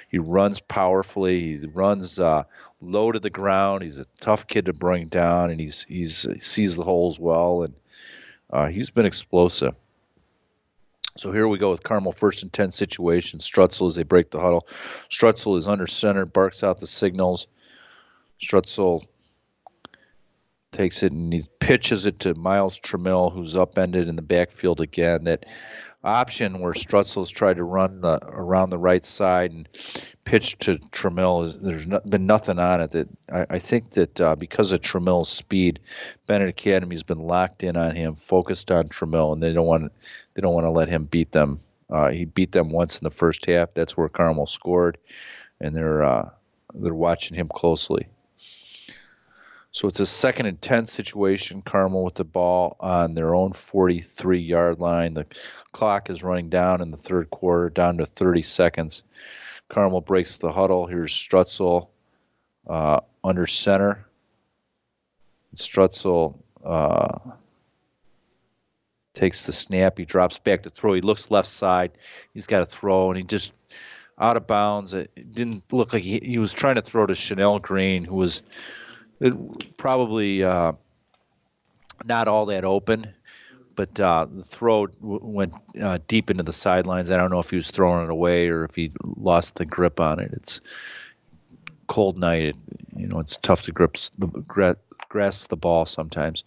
he 0.08 0.18
runs 0.18 0.62
powerfully. 0.62 1.58
He 1.58 1.68
runs 1.68 2.22
uh, 2.22 2.44
low 2.80 3.12
to 3.12 3.20
the 3.20 3.30
ground. 3.30 3.84
He's 3.84 4.00
a 4.00 4.06
tough 4.22 4.48
kid 4.48 4.68
to 4.68 4.74
bring 4.74 5.08
down, 5.08 5.52
and 5.52 5.60
he's 5.60 5.84
he's 5.84 6.24
he 6.24 6.40
sees 6.40 6.78
the 6.78 6.84
holes 6.84 7.20
well, 7.20 7.64
and 7.64 7.74
uh, 8.50 8.68
he's 8.68 8.92
been 8.92 9.06
explosive. 9.06 9.76
So 11.16 11.32
here 11.32 11.48
we 11.48 11.60
go 11.60 11.72
with 11.72 11.84
Carmel 11.84 12.12
first 12.12 12.42
and 12.42 12.52
10 12.52 12.72
situation. 12.72 13.40
Strutzel 13.40 13.88
as 13.88 13.96
they 13.96 14.04
break 14.04 14.32
the 14.32 14.40
huddle. 14.40 14.68
Strutzel 15.12 15.58
is 15.58 15.68
under 15.68 15.86
center, 15.86 16.26
barks 16.26 16.64
out 16.64 16.80
the 16.80 16.88
signals. 16.88 17.48
Strutzel 18.42 19.06
takes 20.72 21.04
it 21.04 21.12
and 21.12 21.32
he 21.32 21.44
pitches 21.60 22.06
it 22.06 22.20
to 22.20 22.34
Miles 22.34 22.80
Trammell, 22.80 23.32
who's 23.32 23.56
upended 23.56 24.08
in 24.08 24.16
the 24.16 24.24
backfield 24.24 24.82
again. 24.82 25.26
That 25.26 25.46
option 26.04 26.60
where 26.60 26.74
Strutzel's 26.74 27.32
tried 27.32 27.58
to 27.58 27.64
run 27.64 28.02
the, 28.02 28.20
around 28.24 28.70
the 28.70 28.78
right 28.78 29.06
side 29.06 29.52
and 29.52 29.70
pitch 30.26 30.58
to 30.60 30.76
Trammell, 30.92 31.46
is, 31.46 31.60
there's 31.60 31.88
no, 31.88 32.00
been 32.02 32.26
nothing 32.26 32.60
on 32.60 32.82
it. 32.82 32.92
That 32.92 33.08
I, 33.32 33.46
I 33.56 33.60
think 33.60 33.92
that 33.92 34.20
uh, 34.22 34.36
because 34.36 34.72
of 34.72 34.82
Trammell's 34.82 35.30
speed, 35.30 35.80
Benet 36.28 36.50
Academy's 36.50 37.04
been 37.04 37.20
locked 37.20 37.64
in 37.64 37.78
on 37.78 37.96
him, 37.96 38.16
focused 38.16 38.72
on 38.72 38.90
Trammell, 38.90 39.34
and 39.34 39.42
they 39.42 39.54
don't 39.54 39.68
want 39.68 39.92
they 40.34 40.42
don't 40.42 40.54
want 40.54 40.66
to 40.66 40.72
let 40.72 40.90
him 40.90 41.06
beat 41.06 41.32
them. 41.32 41.60
Uh, 41.90 42.10
he 42.10 42.26
beat 42.26 42.52
them 42.52 42.70
once 42.70 43.00
in 43.00 43.04
the 43.04 43.12
first 43.12 43.46
half. 43.46 43.74
That's 43.74 43.96
where 43.96 44.10
Carmel 44.10 44.48
scored, 44.48 44.98
and 45.60 45.76
they're 45.76 46.04
uh, 46.04 46.30
they're 46.74 46.94
watching 46.94 47.38
him 47.38 47.50
closely. 47.50 48.08
So 49.72 49.88
it's 49.88 50.00
a 50.00 50.06
second 50.06 50.46
and 50.46 50.62
ten 50.62 50.86
situation. 50.86 51.64
Carmel 51.64 52.04
with 52.04 52.16
the 52.16 52.24
ball 52.24 52.76
on 52.80 53.16
their 53.16 53.34
own 53.34 53.54
43 53.54 54.40
yard 54.40 54.80
line. 54.80 55.16
The 55.16 55.26
clock 55.74 56.10
is 56.10 56.24
running 56.24 56.50
down 56.50 56.82
in 56.82 56.92
the 56.92 56.98
third 56.98 57.30
quarter, 57.30 57.70
down 57.70 57.98
to 57.98 58.06
30 58.06 58.42
seconds. 58.42 59.04
Carmel 59.70 60.02
breaks 60.02 60.38
the 60.38 60.52
huddle. 60.52 60.88
Here's 60.88 61.12
Strutzel 61.12 61.90
uh, 62.68 63.02
under 63.24 63.48
center. 63.48 64.06
Strutzel 65.56 66.40
uh, 66.64 67.20
takes 69.14 69.46
the 69.46 69.52
snap. 69.52 69.98
He 69.98 70.06
drops 70.06 70.40
back 70.40 70.64
to 70.64 70.70
throw. 70.70 70.94
He 70.94 71.02
looks 71.02 71.32
left 71.32 71.48
side. 71.48 71.92
He's 72.34 72.48
got 72.48 72.60
to 72.60 72.66
throw, 72.66 73.10
and 73.10 73.18
he 73.18 73.24
just 73.24 73.52
out 74.20 74.38
of 74.38 74.48
bounds. 74.48 74.94
It 74.94 75.34
didn't 75.34 75.64
look 75.72 75.94
like 75.94 76.04
he, 76.04 76.20
he 76.20 76.38
was 76.38 76.54
trying 76.54 76.76
to 76.76 76.82
throw 76.82 77.06
to 77.06 77.16
Chanel 77.16 77.60
Green, 77.60 78.04
who 78.04 78.16
was 78.16 78.42
probably 79.78 80.44
uh, 80.44 80.74
not 82.06 82.28
all 82.28 82.46
that 82.48 82.66
open. 82.66 83.14
But 83.76 84.00
uh, 84.00 84.28
the 84.32 84.44
throw 84.44 84.88
w- 84.88 85.20
went 85.24 85.54
uh, 85.82 86.00
deep 86.08 86.30
into 86.30 86.44
the 86.44 86.54
sidelines. 86.54 87.12
I 87.12 87.18
don't 87.18 87.32
know 87.32 87.40
if 87.40 87.50
he 87.50 87.56
was 87.56 87.72
throwing 87.72 88.04
it 88.04 88.10
away 88.12 88.48
or 88.50 88.66
if 88.66 88.76
he 88.76 88.92
lost 89.04 89.56
the 89.56 89.66
grip 89.66 90.00
on 90.00 90.20
it. 90.20 90.32
It's 90.34 90.62
cold 91.88 92.18
night. 92.18 92.44
It, 92.44 92.56
you 92.96 93.08
know, 93.08 93.20
it's 93.20 93.38
tough 93.38 93.64
to 93.64 93.72
grip 93.72 93.98
the 94.18 94.28
grasp 95.10 95.50
the 95.50 95.58
ball 95.58 95.86
sometimes. 95.86 96.44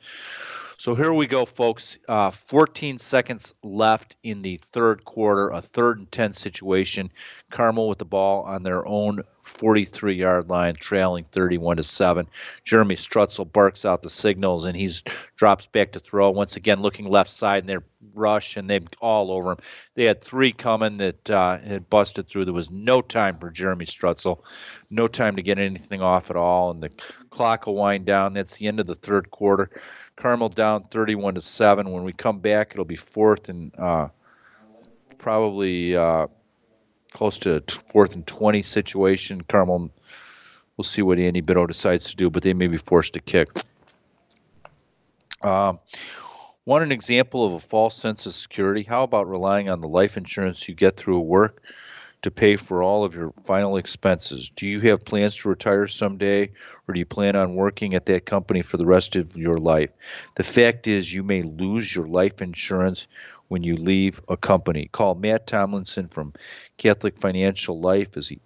So 0.79 0.95
here 0.95 1.13
we 1.13 1.27
go, 1.27 1.47
folks. 1.47 1.97
Uh, 2.07 2.31
14 2.31 2.99
seconds 2.99 3.55
left 3.63 4.17
in 4.23 4.43
the 4.43 4.59
third 4.59 5.07
quarter, 5.07 5.49
a 5.49 5.63
third 5.63 5.99
and 5.99 6.13
10 6.13 6.35
situation. 6.35 7.11
Carmel 7.51 7.89
with 7.89 7.99
the 7.99 8.05
ball 8.05 8.43
on 8.43 8.63
their 8.63 8.87
own 8.87 9.23
43 9.41 10.15
yard 10.15 10.51
line, 10.51 10.75
trailing 10.75 11.25
31 11.33 11.79
to 11.79 11.83
7. 11.83 12.27
Jeremy 12.65 12.95
Strutzel 12.95 13.51
barks 13.51 13.87
out 13.87 14.03
the 14.03 14.11
signals 14.11 14.67
and 14.67 14.77
he's 14.77 15.03
drops 15.37 15.65
back 15.65 15.93
to 15.93 15.99
throw. 15.99 16.31
Once 16.31 16.57
again, 16.57 16.83
looking 16.83 17.09
left 17.09 17.31
side 17.31 17.61
and 17.61 17.69
they 17.69 17.79
rush 18.13 18.59
and 18.59 18.69
they're 18.69 18.81
all 19.01 19.33
over 19.33 19.53
him. 19.53 19.59
They 19.95 20.05
had 20.05 20.21
three 20.21 20.53
coming 20.53 20.99
that 20.99 21.31
uh, 21.31 21.59
had 21.59 21.89
busted 21.89 22.29
through. 22.29 22.45
There 22.45 22.55
was 22.55 22.71
no 22.71 23.01
time 23.01 23.39
for 23.39 23.51
Jeremy 23.51 23.87
Strutzel, 23.87 24.45
no 24.91 25.07
time 25.07 25.37
to 25.37 25.43
get 25.43 25.59
anything 25.59 26.03
off 26.03 26.29
at 26.29 26.37
all, 26.37 26.71
and 26.71 26.83
the 26.83 26.91
clock 27.31 27.67
will 27.67 27.77
wind 27.77 28.05
down. 28.05 28.35
That's 28.35 28.59
the 28.59 28.67
end 28.67 28.81
of 28.81 28.87
the 28.87 28.95
third 28.95 29.31
quarter. 29.31 29.71
Carmel 30.17 30.49
down 30.49 30.85
31 30.85 31.35
to 31.35 31.41
7. 31.41 31.91
When 31.91 32.03
we 32.03 32.13
come 32.13 32.39
back, 32.39 32.73
it'll 32.73 32.85
be 32.85 32.97
fourth 32.97 33.49
and 33.49 33.73
uh, 33.79 34.09
probably 35.19 35.95
uh, 35.95 36.27
close 37.13 37.39
to 37.39 37.63
fourth 37.93 38.15
and 38.15 38.27
20 38.27 38.63
situation. 38.63 39.43
Carmel, 39.43 39.91
we'll 40.77 40.85
see 40.85 41.03
what 41.03 41.19
Andy 41.19 41.43
Bitto 41.43 41.67
decides 41.67 42.11
to 42.11 42.17
do, 42.17 42.31
but 42.31 42.43
they 42.43 42.55
may 42.55 42.67
be 42.67 42.79
forced 42.79 43.13
to 43.15 43.21
kick. 43.21 43.49
Um, 45.43 45.79
want 46.65 46.83
an 46.83 46.93
example 46.93 47.45
of 47.45 47.53
a 47.53 47.61
false 47.61 47.95
sense 47.95 48.25
of 48.27 48.33
security? 48.33 48.83
How 48.83 49.03
about 49.03 49.29
relying 49.29 49.69
on 49.69 49.81
the 49.81 49.89
life 49.89 50.17
insurance 50.17 50.67
you 50.67 50.75
get 50.75 50.97
through 50.97 51.21
work 51.21 51.63
to 52.27 52.31
pay 52.33 52.57
for 52.57 52.83
all 52.83 53.05
of 53.05 53.15
your 53.15 53.33
final 53.45 53.77
expenses? 53.77 54.51
Do 54.57 54.67
you 54.67 54.81
have 54.81 55.05
plans 55.05 55.37
to 55.37 55.49
retire 55.49 55.87
someday, 55.87 56.51
or 56.89 56.93
do 56.93 56.99
you 56.99 57.07
plan 57.07 57.37
on 57.37 57.55
working 57.55 57.95
at 57.95 58.07
that 58.07 58.27
company 58.27 58.63
for 58.63 58.79
the 58.79 58.85
rest 58.85 59.15
of 59.15 59.37
your 59.37 59.55
life? 59.55 59.91
The 60.35 60.43
fact 60.43 60.89
is, 60.89 61.15
you 61.15 61.23
may 61.23 61.43
lose 61.43 61.95
your 61.95 62.09
life 62.09 62.43
insurance 62.43 63.07
when 63.47 63.63
you 63.63 63.77
leave 63.77 64.21
a 64.29 64.37
company. 64.37 64.91
Call 64.91 65.15
Matt 65.15 65.47
Tomlinson 65.47 66.09
from 66.09 66.33
Catholic 66.79 67.17
Financial 67.17 67.79
Life 67.81 68.17
as 68.17 68.29
he 68.29 68.41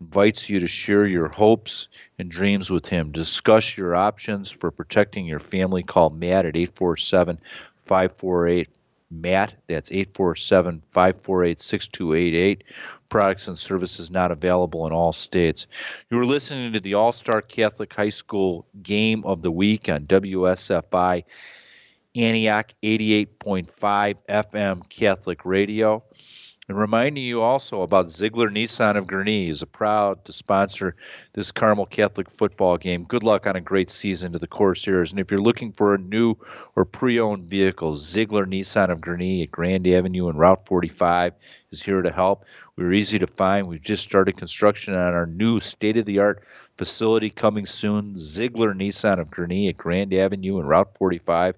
invites 0.00 0.48
you 0.48 0.60
to 0.60 0.68
share 0.68 1.04
your 1.04 1.26
hopes 1.26 1.88
and 2.20 2.30
dreams 2.30 2.70
with 2.70 2.86
him. 2.86 3.10
Discuss 3.10 3.76
your 3.76 3.96
options 3.96 4.52
for 4.52 4.70
protecting 4.70 5.26
your 5.26 5.40
family. 5.40 5.82
Call 5.82 6.10
Matt 6.10 6.46
at 6.46 6.54
847 6.54 7.40
548 7.86 8.68
Matt. 9.10 9.54
That's 9.68 9.90
847 9.90 10.82
548 10.90 11.60
6288 11.60 12.64
products 13.08 13.48
and 13.48 13.58
services 13.58 14.10
not 14.10 14.32
available 14.32 14.86
in 14.86 14.92
all 14.92 15.12
states. 15.12 15.66
You 16.10 16.16
were 16.16 16.26
listening 16.26 16.72
to 16.72 16.80
the 16.80 16.94
All 16.94 17.12
Star 17.12 17.40
Catholic 17.40 17.92
High 17.92 18.08
School 18.08 18.66
Game 18.82 19.24
of 19.24 19.42
the 19.42 19.50
Week 19.50 19.88
on 19.88 20.06
WSFI 20.06 21.24
Antioch 22.16 22.72
88.5 22.82 24.16
FM 24.28 24.88
Catholic 24.88 25.44
Radio. 25.44 26.02
And 26.68 26.76
reminding 26.76 27.22
you 27.22 27.42
also 27.42 27.82
about 27.82 28.08
Ziegler 28.08 28.50
Nissan 28.50 28.96
of 28.96 29.06
Gurnee 29.06 29.50
is 29.50 29.62
proud 29.70 30.24
to 30.24 30.32
sponsor 30.32 30.96
this 31.32 31.52
Carmel 31.52 31.86
Catholic 31.86 32.28
football 32.28 32.76
game. 32.76 33.04
Good 33.04 33.22
luck 33.22 33.46
on 33.46 33.54
a 33.54 33.60
great 33.60 33.88
season 33.88 34.32
to 34.32 34.40
the 34.40 34.48
Corsairs. 34.48 35.12
And 35.12 35.20
if 35.20 35.30
you're 35.30 35.40
looking 35.40 35.70
for 35.70 35.94
a 35.94 35.98
new 35.98 36.34
or 36.74 36.84
pre-owned 36.84 37.46
vehicle, 37.46 37.94
Ziegler 37.94 38.46
Nissan 38.46 38.90
of 38.90 39.00
Gurnee 39.00 39.44
at 39.44 39.52
Grand 39.52 39.86
Avenue 39.86 40.28
and 40.28 40.40
Route 40.40 40.66
45 40.66 41.34
is 41.70 41.84
here 41.84 42.02
to 42.02 42.10
help. 42.10 42.44
We're 42.74 42.94
easy 42.94 43.20
to 43.20 43.28
find. 43.28 43.68
We've 43.68 43.80
just 43.80 44.02
started 44.02 44.36
construction 44.36 44.94
on 44.94 45.14
our 45.14 45.26
new 45.26 45.60
state-of-the-art 45.60 46.42
facility 46.76 47.30
coming 47.30 47.66
soon. 47.66 48.16
Ziegler 48.16 48.74
Nissan 48.74 49.20
of 49.20 49.30
Gurnee 49.30 49.68
at 49.68 49.76
Grand 49.76 50.12
Avenue 50.12 50.58
and 50.58 50.68
Route 50.68 50.96
45 50.98 51.54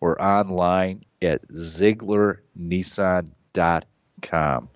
or 0.00 0.22
online 0.22 1.04
at 1.20 1.44
zieglernissan.com 1.48 3.82
com. 4.22 4.68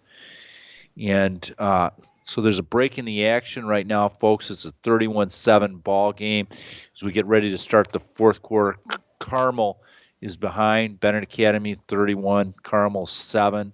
And 1.01 1.55
uh, 1.59 1.91
so 2.23 2.41
there's 2.41 2.59
a 2.59 2.65
break 2.65 2.99
in 2.99 3.05
the 3.05 3.27
action 3.27 3.67
right 3.67 3.87
now, 3.87 4.09
folks. 4.09 4.51
It's 4.51 4.65
a 4.65 4.73
31 4.83 5.31
7 5.31 5.77
ball 5.77 6.13
game. 6.13 6.49
As 6.51 7.03
we 7.03 7.13
get 7.13 7.27
ready 7.27 7.51
to 7.51 7.59
start 7.59 7.93
the 7.93 8.01
fourth 8.01 8.43
quarter, 8.43 8.79
Carmel 9.19 9.81
is 10.21 10.37
behind 10.37 10.99
Benet 10.99 11.23
Academy 11.23 11.77
31, 11.89 12.55
Carmel 12.63 13.07
7. 13.07 13.73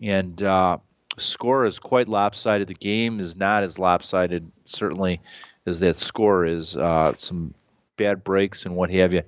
And 0.00 0.42
uh, 0.42 0.78
score 1.16 1.66
is 1.66 1.78
quite 1.78 2.08
lopsided. 2.08 2.68
The 2.68 2.74
game 2.74 3.20
is 3.20 3.36
not 3.36 3.62
as 3.62 3.78
lopsided, 3.78 4.50
certainly, 4.64 5.20
as 5.66 5.80
that 5.80 5.96
score 5.96 6.44
is. 6.44 6.76
Uh, 6.76 7.14
some 7.14 7.54
bad 7.96 8.24
breaks 8.24 8.64
and 8.64 8.76
what 8.76 8.90
have 8.90 9.12
you. 9.12 9.22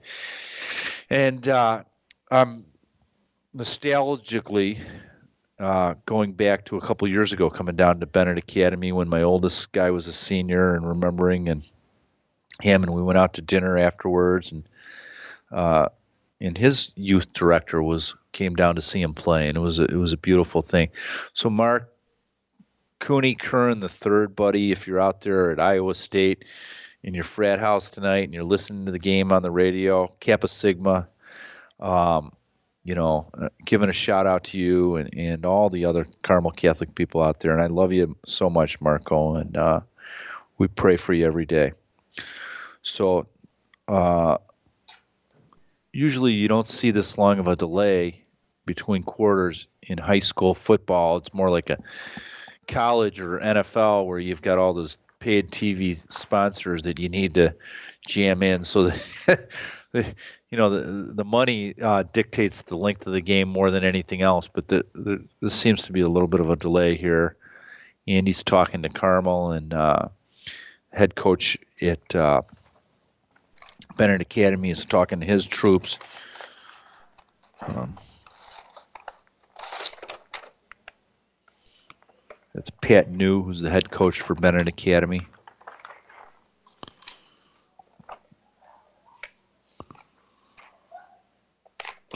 And 1.10 1.46
uh, 1.48 1.84
I'm 2.30 2.64
nostalgically 3.56 4.80
uh, 5.58 5.94
going 6.06 6.32
back 6.32 6.64
to 6.66 6.76
a 6.76 6.80
couple 6.80 7.06
years 7.08 7.32
ago, 7.32 7.48
coming 7.50 7.76
down 7.76 8.00
to 8.00 8.06
Benet 8.06 8.38
Academy 8.38 8.92
when 8.92 9.08
my 9.08 9.22
oldest 9.22 9.72
guy 9.72 9.90
was 9.90 10.06
a 10.06 10.12
senior, 10.12 10.74
and 10.74 10.86
remembering 10.86 11.48
and 11.48 11.64
him, 12.60 12.82
and 12.82 12.92
we 12.92 13.02
went 13.02 13.18
out 13.18 13.34
to 13.34 13.42
dinner 13.42 13.78
afterwards, 13.78 14.52
and 14.52 14.64
uh, 15.52 15.88
and 16.40 16.58
his 16.58 16.92
youth 16.96 17.32
director 17.32 17.82
was 17.82 18.14
came 18.32 18.54
down 18.54 18.74
to 18.74 18.80
see 18.80 19.00
him 19.00 19.14
play, 19.14 19.48
and 19.48 19.56
it 19.56 19.60
was 19.60 19.78
a, 19.78 19.84
it 19.84 19.96
was 19.96 20.12
a 20.12 20.18
beautiful 20.18 20.62
thing. 20.62 20.88
So 21.32 21.48
Mark 21.48 21.92
Cooney 22.98 23.34
Curran 23.34 23.80
the 23.80 23.88
third, 23.88 24.34
buddy, 24.34 24.72
if 24.72 24.86
you're 24.86 25.00
out 25.00 25.20
there 25.20 25.50
at 25.50 25.60
Iowa 25.60 25.94
State 25.94 26.44
in 27.02 27.14
your 27.14 27.24
frat 27.24 27.60
house 27.60 27.90
tonight 27.90 28.24
and 28.24 28.32
you're 28.32 28.44
listening 28.44 28.86
to 28.86 28.92
the 28.92 28.98
game 28.98 29.30
on 29.30 29.42
the 29.42 29.50
radio, 29.50 30.10
Kappa 30.20 30.48
Sigma. 30.48 31.06
Um, 31.78 32.32
you 32.84 32.94
know, 32.94 33.26
uh, 33.36 33.48
giving 33.64 33.88
a 33.88 33.92
shout 33.92 34.26
out 34.26 34.44
to 34.44 34.58
you 34.58 34.96
and, 34.96 35.12
and 35.14 35.46
all 35.46 35.70
the 35.70 35.86
other 35.86 36.06
Carmel 36.22 36.50
Catholic 36.50 36.94
people 36.94 37.22
out 37.22 37.40
there. 37.40 37.52
And 37.52 37.62
I 37.62 37.66
love 37.66 37.92
you 37.92 38.16
so 38.26 38.50
much, 38.50 38.80
Marco, 38.80 39.34
and 39.34 39.56
uh, 39.56 39.80
we 40.58 40.68
pray 40.68 40.96
for 40.96 41.14
you 41.14 41.26
every 41.26 41.46
day. 41.46 41.72
So, 42.82 43.26
uh, 43.88 44.38
usually 45.92 46.32
you 46.32 46.48
don't 46.48 46.68
see 46.68 46.90
this 46.90 47.16
long 47.16 47.38
of 47.38 47.48
a 47.48 47.56
delay 47.56 48.22
between 48.66 49.02
quarters 49.02 49.66
in 49.82 49.98
high 49.98 50.18
school 50.18 50.54
football. 50.54 51.16
It's 51.16 51.32
more 51.32 51.50
like 51.50 51.70
a 51.70 51.78
college 52.68 53.20
or 53.20 53.38
NFL 53.38 54.06
where 54.06 54.18
you've 54.18 54.42
got 54.42 54.58
all 54.58 54.74
those 54.74 54.98
paid 55.18 55.50
TV 55.50 55.94
sponsors 56.12 56.82
that 56.82 56.98
you 56.98 57.08
need 57.08 57.34
to 57.34 57.54
jam 58.06 58.42
in 58.42 58.64
so 58.64 58.90
that 59.26 59.48
you 60.50 60.58
know 60.58 60.70
the 60.70 61.12
the 61.14 61.24
money 61.24 61.74
uh, 61.80 62.04
dictates 62.12 62.62
the 62.62 62.76
length 62.76 63.06
of 63.06 63.12
the 63.12 63.20
game 63.20 63.48
more 63.48 63.70
than 63.70 63.84
anything 63.84 64.22
else. 64.22 64.48
But 64.48 64.68
the, 64.68 64.84
the, 64.94 65.24
there 65.40 65.50
seems 65.50 65.84
to 65.84 65.92
be 65.92 66.00
a 66.00 66.08
little 66.08 66.28
bit 66.28 66.40
of 66.40 66.50
a 66.50 66.56
delay 66.56 66.96
here. 66.96 67.36
Andy's 68.06 68.42
talking 68.42 68.82
to 68.82 68.88
Carmel 68.88 69.52
and 69.52 69.72
uh, 69.72 70.08
head 70.92 71.14
coach 71.14 71.58
at 71.80 72.14
uh, 72.14 72.42
Benet 73.96 74.20
Academy 74.20 74.70
is 74.70 74.84
talking 74.84 75.20
to 75.20 75.26
his 75.26 75.46
troops. 75.46 75.98
Um, 77.66 77.96
that's 82.54 82.70
Pat 82.70 83.10
New, 83.10 83.42
who's 83.42 83.60
the 83.60 83.70
head 83.70 83.90
coach 83.90 84.20
for 84.20 84.34
Benet 84.34 84.68
Academy. 84.68 85.20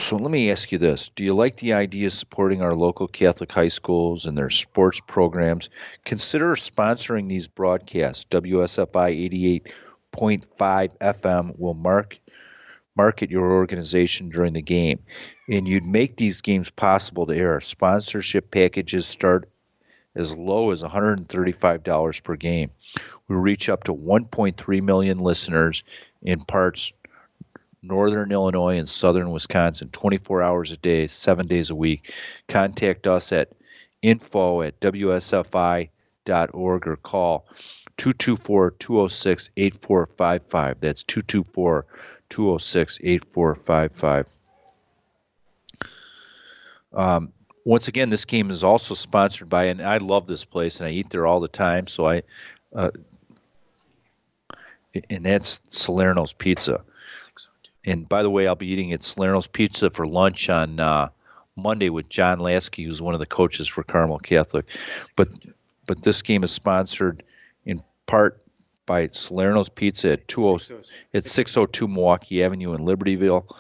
So 0.09 0.17
let 0.17 0.31
me 0.31 0.51
ask 0.51 0.73
you 0.73 0.79
this. 0.79 1.11
Do 1.11 1.23
you 1.23 1.35
like 1.35 1.59
the 1.59 1.75
idea 1.75 2.07
of 2.07 2.15
supporting 2.15 2.63
our 2.63 2.75
local 2.75 3.07
Catholic 3.07 3.53
high 3.53 3.69
schools 3.69 4.25
and 4.25 4.39
their 4.39 4.49
sports 4.49 5.03
programs? 5.07 5.69
Consider 6.07 6.57
sponsoring 6.57 7.29
these 7.29 7.47
broadcasts. 7.47 8.25
WSFI 8.31 9.63
88.5 10.15 10.97
FM 10.97 11.59
will 11.59 11.75
mark 11.75 12.19
market 12.97 13.31
your 13.31 13.53
organization 13.53 14.31
during 14.31 14.55
the 14.55 14.63
game. 14.63 15.01
And 15.47 15.69
you'd 15.69 15.85
make 15.85 16.17
these 16.17 16.41
games 16.41 16.71
possible 16.71 17.27
to 17.27 17.37
air. 17.37 17.61
Sponsorship 17.61 18.51
packages 18.51 19.05
start 19.05 19.51
as 20.15 20.35
low 20.35 20.71
as 20.71 20.83
$135 20.83 22.23
per 22.23 22.37
game. 22.37 22.71
We 23.29 23.37
reach 23.37 23.69
up 23.69 23.85
to 23.85 23.93
1.3 23.93 24.83
million 24.83 25.19
listeners 25.19 25.85
in 26.23 26.47
parts 26.47 26.95
northern 27.83 28.33
Illinois 28.33 28.79
and 28.79 28.89
southern 28.89 29.31
Wisconsin 29.31 29.89
24 29.91 30.43
hours 30.43 30.73
a 30.73 30.77
day, 30.77 31.07
seven 31.07 31.47
days 31.47 31.71
a 31.71 31.75
week. 31.75 32.13
Contact 32.49 33.07
us 33.07 33.33
at 33.33 33.53
info 34.03 34.63
at 34.63 34.81
wsfi.org 34.81 35.91
or 36.87 36.97
call 36.97 37.47
224 37.97 38.71
206 38.73 39.51
8455. 39.57 40.81
That's 40.81 41.03
224 41.05 41.87
206 42.31 43.01
8455. 43.03 44.27
Um, 46.95 47.33
once 47.65 47.89
again, 47.89 48.09
this 48.09 48.25
game 48.25 48.51
is 48.51 48.65
also 48.65 48.95
sponsored 48.95 49.49
by, 49.49 49.65
and 49.65 49.83
I 49.83 49.99
love 49.99 50.27
this 50.27 50.45
place, 50.45 50.81
and 50.81 50.89
I 50.89 50.93
eat 50.93 51.11
there 51.11 51.27
all 51.27 51.41
the 51.41 51.49
time. 51.49 51.87
So 51.87 52.07
I, 52.07 52.23
uh, 52.75 52.91
and 55.11 55.25
that's 55.25 55.61
Salerno's 55.69 56.33
Pizza. 56.33 56.83
And 57.89 58.07
by 58.07 58.23
the 58.23 58.29
way, 58.29 58.47
I'll 58.47 58.55
be 58.55 58.67
eating 58.67 58.93
at 58.93 59.03
Salerno's 59.03 59.47
Pizza 59.47 59.89
for 59.89 60.07
lunch 60.07 60.51
on 60.51 60.79
uh, 60.79 61.09
Monday 61.57 61.89
with 61.89 62.11
John 62.11 62.39
Lasky, 62.39 62.85
who's 62.85 63.01
one 63.01 63.15
of 63.15 63.21
the 63.21 63.27
coaches 63.27 63.67
for 63.67 63.83
Carmel 63.83 64.19
Catholic. 64.19 64.67
But 65.17 65.29
but 65.87 66.03
this 66.03 66.21
game 66.21 66.45
is 66.45 66.53
sponsored 66.53 67.23
in 67.65 67.83
part 68.05 68.43
by 68.85 69.07
Salerno's 69.07 69.71
Pizza 69.71 70.13
at 70.13 70.29
20 70.29 70.75
at 71.15 71.27
602 71.27 71.89
Milwaukee 71.89 72.45
Avenue 72.45 72.75
in 72.75 72.81
Libertyville, 72.81 73.57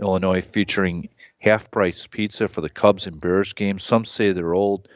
Illinois, 0.00 0.40
featuring 0.40 1.08
half-price 1.38 2.08
pizza 2.08 2.48
for 2.48 2.62
the 2.62 2.68
Cubs 2.68 3.06
and 3.06 3.20
Bears 3.20 3.52
games. 3.52 3.84
Some 3.84 4.04
say 4.04 4.32
their 4.32 4.54
old 4.54 4.88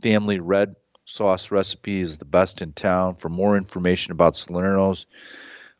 family 0.00 0.40
red 0.40 0.76
sauce 1.04 1.50
recipe 1.50 2.00
is 2.00 2.16
the 2.16 2.24
best 2.24 2.62
in 2.62 2.72
town. 2.72 3.16
For 3.16 3.28
more 3.28 3.58
information 3.58 4.12
about 4.12 4.34
Salerno's, 4.34 5.04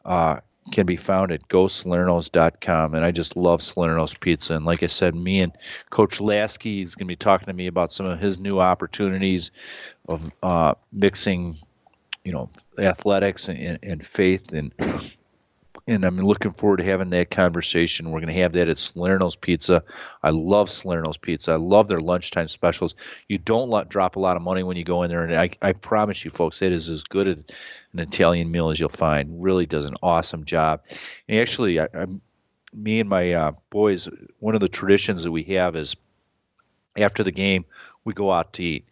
uh, 0.05 0.41
can 0.73 0.86
be 0.86 0.97
found 0.97 1.31
at 1.32 1.49
gosalernos.com. 1.49 2.95
And 2.95 3.05
I 3.05 3.11
just 3.11 3.36
love 3.36 3.61
Salerno's 3.61 4.15
Pizza. 4.15 4.55
And 4.55 4.65
like 4.65 4.82
I 4.82 4.86
said, 4.86 5.15
me 5.15 5.41
and 5.41 5.53
Coach 5.91 6.20
Lasky 6.20 6.81
is 6.81 6.95
going 6.95 7.07
to 7.07 7.12
be 7.12 7.16
talking 7.16 7.47
to 7.47 7.53
me 7.53 7.66
about 7.66 7.93
some 7.93 8.07
of 8.07 8.19
his 8.19 8.39
new 8.39 8.61
opportunities 8.61 9.51
of 10.09 10.32
uh, 10.43 10.74
mixing, 10.93 11.57
you 12.24 12.32
know, 12.32 12.49
athletics 12.78 13.49
and, 13.49 13.78
and 13.82 14.05
faith 14.05 14.53
and 14.53 14.73
and 15.86 16.05
I'm 16.05 16.19
looking 16.19 16.52
forward 16.52 16.78
to 16.78 16.85
having 16.85 17.11
that 17.11 17.31
conversation. 17.31 18.11
We're 18.11 18.20
going 18.20 18.35
to 18.35 18.43
have 18.43 18.52
that 18.52 18.69
at 18.69 18.77
Salerno's 18.77 19.36
Pizza. 19.36 19.82
I 20.23 20.31
love 20.31 20.69
Salerno's 20.69 21.19
Pizza. 21.19 21.52
I 21.52 21.56
love 21.56 21.89
their 21.89 22.01
lunchtime 22.01 22.48
specials. 22.48 22.94
You 23.28 23.39
don't 23.39 23.69
let, 23.69 23.90
drop 23.90 24.16
a 24.16 24.20
lot 24.20 24.36
of 24.36 24.43
money 24.43 24.62
when 24.62 24.77
you 24.77 24.85
go 24.85 25.02
in 25.02 25.11
there, 25.11 25.24
and 25.24 25.35
I, 25.36 25.51
I 25.61 25.73
promise 25.73 26.24
you, 26.24 26.31
folks, 26.31 26.62
it 26.62 26.73
is 26.73 26.89
as 26.89 27.05
good 27.05 27.28
as 27.28 27.44
an 27.93 28.01
Italian 28.01 28.51
meal 28.51 28.70
as 28.70 28.81
you'll 28.81 28.89
find. 28.89 29.43
Really 29.43 29.66
does 29.66 29.85
an 29.85 29.97
awesome 30.02 30.44
job. 30.44 30.82
And 31.28 31.39
actually, 31.39 31.81
I, 31.81 31.89
I'm, 31.93 32.20
me 32.73 33.01
and 33.01 33.09
my 33.09 33.32
uh, 33.32 33.52
boys, 33.70 34.09
one 34.40 34.55
of 34.55 34.61
the 34.61 34.69
traditions 34.69 35.23
that 35.23 35.32
we 35.32 35.43
have 35.44 35.77
is 35.77 35.97
after 36.97 37.23
the 37.23 37.31
game, 37.31 37.65
we 38.05 38.15
go 38.15 38.32
out 38.32 38.55
to 38.55 38.62
eat. 38.65 38.89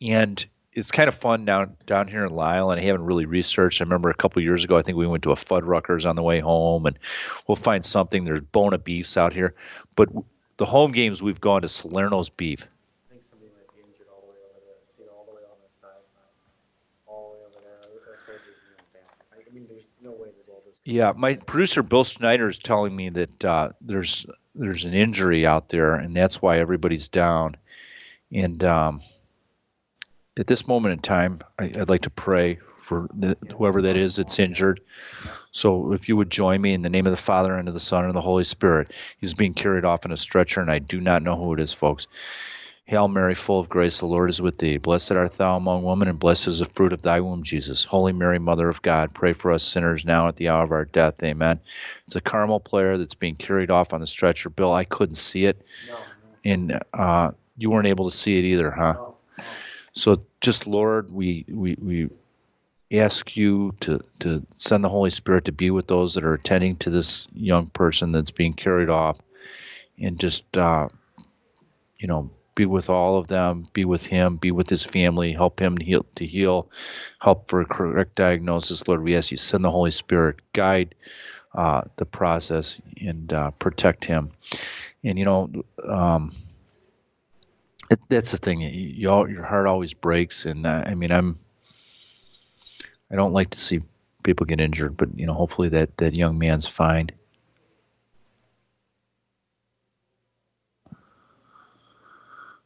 And 0.00 0.44
it's 0.78 0.92
kind 0.92 1.08
of 1.08 1.14
fun 1.14 1.44
down 1.44 1.76
down 1.86 2.06
here 2.06 2.24
in 2.24 2.32
Lisle, 2.32 2.70
and 2.70 2.80
I 2.80 2.84
haven't 2.84 3.04
really 3.04 3.26
researched. 3.26 3.80
I 3.80 3.84
remember 3.84 4.10
a 4.10 4.14
couple 4.14 4.40
years 4.42 4.62
ago, 4.62 4.76
I 4.76 4.82
think 4.82 4.96
we 4.96 5.08
went 5.08 5.24
to 5.24 5.32
a 5.32 5.34
Fuddruckers 5.34 6.08
on 6.08 6.14
the 6.14 6.22
way 6.22 6.38
home, 6.38 6.86
and 6.86 6.96
we'll 7.46 7.56
find 7.56 7.84
something. 7.84 8.24
There's 8.24 8.40
Buona 8.40 8.78
Beefs 8.78 9.16
out 9.16 9.32
here, 9.32 9.54
but 9.96 10.08
the 10.56 10.64
home 10.64 10.92
games 10.92 11.20
we've 11.20 11.40
gone 11.40 11.62
to 11.62 11.68
Salerno's 11.68 12.28
Beef. 12.28 12.62
I 12.62 13.10
think 13.10 13.24
somebody 13.24 13.50
might 13.54 13.74
be 13.74 13.82
injured 13.82 14.06
all 14.14 14.20
the 14.20 14.28
way 14.28 14.38
over 14.48 14.60
there. 14.64 14.76
See 14.86 15.02
all 15.12 15.24
the 15.24 15.32
way 15.32 15.42
on 15.50 15.56
that 15.60 15.76
side, 15.76 15.88
all 17.08 17.34
the 17.34 17.40
way 17.40 17.46
over 17.46 17.60
there. 17.60 17.90
That's 18.08 18.28
where 18.28 18.36
the. 18.36 19.50
I 19.50 19.52
mean, 19.52 19.66
there's 19.68 19.88
no 20.00 20.10
way 20.10 20.28
there's 20.32 20.48
all 20.48 20.62
those. 20.64 20.74
Yeah, 20.84 21.12
my 21.16 21.34
producer 21.34 21.82
Bill 21.82 22.04
Schneider 22.04 22.48
is 22.48 22.58
telling 22.58 22.94
me 22.94 23.08
that 23.08 23.44
uh, 23.44 23.70
there's 23.80 24.26
there's 24.54 24.84
an 24.84 24.94
injury 24.94 25.44
out 25.44 25.70
there, 25.70 25.94
and 25.94 26.14
that's 26.14 26.40
why 26.40 26.58
everybody's 26.58 27.08
down. 27.08 27.56
And 28.30 28.62
um, 28.62 29.00
at 30.38 30.46
this 30.46 30.66
moment 30.66 30.92
in 30.92 30.98
time, 31.00 31.40
I, 31.58 31.64
I'd 31.64 31.88
like 31.88 32.02
to 32.02 32.10
pray 32.10 32.58
for 32.80 33.08
the, 33.12 33.36
whoever 33.56 33.82
that 33.82 33.96
is 33.96 34.16
that's 34.16 34.38
injured. 34.38 34.80
So 35.50 35.92
if 35.92 36.08
you 36.08 36.16
would 36.16 36.30
join 36.30 36.60
me 36.60 36.72
in 36.72 36.82
the 36.82 36.88
name 36.88 37.06
of 37.06 37.10
the 37.10 37.16
Father 37.16 37.54
and 37.54 37.68
of 37.68 37.74
the 37.74 37.80
Son 37.80 38.00
and 38.00 38.08
of 38.08 38.14
the 38.14 38.20
Holy 38.20 38.44
Spirit, 38.44 38.92
he's 39.18 39.34
being 39.34 39.54
carried 39.54 39.84
off 39.84 40.04
in 40.04 40.12
a 40.12 40.16
stretcher, 40.16 40.60
and 40.60 40.70
I 40.70 40.78
do 40.78 41.00
not 41.00 41.22
know 41.22 41.36
who 41.36 41.52
it 41.52 41.60
is, 41.60 41.72
folks. 41.72 42.06
Hail 42.84 43.06
Mary, 43.06 43.34
full 43.34 43.60
of 43.60 43.68
grace, 43.68 43.98
the 43.98 44.06
Lord 44.06 44.30
is 44.30 44.40
with 44.40 44.56
thee. 44.56 44.78
Blessed 44.78 45.12
art 45.12 45.32
thou 45.34 45.56
among 45.56 45.82
women, 45.82 46.08
and 46.08 46.18
blessed 46.18 46.48
is 46.48 46.60
the 46.60 46.64
fruit 46.64 46.94
of 46.94 47.02
thy 47.02 47.20
womb, 47.20 47.42
Jesus. 47.42 47.84
Holy 47.84 48.12
Mary, 48.12 48.38
Mother 48.38 48.70
of 48.70 48.80
God, 48.80 49.12
pray 49.12 49.34
for 49.34 49.52
us 49.52 49.62
sinners 49.62 50.06
now 50.06 50.26
at 50.26 50.36
the 50.36 50.48
hour 50.48 50.64
of 50.64 50.72
our 50.72 50.86
death. 50.86 51.22
Amen. 51.22 51.60
It's 52.06 52.16
a 52.16 52.22
Carmel 52.22 52.60
player 52.60 52.96
that's 52.96 53.14
being 53.14 53.36
carried 53.36 53.70
off 53.70 53.92
on 53.92 54.00
the 54.00 54.06
stretcher. 54.06 54.48
Bill, 54.48 54.72
I 54.72 54.84
couldn't 54.84 55.16
see 55.16 55.44
it, 55.44 55.60
and 56.46 56.80
uh, 56.94 57.32
you 57.58 57.68
weren't 57.68 57.88
able 57.88 58.08
to 58.08 58.16
see 58.16 58.38
it 58.38 58.44
either, 58.44 58.70
huh? 58.70 58.94
So 59.98 60.24
just 60.40 60.68
Lord, 60.68 61.10
we 61.10 61.44
we 61.48 61.76
we 61.80 62.08
ask 62.92 63.36
you 63.36 63.74
to 63.80 64.00
to 64.20 64.46
send 64.52 64.84
the 64.84 64.88
Holy 64.88 65.10
Spirit 65.10 65.46
to 65.46 65.52
be 65.52 65.70
with 65.72 65.88
those 65.88 66.14
that 66.14 66.24
are 66.24 66.34
attending 66.34 66.76
to 66.76 66.90
this 66.90 67.26
young 67.34 67.66
person 67.66 68.12
that's 68.12 68.30
being 68.30 68.54
carried 68.54 68.90
off, 68.90 69.18
and 70.00 70.20
just 70.20 70.56
uh, 70.56 70.88
you 71.98 72.06
know 72.06 72.30
be 72.54 72.64
with 72.64 72.88
all 72.88 73.18
of 73.18 73.26
them, 73.26 73.66
be 73.72 73.84
with 73.84 74.06
him, 74.06 74.36
be 74.36 74.52
with 74.52 74.68
his 74.70 74.84
family, 74.84 75.32
help 75.32 75.60
him 75.60 75.76
to 75.78 75.84
heal, 75.84 76.06
to 76.14 76.26
heal 76.26 76.70
help 77.20 77.48
for 77.48 77.60
a 77.60 77.66
correct 77.66 78.14
diagnosis. 78.14 78.86
Lord, 78.86 79.02
we 79.02 79.16
ask 79.16 79.32
you 79.32 79.36
send 79.36 79.64
the 79.64 79.70
Holy 79.70 79.90
Spirit, 79.90 80.36
guide 80.52 80.94
uh, 81.54 81.82
the 81.96 82.06
process, 82.06 82.80
and 83.00 83.32
uh, 83.32 83.50
protect 83.52 84.04
him. 84.04 84.30
And 85.02 85.18
you 85.18 85.24
know, 85.24 85.50
um, 85.84 86.32
it, 87.90 88.00
that's 88.08 88.32
the 88.32 88.38
thing. 88.38 88.60
You, 88.60 88.68
you, 88.70 89.28
your 89.28 89.44
heart 89.44 89.66
always 89.66 89.94
breaks, 89.94 90.46
and 90.46 90.66
uh, 90.66 90.84
I 90.86 90.94
mean, 90.94 91.12
I'm. 91.12 91.38
I 93.10 93.16
don't 93.16 93.32
like 93.32 93.50
to 93.50 93.58
see 93.58 93.80
people 94.22 94.44
get 94.44 94.60
injured, 94.60 94.96
but 94.96 95.08
you 95.18 95.26
know, 95.26 95.34
hopefully 95.34 95.70
that 95.70 95.96
that 95.96 96.16
young 96.16 96.38
man's 96.38 96.66
fine. 96.66 97.10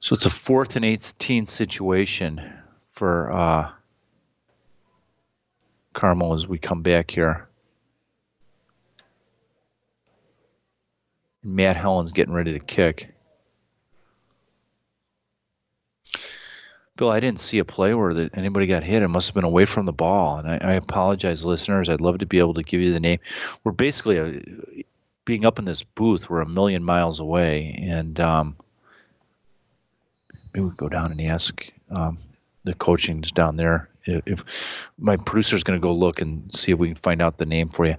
So 0.01 0.15
it's 0.15 0.27
a 0.27 0.31
fourth 0.31 0.75
and 0.75 0.85
18 0.85 1.47
situation 1.47 2.43
for 2.91 3.31
uh, 3.31 3.71
Carmel 5.93 6.33
as 6.33 6.49
we 6.49 6.59
come 6.59 6.83
back 6.83 7.09
here. 7.13 7.49
Matt 11.45 11.77
Hellen's 11.77 12.11
getting 12.11 12.35
ready 12.35 12.53
to 12.53 12.59
kick. 12.59 13.15
Bill, 16.97 17.11
I 17.11 17.21
didn't 17.21 17.41
see 17.41 17.59
a 17.59 17.65
play 17.65 17.95
where 17.95 18.13
that 18.13 18.37
anybody 18.37 18.67
got 18.67 18.83
hit. 18.83 19.03
It 19.03 19.09
must 19.09 19.29
have 19.29 19.35
been 19.35 19.45
away 19.45 19.65
from 19.65 19.87
the 19.87 19.93
ball. 19.93 20.37
And 20.39 20.49
I, 20.49 20.73
I 20.73 20.73
apologize, 20.75 21.45
listeners. 21.45 21.89
I'd 21.89 22.03
love 22.03 22.19
to 22.19 22.27
be 22.27 22.39
able 22.39 22.55
to 22.55 22.63
give 22.63 22.81
you 22.81 22.93
the 22.93 23.01
name. 23.01 23.19
We're 23.65 23.73
basically 23.73 24.19
a, 24.19 24.85
being 25.25 25.47
up 25.47 25.59
in 25.59 25.65
this 25.65 25.83
booth. 25.83 26.29
We're 26.29 26.41
a 26.41 26.49
million 26.49 26.85
miles 26.85 27.21
away, 27.21 27.79
and 27.83 28.19
um, 28.21 28.57
maybe 30.53 30.67
we 30.67 30.75
go 30.77 30.89
down 30.89 31.13
and 31.13 31.21
ask 31.23 31.73
um, 31.91 32.19
the 32.65 32.75
coachings 32.75 33.33
down 33.33 33.57
there 33.57 33.89
if, 34.05 34.23
if 34.27 34.45
my 34.99 35.17
producer's 35.17 35.63
going 35.63 35.81
to 35.81 35.83
go 35.83 35.95
look 35.95 36.21
and 36.21 36.53
see 36.55 36.73
if 36.73 36.79
we 36.79 36.89
can 36.89 36.97
find 36.97 37.23
out 37.23 37.39
the 37.39 37.47
name 37.47 37.69
for 37.69 37.87
you. 37.87 37.97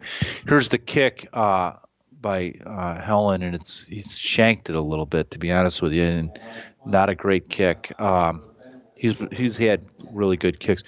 Here's 0.48 0.68
the 0.68 0.78
kick 0.78 1.28
uh, 1.34 1.74
by 2.22 2.54
uh, 2.66 3.02
Helen, 3.02 3.42
and 3.42 3.56
it's 3.56 3.88
he's 3.88 4.18
shanked 4.18 4.70
it 4.70 4.76
a 4.76 4.82
little 4.82 5.06
bit, 5.06 5.32
to 5.32 5.40
be 5.40 5.52
honest 5.52 5.82
with 5.82 5.94
you, 5.94 6.04
and 6.04 6.40
not 6.86 7.10
a 7.10 7.16
great 7.16 7.50
kick. 7.50 8.00
Um, 8.00 8.44
he's 9.04 9.22
he's 9.32 9.58
had 9.58 9.86
really 10.12 10.38
good 10.38 10.60
kicks, 10.60 10.84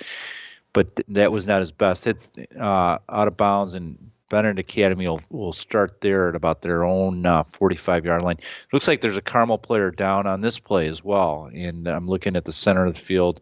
but 0.74 0.96
th- 0.96 1.06
that 1.10 1.32
was 1.32 1.46
not 1.46 1.60
his 1.60 1.72
best. 1.72 2.08
It's 2.08 2.32
uh, 2.60 2.98
out 3.10 3.28
of 3.28 3.38
bounds 3.38 3.76
and 3.76 4.10
Benet 4.30 4.58
Academy 4.58 5.08
will, 5.08 5.20
will 5.30 5.54
start 5.54 6.02
there 6.02 6.30
at 6.30 6.36
about 6.36 6.62
their 6.62 6.84
own 6.84 7.26
uh, 7.26 7.44
45 7.44 8.06
yard 8.06 8.22
line. 8.24 8.38
It 8.40 8.74
looks 8.74 8.88
like 8.88 9.02
there's 9.02 9.18
a 9.18 9.22
Carmel 9.22 9.60
player 9.60 9.92
down 9.92 10.26
on 10.26 10.42
this 10.42 10.58
play 10.58 10.88
as 10.88 11.04
well. 11.04 11.52
And 11.54 11.88
I'm 11.88 12.08
looking 12.08 12.36
at 12.36 12.46
the 12.46 12.52
center 12.52 12.86
of 12.86 12.96
the 12.96 13.00
field, 13.00 13.42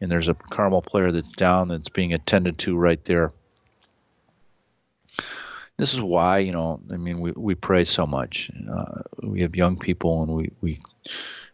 and 0.00 0.10
there's 0.10 0.28
a 0.28 0.34
Carmel 0.34 0.82
player 0.82 1.10
that's 1.10 1.32
down 1.32 1.68
that's 1.68 1.88
being 1.88 2.12
attended 2.12 2.58
to 2.58 2.76
right 2.76 3.02
there. 3.06 3.32
This 5.78 5.94
is 5.94 6.00
why, 6.00 6.38
you 6.38 6.52
know, 6.52 6.80
I 6.92 6.96
mean, 6.96 7.20
we, 7.20 7.32
we 7.32 7.54
pray 7.54 7.84
so 7.84 8.06
much. 8.06 8.50
Uh, 8.70 9.02
we 9.22 9.40
have 9.40 9.56
young 9.56 9.78
people 9.78 10.22
and 10.22 10.32
we, 10.32 10.50
we 10.60 10.80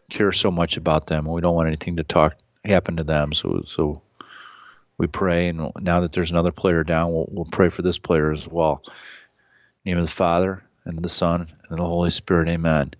care 0.09 0.31
so 0.31 0.51
much 0.51 0.77
about 0.77 1.07
them, 1.07 1.25
we 1.25 1.41
don't 1.41 1.55
want 1.55 1.67
anything 1.67 1.97
to 1.97 2.03
talk 2.03 2.35
happen 2.65 2.97
to 2.97 3.03
them. 3.03 3.33
So, 3.33 3.63
so 3.65 4.01
we 4.97 5.07
pray, 5.07 5.49
and 5.49 5.71
now 5.79 6.01
that 6.01 6.11
there's 6.11 6.31
another 6.31 6.51
player 6.51 6.83
down, 6.83 7.13
we'll, 7.13 7.27
we'll 7.31 7.45
pray 7.45 7.69
for 7.69 7.81
this 7.81 7.97
player 7.97 8.31
as 8.31 8.47
well. 8.47 8.83
name 9.85 9.97
of 9.97 10.05
the 10.05 10.11
Father, 10.11 10.63
and 10.85 10.99
the 10.99 11.09
Son, 11.09 11.47
and 11.69 11.79
the 11.79 11.85
Holy 11.85 12.09
Spirit. 12.09 12.47
Amen. 12.47 12.93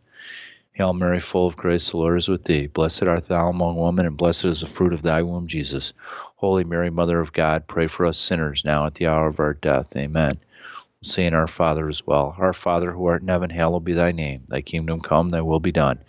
Hail 0.74 0.94
Mary, 0.94 1.20
full 1.20 1.48
of 1.48 1.56
grace, 1.56 1.92
the 1.92 1.98
Lord 1.98 2.18
is 2.18 2.28
with 2.28 2.44
thee. 2.44 2.68
Blessed 2.68 3.04
art 3.04 3.28
thou 3.28 3.50
among 3.50 3.78
women, 3.78 4.06
and 4.06 4.18
blessed 4.18 4.46
is 4.46 4.60
the 4.60 4.68
fruit 4.68 4.92
of 4.92 5.02
thy 5.02 5.22
womb, 5.22 5.48
Jesus. 5.48 5.94
Holy 6.36 6.66
Mary, 6.66 6.90
Mother 6.90 7.20
of 7.20 7.32
God, 7.32 7.68
pray 7.68 7.88
for 7.88 8.06
us 8.06 8.18
sinners 8.18 8.66
now 8.66 8.86
at 8.86 8.96
the 8.96 9.08
hour 9.08 9.28
of 9.28 9.40
our 9.40 9.54
death. 9.54 9.96
Amen. 9.96 10.32
We'll 10.34 11.10
say 11.10 11.28
in 11.28 11.34
our 11.34 11.48
Father 11.48 11.88
as 11.88 12.06
well. 12.06 12.36
Our 12.38 12.52
Father, 12.52 12.92
who 12.92 13.06
art 13.06 13.22
in 13.22 13.30
heaven, 13.30 13.50
hallowed 13.50 13.86
be 13.86 13.94
thy 13.94 14.12
name. 14.12 14.44
Thy 14.50 14.62
kingdom 14.62 15.00
come, 15.00 15.30
thy 15.30 15.42
will 15.42 15.62
be 15.62 15.72
done 15.72 16.00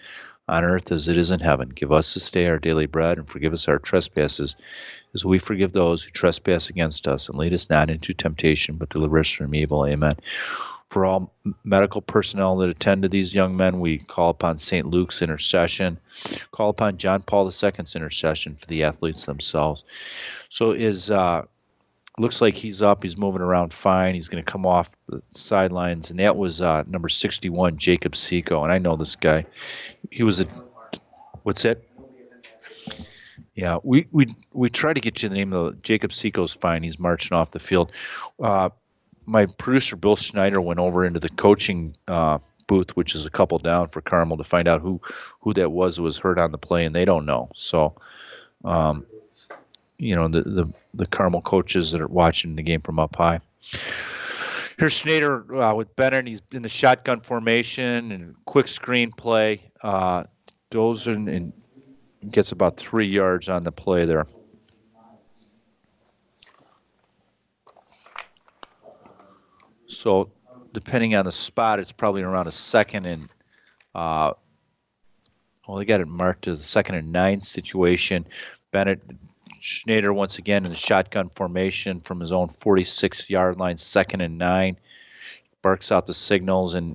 on 0.49 0.65
earth 0.65 0.93
as 0.93 1.09
it 1.09 1.17
is 1.17 1.31
in 1.31 1.41
heaven. 1.41 1.71
Give 1.71 1.93
us 1.93 2.15
this 2.15 2.31
day 2.31 2.47
our 2.47 2.59
daily 2.59 2.87
bread, 2.87 3.19
and 3.19 3.29
forgive 3.29 3.53
us 3.53 3.69
our 3.69 3.79
trespasses, 3.79 4.57
as 5.15 5.25
we 5.25 5.39
forgive 5.39 5.73
those 5.73 6.05
who 6.05 6.11
trespass 6.11 6.71
against 6.71 7.09
us. 7.09 7.29
And 7.29 7.39
lead 7.39 7.55
us 7.55 7.69
not 7.69 7.91
into 7.91 8.15
temptation, 8.15 8.77
but 8.77 8.91
deliver 8.91 9.19
us 9.19 9.31
from 9.31 9.55
evil. 9.55 9.87
Amen. 9.87 10.13
For 10.89 11.05
all 11.05 11.33
medical 11.65 12.01
personnel 12.01 12.57
that 12.59 12.69
attend 12.69 13.03
to 13.03 13.09
these 13.09 13.35
young 13.35 13.57
men, 13.57 13.81
we 13.81 13.99
call 13.99 14.31
upon 14.31 14.57
St. 14.59 14.87
Luke's 14.87 15.21
intercession, 15.21 15.99
call 16.53 16.71
upon 16.71 16.99
John 16.99 17.23
Paul 17.23 17.47
II's 17.47 17.97
intercession 17.97 18.55
for 18.55 18.67
the 18.67 18.85
athletes 18.85 19.27
themselves. 19.27 19.85
So 20.49 20.71
is 20.71 21.11
uh, 21.11 21.43
looks 22.19 22.41
like 22.41 22.55
he's 22.55 22.83
up. 22.83 23.03
He's 23.03 23.17
moving 23.17 23.43
around 23.43 23.73
fine. 23.73 24.15
He's 24.15 24.29
going 24.29 24.43
to 24.43 24.51
come 24.51 24.67
off 24.67 24.91
the 25.09 25.23
sidelines, 25.31 26.11
and 26.11 26.19
that 26.21 26.37
was 26.37 26.63
uh, 26.63 26.85
number 26.87 27.09
61, 27.09 27.77
Jacob 27.77 28.17
Seco. 28.17 28.63
And 28.63 28.73
I 28.73 28.79
know 28.79 28.97
this 28.97 29.17
guy. 29.17 29.47
He 30.11 30.23
was 30.23 30.41
a 30.41 30.47
what's 31.43 31.63
that? 31.63 31.83
Yeah, 33.55 33.79
we 33.83 34.07
we 34.11 34.35
we 34.53 34.69
try 34.69 34.93
to 34.93 35.01
get 35.01 35.23
you 35.23 35.29
the 35.29 35.35
name 35.35 35.53
of 35.53 35.73
the 35.73 35.79
Jacob 35.83 36.13
Seco's 36.13 36.53
fine. 36.53 36.83
He's 36.83 36.99
marching 36.99 37.37
off 37.37 37.51
the 37.51 37.59
field. 37.59 37.93
Uh, 38.43 38.71
my 39.27 39.47
producer 39.47 39.97
Bill 39.97 40.17
Schneider 40.17 40.61
went 40.61 40.81
over 40.81 41.05
into 41.05 41.21
the 41.21 41.29
coaching 41.29 41.97
uh, 42.07 42.39
booth, 42.67 42.97
which 42.97 43.15
is 43.15 43.27
a 43.27 43.31
couple 43.31 43.59
down 43.59 43.89
for 43.89 44.01
Carmel, 44.01 44.37
to 44.37 44.45
find 44.45 44.69
out 44.69 44.81
who 44.81 45.01
who 45.41 45.53
that 45.55 45.73
was 45.73 45.97
who 45.97 46.03
was 46.03 46.19
hurt 46.19 46.39
on 46.39 46.53
the 46.53 46.59
play, 46.59 46.85
and 46.85 46.95
they 46.95 47.05
don't 47.05 47.27
know. 47.27 47.51
So. 47.55 47.95
Um, 48.65 49.07
you 49.99 50.15
know 50.15 50.29
the, 50.29 50.43
the 50.43 50.73
the 50.95 51.07
Carmel 51.07 51.43
coaches 51.43 51.93
that 51.93 52.01
are 52.01 52.09
watching 52.09 52.57
the 52.57 52.63
game 52.63 52.81
from 52.81 52.99
up 52.99 53.17
high. 53.17 53.41
Here's 54.79 54.93
Schneider 54.93 55.63
uh, 55.63 55.75
with 55.75 55.95
Benet. 55.97 56.27
He's 56.27 56.43
in 56.53 56.63
the 56.63 56.69
shotgun 56.69 57.21
formation 57.21 58.13
and 58.13 58.35
quick 58.45 58.69
screen 58.69 59.11
play. 59.11 59.71
Uh, 59.83 60.25
and 60.73 61.53
gets 62.31 62.53
about 62.53 62.77
three 62.77 63.07
yards 63.07 63.49
on 63.49 63.65
the 63.65 63.73
play 63.73 64.05
there. 64.05 64.27
So, 69.87 70.31
depending 70.75 71.15
on 71.15 71.25
the 71.25 71.33
spot, 71.33 71.79
it's 71.79 71.93
probably 71.93 72.23
around 72.23 72.47
a 72.47 72.53
second 72.53 73.07
and. 73.07 73.27
Uh, 73.95 74.33
well, 75.67 75.79
they 75.79 75.85
got 75.85 76.01
it 76.01 76.07
marked 76.07 76.47
as 76.47 76.61
a 76.61 76.65
second 76.65 76.97
and 76.97 77.11
nine 77.11 77.41
situation. 77.41 78.27
Benet 78.71 79.01
Schneider 79.67 80.13
once 80.13 80.39
again 80.39 80.65
in 80.65 80.71
the 80.71 80.77
shotgun 80.77 81.29
formation 81.29 82.01
from 82.01 82.21
his 82.21 82.33
own 82.33 82.49
46 82.49 83.29
yard 83.29 83.59
line, 83.59 83.77
second 83.77 84.21
and 84.21 84.39
nine. 84.39 84.79
Barks 85.61 85.91
out 85.91 86.07
the 86.07 86.15
signals, 86.15 86.75
and 86.75 86.95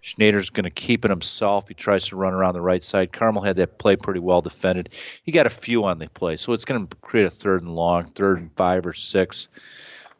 Schneider's 0.00 0.50
going 0.50 0.64
to 0.64 0.70
keep 0.70 1.04
it 1.04 1.10
himself. 1.12 1.68
He 1.68 1.74
tries 1.74 2.08
to 2.08 2.16
run 2.16 2.34
around 2.34 2.54
the 2.54 2.60
right 2.60 2.82
side. 2.82 3.12
Carmel 3.12 3.44
had 3.44 3.54
that 3.56 3.78
play 3.78 3.94
pretty 3.94 4.18
well 4.18 4.42
defended. 4.42 4.88
He 5.22 5.30
got 5.30 5.46
a 5.46 5.50
few 5.50 5.84
on 5.84 6.00
the 6.00 6.08
play, 6.08 6.34
so 6.34 6.52
it's 6.52 6.64
going 6.64 6.84
to 6.84 6.96
create 6.96 7.26
a 7.26 7.30
third 7.30 7.62
and 7.62 7.76
long, 7.76 8.10
third 8.10 8.40
and 8.40 8.50
five 8.56 8.84
or 8.86 8.92
six. 8.92 9.48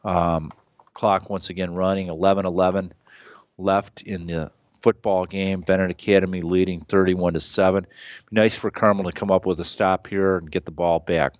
Um, 0.04 0.52
clock 0.92 1.28
once 1.28 1.50
again 1.50 1.74
running, 1.74 2.06
11 2.06 2.46
11 2.46 2.92
left 3.58 4.02
in 4.02 4.26
the 4.26 4.52
football 4.80 5.26
game. 5.26 5.62
Benet 5.62 5.90
Academy 5.90 6.40
leading 6.40 6.82
31 6.82 7.32
to 7.32 7.40
7. 7.40 7.84
Nice 8.30 8.54
for 8.54 8.70
Carmel 8.70 9.06
to 9.06 9.12
come 9.12 9.32
up 9.32 9.44
with 9.44 9.58
a 9.58 9.64
stop 9.64 10.06
here 10.06 10.36
and 10.36 10.48
get 10.48 10.66
the 10.66 10.70
ball 10.70 11.00
back. 11.00 11.34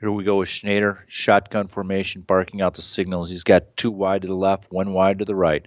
Here 0.00 0.12
we 0.12 0.22
go 0.22 0.36
with 0.36 0.48
Schneider, 0.48 1.04
shotgun 1.08 1.66
formation, 1.66 2.22
barking 2.22 2.60
out 2.60 2.74
the 2.74 2.82
signals. 2.82 3.28
He's 3.28 3.42
got 3.42 3.76
two 3.76 3.90
wide 3.90 4.22
to 4.22 4.28
the 4.28 4.34
left, 4.34 4.70
one 4.70 4.92
wide 4.92 5.18
to 5.18 5.24
the 5.24 5.34
right. 5.34 5.66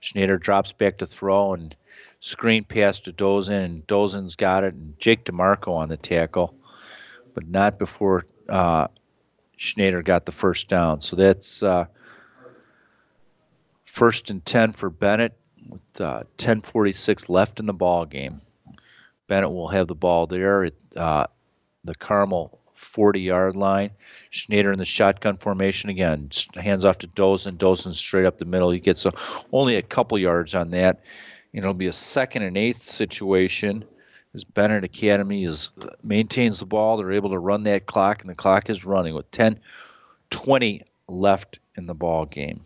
Schneider 0.00 0.36
drops 0.36 0.72
back 0.72 0.98
to 0.98 1.06
throw, 1.06 1.54
and 1.54 1.74
screen 2.20 2.64
pass 2.64 3.00
to 3.00 3.12
Dosen, 3.12 3.64
and 3.64 3.86
Dosen's 3.86 4.36
got 4.36 4.64
it, 4.64 4.74
and 4.74 4.98
Jake 4.98 5.24
DeMarco 5.24 5.68
on 5.68 5.88
the 5.88 5.96
tackle, 5.96 6.54
but 7.34 7.48
not 7.48 7.78
before 7.78 8.26
uh, 8.50 8.88
Schneider 9.56 10.02
got 10.02 10.26
the 10.26 10.32
first 10.32 10.68
down. 10.68 11.00
So 11.00 11.16
that's 11.16 11.62
uh, 11.62 11.86
first 13.86 14.28
and 14.28 14.44
10 14.44 14.72
for 14.72 14.90
Benet 14.90 15.32
with 15.68 16.00
uh, 16.00 16.24
10:46 16.36 17.30
left 17.30 17.60
in 17.60 17.66
the 17.66 17.72
ball 17.72 18.04
game. 18.04 18.42
Bennett 19.26 19.52
will 19.52 19.68
have 19.68 19.86
the 19.86 19.94
ball 19.94 20.26
there 20.26 20.64
at 20.64 20.74
uh, 20.96 21.26
the 21.84 21.94
Carmel 21.94 22.59
40 22.80 23.20
yard 23.20 23.56
line. 23.56 23.90
Schneider 24.30 24.72
in 24.72 24.78
the 24.78 24.84
shotgun 24.84 25.36
formation 25.36 25.90
again. 25.90 26.30
Hands 26.54 26.84
off 26.84 26.98
to 26.98 27.08
Dosen. 27.08 27.56
Dosen 27.56 27.94
straight 27.94 28.26
up 28.26 28.38
the 28.38 28.44
middle. 28.44 28.70
He 28.70 28.80
gets 28.80 29.04
a, 29.06 29.12
only 29.52 29.76
a 29.76 29.82
couple 29.82 30.18
yards 30.18 30.54
on 30.54 30.70
that. 30.70 31.02
Know, 31.52 31.60
it'll 31.60 31.74
be 31.74 31.86
a 31.86 31.92
second 31.92 32.42
and 32.42 32.56
eighth 32.56 32.80
situation 32.80 33.84
as 34.34 34.44
Benet 34.44 34.84
Academy 34.84 35.44
is 35.44 35.72
uh, 35.82 35.88
maintains 36.02 36.60
the 36.60 36.66
ball. 36.66 36.96
They're 36.96 37.12
able 37.12 37.30
to 37.30 37.38
run 37.38 37.64
that 37.64 37.86
clock, 37.86 38.20
and 38.20 38.30
the 38.30 38.36
clock 38.36 38.70
is 38.70 38.84
running 38.84 39.14
with 39.14 39.30
10 39.30 39.58
20 40.30 40.82
left 41.08 41.58
in 41.76 41.86
the 41.86 41.94
ball 41.94 42.26
game. 42.26 42.64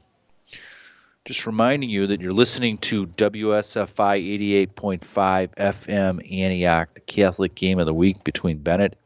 Just 1.24 1.46
reminding 1.46 1.88
you 1.88 2.06
that 2.08 2.20
you're 2.20 2.34
listening 2.34 2.76
to 2.78 3.06
WSFI 3.06 4.68
88.5 4.68 5.54
FM 5.54 6.40
Antioch, 6.42 6.92
the 6.92 7.00
Catholic 7.00 7.54
game 7.54 7.78
of 7.78 7.86
the 7.86 7.94
week 7.94 8.22
between 8.24 8.58
Benet 8.58 8.98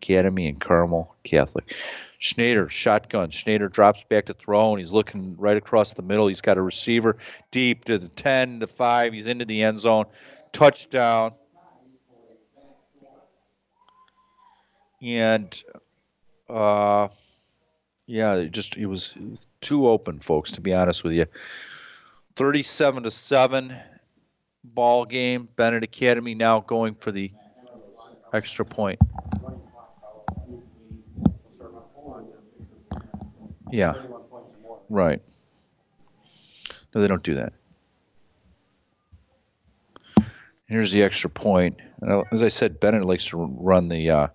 Academy 0.00 0.48
and 0.48 0.60
Carmel 0.60 1.14
Catholic. 1.24 1.74
Schneider, 2.18 2.68
shotgun. 2.68 3.30
Schneider 3.30 3.68
drops 3.68 4.04
back 4.04 4.26
to 4.26 4.34
throw, 4.34 4.70
and 4.72 4.80
he's 4.80 4.92
looking 4.92 5.36
right 5.36 5.56
across 5.56 5.92
the 5.92 6.02
middle. 6.02 6.26
He's 6.26 6.40
got 6.40 6.58
a 6.58 6.62
receiver 6.62 7.16
deep 7.50 7.84
to 7.86 7.98
the 7.98 8.08
10, 8.08 8.60
to 8.60 8.66
5. 8.66 9.12
He's 9.12 9.26
into 9.26 9.44
the 9.44 9.62
end 9.62 9.78
zone. 9.78 10.06
Touchdown. 10.52 11.32
And, 15.00 15.62
uh, 16.48 17.08
yeah, 18.06 18.34
it 18.34 18.50
just 18.50 18.76
it 18.76 18.86
was, 18.86 19.14
too 19.60 19.88
open, 19.88 20.18
folks. 20.18 20.52
To 20.52 20.60
be 20.60 20.74
honest 20.74 21.04
with 21.04 21.12
you, 21.12 21.26
thirty-seven 22.34 23.04
to 23.04 23.10
seven, 23.12 23.76
ball 24.64 25.04
game. 25.04 25.48
Benet 25.54 25.84
Academy 25.84 26.34
now 26.34 26.58
going 26.60 26.94
for 26.94 27.12
the 27.12 27.30
extra 28.32 28.64
point. 28.64 28.98
Yeah, 33.70 33.94
right. 34.88 35.20
No, 36.94 37.00
they 37.00 37.08
don't 37.08 37.22
do 37.22 37.34
that. 37.34 37.52
Here's 40.66 40.92
the 40.92 41.02
extra 41.02 41.30
point. 41.30 41.78
As 42.30 42.42
I 42.42 42.48
said, 42.48 42.78
Benet 42.78 43.04
likes 43.04 43.26
to 43.26 43.36
run 43.38 43.88
the 43.88 44.10
uh, 44.10 44.28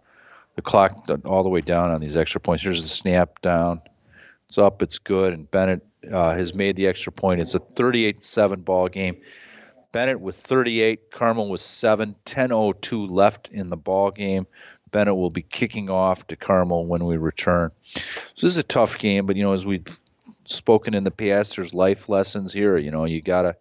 the 0.56 0.62
clock 0.62 1.08
all 1.26 1.44
the 1.44 1.50
way 1.50 1.62
down 1.62 1.92
on 1.92 2.02
these 2.02 2.18
extra 2.18 2.42
points. 2.42 2.64
Here's 2.64 2.82
the 2.82 2.88
snap 2.88 3.42
down. 3.42 3.82
It's 4.48 4.58
up. 4.58 4.82
It's 4.82 4.98
good. 4.98 5.34
And 5.34 5.50
Benet 5.50 5.82
uh, 6.12 6.34
has 6.34 6.54
made 6.54 6.76
the 6.76 6.88
extra 6.88 7.12
point. 7.12 7.42
It's 7.42 7.56
a 7.56 7.60
38-7 7.60 8.64
ball 8.64 8.88
game. 8.88 9.18
Benet 9.92 10.20
with 10.20 10.36
38, 10.38 11.12
Carmel 11.12 11.50
with 11.50 11.62
7, 11.62 12.16
10:02 12.26 13.10
left 13.12 13.50
in 13.50 13.70
the 13.70 13.78
ball 13.78 14.10
game. 14.10 14.48
Benet 14.94 15.16
will 15.16 15.30
be 15.30 15.42
kicking 15.42 15.90
off 15.90 16.26
to 16.28 16.38
Carmel 16.38 16.86
when 16.86 17.04
we 17.04 17.18
return. 17.18 17.72
So 17.94 18.48
this 18.48 18.54
is 18.54 18.58
a 18.58 18.64
tough 18.64 18.98
game, 18.98 19.26
but 19.26 19.36
you 19.36 19.44
know, 19.44 19.52
as 19.52 19.66
we've 19.66 20.00
spoken 20.46 20.94
in 20.94 21.04
the 21.04 21.12
past, 21.12 21.58
there's 21.58 21.74
life 21.74 22.08
lessons 22.08 22.54
here. 22.54 22.78
You 22.78 22.92
know, 22.92 23.04
you 23.04 23.22
gotta. 23.22 23.58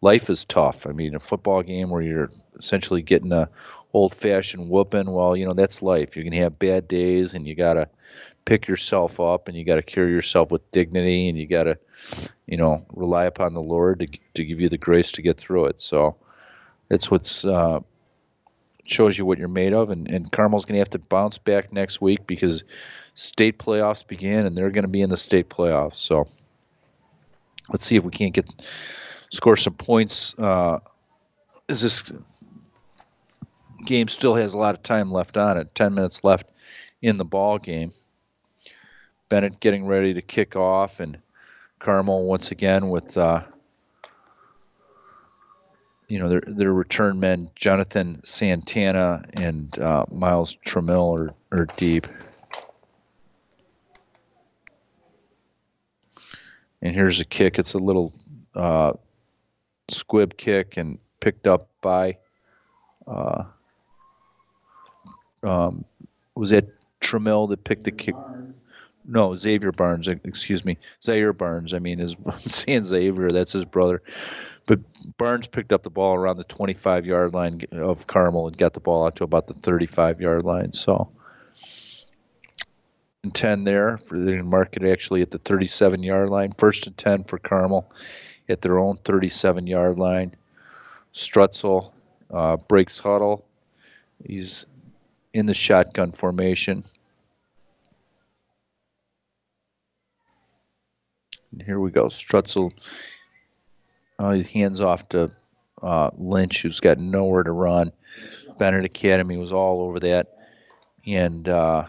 Life 0.00 0.28
is 0.28 0.44
tough. 0.44 0.86
I 0.86 0.92
mean, 0.92 1.14
a 1.14 1.20
football 1.20 1.62
game 1.62 1.88
where 1.88 2.02
you're 2.02 2.30
essentially 2.58 3.00
getting 3.00 3.32
a 3.32 3.48
old 3.94 4.12
fashioned 4.14 4.68
whooping. 4.68 5.10
Well, 5.10 5.34
you 5.34 5.46
know, 5.46 5.54
that's 5.54 5.80
life. 5.80 6.14
Going 6.14 6.30
to 6.32 6.36
have 6.38 6.58
bad 6.58 6.86
days 6.88 7.32
and 7.32 7.46
you 7.46 7.54
got 7.54 7.74
to 7.74 7.88
pick 8.44 8.68
yourself 8.68 9.18
up 9.18 9.48
and 9.48 9.56
you 9.56 9.64
got 9.64 9.76
to 9.76 9.82
carry 9.82 10.10
yourself 10.10 10.50
with 10.50 10.70
dignity 10.72 11.28
and 11.28 11.38
you 11.38 11.46
got 11.46 11.62
to, 11.62 11.78
you 12.46 12.58
know, 12.58 12.84
rely 12.92 13.24
upon 13.24 13.54
the 13.54 13.62
Lord 13.62 14.00
to, 14.00 14.06
to 14.34 14.44
give 14.44 14.60
you 14.60 14.68
the 14.68 14.76
grace 14.76 15.12
to 15.12 15.22
get 15.22 15.38
through 15.38 15.66
it. 15.66 15.80
So 15.80 16.16
that's 16.88 17.10
what's, 17.10 17.44
uh, 17.46 17.80
shows 18.84 19.16
you 19.18 19.26
what 19.26 19.38
you're 19.38 19.48
made 19.48 19.72
of. 19.72 19.90
And, 19.90 20.10
and 20.10 20.30
Carmel's 20.30 20.64
going 20.64 20.74
to 20.74 20.80
have 20.80 20.90
to 20.90 20.98
bounce 20.98 21.38
back 21.38 21.72
next 21.72 22.00
week 22.00 22.26
because 22.26 22.64
state 23.14 23.58
playoffs 23.58 24.06
begin 24.06 24.46
and 24.46 24.56
they're 24.56 24.70
going 24.70 24.82
to 24.82 24.88
be 24.88 25.02
in 25.02 25.10
the 25.10 25.16
state 25.16 25.48
playoffs. 25.48 25.96
So 25.96 26.28
let's 27.70 27.86
see 27.86 27.96
if 27.96 28.04
we 28.04 28.10
can't 28.10 28.34
get, 28.34 28.46
score 29.30 29.56
some 29.56 29.74
points. 29.74 30.38
Uh, 30.38 30.80
is 31.68 31.80
this 31.80 32.12
game 33.84 34.08
still 34.08 34.34
has 34.34 34.54
a 34.54 34.58
lot 34.58 34.74
of 34.74 34.82
time 34.82 35.12
left 35.12 35.36
on 35.36 35.58
it. 35.58 35.74
Ten 35.74 35.94
minutes 35.94 36.24
left 36.24 36.48
in 37.02 37.16
the 37.16 37.24
ball 37.24 37.58
game. 37.58 37.92
Benet 39.28 39.60
getting 39.60 39.86
ready 39.86 40.14
to 40.14 40.22
kick 40.22 40.56
off, 40.56 41.00
and 41.00 41.18
Carmel 41.78 42.24
once 42.24 42.50
again 42.50 42.88
with 42.90 43.16
uh, 43.16 43.42
you 46.14 46.20
know 46.20 46.28
their 46.28 46.42
their 46.46 46.72
return 46.72 47.18
men 47.18 47.50
Jonathan 47.56 48.22
Santana 48.22 49.24
and 49.40 49.76
uh, 49.80 50.04
Miles 50.12 50.56
Trammell 50.64 51.18
are, 51.18 51.34
are 51.50 51.66
deep. 51.76 52.06
And 56.82 56.94
here's 56.94 57.18
a 57.18 57.24
kick. 57.24 57.58
It's 57.58 57.74
a 57.74 57.78
little 57.78 58.12
uh, 58.54 58.92
squib 59.88 60.36
kick 60.36 60.76
and 60.76 61.00
picked 61.18 61.48
up 61.48 61.68
by 61.80 62.18
uh, 63.08 63.42
um, 65.42 65.84
was 66.36 66.52
it 66.52 66.72
Trammell 67.00 67.48
that 67.48 67.64
picked 67.64 67.82
the 67.82 67.90
kick? 67.90 68.14
No, 69.04 69.34
Xavier 69.34 69.72
Barnes. 69.72 70.06
Excuse 70.06 70.64
me, 70.64 70.78
Zaire 71.02 71.32
Barnes. 71.32 71.74
I 71.74 71.80
mean, 71.80 71.98
is 71.98 72.14
I'm 72.26 72.38
saying 72.38 72.84
Xavier. 72.84 73.30
That's 73.30 73.50
his 73.50 73.64
brother. 73.64 74.00
But 74.66 74.80
Barnes 75.18 75.46
picked 75.46 75.72
up 75.72 75.82
the 75.82 75.90
ball 75.90 76.14
around 76.14 76.38
the 76.38 76.44
25 76.44 77.04
yard 77.06 77.34
line 77.34 77.62
of 77.72 78.06
Carmel 78.06 78.46
and 78.46 78.56
got 78.56 78.72
the 78.72 78.80
ball 78.80 79.06
out 79.06 79.16
to 79.16 79.24
about 79.24 79.46
the 79.46 79.54
35 79.54 80.20
yard 80.20 80.42
line. 80.42 80.72
So, 80.72 81.10
and 83.22 83.34
10 83.34 83.64
there 83.64 83.98
for 83.98 84.18
the 84.18 84.42
market 84.42 84.84
actually 84.84 85.22
at 85.22 85.30
the 85.30 85.38
37 85.38 86.02
yard 86.02 86.30
line. 86.30 86.52
First 86.56 86.86
and 86.86 86.96
10 86.96 87.24
for 87.24 87.38
Carmel 87.38 87.90
at 88.48 88.62
their 88.62 88.78
own 88.78 88.98
37 89.04 89.66
yard 89.66 89.98
line. 89.98 90.34
Strutzel 91.14 91.92
uh, 92.32 92.56
breaks 92.68 92.98
huddle. 92.98 93.46
He's 94.24 94.66
in 95.32 95.46
the 95.46 95.54
shotgun 95.54 96.12
formation. 96.12 96.84
And 101.52 101.62
here 101.62 101.78
we 101.78 101.90
go. 101.90 102.06
Strutzel, 102.06 102.72
uh, 104.18 104.30
his 104.30 104.46
hands 104.46 104.80
off 104.80 105.08
to 105.10 105.30
uh, 105.82 106.10
Lynch, 106.16 106.62
who's 106.62 106.80
got 106.80 106.98
nowhere 106.98 107.42
to 107.42 107.52
run. 107.52 107.92
Benet 108.58 108.84
Academy 108.84 109.36
was 109.36 109.52
all 109.52 109.82
over 109.82 110.00
that. 110.00 110.38
And 111.06 111.48
uh, 111.48 111.84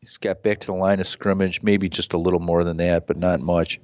he's 0.00 0.16
got 0.16 0.42
back 0.42 0.60
to 0.60 0.66
the 0.66 0.74
line 0.74 1.00
of 1.00 1.06
scrimmage, 1.06 1.62
maybe 1.62 1.88
just 1.88 2.12
a 2.12 2.18
little 2.18 2.40
more 2.40 2.64
than 2.64 2.76
that, 2.78 3.06
but 3.06 3.16
not 3.16 3.40
much. 3.40 3.80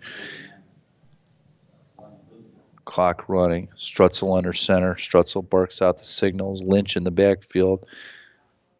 Clock 2.85 3.29
running. 3.29 3.69
Strutzel 3.79 4.37
under 4.37 4.53
center. 4.53 4.95
Strutzel 4.95 5.49
barks 5.49 5.81
out 5.81 5.99
the 5.99 6.05
signals. 6.05 6.63
Lynch 6.63 6.97
in 6.97 7.05
the 7.05 7.11
backfield 7.11 7.87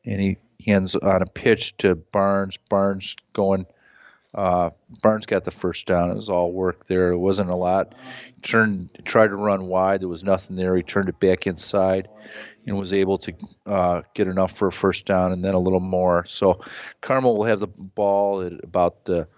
and 0.05 0.21
he 0.21 0.37
hands 0.67 0.95
on 0.95 1.23
a 1.23 1.27
pitch 1.27 1.77
to 1.79 1.95
Barnes. 1.95 2.57
Barnes 2.57 3.17
going. 3.33 3.67
Uh, 4.35 4.71
Barnes 5.03 5.27
got 5.27 5.45
the 5.45 5.51
first 5.51 5.87
down. 5.87 6.11
It 6.11 6.17
was 6.17 6.29
all 6.29 6.53
work 6.53 6.87
there. 6.87 7.13
It 7.13 7.19
wasn't 7.19 7.51
a 7.51 7.57
lot. 7.57 7.95
He 8.35 8.41
turned, 8.43 8.91
tried 9.05 9.29
to 9.29 9.37
run 9.37 9.67
wide. 9.67 10.01
There 10.01 10.09
was 10.09 10.25
nothing 10.25 10.57
there. 10.57 10.75
He 10.75 10.83
turned 10.83 11.09
it 11.09 11.21
back 11.21 11.47
inside, 11.47 12.09
and 12.67 12.77
was 12.77 12.93
able 12.93 13.19
to 13.19 13.33
uh, 13.67 14.03
get 14.15 14.27
enough 14.27 14.53
for 14.53 14.69
a 14.69 14.73
first 14.73 15.07
down, 15.07 15.33
and 15.33 15.45
then 15.45 15.55
a 15.55 15.59
little 15.59 15.81
more. 15.81 16.25
So 16.27 16.61
Carmel 17.01 17.37
will 17.37 17.45
have 17.45 17.61
the 17.61 17.69
ball 17.69 18.43
at 18.43 18.53
about 18.65 19.05
the 19.05 19.29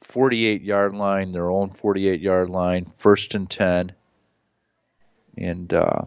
48 0.00 0.62
yard 0.62 0.94
line, 0.94 1.32
their 1.32 1.50
own 1.50 1.70
48 1.70 2.20
yard 2.20 2.48
line, 2.48 2.90
first 2.98 3.34
and 3.34 3.48
10, 3.50 3.92
and. 5.36 5.72
Uh, 5.72 6.02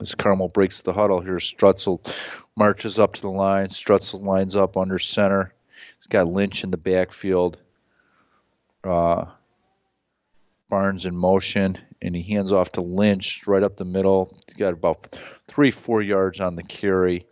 as 0.00 0.14
Carmel 0.14 0.48
breaks 0.48 0.80
the 0.80 0.94
huddle 0.94 1.20
here, 1.20 1.36
Strutzel 1.36 2.00
marches 2.56 2.98
up 2.98 3.14
to 3.14 3.20
the 3.20 3.28
line. 3.28 3.68
Strutzel 3.68 4.22
lines 4.22 4.56
up 4.56 4.78
under 4.78 4.98
center. 4.98 5.52
He's 6.00 6.08
got 6.08 6.26
Lynch 6.26 6.64
in 6.64 6.70
the 6.70 6.78
backfield. 6.78 7.58
Uh, 8.82 9.26
Barnes 10.70 11.04
in 11.04 11.14
motion, 11.14 11.76
and 12.00 12.16
he 12.16 12.22
hands 12.22 12.52
off 12.52 12.72
to 12.72 12.80
Lynch 12.80 13.46
right 13.46 13.62
up 13.62 13.76
the 13.76 13.84
middle. 13.84 14.34
He's 14.46 14.56
got 14.56 14.72
about 14.72 15.18
three, 15.46 15.70
four 15.70 16.00
yards 16.00 16.40
on 16.40 16.56
the 16.56 16.62
carry. 16.62 17.26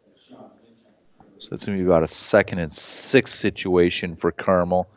So 1.38 1.50
it's 1.52 1.64
going 1.64 1.78
to 1.78 1.84
be 1.84 1.88
about 1.88 2.02
a 2.02 2.08
second 2.08 2.58
and 2.58 2.72
six 2.72 3.32
situation 3.32 4.16
for 4.16 4.32
Carmel. 4.32 4.90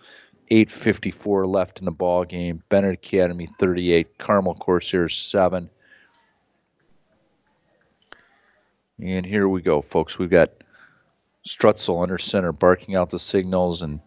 8.54 0.49 1.47
left 1.47 1.79
in 1.79 1.85
the 1.85 1.91
ball 1.91 2.25
game. 2.25 2.61
Benet 2.67 2.93
Academy 2.93 3.47
38. 3.57 4.17
Carmel 4.17 4.55
Corsairs 4.55 5.15
7. 5.15 5.69
And 8.99 9.25
here 9.25 9.47
we 9.47 9.61
go, 9.61 9.81
folks. 9.81 10.19
We've 10.19 10.29
got 10.29 10.49
Strutzel 11.45 12.01
under 12.01 12.17
center 12.17 12.51
barking 12.51 12.95
out 12.95 13.09
the 13.09 13.19
signals, 13.19 13.81
and 13.81 13.99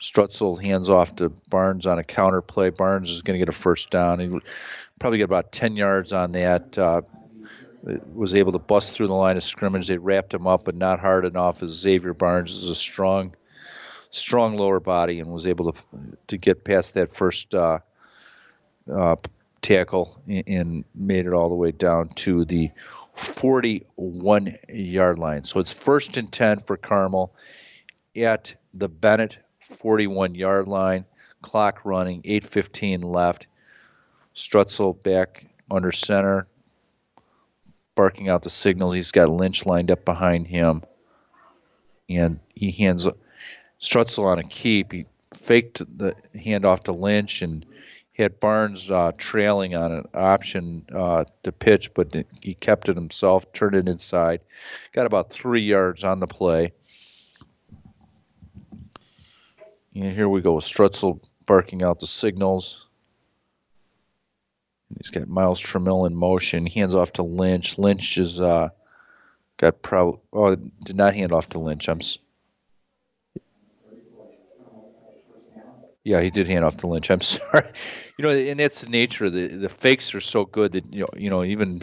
Strutzel 0.00 0.62
hands 0.62 0.90
off 0.90 1.16
to 1.16 1.28
Barnes 1.28 1.86
on 1.86 1.98
a 1.98 2.04
counter 2.04 2.42
play. 2.42 2.70
Barnes 2.70 3.10
is 3.10 3.22
going 3.22 3.34
to 3.34 3.44
get 3.44 3.48
a 3.48 3.56
first 3.56 3.90
down. 3.90 4.20
He 4.20 4.40
probably 4.98 5.18
get 5.18 5.24
about 5.24 5.52
10 5.52 5.76
yards 5.76 6.12
on 6.12 6.32
that. 6.32 6.76
Uh, 6.76 7.02
was 8.14 8.34
able 8.34 8.52
to 8.52 8.58
bust 8.58 8.94
through 8.94 9.08
the 9.08 9.14
line 9.14 9.36
of 9.36 9.44
scrimmage. 9.44 9.88
They 9.88 9.98
wrapped 9.98 10.32
him 10.32 10.46
up, 10.46 10.64
but 10.64 10.74
not 10.74 11.00
hard 11.00 11.24
enough. 11.24 11.62
As 11.62 11.70
Xavier 11.70 12.14
Barnes 12.14 12.52
is 12.54 12.70
a 12.70 12.74
strong, 12.74 13.34
strong 14.10 14.56
lower 14.56 14.80
body 14.80 15.20
and 15.20 15.30
was 15.30 15.46
able 15.46 15.72
to 15.72 15.78
to 16.28 16.38
get 16.38 16.64
past 16.64 16.94
that 16.94 17.12
first 17.12 17.54
uh, 17.54 17.78
uh, 18.90 19.16
tackle 19.60 20.20
and, 20.26 20.44
and 20.46 20.84
made 20.94 21.26
it 21.26 21.34
all 21.34 21.48
the 21.48 21.54
way 21.54 21.72
down 21.72 22.08
to 22.10 22.44
the 22.44 22.70
41 23.14 24.56
yard 24.68 25.18
line. 25.18 25.44
So 25.44 25.60
it's 25.60 25.72
first 25.72 26.16
and 26.16 26.30
10 26.30 26.60
for 26.60 26.76
Carmel 26.76 27.34
at 28.16 28.54
the 28.72 28.88
Benet 28.88 29.38
41 29.60 30.34
yard 30.34 30.68
line. 30.68 31.04
Clock 31.42 31.84
running, 31.84 32.22
8:15 32.22 33.02
left. 33.02 33.46
Strutzel 34.34 35.00
back 35.02 35.46
under 35.70 35.92
center, 35.92 36.46
barking 37.94 38.28
out 38.28 38.42
the 38.42 38.50
signals. 38.50 38.94
He's 38.94 39.12
got 39.12 39.28
Lynch 39.28 39.64
lined 39.64 39.90
up 39.90 40.04
behind 40.04 40.48
him, 40.48 40.82
and 42.08 42.40
he 42.54 42.72
hands 42.72 43.06
Strutzel 43.80 44.24
on 44.24 44.38
a 44.38 44.44
keep. 44.44 44.92
He 44.92 45.06
faked 45.34 45.78
the 45.98 46.14
handoff 46.34 46.84
to 46.84 46.92
Lynch 46.92 47.42
and 47.42 47.64
had 48.22 48.38
Barnes 48.38 48.90
uh, 48.90 49.12
trailing 49.18 49.74
on 49.74 49.92
an 49.92 50.08
option 50.14 50.84
uh, 50.94 51.24
to 51.42 51.52
pitch, 51.52 51.92
but 51.94 52.14
he 52.40 52.54
kept 52.54 52.88
it 52.88 52.96
himself, 52.96 53.52
turned 53.52 53.74
it 53.74 53.88
inside, 53.88 54.40
got 54.92 55.06
about 55.06 55.30
three 55.30 55.62
yards 55.62 56.04
on 56.04 56.20
the 56.20 56.26
play. 56.26 56.72
And 59.94 60.12
here 60.12 60.28
we 60.28 60.40
go 60.40 60.54
with 60.54 60.64
Strutzel 60.64 61.20
barking 61.46 61.82
out 61.82 62.00
the 62.00 62.06
signals. 62.06 62.86
He's 64.96 65.10
got 65.10 65.28
Miles 65.28 65.60
Trammell 65.60 66.06
in 66.06 66.14
motion. 66.14 66.66
Hands 66.66 66.94
off 66.94 67.14
to 67.14 67.22
Lynch. 67.22 67.78
Lynch 67.78 68.18
is 68.18 68.40
uh, 68.40 68.68
got 69.56 69.82
probably 69.82 70.20
oh 70.32 70.54
did 70.54 70.96
not 70.96 71.14
hand 71.14 71.32
off 71.32 71.48
to 71.50 71.58
Lynch. 71.58 71.88
I'm. 71.88 72.00
Yeah, 76.04 76.20
he 76.20 76.30
did 76.30 76.46
hand 76.46 76.64
off 76.64 76.76
to 76.78 76.86
Lynch. 76.86 77.10
I'm 77.10 77.20
sorry. 77.22 77.66
You 78.18 78.24
know, 78.24 78.30
and 78.30 78.60
that's 78.60 78.82
the 78.82 78.90
nature 78.90 79.26
of 79.26 79.32
the 79.32 79.48
the 79.48 79.68
fakes 79.68 80.14
are 80.14 80.20
so 80.20 80.44
good 80.44 80.72
that 80.72 80.92
you 80.92 81.00
know 81.00 81.08
you 81.16 81.30
know 81.30 81.42
even 81.42 81.82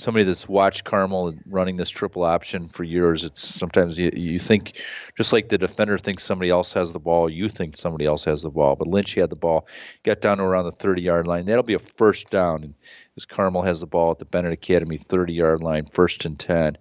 somebody 0.00 0.24
that's 0.24 0.48
watched 0.48 0.84
Carmel 0.84 1.34
running 1.46 1.76
this 1.76 1.90
triple 1.90 2.24
option 2.24 2.68
for 2.68 2.84
years, 2.84 3.22
it's 3.22 3.42
sometimes 3.42 3.98
you, 3.98 4.10
you 4.14 4.38
think, 4.38 4.80
just 5.16 5.32
like 5.32 5.50
the 5.50 5.58
defender 5.58 5.98
thinks 5.98 6.24
somebody 6.24 6.50
else 6.50 6.72
has 6.72 6.92
the 6.92 6.98
ball, 6.98 7.28
you 7.28 7.48
think 7.48 7.76
somebody 7.76 8.06
else 8.06 8.24
has 8.24 8.42
the 8.42 8.50
ball. 8.50 8.76
But 8.76 8.88
Lynch 8.88 9.14
had 9.14 9.30
the 9.30 9.36
ball, 9.36 9.68
got 10.02 10.20
down 10.20 10.38
to 10.38 10.44
around 10.44 10.64
the 10.64 10.72
30 10.72 11.02
yard 11.02 11.26
line. 11.26 11.44
That'll 11.44 11.62
be 11.62 11.74
a 11.74 11.78
first 11.78 12.30
down. 12.30 12.64
And 12.64 12.74
as 13.16 13.26
Carmel 13.26 13.62
has 13.62 13.80
the 13.80 13.86
ball 13.86 14.10
at 14.10 14.18
the 14.18 14.24
Benet 14.24 14.52
Academy 14.52 14.96
30 14.96 15.32
yard 15.32 15.62
line, 15.62 15.84
first 15.84 16.24
and 16.24 16.38
10. 16.38 16.76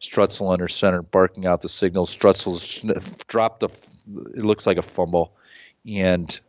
Strutzel 0.00 0.52
under 0.52 0.68
center, 0.68 1.02
barking 1.02 1.46
out 1.46 1.62
the 1.62 1.68
signal. 1.68 2.06
Strutzel's 2.06 2.80
dropped 3.28 3.60
the, 3.60 3.68
it 4.36 4.44
looks 4.44 4.66
like 4.66 4.76
a 4.76 4.82
fumble. 4.82 5.36
And 5.86 6.40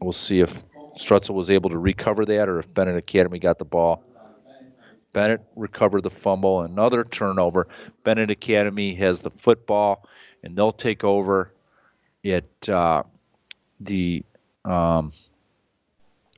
we'll 0.00 0.12
see 0.12 0.40
if 0.40 0.64
Strutzel 0.96 1.34
was 1.34 1.50
able 1.50 1.70
to 1.70 1.78
recover 1.78 2.24
that 2.26 2.48
or 2.48 2.58
if 2.58 2.72
Benet 2.72 2.96
Academy 2.96 3.38
got 3.38 3.58
the 3.58 3.64
ball. 3.64 4.02
Benet 5.12 5.40
recovered 5.56 6.02
the 6.02 6.10
fumble, 6.10 6.62
another 6.62 7.04
turnover. 7.04 7.68
Benet 8.02 8.30
Academy 8.30 8.94
has 8.94 9.20
the 9.20 9.30
football, 9.30 10.08
and 10.42 10.56
they'll 10.56 10.72
take 10.72 11.04
over 11.04 11.52
at 12.24 12.68
uh, 12.68 13.02
the 13.80 14.24
um, 14.64 15.12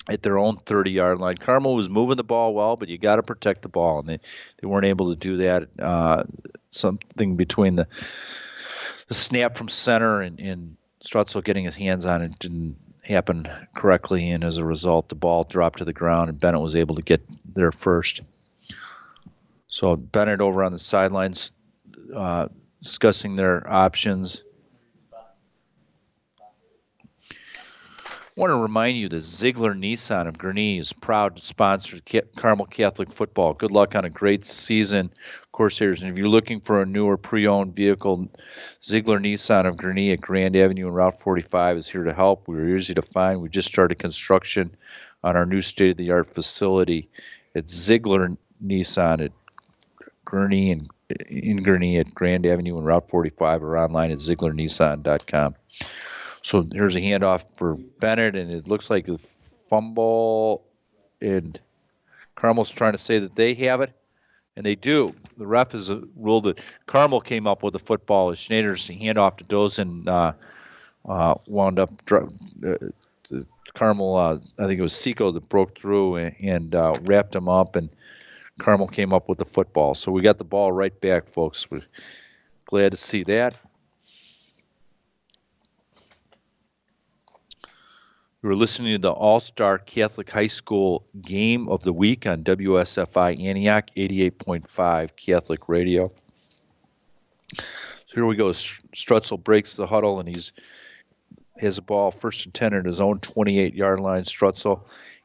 at 0.09 0.23
their 0.23 0.39
own 0.39 0.57
30 0.57 0.91
yard 0.91 1.19
line. 1.19 1.37
Carmel 1.37 1.75
was 1.75 1.89
moving 1.89 2.17
the 2.17 2.25
ball 2.25 2.53
well, 2.55 2.77
but 2.77 2.89
you 2.89 2.99
got 2.99 3.17
to 3.17 3.23
protect 3.23 3.63
the 3.63 3.69
ball, 3.69 4.01
and 4.01 4.09
they, 4.09 4.19
they 4.61 4.67
weren't 4.67 4.87
able 4.87 5.15
to 5.15 5.17
do 5.17 5.37
that. 5.39 5.69
Uh, 5.79 6.25
something 6.71 7.37
between 7.37 7.77
the 7.77 7.87
the 9.07 9.15
snap 9.15 9.57
from 9.57 9.69
center 9.69 10.23
and, 10.23 10.41
and 10.41 10.77
Strutzel 11.05 11.45
getting 11.45 11.65
his 11.65 11.77
hands 11.77 12.07
on 12.07 12.23
it 12.23 12.39
didn't 12.39 12.77
happen 13.03 13.49
correctly, 13.75 14.31
and 14.31 14.43
as 14.43 14.59
a 14.59 14.65
result, 14.65 15.09
the 15.09 15.15
ball 15.15 15.45
dropped 15.45 15.79
to 15.79 15.85
the 15.85 15.93
ground, 15.93 16.31
and 16.31 16.41
Benet 16.41 16.61
was 16.61 16.77
able 16.77 16.97
to 16.97 17.03
get 17.03 17.21
there 17.55 17.73
first. 17.73 18.23
So 19.69 19.97
Benet 19.97 20.41
over 20.41 20.65
on 20.65 20.73
the 20.73 20.79
sidelines 20.79 21.53
uh, 22.15 22.49
discussing 22.83 23.37
their 23.37 23.71
options. 23.71 24.43
I 28.37 28.41
want 28.41 28.51
to 28.51 28.57
remind 28.57 28.97
you 28.97 29.09
that 29.11 29.21
Ziegler 29.21 29.77
Nissan 29.77 30.27
of 30.27 30.39
Gurnee 30.39 30.81
is 30.81 30.93
proud 30.93 31.37
to 31.37 31.43
sponsor 31.43 32.01
Carmel 32.35 32.67
Catholic 32.67 33.13
football. 33.13 33.55
Good 33.55 33.71
luck 33.71 33.95
on 33.95 34.05
a 34.05 34.11
great 34.11 34.45
season, 34.45 35.13
Corsairs. 35.53 36.03
And 36.03 36.11
if 36.11 36.19
you're 36.19 36.27
looking 36.27 36.59
for 36.59 36.83
a 36.83 36.87
newer 36.87 37.17
pre-owned 37.17 37.77
vehicle, 37.77 38.29
Ziegler 38.83 39.21
Nissan 39.21 39.67
of 39.67 39.77
Gurnee 39.77 40.13
at 40.13 40.21
Grand 40.21 40.57
Avenue 40.57 40.89
and 40.89 40.97
Route 40.97 41.21
45 41.21 41.77
is 41.77 41.89
here 41.89 42.03
to 42.03 42.13
help. 42.13 42.49
We're 42.49 42.77
easy 42.77 42.95
to 42.95 43.03
find. 43.03 43.41
We 43.41 43.51
just 43.51 43.69
started 43.69 44.01
construction 44.01 44.77
on 45.23 45.37
our 45.37 45.47
new 45.47 45.63
state-of-the-art 45.63 46.27
facility 46.27 47.09
at 47.55 47.69
Ziegler 47.69 48.37
Nissan 48.61 49.27
at 49.27 49.33
Gurnee 50.27 50.73
and 50.73 50.91
in 51.29 51.63
Gurnee 51.63 52.01
at 52.01 52.13
Grand 52.13 52.47
Avenue 52.47 52.79
and 52.79 52.87
Route 52.87 53.09
45 53.09 53.63
or 53.63 53.79
online 53.79 54.11
at 54.11 54.19
ZieglerNissan.com. 54.19 55.55
So 56.45 56.67
here's 56.71 56.95
a 56.95 57.01
handoff 57.01 57.43
for 57.57 57.77
Benet, 58.01 58.37
and 58.37 58.53
it 58.53 58.69
looks 58.69 58.91
like 58.91 59.09
a 59.09 59.17
fumble, 59.71 60.63
and 61.23 61.59
Carmel's 62.37 62.71
trying 62.71 62.93
to 62.93 62.99
say 62.99 63.19
that 63.19 63.35
they 63.35 63.55
have 63.55 63.81
it, 63.81 63.95
and 64.55 64.65
they 64.65 64.75
do. 64.75 65.15
The 65.39 65.47
ref 65.47 65.73
has 65.73 65.91
ruled 66.15 66.45
that 66.45 66.61
Carmel 66.85 67.23
came 67.23 67.47
up 67.47 67.63
with 67.63 67.73
the 67.73 67.79
football. 67.79 68.31
As 68.31 68.39
Schneider's 68.39 68.87
handoff 68.87 69.39
to 69.39 69.45
Dosen 69.45 70.07
uh, 70.07 70.33
uh, 71.11 71.35
wound 71.47 71.79
up. 71.79 71.91
Uh, 72.13 72.75
Carmel, 73.73 74.15
uh, 74.15 74.39
I 74.63 74.67
think 74.67 74.79
it 74.79 74.83
was 74.83 74.95
Seco 74.95 75.33
that 75.33 75.49
broke 75.49 75.79
through 75.79 76.17
and, 76.17 76.37
and 76.41 76.75
uh, 76.75 76.93
wrapped 77.05 77.35
him 77.35 77.49
up, 77.49 77.75
and 77.75 77.89
Carmel 78.59 78.89
came 78.89 79.15
up 79.15 79.31
with 79.31 79.39
the 79.39 79.47
football. 79.47 79.95
So 79.95 80.13
we 80.13 80.21
got 80.21 80.37
the 80.37 80.45
ball 80.45 80.73
right 80.73 81.01
back, 81.01 81.27
folks. 81.27 81.71
We're 81.71 81.81
glad 82.67 82.91
to 82.91 82.99
see 82.99 83.25
that. 83.25 83.55
Were 88.45 88.55
listening 88.55 88.93
to 88.93 88.99
the 88.99 89.11
All 89.11 89.41
Star 89.41 89.79
Catholic 89.79 90.31
High 90.31 90.49
School 90.49 91.07
Game 91.23 91.67
of 91.67 91.83
the 91.83 91.95
Week 91.95 92.27
on 92.27 92.45
WSFI 92.45 93.43
Antioch 93.43 93.89
88.5 93.97 95.17
Catholic 95.17 95.67
Radio. 95.67 96.11
So 97.57 97.65
here 98.13 98.27
we 98.27 98.37
go. 98.37 98.51
Strutzel 98.51 99.43
breaks 99.43 99.77
the 99.77 99.87
huddle 99.87 100.21
and 100.21 100.29
he's 100.29 100.53
has 101.59 101.77
the 101.77 101.83
ball 101.83 102.11
first 102.11 102.45
and 102.45 102.53
10 102.53 102.75
at 102.75 102.85
his 102.85 103.01
own 103.01 103.19
28 103.21 103.73
yard 103.73 104.01
line. 104.01 104.25
Strutzel 104.25 104.83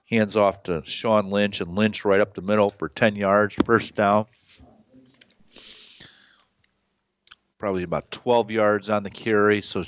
hands 0.09 0.37
off 0.37 0.63
to 0.63 0.81
Sean 0.85 1.29
Lynch, 1.29 1.59
and 1.59 1.75
Lynch 1.75 2.05
right 2.05 2.21
up 2.21 2.35
the 2.35 2.41
middle 2.41 2.69
for 2.69 2.87
10 2.87 3.17
yards, 3.17 3.53
first 3.65 3.95
down. 3.95 4.27
Probably 7.57 7.83
about 7.83 8.11
12 8.11 8.49
yards 8.49 8.89
on 8.89 9.03
the 9.03 9.09
carry, 9.09 9.59
so 9.59 9.83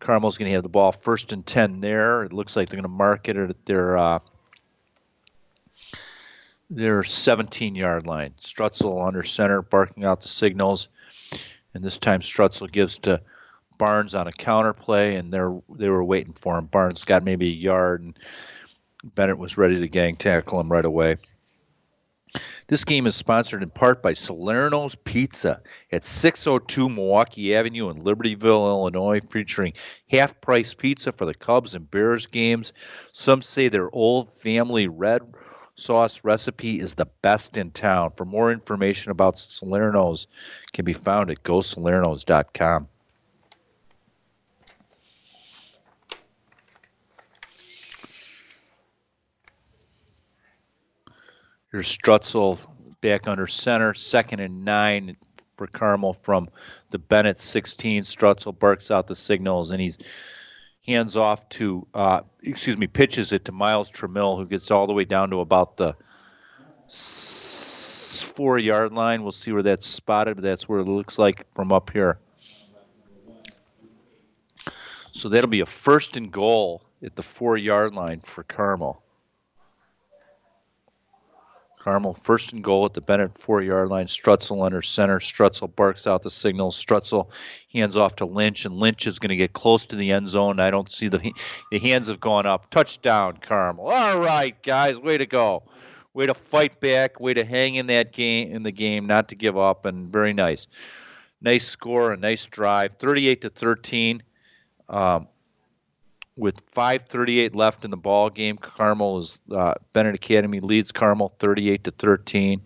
Carmel's 0.00 0.38
going 0.38 0.48
to 0.50 0.54
have 0.54 0.62
the 0.62 0.68
ball 0.68 0.92
first 0.92 1.32
and 1.32 1.44
10 1.44 1.80
there. 1.80 2.22
It 2.22 2.32
looks 2.32 2.56
like 2.56 2.68
they're 2.68 2.76
going 2.76 2.82
to 2.82 2.88
mark 2.88 3.28
it 3.28 3.36
at 3.36 3.66
their 3.66 3.96
uh, 3.96 4.18
their 6.70 7.02
17 7.02 7.74
yard 7.74 8.06
line. 8.06 8.34
Strutzel 8.38 9.06
under 9.06 9.22
center, 9.22 9.62
barking 9.62 10.04
out 10.04 10.20
the 10.20 10.28
signals, 10.28 10.88
and 11.74 11.82
this 11.82 11.98
time 11.98 12.20
Strutzel 12.20 12.70
gives 12.70 12.98
to 13.00 13.20
Barnes 13.78 14.14
on 14.14 14.26
a 14.26 14.32
counter 14.32 14.72
play, 14.72 15.16
and 15.16 15.32
they're 15.32 15.54
they 15.74 15.88
were 15.88 16.04
waiting 16.04 16.34
for 16.34 16.58
him. 16.58 16.66
Barnes 16.66 17.04
got 17.04 17.22
maybe 17.22 17.48
a 17.48 17.54
yard, 17.54 18.02
and 18.02 18.18
Benet 19.14 19.38
was 19.38 19.58
ready 19.58 19.80
to 19.80 19.88
gang 19.88 20.16
tackle 20.16 20.60
him 20.60 20.68
right 20.68 20.84
away. 20.84 21.16
This 22.68 22.84
game 22.84 23.06
is 23.06 23.14
sponsored 23.14 23.62
in 23.62 23.70
part 23.70 24.02
by 24.02 24.12
Salerno's 24.12 24.96
Pizza 24.96 25.62
at 25.92 26.04
602 26.04 26.88
Milwaukee 26.88 27.54
Avenue 27.54 27.90
in 27.90 28.02
Libertyville, 28.02 28.68
Illinois, 28.68 29.20
featuring 29.30 29.74
half 30.10 30.40
price 30.40 30.74
pizza 30.74 31.12
for 31.12 31.26
the 31.26 31.34
Cubs 31.34 31.76
and 31.76 31.88
Bears 31.88 32.26
games. 32.26 32.72
Some 33.12 33.40
say 33.40 33.68
their 33.68 33.94
old 33.94 34.34
family 34.34 34.88
red 34.88 35.22
sauce 35.76 36.24
recipe 36.24 36.80
is 36.80 36.96
the 36.96 37.06
best 37.22 37.56
in 37.56 37.70
town. 37.70 38.10
For 38.16 38.24
more 38.24 38.50
information 38.50 39.12
about 39.12 39.38
Salerno's, 39.38 40.26
can 40.72 40.84
be 40.84 40.92
found 40.92 41.30
at 41.30 41.44
gosalernos.com. 41.44 42.88
Here's 51.76 51.94
Strutzel 51.94 52.58
back 53.02 53.28
under 53.28 53.46
center, 53.46 53.92
second 53.92 54.40
and 54.40 54.64
nine 54.64 55.14
for 55.58 55.66
Carmel 55.66 56.14
from 56.14 56.48
the 56.88 56.98
Benet 56.98 57.38
16. 57.38 58.04
Strutzel 58.04 58.58
barks 58.58 58.90
out 58.90 59.06
the 59.06 59.14
signals, 59.14 59.72
and 59.72 59.78
he's 59.78 59.98
hands 60.86 61.18
off 61.18 61.46
to, 61.50 61.86
uh, 61.92 62.22
excuse 62.42 62.78
me, 62.78 62.86
pitches 62.86 63.34
it 63.34 63.44
to 63.44 63.52
Miles 63.52 63.90
Trammell, 63.90 64.38
who 64.38 64.46
gets 64.46 64.70
all 64.70 64.86
the 64.86 64.94
way 64.94 65.04
down 65.04 65.28
to 65.28 65.40
about 65.40 65.76
the 65.76 65.94
four 68.34 68.56
yard 68.56 68.94
line. 68.94 69.22
We'll 69.22 69.32
see 69.32 69.52
where 69.52 69.62
that's 69.62 69.86
spotted. 69.86 70.36
but 70.36 70.44
That's 70.44 70.66
where 70.66 70.80
it 70.80 70.88
looks 70.88 71.18
like 71.18 71.44
from 71.54 71.74
up 71.74 71.90
here. 71.90 72.18
So 75.12 75.28
that'll 75.28 75.50
be 75.50 75.60
a 75.60 75.66
first 75.66 76.16
and 76.16 76.32
goal 76.32 76.84
at 77.02 77.16
the 77.16 77.22
four 77.22 77.58
yard 77.58 77.94
line 77.94 78.20
for 78.20 78.44
Carmel. 78.44 79.02
Carmel 81.86 82.14
first 82.14 82.52
and 82.52 82.64
goal 82.64 82.84
at 82.84 82.94
the 82.94 83.00
Benet 83.00 83.38
four 83.38 83.62
yard 83.62 83.90
line. 83.90 84.06
Strutzel 84.06 84.66
under 84.66 84.82
center. 84.82 85.20
Strutzel 85.20 85.76
barks 85.76 86.04
out 86.04 86.24
the 86.24 86.32
signal. 86.32 86.72
Strutzel 86.72 87.30
hands 87.72 87.96
off 87.96 88.16
to 88.16 88.26
Lynch, 88.26 88.64
and 88.64 88.74
Lynch 88.74 89.06
is 89.06 89.20
going 89.20 89.28
to 89.28 89.36
get 89.36 89.52
close 89.52 89.86
to 89.86 89.94
the 89.94 90.10
end 90.10 90.26
zone. 90.26 90.58
I 90.58 90.72
don't 90.72 90.90
see 90.90 91.06
the 91.06 91.32
the 91.70 91.78
hands 91.78 92.08
have 92.08 92.18
gone 92.18 92.44
up. 92.44 92.70
Touchdown, 92.70 93.36
Carmel. 93.40 93.86
All 93.86 94.18
right, 94.18 94.60
guys, 94.64 94.98
way 94.98 95.16
to 95.16 95.26
go. 95.26 95.62
Way 96.12 96.26
to 96.26 96.34
fight 96.34 96.80
back. 96.80 97.20
Way 97.20 97.34
to 97.34 97.44
hang 97.44 97.76
in 97.76 97.86
that 97.86 98.12
game 98.12 98.50
in 98.50 98.64
the 98.64 98.72
game, 98.72 99.06
not 99.06 99.28
to 99.28 99.36
give 99.36 99.56
up, 99.56 99.86
and 99.86 100.12
very 100.12 100.32
nice. 100.32 100.66
Nice 101.40 101.68
score, 101.68 102.10
a 102.10 102.16
nice 102.16 102.46
drive. 102.46 102.96
38 102.98 103.42
to 103.42 103.50
13. 103.50 104.24
Um, 104.88 105.28
with 106.36 106.64
5:38 106.66 107.54
left 107.54 107.84
in 107.84 107.90
the 107.90 107.96
ball 107.96 108.30
game. 108.30 108.58
Carmel 108.58 109.18
is 109.18 109.38
uh, 109.50 109.74
Benet 109.92 110.14
Academy 110.14 110.60
leads 110.60 110.92
Carmel 110.92 111.34
38 111.38 111.84
to 111.84 111.90
13, 111.90 112.62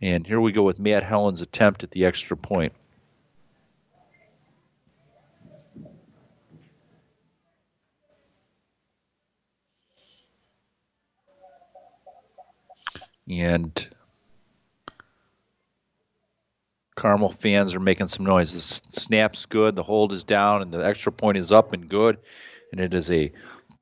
and 0.00 0.26
here 0.26 0.40
we 0.40 0.52
go 0.52 0.62
with 0.62 0.78
Matt 0.78 1.02
Helen's 1.02 1.40
attempt 1.40 1.82
at 1.82 1.90
the 1.90 2.04
extra 2.04 2.36
point. 2.36 2.72
And 13.26 13.88
Carmel 16.94 17.30
fans 17.30 17.74
are 17.74 17.80
making 17.80 18.08
some 18.08 18.26
noise. 18.26 18.52
The 18.52 18.60
snap's 18.60 19.46
good, 19.46 19.74
the 19.74 19.82
hold 19.82 20.12
is 20.12 20.24
down, 20.24 20.60
and 20.60 20.70
the 20.70 20.84
extra 20.84 21.10
point 21.10 21.38
is 21.38 21.50
up 21.50 21.72
and 21.72 21.88
good 21.88 22.18
and 22.74 22.80
it 22.80 22.92
is 22.92 23.08
a 23.12 23.30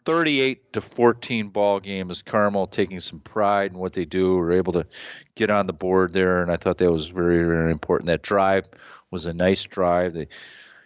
38 0.05 0.75
to 0.75 0.83
14 0.83 1.49
ball 1.49 1.81
game 1.81 2.11
as 2.11 2.23
Carmel 2.23 2.67
taking 2.67 3.01
some 3.01 3.21
pride 3.21 3.71
in 3.71 3.79
what 3.79 3.95
they 3.95 4.05
do, 4.05 4.35
were 4.35 4.53
able 4.53 4.75
to 4.75 4.87
get 5.35 5.49
on 5.49 5.67
the 5.67 5.73
board 5.73 6.13
there, 6.13 6.43
and 6.43 6.53
I 6.53 6.57
thought 6.57 6.77
that 6.77 6.93
was 6.93 7.09
very, 7.09 7.43
very 7.43 7.73
important. 7.73 8.09
That 8.09 8.21
drive 8.21 8.69
was 9.11 9.25
a 9.25 9.33
nice 9.33 9.65
drive. 9.65 10.13
They 10.13 10.29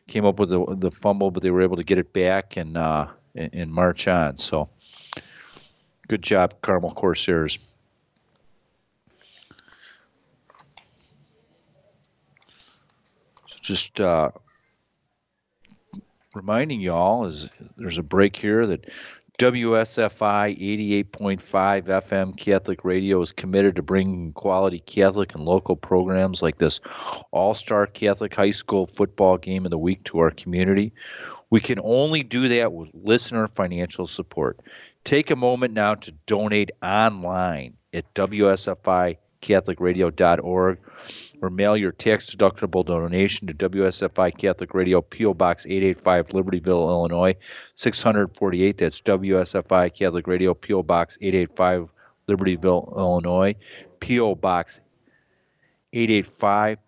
came 0.06 0.24
up 0.24 0.38
with 0.38 0.50
the, 0.50 0.64
the 0.76 0.92
fumble, 0.92 1.32
but 1.32 1.42
they 1.42 1.50
were 1.50 1.62
able 1.62 1.78
to 1.78 1.82
get 1.82 1.98
it 1.98 2.12
back 2.12 2.56
and 2.56 2.76
uh, 2.76 3.08
and, 3.34 3.72
march 3.72 4.06
on. 4.06 4.36
So, 4.36 4.68
good 6.06 6.22
job, 6.22 6.54
Carmel 6.62 6.94
Corsairs. 6.94 7.58
Just 13.62 14.00
uh, 14.00 14.30
reminding 16.36 16.80
y'all 16.80 17.26
is 17.26 17.48
there's 17.76 17.98
a 17.98 18.02
break 18.02 18.34
here 18.36 18.66
that 18.66 18.88
WSFI 19.38 20.58
88.5 21.10 21.84
FM 21.84 22.36
Catholic 22.36 22.84
Radio 22.84 23.22
is 23.22 23.32
committed 23.32 23.76
to 23.76 23.82
bringing 23.82 24.32
quality 24.32 24.80
Catholic 24.80 25.34
and 25.34 25.44
local 25.44 25.76
programs 25.76 26.42
like 26.42 26.58
this 26.58 26.80
All 27.32 27.54
Star 27.54 27.86
Catholic 27.86 28.34
High 28.34 28.50
School 28.50 28.86
football 28.86 29.38
game 29.38 29.64
of 29.64 29.70
the 29.70 29.78
week 29.78 30.04
to 30.04 30.18
our 30.18 30.30
community. 30.30 30.92
We 31.50 31.60
can 31.60 31.78
only 31.82 32.22
do 32.22 32.48
that 32.48 32.72
with 32.72 32.90
listener 32.92 33.46
financial 33.46 34.06
support. 34.06 34.60
Take 35.04 35.30
a 35.30 35.36
moment 35.36 35.74
now 35.74 35.96
to 35.96 36.12
donate 36.26 36.70
online 36.82 37.74
at 37.92 38.14
WSFICatholicRadio.org 38.14 40.78
or 41.42 41.50
mail 41.50 41.76
your 41.76 41.92
tax 41.92 42.34
deductible 42.34 42.84
donation 42.84 43.46
to 43.46 43.54
WSFI 43.54 44.36
Catholic 44.36 44.74
Radio, 44.74 45.02
P.O. 45.02 45.34
Box 45.34 45.66
885, 45.66 46.28
Libertyville, 46.28 46.88
Illinois 46.88 47.34
648. 47.74 48.78
That's 48.78 49.00
WSFI 49.02 49.94
Catholic 49.94 50.26
Radio, 50.26 50.54
P.O. 50.54 50.82
Box 50.82 51.18
885, 51.20 51.90
Libertyville, 52.28 52.96
Illinois, 52.96 53.54
P.O. 54.00 54.34
Box 54.34 54.80
885. 55.92 56.78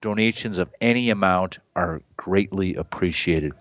Donations 0.00 0.58
of 0.58 0.72
any 0.80 1.10
amount 1.10 1.58
are 1.74 2.02
greatly 2.16 2.76
appreciated. 2.76 3.52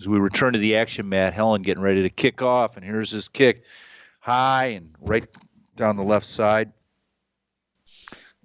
As 0.00 0.08
we 0.08 0.18
return 0.18 0.54
to 0.54 0.58
the 0.58 0.76
action, 0.76 1.08
Matt 1.08 1.34
Helen 1.34 1.62
getting 1.62 1.82
ready 1.82 2.02
to 2.02 2.10
kick 2.10 2.40
off, 2.40 2.76
and 2.76 2.84
here's 2.84 3.10
his 3.10 3.28
kick 3.28 3.62
high 4.20 4.66
and 4.68 4.94
right 5.00 5.26
down 5.76 5.96
the 5.96 6.02
left 6.02 6.26
side 6.26 6.72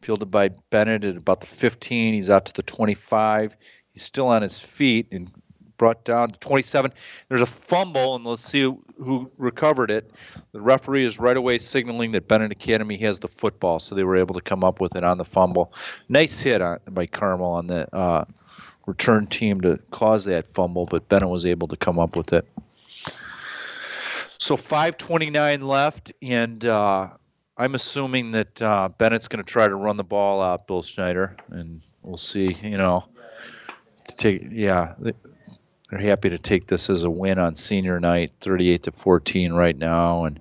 fielded 0.07 0.31
by 0.31 0.47
Benet 0.69 1.03
at 1.03 1.17
about 1.17 1.41
the 1.41 1.47
15. 1.47 2.13
He's 2.13 2.29
out 2.29 2.45
to 2.45 2.53
the 2.53 2.63
25. 2.63 3.57
He's 3.91 4.03
still 4.03 4.29
on 4.29 4.41
his 4.41 4.57
feet 4.57 5.09
and 5.11 5.29
brought 5.77 6.05
down 6.05 6.31
to 6.31 6.39
27. 6.39 6.93
There's 7.27 7.41
a 7.41 7.45
fumble, 7.45 8.15
and 8.15 8.23
let's 8.23 8.41
see 8.41 8.61
who, 8.61 9.29
recovered 9.38 9.91
it. 9.91 10.09
The 10.53 10.61
referee 10.61 11.03
is 11.03 11.19
right 11.19 11.35
away 11.35 11.57
signaling 11.57 12.13
that 12.13 12.29
Benet 12.29 12.53
Academy 12.53 12.95
has 12.99 13.19
the 13.19 13.27
football, 13.27 13.79
so 13.79 13.95
they 13.95 14.05
were 14.05 14.15
able 14.15 14.35
to 14.35 14.41
come 14.41 14.63
up 14.63 14.79
with 14.79 14.95
it 14.95 15.03
on 15.03 15.17
the 15.17 15.25
fumble. 15.25 15.73
Nice 16.07 16.39
hit 16.39 16.61
on, 16.61 16.79
by 16.89 17.05
Carmel 17.05 17.51
on 17.51 17.67
the 17.67 17.93
uh, 17.93 18.23
return 18.85 19.27
team 19.27 19.59
to 19.59 19.77
cause 19.91 20.23
that 20.23 20.47
fumble, 20.47 20.85
but 20.85 21.09
Benet 21.09 21.27
was 21.27 21.45
able 21.45 21.67
to 21.67 21.75
come 21.75 21.99
up 21.99 22.15
with 22.15 22.31
it. 22.31 22.47
So 24.38 24.55
5:29 24.55 25.63
left, 25.63 26.13
and 26.21 26.65
uh, 26.65 27.09
I'm 27.57 27.73
assuming 27.73 28.31
that 28.31 28.61
uh, 28.61 28.89
Benet's 28.97 29.27
going 29.27 29.43
to 29.43 29.49
try 29.49 29.67
to 29.67 29.75
run 29.75 29.97
the 29.97 30.03
ball 30.03 30.41
out, 30.41 30.67
Bill 30.67 30.84
Schneider, 30.84 31.35
and 31.49 31.81
we'll 32.03 32.17
see. 32.17 32.55
You 32.61 32.77
know, 32.77 33.05
to 34.05 34.15
take 34.15 34.43
yeah, 34.51 34.93
they're 34.99 35.99
happy 35.99 36.29
to 36.29 36.38
take 36.38 36.67
this 36.67 36.89
as 36.89 37.03
a 37.03 37.09
win 37.09 37.39
on 37.39 37.55
senior 37.55 37.99
night, 37.99 38.34
38 38.41 38.84
to 38.84 38.91
14 38.91 39.53
right 39.53 39.75
now, 39.75 40.25
and 40.25 40.39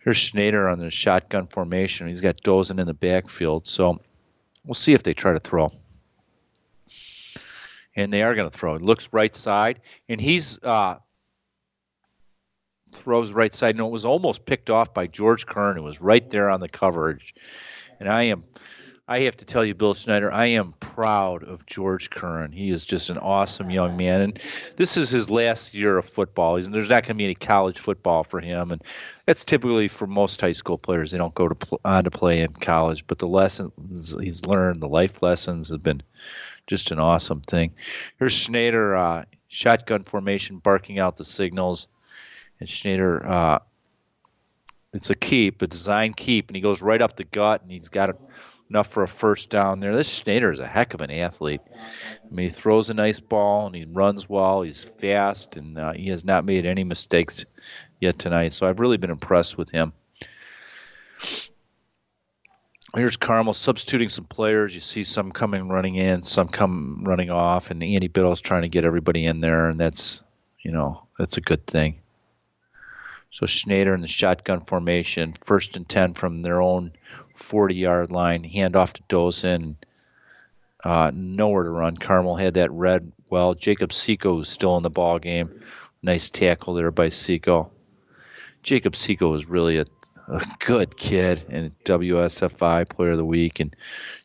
here's 0.00 0.16
Schneider 0.16 0.68
on 0.68 0.80
the 0.80 0.90
shotgun 0.90 1.46
formation. 1.46 2.08
He's 2.08 2.20
got 2.20 2.42
Dosen 2.42 2.80
in 2.80 2.86
the 2.86 2.94
backfield, 2.94 3.66
so 3.66 4.00
we'll 4.64 4.74
see 4.74 4.94
if 4.94 5.02
they 5.02 5.14
try 5.14 5.32
to 5.32 5.40
throw. 5.40 5.70
And 7.94 8.12
they 8.12 8.22
are 8.22 8.34
going 8.34 8.50
to 8.50 8.58
throw. 8.58 8.74
It 8.74 8.82
looks 8.82 9.08
right 9.12 9.34
side, 9.34 9.80
and 10.08 10.20
he's 10.20 10.62
uh, 10.64 10.96
throws 12.92 13.32
right 13.32 13.54
side. 13.54 13.76
No, 13.76 13.86
it 13.86 13.92
was 13.92 14.04
almost 14.04 14.46
picked 14.46 14.70
off 14.70 14.94
by 14.94 15.06
George 15.06 15.46
Kern. 15.46 15.76
It 15.76 15.82
was 15.82 16.00
right 16.00 16.28
there 16.30 16.50
on 16.50 16.60
the 16.60 16.68
coverage. 16.68 17.34
And 17.98 18.08
I 18.08 18.24
am, 18.24 18.44
I 19.08 19.20
have 19.20 19.36
to 19.38 19.44
tell 19.44 19.64
you, 19.64 19.74
Bill 19.74 19.94
Schneider, 19.94 20.32
I 20.32 20.46
am 20.46 20.74
proud 20.80 21.42
of 21.44 21.66
George 21.66 22.10
Kern. 22.10 22.52
He 22.52 22.70
is 22.70 22.84
just 22.84 23.10
an 23.10 23.18
awesome 23.18 23.70
young 23.70 23.96
man. 23.96 24.20
And 24.20 24.40
this 24.76 24.96
is 24.96 25.10
his 25.10 25.30
last 25.30 25.74
year 25.74 25.98
of 25.98 26.04
football. 26.04 26.56
He's, 26.56 26.68
there's 26.68 26.88
not 26.88 27.02
going 27.02 27.08
to 27.08 27.14
be 27.14 27.24
any 27.24 27.34
college 27.34 27.78
football 27.78 28.24
for 28.24 28.40
him. 28.40 28.70
And 28.70 28.82
that's 29.26 29.44
typically 29.44 29.88
for 29.88 30.06
most 30.06 30.40
high 30.40 30.52
school 30.52 30.78
players. 30.78 31.10
They 31.10 31.18
don't 31.18 31.34
go 31.34 31.48
to 31.48 31.54
pl- 31.54 31.80
on 31.84 32.04
to 32.04 32.10
play 32.10 32.40
in 32.40 32.52
college. 32.52 33.06
But 33.06 33.18
the 33.18 33.28
lessons 33.28 34.16
he's 34.20 34.46
learned, 34.46 34.80
the 34.80 34.88
life 34.88 35.22
lessons, 35.22 35.68
have 35.70 35.82
been 35.82 36.02
just 36.66 36.90
an 36.90 37.00
awesome 37.00 37.40
thing. 37.40 37.72
Here's 38.18 38.32
Schneider, 38.32 38.96
uh, 38.96 39.24
shotgun 39.48 40.04
formation, 40.04 40.58
barking 40.58 40.98
out 40.98 41.16
the 41.16 41.24
signals 41.24 41.88
and 42.62 42.68
Schneider, 42.68 43.26
uh, 43.26 43.58
it's 44.92 45.10
a 45.10 45.16
keep, 45.16 45.62
a 45.62 45.66
design 45.66 46.14
keep, 46.14 46.48
and 46.48 46.54
he 46.54 46.62
goes 46.62 46.80
right 46.80 47.02
up 47.02 47.16
the 47.16 47.24
gut, 47.24 47.60
and 47.60 47.72
he's 47.72 47.88
got 47.88 48.16
enough 48.70 48.86
for 48.86 49.02
a 49.02 49.08
first 49.08 49.50
down 49.50 49.80
there. 49.80 49.96
This 49.96 50.08
Schneider 50.08 50.52
is 50.52 50.60
a 50.60 50.66
heck 50.66 50.94
of 50.94 51.00
an 51.00 51.10
athlete. 51.10 51.60
I 51.74 52.32
mean, 52.32 52.46
he 52.46 52.50
throws 52.50 52.88
a 52.88 52.94
nice 52.94 53.18
ball, 53.18 53.66
and 53.66 53.74
he 53.74 53.84
runs 53.84 54.28
well. 54.28 54.62
He's 54.62 54.84
fast, 54.84 55.56
and 55.56 55.76
uh, 55.76 55.92
he 55.92 56.08
has 56.10 56.24
not 56.24 56.44
made 56.44 56.64
any 56.64 56.84
mistakes 56.84 57.44
yet 58.00 58.16
tonight. 58.20 58.52
So 58.52 58.68
I've 58.68 58.78
really 58.78 58.96
been 58.96 59.10
impressed 59.10 59.58
with 59.58 59.70
him. 59.70 59.92
Here's 62.94 63.16
Carmel 63.16 63.54
substituting 63.54 64.08
some 64.08 64.26
players. 64.26 64.72
You 64.72 64.80
see 64.80 65.02
some 65.02 65.32
coming 65.32 65.68
running 65.68 65.96
in, 65.96 66.22
some 66.22 66.46
come 66.46 67.02
running 67.04 67.30
off, 67.30 67.72
and 67.72 67.82
Andy 67.82 68.08
Bitto's 68.08 68.40
trying 68.40 68.62
to 68.62 68.68
get 68.68 68.84
everybody 68.84 69.26
in 69.26 69.40
there, 69.40 69.68
and 69.68 69.78
that's 69.78 70.22
you 70.60 70.70
know 70.70 71.08
that's 71.18 71.38
a 71.38 71.40
good 71.40 71.66
thing. 71.66 72.01
So 73.32 73.46
Schneider 73.46 73.94
in 73.94 74.02
the 74.02 74.06
shotgun 74.06 74.60
formation, 74.60 75.32
first 75.32 75.74
and 75.76 75.88
10 75.88 76.12
from 76.12 76.42
their 76.42 76.60
own 76.60 76.92
40 77.34 77.74
yard 77.74 78.12
line, 78.12 78.44
hand 78.44 78.76
off 78.76 78.92
to 78.92 79.02
Dosen. 79.08 79.76
Uh, 80.84 81.10
nowhere 81.14 81.64
to 81.64 81.70
run. 81.70 81.96
Carmel 81.96 82.36
had 82.36 82.54
that 82.54 82.70
red 82.70 83.10
well. 83.30 83.54
Jacob 83.54 83.90
Seco 83.90 84.40
is 84.40 84.48
still 84.48 84.76
in 84.76 84.82
the 84.82 84.90
ball 84.90 85.18
game. 85.18 85.62
Nice 86.02 86.28
tackle 86.28 86.74
there 86.74 86.90
by 86.90 87.08
Seco. 87.08 87.70
Jacob 88.62 88.94
Seco 88.94 89.32
is 89.34 89.46
really 89.46 89.78
a 89.78 89.86
a 90.28 90.44
good 90.60 90.96
kid 90.96 91.44
and 91.48 91.72
WSFI 91.84 92.88
Player 92.88 93.12
of 93.12 93.18
the 93.18 93.24
Week, 93.24 93.60
and 93.60 93.74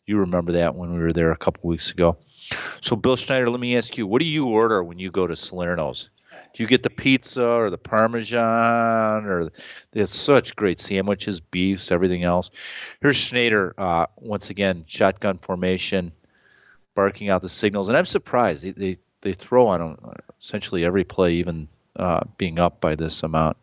you 0.06 0.18
remember 0.18 0.52
that 0.52 0.74
when 0.74 0.94
we 0.94 1.00
were 1.00 1.12
there 1.12 1.32
a 1.32 1.36
couple 1.36 1.68
weeks 1.68 1.90
ago. 1.90 2.16
So, 2.80 2.94
Bill 2.94 3.16
Schneider, 3.16 3.50
let 3.50 3.58
me 3.58 3.76
ask 3.76 3.98
you, 3.98 4.06
what 4.06 4.20
do 4.20 4.26
you 4.26 4.46
order 4.46 4.82
when 4.84 4.98
you 4.98 5.10
go 5.10 5.26
to 5.26 5.34
Salerno's? 5.34 6.08
Do 6.52 6.62
you 6.62 6.66
get 6.66 6.82
the 6.82 6.90
pizza 6.90 7.46
or 7.46 7.70
the 7.70 7.78
Parmesan 7.78 9.26
or 9.26 9.50
they 9.92 10.00
have 10.00 10.08
such 10.08 10.56
great 10.56 10.80
sandwiches, 10.80 11.40
beefs, 11.40 11.92
everything 11.92 12.24
else? 12.24 12.50
Here's 13.00 13.16
Schneider 13.16 13.74
uh, 13.78 14.06
once 14.16 14.50
again, 14.50 14.84
shotgun 14.86 15.38
formation, 15.38 16.12
barking 16.94 17.30
out 17.30 17.42
the 17.42 17.48
signals, 17.48 17.88
and 17.88 17.96
I'm 17.96 18.06
surprised 18.06 18.64
they 18.64 18.72
they, 18.72 18.96
they 19.20 19.32
throw 19.32 19.68
on 19.68 19.80
him 19.80 19.98
essentially 20.40 20.84
every 20.84 21.04
play, 21.04 21.34
even 21.34 21.68
uh, 21.96 22.20
being 22.38 22.58
up 22.58 22.80
by 22.80 22.94
this 22.94 23.22
amount. 23.22 23.56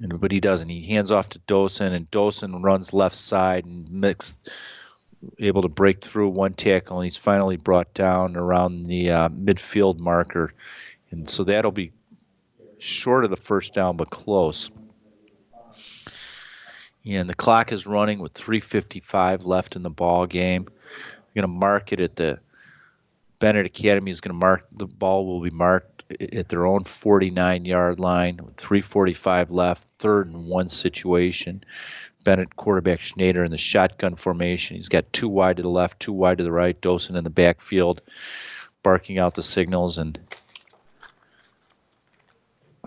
And, 0.00 0.20
but 0.20 0.32
he 0.32 0.40
doesn't. 0.40 0.68
He 0.68 0.82
hands 0.82 1.10
off 1.10 1.28
to 1.30 1.38
Dosen, 1.40 1.92
and 1.92 2.10
Dosen 2.10 2.62
runs 2.62 2.92
left 2.92 3.14
side 3.14 3.64
and 3.64 3.90
mix, 3.90 4.38
able 5.38 5.62
to 5.62 5.68
break 5.68 6.00
through 6.00 6.30
one 6.30 6.54
tackle, 6.54 6.98
and 6.98 7.04
he's 7.04 7.16
finally 7.16 7.56
brought 7.56 7.94
down 7.94 8.36
around 8.36 8.84
the 8.84 9.10
uh, 9.10 9.28
midfield 9.28 9.98
marker. 9.98 10.52
And 11.10 11.28
so 11.28 11.44
that'll 11.44 11.72
be 11.72 11.92
short 12.78 13.24
of 13.24 13.30
the 13.30 13.36
first 13.36 13.74
down, 13.74 13.96
but 13.96 14.10
close. 14.10 14.70
And 17.04 17.28
the 17.28 17.34
clock 17.34 17.72
is 17.72 17.86
running 17.86 18.20
with 18.20 18.34
3:55 18.34 19.44
left 19.44 19.76
in 19.76 19.82
the 19.82 19.90
ball 19.90 20.26
game. 20.26 20.66
We're 20.66 21.42
going 21.42 21.52
to 21.52 21.60
mark 21.60 21.92
it 21.92 22.00
at 22.00 22.16
the 22.16 22.38
Benet 23.42 23.66
Academy 23.66 24.12
is 24.12 24.20
going 24.20 24.38
to 24.38 24.46
mark 24.46 24.68
the 24.70 24.86
ball 24.86 25.26
will 25.26 25.40
be 25.40 25.50
marked 25.50 26.04
at 26.20 26.48
their 26.48 26.64
own 26.64 26.84
49 26.84 27.64
yard 27.64 27.98
line 27.98 28.38
with 28.40 28.56
345 28.56 29.50
left, 29.50 29.82
third 29.98 30.28
and 30.28 30.46
one 30.46 30.68
situation. 30.68 31.64
Benet 32.22 32.56
quarterback 32.56 33.00
Schneider 33.00 33.44
in 33.44 33.50
the 33.50 33.56
shotgun 33.56 34.16
formation. 34.16 34.76
He's 34.76 34.88
got 34.88 35.12
two 35.12 35.28
wide 35.28 35.56
to 35.56 35.62
the 35.62 35.68
left, 35.68 36.00
two 36.00 36.12
wide 36.12 36.38
to 36.38 36.44
the 36.44 36.52
right. 36.52 36.80
Dosen 36.80 37.16
in 37.16 37.24
the 37.24 37.30
backfield, 37.30 38.02
barking 38.82 39.18
out 39.18 39.34
the 39.34 39.42
signals, 39.42 39.98
and 39.98 40.18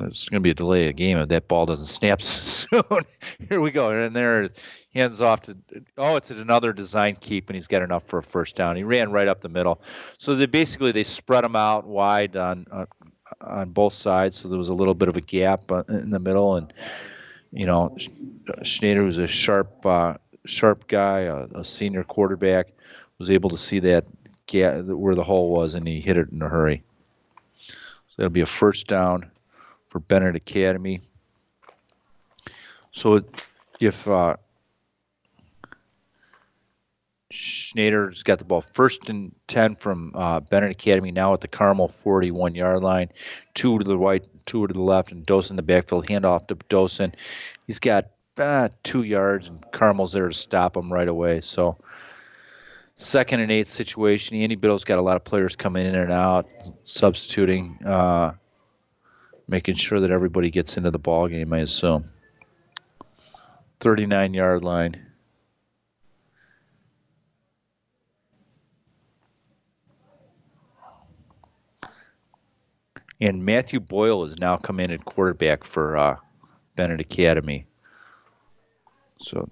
it's 0.02 0.28
going 0.28 0.42
to 0.42 0.44
be 0.44 0.50
a 0.50 0.56
delay 0.56 0.90
of 0.90 0.96
game 0.96 1.18
if 1.18 1.30
that 1.30 1.48
ball 1.48 1.66
doesn't 1.66 1.86
snap 1.86 2.22
soon. 2.22 2.82
Here 3.50 3.62
we 3.62 3.72
go, 3.72 3.92
and 3.92 4.16
there, 4.16 4.50
hands 4.94 5.22
off 5.22 5.44
to. 5.44 5.58
Oh, 5.98 6.16
it's 6.16 6.32
another 6.32 6.74
design 6.74 7.16
keep, 7.20 7.50
and 7.50 7.56
he's 7.56 7.68
got 7.68 7.82
enough 7.82 8.04
for 8.04 8.20
a 8.20 8.24
first 8.24 8.56
down. 8.56 8.76
He 8.76 8.84
ran 8.84 9.12
right 9.12 9.28
up 9.28 9.42
the 9.42 9.50
middle, 9.50 9.82
so 10.18 10.36
they 10.36 10.46
basically 10.46 10.92
they 10.92 11.04
spread 11.04 11.44
him 11.44 11.56
out 11.56 11.86
wide 11.86 12.36
on 12.36 12.66
uh, 12.72 12.86
on 13.42 13.70
both 13.70 13.94
sides, 13.94 14.38
so 14.38 14.48
there 14.48 14.58
was 14.58 14.70
a 14.70 14.74
little 14.74 14.94
bit 14.94 15.10
of 15.10 15.18
a 15.18 15.22
gap 15.22 15.72
uh, 15.72 15.84
in 15.88 16.10
the 16.10 16.20
middle, 16.20 16.56
and 16.56 16.74
you 17.52 17.66
know, 17.66 17.96
Schneider 18.64 19.04
was 19.04 19.18
a 19.18 19.28
sharp, 19.28 19.86
uh, 19.86 20.16
sharp 20.46 20.88
guy, 20.88 21.22
a, 21.22 21.48
a, 21.56 21.64
senior 21.64 22.04
quarterback, 22.04 22.68
was 23.18 23.32
able 23.32 23.50
to 23.50 23.58
see 23.58 23.80
that 23.80 24.06
gap 24.48 24.84
where 24.86 25.16
the 25.16 25.24
hole 25.24 25.50
was, 25.50 25.76
and 25.76 25.88
he 25.88 26.02
hit 26.02 26.18
it 26.18 26.30
in 26.32 26.42
a 26.42 26.50
hurry. 26.50 26.84
So 27.68 28.16
that'll 28.18 28.30
be 28.30 28.42
a 28.42 28.46
first 28.46 28.88
down 28.88 29.32
for 29.90 30.00
Benet 30.00 30.36
Academy. 30.36 31.02
So 32.92 33.22
if 33.80 34.08
uh, 34.08 34.38
Schneider's 37.36 38.24
got 38.24 38.40
the 38.40 38.46
ball 38.46 38.62
first 38.62 39.10
and 39.10 39.36
10 39.48 39.76
from 39.76 40.12
uh, 40.16 40.40
Benet 40.40 40.72
Academy, 40.72 41.12
now 41.12 41.34
at 41.34 41.42
the 41.42 41.48
Carmel 41.48 41.88
41 41.88 42.56
yard 42.56 42.82
line. 42.82 43.10
Two 43.54 43.78
to 43.78 43.84
the 43.84 43.98
right, 43.98 44.26
two 44.46 44.66
to 44.66 44.74
the 44.74 44.82
left, 44.82 45.12
and 45.12 45.26
Dosen 45.26 45.52
in 45.52 45.56
the 45.56 45.64
backfield. 45.64 46.08
Handoff 46.08 46.48
to 46.48 46.56
Dosen. 46.56 47.14
He's 47.68 47.80
got 47.80 48.08
uh, 48.38 48.70
two 48.84 49.04
yards, 49.04 49.48
and 49.48 49.64
Carmel's 49.72 50.14
there 50.14 50.28
to 50.28 50.34
stop 50.34 50.76
him 50.76 50.92
right 50.92 51.08
away. 51.08 51.40
So, 51.42 51.78
second 52.96 53.42
and 53.42 53.52
eight 53.52 53.68
situation. 53.68 54.38
Andy 54.38 54.56
Bitto's 54.56 54.84
got 54.84 55.00
a 55.00 55.04
lot 55.04 55.16
of 55.16 55.24
players 55.24 55.56
coming 55.56 55.86
in 55.86 55.96
and 55.96 56.12
out, 56.12 56.48
substituting, 56.84 57.80
uh, 57.86 58.34
making 59.48 59.76
sure 59.76 60.00
that 60.00 60.12
everybody 60.12 60.50
gets 60.50 60.78
into 60.78 60.92
the 60.92 61.00
ball 61.00 61.28
game, 61.28 61.54
I 61.54 61.60
assume. 61.60 62.10
39 63.80 64.34
yard 64.34 64.64
line. 64.64 65.05
And 73.22 73.46
Matthew 73.46 73.80
Boyle 73.80 74.24
has 74.24 74.40
now 74.40 74.58
come 74.58 74.80
in 74.80 74.92
at 74.92 75.06
quarterback 75.06 75.64
for 75.64 75.98
uh, 75.98 76.18
Benet 76.76 77.00
Academy. 77.00 77.66
So 79.20 79.50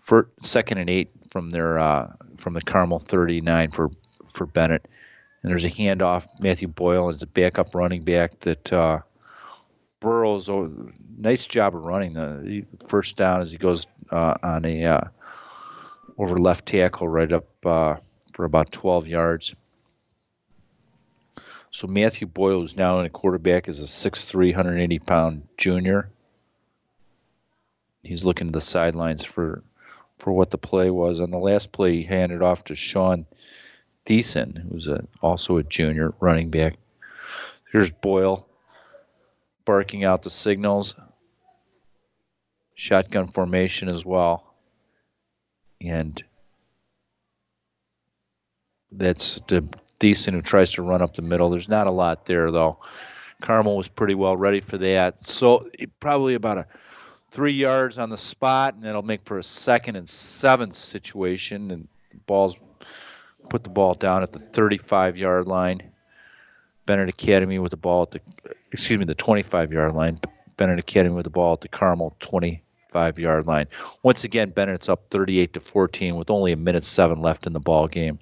for 0.00 0.28
second 0.40 0.78
and 0.78 0.90
eight 0.90 1.10
from 1.30 1.50
their 1.50 1.78
uh, 1.78 2.12
from 2.38 2.54
the 2.54 2.62
Carmel 2.62 2.98
39 2.98 3.70
for 3.70 3.90
for 4.28 4.46
Benet. 4.46 4.88
And 5.42 5.50
there's 5.50 5.64
a 5.64 5.70
handoff. 5.70 6.26
Matthew 6.40 6.66
Boyle 6.66 7.10
is 7.10 7.22
a 7.22 7.26
backup 7.26 7.74
running 7.74 8.02
back 8.02 8.40
that 8.40 8.72
uh, 8.72 9.00
Burrows. 10.00 10.48
Oh, 10.48 10.90
nice 11.16 11.46
job 11.46 11.76
of 11.76 11.84
running 11.84 12.14
the 12.14 12.64
first 12.86 13.16
down 13.16 13.40
as 13.40 13.52
he 13.52 13.58
goes 13.58 13.86
uh, 14.10 14.34
on 14.42 14.64
a 14.64 14.84
uh, 14.84 15.00
over 16.16 16.36
left 16.36 16.66
tackle 16.66 17.08
right 17.08 17.32
up 17.32 17.46
uh, 17.64 17.96
for 18.32 18.44
about 18.44 18.72
12 18.72 19.06
yards. 19.06 19.54
So 21.70 21.86
Matthew 21.86 22.26
Boyle, 22.26 22.60
who's 22.60 22.76
now 22.76 23.00
in 23.00 23.06
a 23.06 23.10
quarterback, 23.10 23.68
is 23.68 23.78
a 23.80 23.82
6'3", 24.10 24.52
180 24.52 24.98
pound 25.00 25.48
junior. 25.56 26.10
He's 28.02 28.24
looking 28.24 28.48
to 28.48 28.52
the 28.52 28.60
sidelines 28.60 29.24
for 29.24 29.62
for 30.18 30.32
what 30.32 30.50
the 30.50 30.58
play 30.58 30.90
was. 30.90 31.20
On 31.20 31.30
the 31.30 31.38
last 31.38 31.72
play, 31.72 31.96
he 31.96 32.02
handed 32.02 32.42
off 32.42 32.64
to 32.64 32.74
Sean 32.74 33.26
Thiessen, 34.06 34.70
who's 34.70 34.88
a, 34.88 35.06
also 35.22 35.58
a 35.58 35.62
junior 35.62 36.12
running 36.18 36.50
back. 36.50 36.76
Here's 37.70 37.90
Boyle 37.90 38.48
barking 39.64 40.02
out 40.02 40.22
the 40.22 40.30
signals. 40.30 40.94
Shotgun 42.74 43.28
formation 43.28 43.88
as 43.88 44.04
well. 44.04 44.54
And 45.80 46.22
that's 48.90 49.40
the 49.46 49.68
Thiessen 50.00 50.32
who 50.32 50.42
tries 50.42 50.72
to 50.72 50.82
run 50.82 51.02
up 51.02 51.14
the 51.14 51.22
middle. 51.22 51.50
There's 51.50 51.68
not 51.68 51.86
a 51.86 51.92
lot 51.92 52.26
there, 52.26 52.50
though. 52.50 52.78
Carmel 53.40 53.76
was 53.76 53.88
pretty 53.88 54.14
well 54.14 54.36
ready 54.36 54.60
for 54.60 54.78
that. 54.78 55.20
So 55.20 55.68
probably 56.00 56.34
about 56.34 56.58
a 56.58 56.66
three 57.30 57.52
yards 57.52 57.98
on 57.98 58.10
the 58.10 58.16
spot, 58.16 58.74
and 58.74 58.84
it'll 58.84 59.02
make 59.02 59.22
for 59.24 59.38
a 59.38 59.42
second 59.42 59.96
and 59.96 60.08
seventh 60.08 60.74
situation. 60.74 61.70
And 61.70 61.88
balls 62.26 62.56
put 63.48 63.64
the 63.64 63.70
ball 63.70 63.94
down 63.94 64.22
at 64.22 64.32
the 64.32 64.38
35 64.38 65.16
yard 65.16 65.46
line. 65.46 65.82
Benet 66.86 67.08
Academy 67.08 67.58
with 67.58 67.70
the 67.70 67.76
ball 67.76 68.02
at 68.02 68.12
the, 68.12 68.20
excuse 68.72 68.98
me, 68.98 69.04
the 69.04 69.14
25 69.14 69.72
yard 69.72 69.94
line. 69.94 70.18
Benet 70.56 70.78
Academy 70.78 71.14
with 71.14 71.24
the 71.24 71.30
ball 71.30 71.52
at 71.52 71.60
the 71.60 71.68
Carmel 71.68 72.16
25 72.20 73.18
yard 73.18 73.46
line. 73.46 73.66
Once 74.02 74.24
again, 74.24 74.50
Benet's 74.50 74.88
up 74.88 75.02
38 75.10 75.52
to 75.52 75.60
14 75.60 76.16
with 76.16 76.30
only 76.30 76.52
a 76.52 76.56
minute 76.56 76.84
seven 76.84 77.20
left 77.20 77.46
in 77.46 77.52
the 77.52 77.60
ball 77.60 77.86
game. 77.86 78.18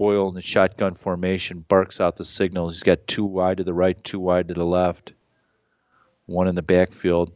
Boyle 0.00 0.30
in 0.30 0.34
the 0.34 0.40
shotgun 0.40 0.94
formation 0.94 1.62
barks 1.68 2.00
out 2.00 2.16
the 2.16 2.24
signal. 2.24 2.70
He's 2.70 2.82
got 2.82 3.06
two 3.06 3.26
wide 3.26 3.58
to 3.58 3.64
the 3.64 3.74
right, 3.74 4.02
two 4.02 4.18
wide 4.18 4.48
to 4.48 4.54
the 4.54 4.64
left, 4.64 5.12
one 6.24 6.48
in 6.48 6.54
the 6.54 6.62
backfield. 6.62 7.30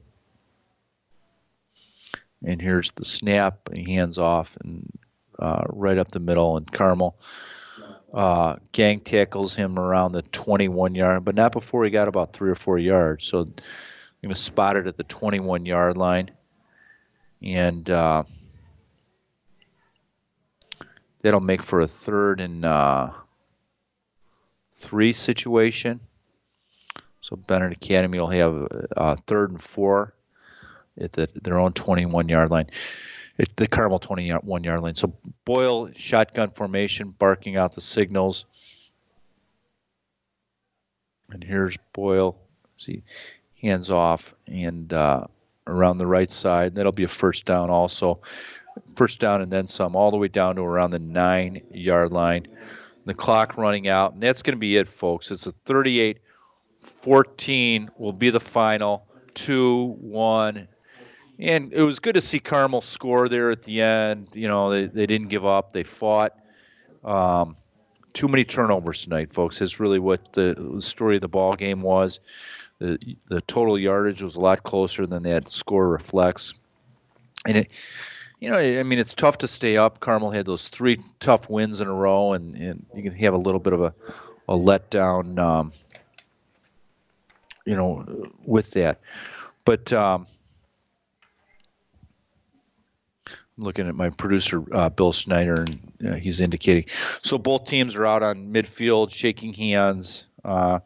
And 2.42 2.62
here's 2.62 2.90
the 2.92 3.04
snap. 3.04 3.68
He 3.70 3.92
hands 3.92 4.16
off 4.16 4.56
and 4.64 4.90
uh, 5.38 5.64
right 5.68 5.98
up 5.98 6.10
the 6.10 6.20
middle. 6.20 6.56
And 6.56 6.72
Carmel 6.72 7.18
uh, 8.14 8.56
gang 8.72 9.00
tackles 9.00 9.54
him 9.54 9.78
around 9.78 10.12
the 10.12 10.22
21 10.22 10.94
yard, 10.94 11.22
but 11.22 11.34
not 11.34 11.52
before 11.52 11.84
he 11.84 11.90
got 11.90 12.08
about 12.08 12.32
three 12.32 12.48
or 12.48 12.54
four 12.54 12.78
yards. 12.78 13.26
So 13.26 13.46
he 14.22 14.26
was 14.26 14.40
spotted 14.40 14.86
at 14.86 14.96
the 14.96 15.04
21 15.04 15.66
yard 15.66 15.98
line. 15.98 16.30
And 17.42 17.90
uh, 17.90 18.22
That'll 21.24 21.40
make 21.40 21.62
for 21.62 21.80
a 21.80 21.86
third 21.86 22.38
and 22.42 22.66
uh, 22.66 23.08
three 24.72 25.14
situation. 25.14 26.00
So 27.22 27.34
Benet 27.34 27.72
Academy 27.72 28.18
will 28.18 28.28
have 28.28 28.54
a 28.54 29.00
uh, 29.00 29.16
third 29.26 29.52
and 29.52 29.62
four 29.62 30.12
at 31.00 31.14
the, 31.14 31.30
their 31.34 31.58
own 31.58 31.72
21 31.72 32.28
yard 32.28 32.50
line. 32.50 32.66
At 33.38 33.56
the 33.56 33.66
Carmel 33.66 34.00
21 34.00 34.64
yard 34.64 34.82
line. 34.82 34.96
So 34.96 35.14
Boyle 35.46 35.90
shotgun 35.96 36.50
formation, 36.50 37.14
barking 37.18 37.56
out 37.56 37.72
the 37.72 37.80
signals. 37.80 38.44
And 41.30 41.42
here's 41.42 41.78
Boyle. 41.94 42.38
See, 42.76 43.02
hands 43.62 43.88
off 43.90 44.34
and 44.46 44.92
uh, 44.92 45.24
around 45.66 45.96
the 45.96 46.06
right 46.06 46.30
side. 46.30 46.74
That'll 46.74 46.92
be 46.92 47.04
a 47.04 47.08
first 47.08 47.46
down 47.46 47.70
also 47.70 48.20
first 48.96 49.20
down 49.20 49.42
and 49.42 49.50
then 49.50 49.66
some, 49.66 49.96
all 49.96 50.10
the 50.10 50.16
way 50.16 50.28
down 50.28 50.56
to 50.56 50.62
around 50.62 50.90
the 50.90 50.98
nine 50.98 51.60
yard 51.70 52.12
line. 52.12 52.46
The 53.06 53.14
clock 53.14 53.58
running 53.58 53.86
out, 53.86 54.14
and 54.14 54.22
that's 54.22 54.42
going 54.42 54.56
to 54.56 54.60
be 54.60 54.76
it, 54.76 54.88
folks. 54.88 55.30
It's 55.30 55.46
a 55.46 55.52
38 55.66 56.18
14 56.84 57.90
will 57.98 58.12
be 58.12 58.30
the 58.30 58.40
final. 58.40 59.06
Two, 59.34 59.96
one. 60.00 60.68
And 61.38 61.72
it 61.72 61.82
was 61.82 61.98
good 61.98 62.14
to 62.14 62.20
see 62.20 62.38
Carmel 62.38 62.80
score 62.80 63.28
there 63.28 63.50
at 63.50 63.62
the 63.62 63.80
end. 63.80 64.28
You 64.34 64.48
know, 64.48 64.70
they, 64.70 64.86
they 64.86 65.06
didn't 65.06 65.28
give 65.28 65.44
up, 65.44 65.72
they 65.72 65.82
fought. 65.82 66.38
Um, 67.02 67.56
too 68.12 68.28
many 68.28 68.44
turnovers 68.44 69.02
tonight, 69.02 69.32
folks. 69.32 69.60
Is 69.60 69.80
really 69.80 69.98
what 69.98 70.32
the 70.32 70.76
story 70.78 71.16
of 71.16 71.22
the 71.22 71.28
ball 71.28 71.56
game 71.56 71.82
was. 71.82 72.20
The, 72.78 73.16
the 73.28 73.40
total 73.42 73.78
yardage 73.78 74.22
was 74.22 74.36
a 74.36 74.40
lot 74.40 74.62
closer 74.62 75.06
than 75.06 75.24
that 75.24 75.50
score 75.50 75.88
reflects. 75.88 76.54
And 77.46 77.58
it, 77.58 77.70
you 78.44 78.50
know, 78.50 78.58
I 78.58 78.82
mean, 78.82 78.98
it's 78.98 79.14
tough 79.14 79.38
to 79.38 79.48
stay 79.48 79.78
up. 79.78 80.00
Carmel 80.00 80.30
had 80.30 80.44
those 80.44 80.68
three 80.68 80.98
tough 81.18 81.48
wins 81.48 81.80
in 81.80 81.88
a 81.88 81.94
row, 81.94 82.34
and, 82.34 82.54
and 82.54 82.84
you 82.94 83.02
can 83.02 83.14
have 83.14 83.32
a 83.32 83.38
little 83.38 83.58
bit 83.58 83.72
of 83.72 83.80
a, 83.80 83.94
a 84.46 84.52
letdown, 84.52 85.38
um, 85.38 85.72
you 87.64 87.74
know, 87.74 88.04
with 88.44 88.72
that. 88.72 89.00
But 89.64 89.94
um, 89.94 90.26
I'm 93.26 93.64
looking 93.64 93.88
at 93.88 93.94
my 93.94 94.10
producer, 94.10 94.62
uh, 94.76 94.90
Bill 94.90 95.14
Schneider, 95.14 95.62
and 95.62 95.92
uh, 96.06 96.14
he's 96.16 96.42
indicating. 96.42 96.84
So 97.22 97.38
both 97.38 97.64
teams 97.64 97.96
are 97.96 98.04
out 98.04 98.22
on 98.22 98.52
midfield, 98.52 99.10
shaking 99.10 99.54
hands. 99.54 100.26
Uh, 100.44 100.80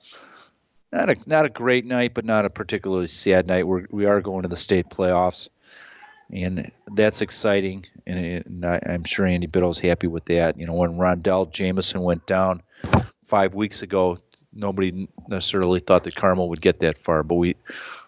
not 0.93 1.11
a 1.11 1.17
not 1.27 1.45
a 1.45 1.51
great 1.51 1.85
night, 1.85 2.15
but 2.15 2.25
not 2.25 2.45
a 2.45 2.51
particularly 2.51 3.09
sad 3.09 3.49
night. 3.49 3.67
We're 3.67 3.87
we 3.91 4.07
are 4.07 4.21
going 4.21 4.43
to 4.43 4.49
the 4.49 4.55
state 4.55 4.91
playoffs 4.91 5.49
and 6.33 6.71
that's 6.95 7.21
exciting. 7.21 7.87
And, 8.07 8.45
and 8.47 8.65
I, 8.65 8.81
am 8.85 9.05
sure 9.05 9.27
Andy 9.27 9.47
Bitto's 9.47 9.79
happy 9.79 10.07
with 10.07 10.27
that. 10.27 10.59
You 10.59 10.67
know, 10.67 10.75
when 10.75 10.95
Rondell 10.95 11.51
Jameson 11.51 12.03
went 12.03 12.27
down 12.27 12.63
five 13.25 13.55
weeks 13.55 13.83
ago, 13.83 14.19
nobody 14.53 15.09
necessarily 15.29 15.81
thought 15.81 16.05
that 16.05 16.17
Carmel 16.17 16.49
would 16.49 16.61
get 16.61 16.81
that 16.81 16.99
far, 16.99 17.23
but 17.23 17.37
we 17.37 17.57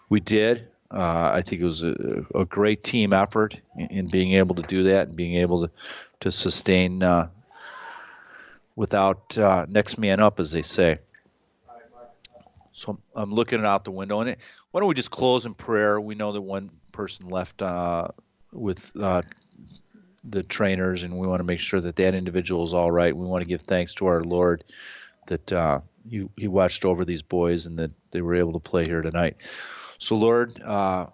we 0.09 0.19
did. 0.19 0.67
Uh, 0.91 1.31
I 1.33 1.41
think 1.41 1.61
it 1.61 1.65
was 1.65 1.83
a, 1.83 2.25
a 2.35 2.43
great 2.43 2.83
team 2.83 3.13
effort 3.13 3.61
in, 3.77 3.87
in, 3.87 4.07
being 4.07 4.33
able 4.33 4.55
to 4.55 4.61
do 4.63 4.83
that 4.83 5.07
and 5.07 5.15
being 5.15 5.35
able 5.35 5.65
to 5.67 5.73
to 6.19 6.31
sustain 6.31 7.01
uh, 7.01 7.29
without 8.75 9.37
uh, 9.37 9.65
next 9.69 9.97
man 9.97 10.19
up, 10.19 10.39
as 10.39 10.51
they 10.51 10.61
say. 10.61 10.97
So 12.73 12.99
I'm 13.15 13.33
looking 13.33 13.63
out 13.63 13.85
the 13.85 13.91
window, 13.91 14.19
and 14.19 14.31
it, 14.31 14.39
why 14.71 14.79
don't 14.79 14.89
we 14.89 14.95
just 14.95 15.11
close 15.11 15.45
in 15.45 15.53
prayer? 15.53 15.99
We 16.01 16.15
know 16.15 16.33
that 16.33 16.41
one 16.41 16.69
person 16.91 17.29
left 17.29 17.61
uh, 17.61 18.07
with 18.51 18.91
uh, 19.01 19.21
the 20.23 20.43
trainers, 20.43 21.03
and 21.03 21.17
we 21.17 21.27
want 21.27 21.39
to 21.39 21.45
make 21.45 21.59
sure 21.59 21.81
that 21.81 21.95
that 21.95 22.15
individual 22.15 22.63
is 22.63 22.73
all 22.73 22.91
right. 22.91 23.15
We 23.15 23.25
want 23.25 23.43
to 23.43 23.47
give 23.47 23.61
thanks 23.61 23.93
to 23.95 24.07
our 24.07 24.21
Lord 24.21 24.63
that 25.27 25.51
uh, 25.51 25.81
he, 26.09 26.27
he 26.37 26.47
watched 26.47 26.85
over 26.85 27.05
these 27.05 27.21
boys 27.21 27.65
and 27.65 27.77
that 27.79 27.91
they 28.11 28.21
were 28.21 28.35
able 28.35 28.53
to 28.53 28.59
play 28.59 28.85
here 28.85 29.01
tonight. 29.01 29.37
So, 29.97 30.15
Lord, 30.15 30.61
uh, 30.61 31.07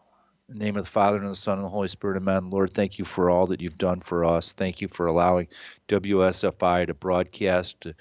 in 0.50 0.58
the 0.58 0.66
name 0.66 0.78
of 0.78 0.86
the 0.86 0.92
Father 0.92 1.18
and 1.18 1.30
the 1.30 1.36
Son 1.36 1.58
and 1.58 1.66
the 1.66 1.70
Holy 1.70 1.90
Spirit, 1.90 2.18
amen. 2.18 2.50
Lord, 2.50 2.74
thank 2.74 2.98
you 2.98 3.06
for 3.06 3.30
all 3.30 3.48
that 3.48 3.62
you've 3.62 3.78
done 3.78 4.00
for 4.00 4.24
us. 4.24 4.54
Thank 4.54 4.82
you 4.82 4.88
for 4.88 5.08
allowing 5.08 5.48
WSFI 5.90 6.88
to 6.88 6.94
broadcast, 6.94 7.82
to 7.82 7.94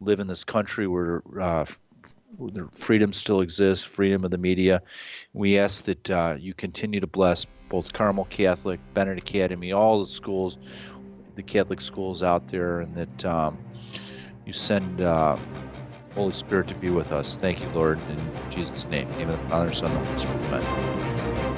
live 0.00 0.20
in 0.20 0.26
this 0.26 0.44
country 0.44 0.86
where 0.86 1.22
freedom 2.72 3.12
still 3.12 3.40
exists, 3.40 3.84
freedom 3.84 4.24
of 4.24 4.30
the 4.30 4.38
media. 4.38 4.82
We 5.32 5.58
ask 5.58 5.84
that 5.84 6.10
uh, 6.10 6.36
you 6.38 6.54
continue 6.54 7.00
to 7.00 7.06
bless 7.06 7.46
both 7.68 7.92
Carmel 7.92 8.26
Catholic, 8.26 8.80
Benet 8.94 9.18
Academy, 9.18 9.72
all 9.72 10.00
the 10.00 10.06
schools, 10.06 10.58
the 11.34 11.42
Catholic 11.42 11.80
schools 11.80 12.22
out 12.22 12.48
there, 12.48 12.80
and 12.80 12.94
that 12.94 13.24
um, 13.24 13.58
you 14.46 14.52
send 14.52 15.00
uh, 15.00 15.36
Holy 16.14 16.32
Spirit 16.32 16.68
to 16.68 16.74
be 16.76 16.90
with 16.90 17.12
us. 17.12 17.36
Thank 17.36 17.60
you, 17.60 17.68
Lord, 17.70 17.98
in 18.08 18.30
Jesus' 18.50 18.88
name. 18.88 19.08
In 19.08 19.12
the 19.12 19.18
name 19.18 19.30
of 19.30 19.40
the 19.40 19.46
Father, 19.46 19.72
Son, 19.72 19.90
and 19.90 20.06
Holy 20.06 20.18
Spirit. 20.18 20.44
Amen. 20.46 21.53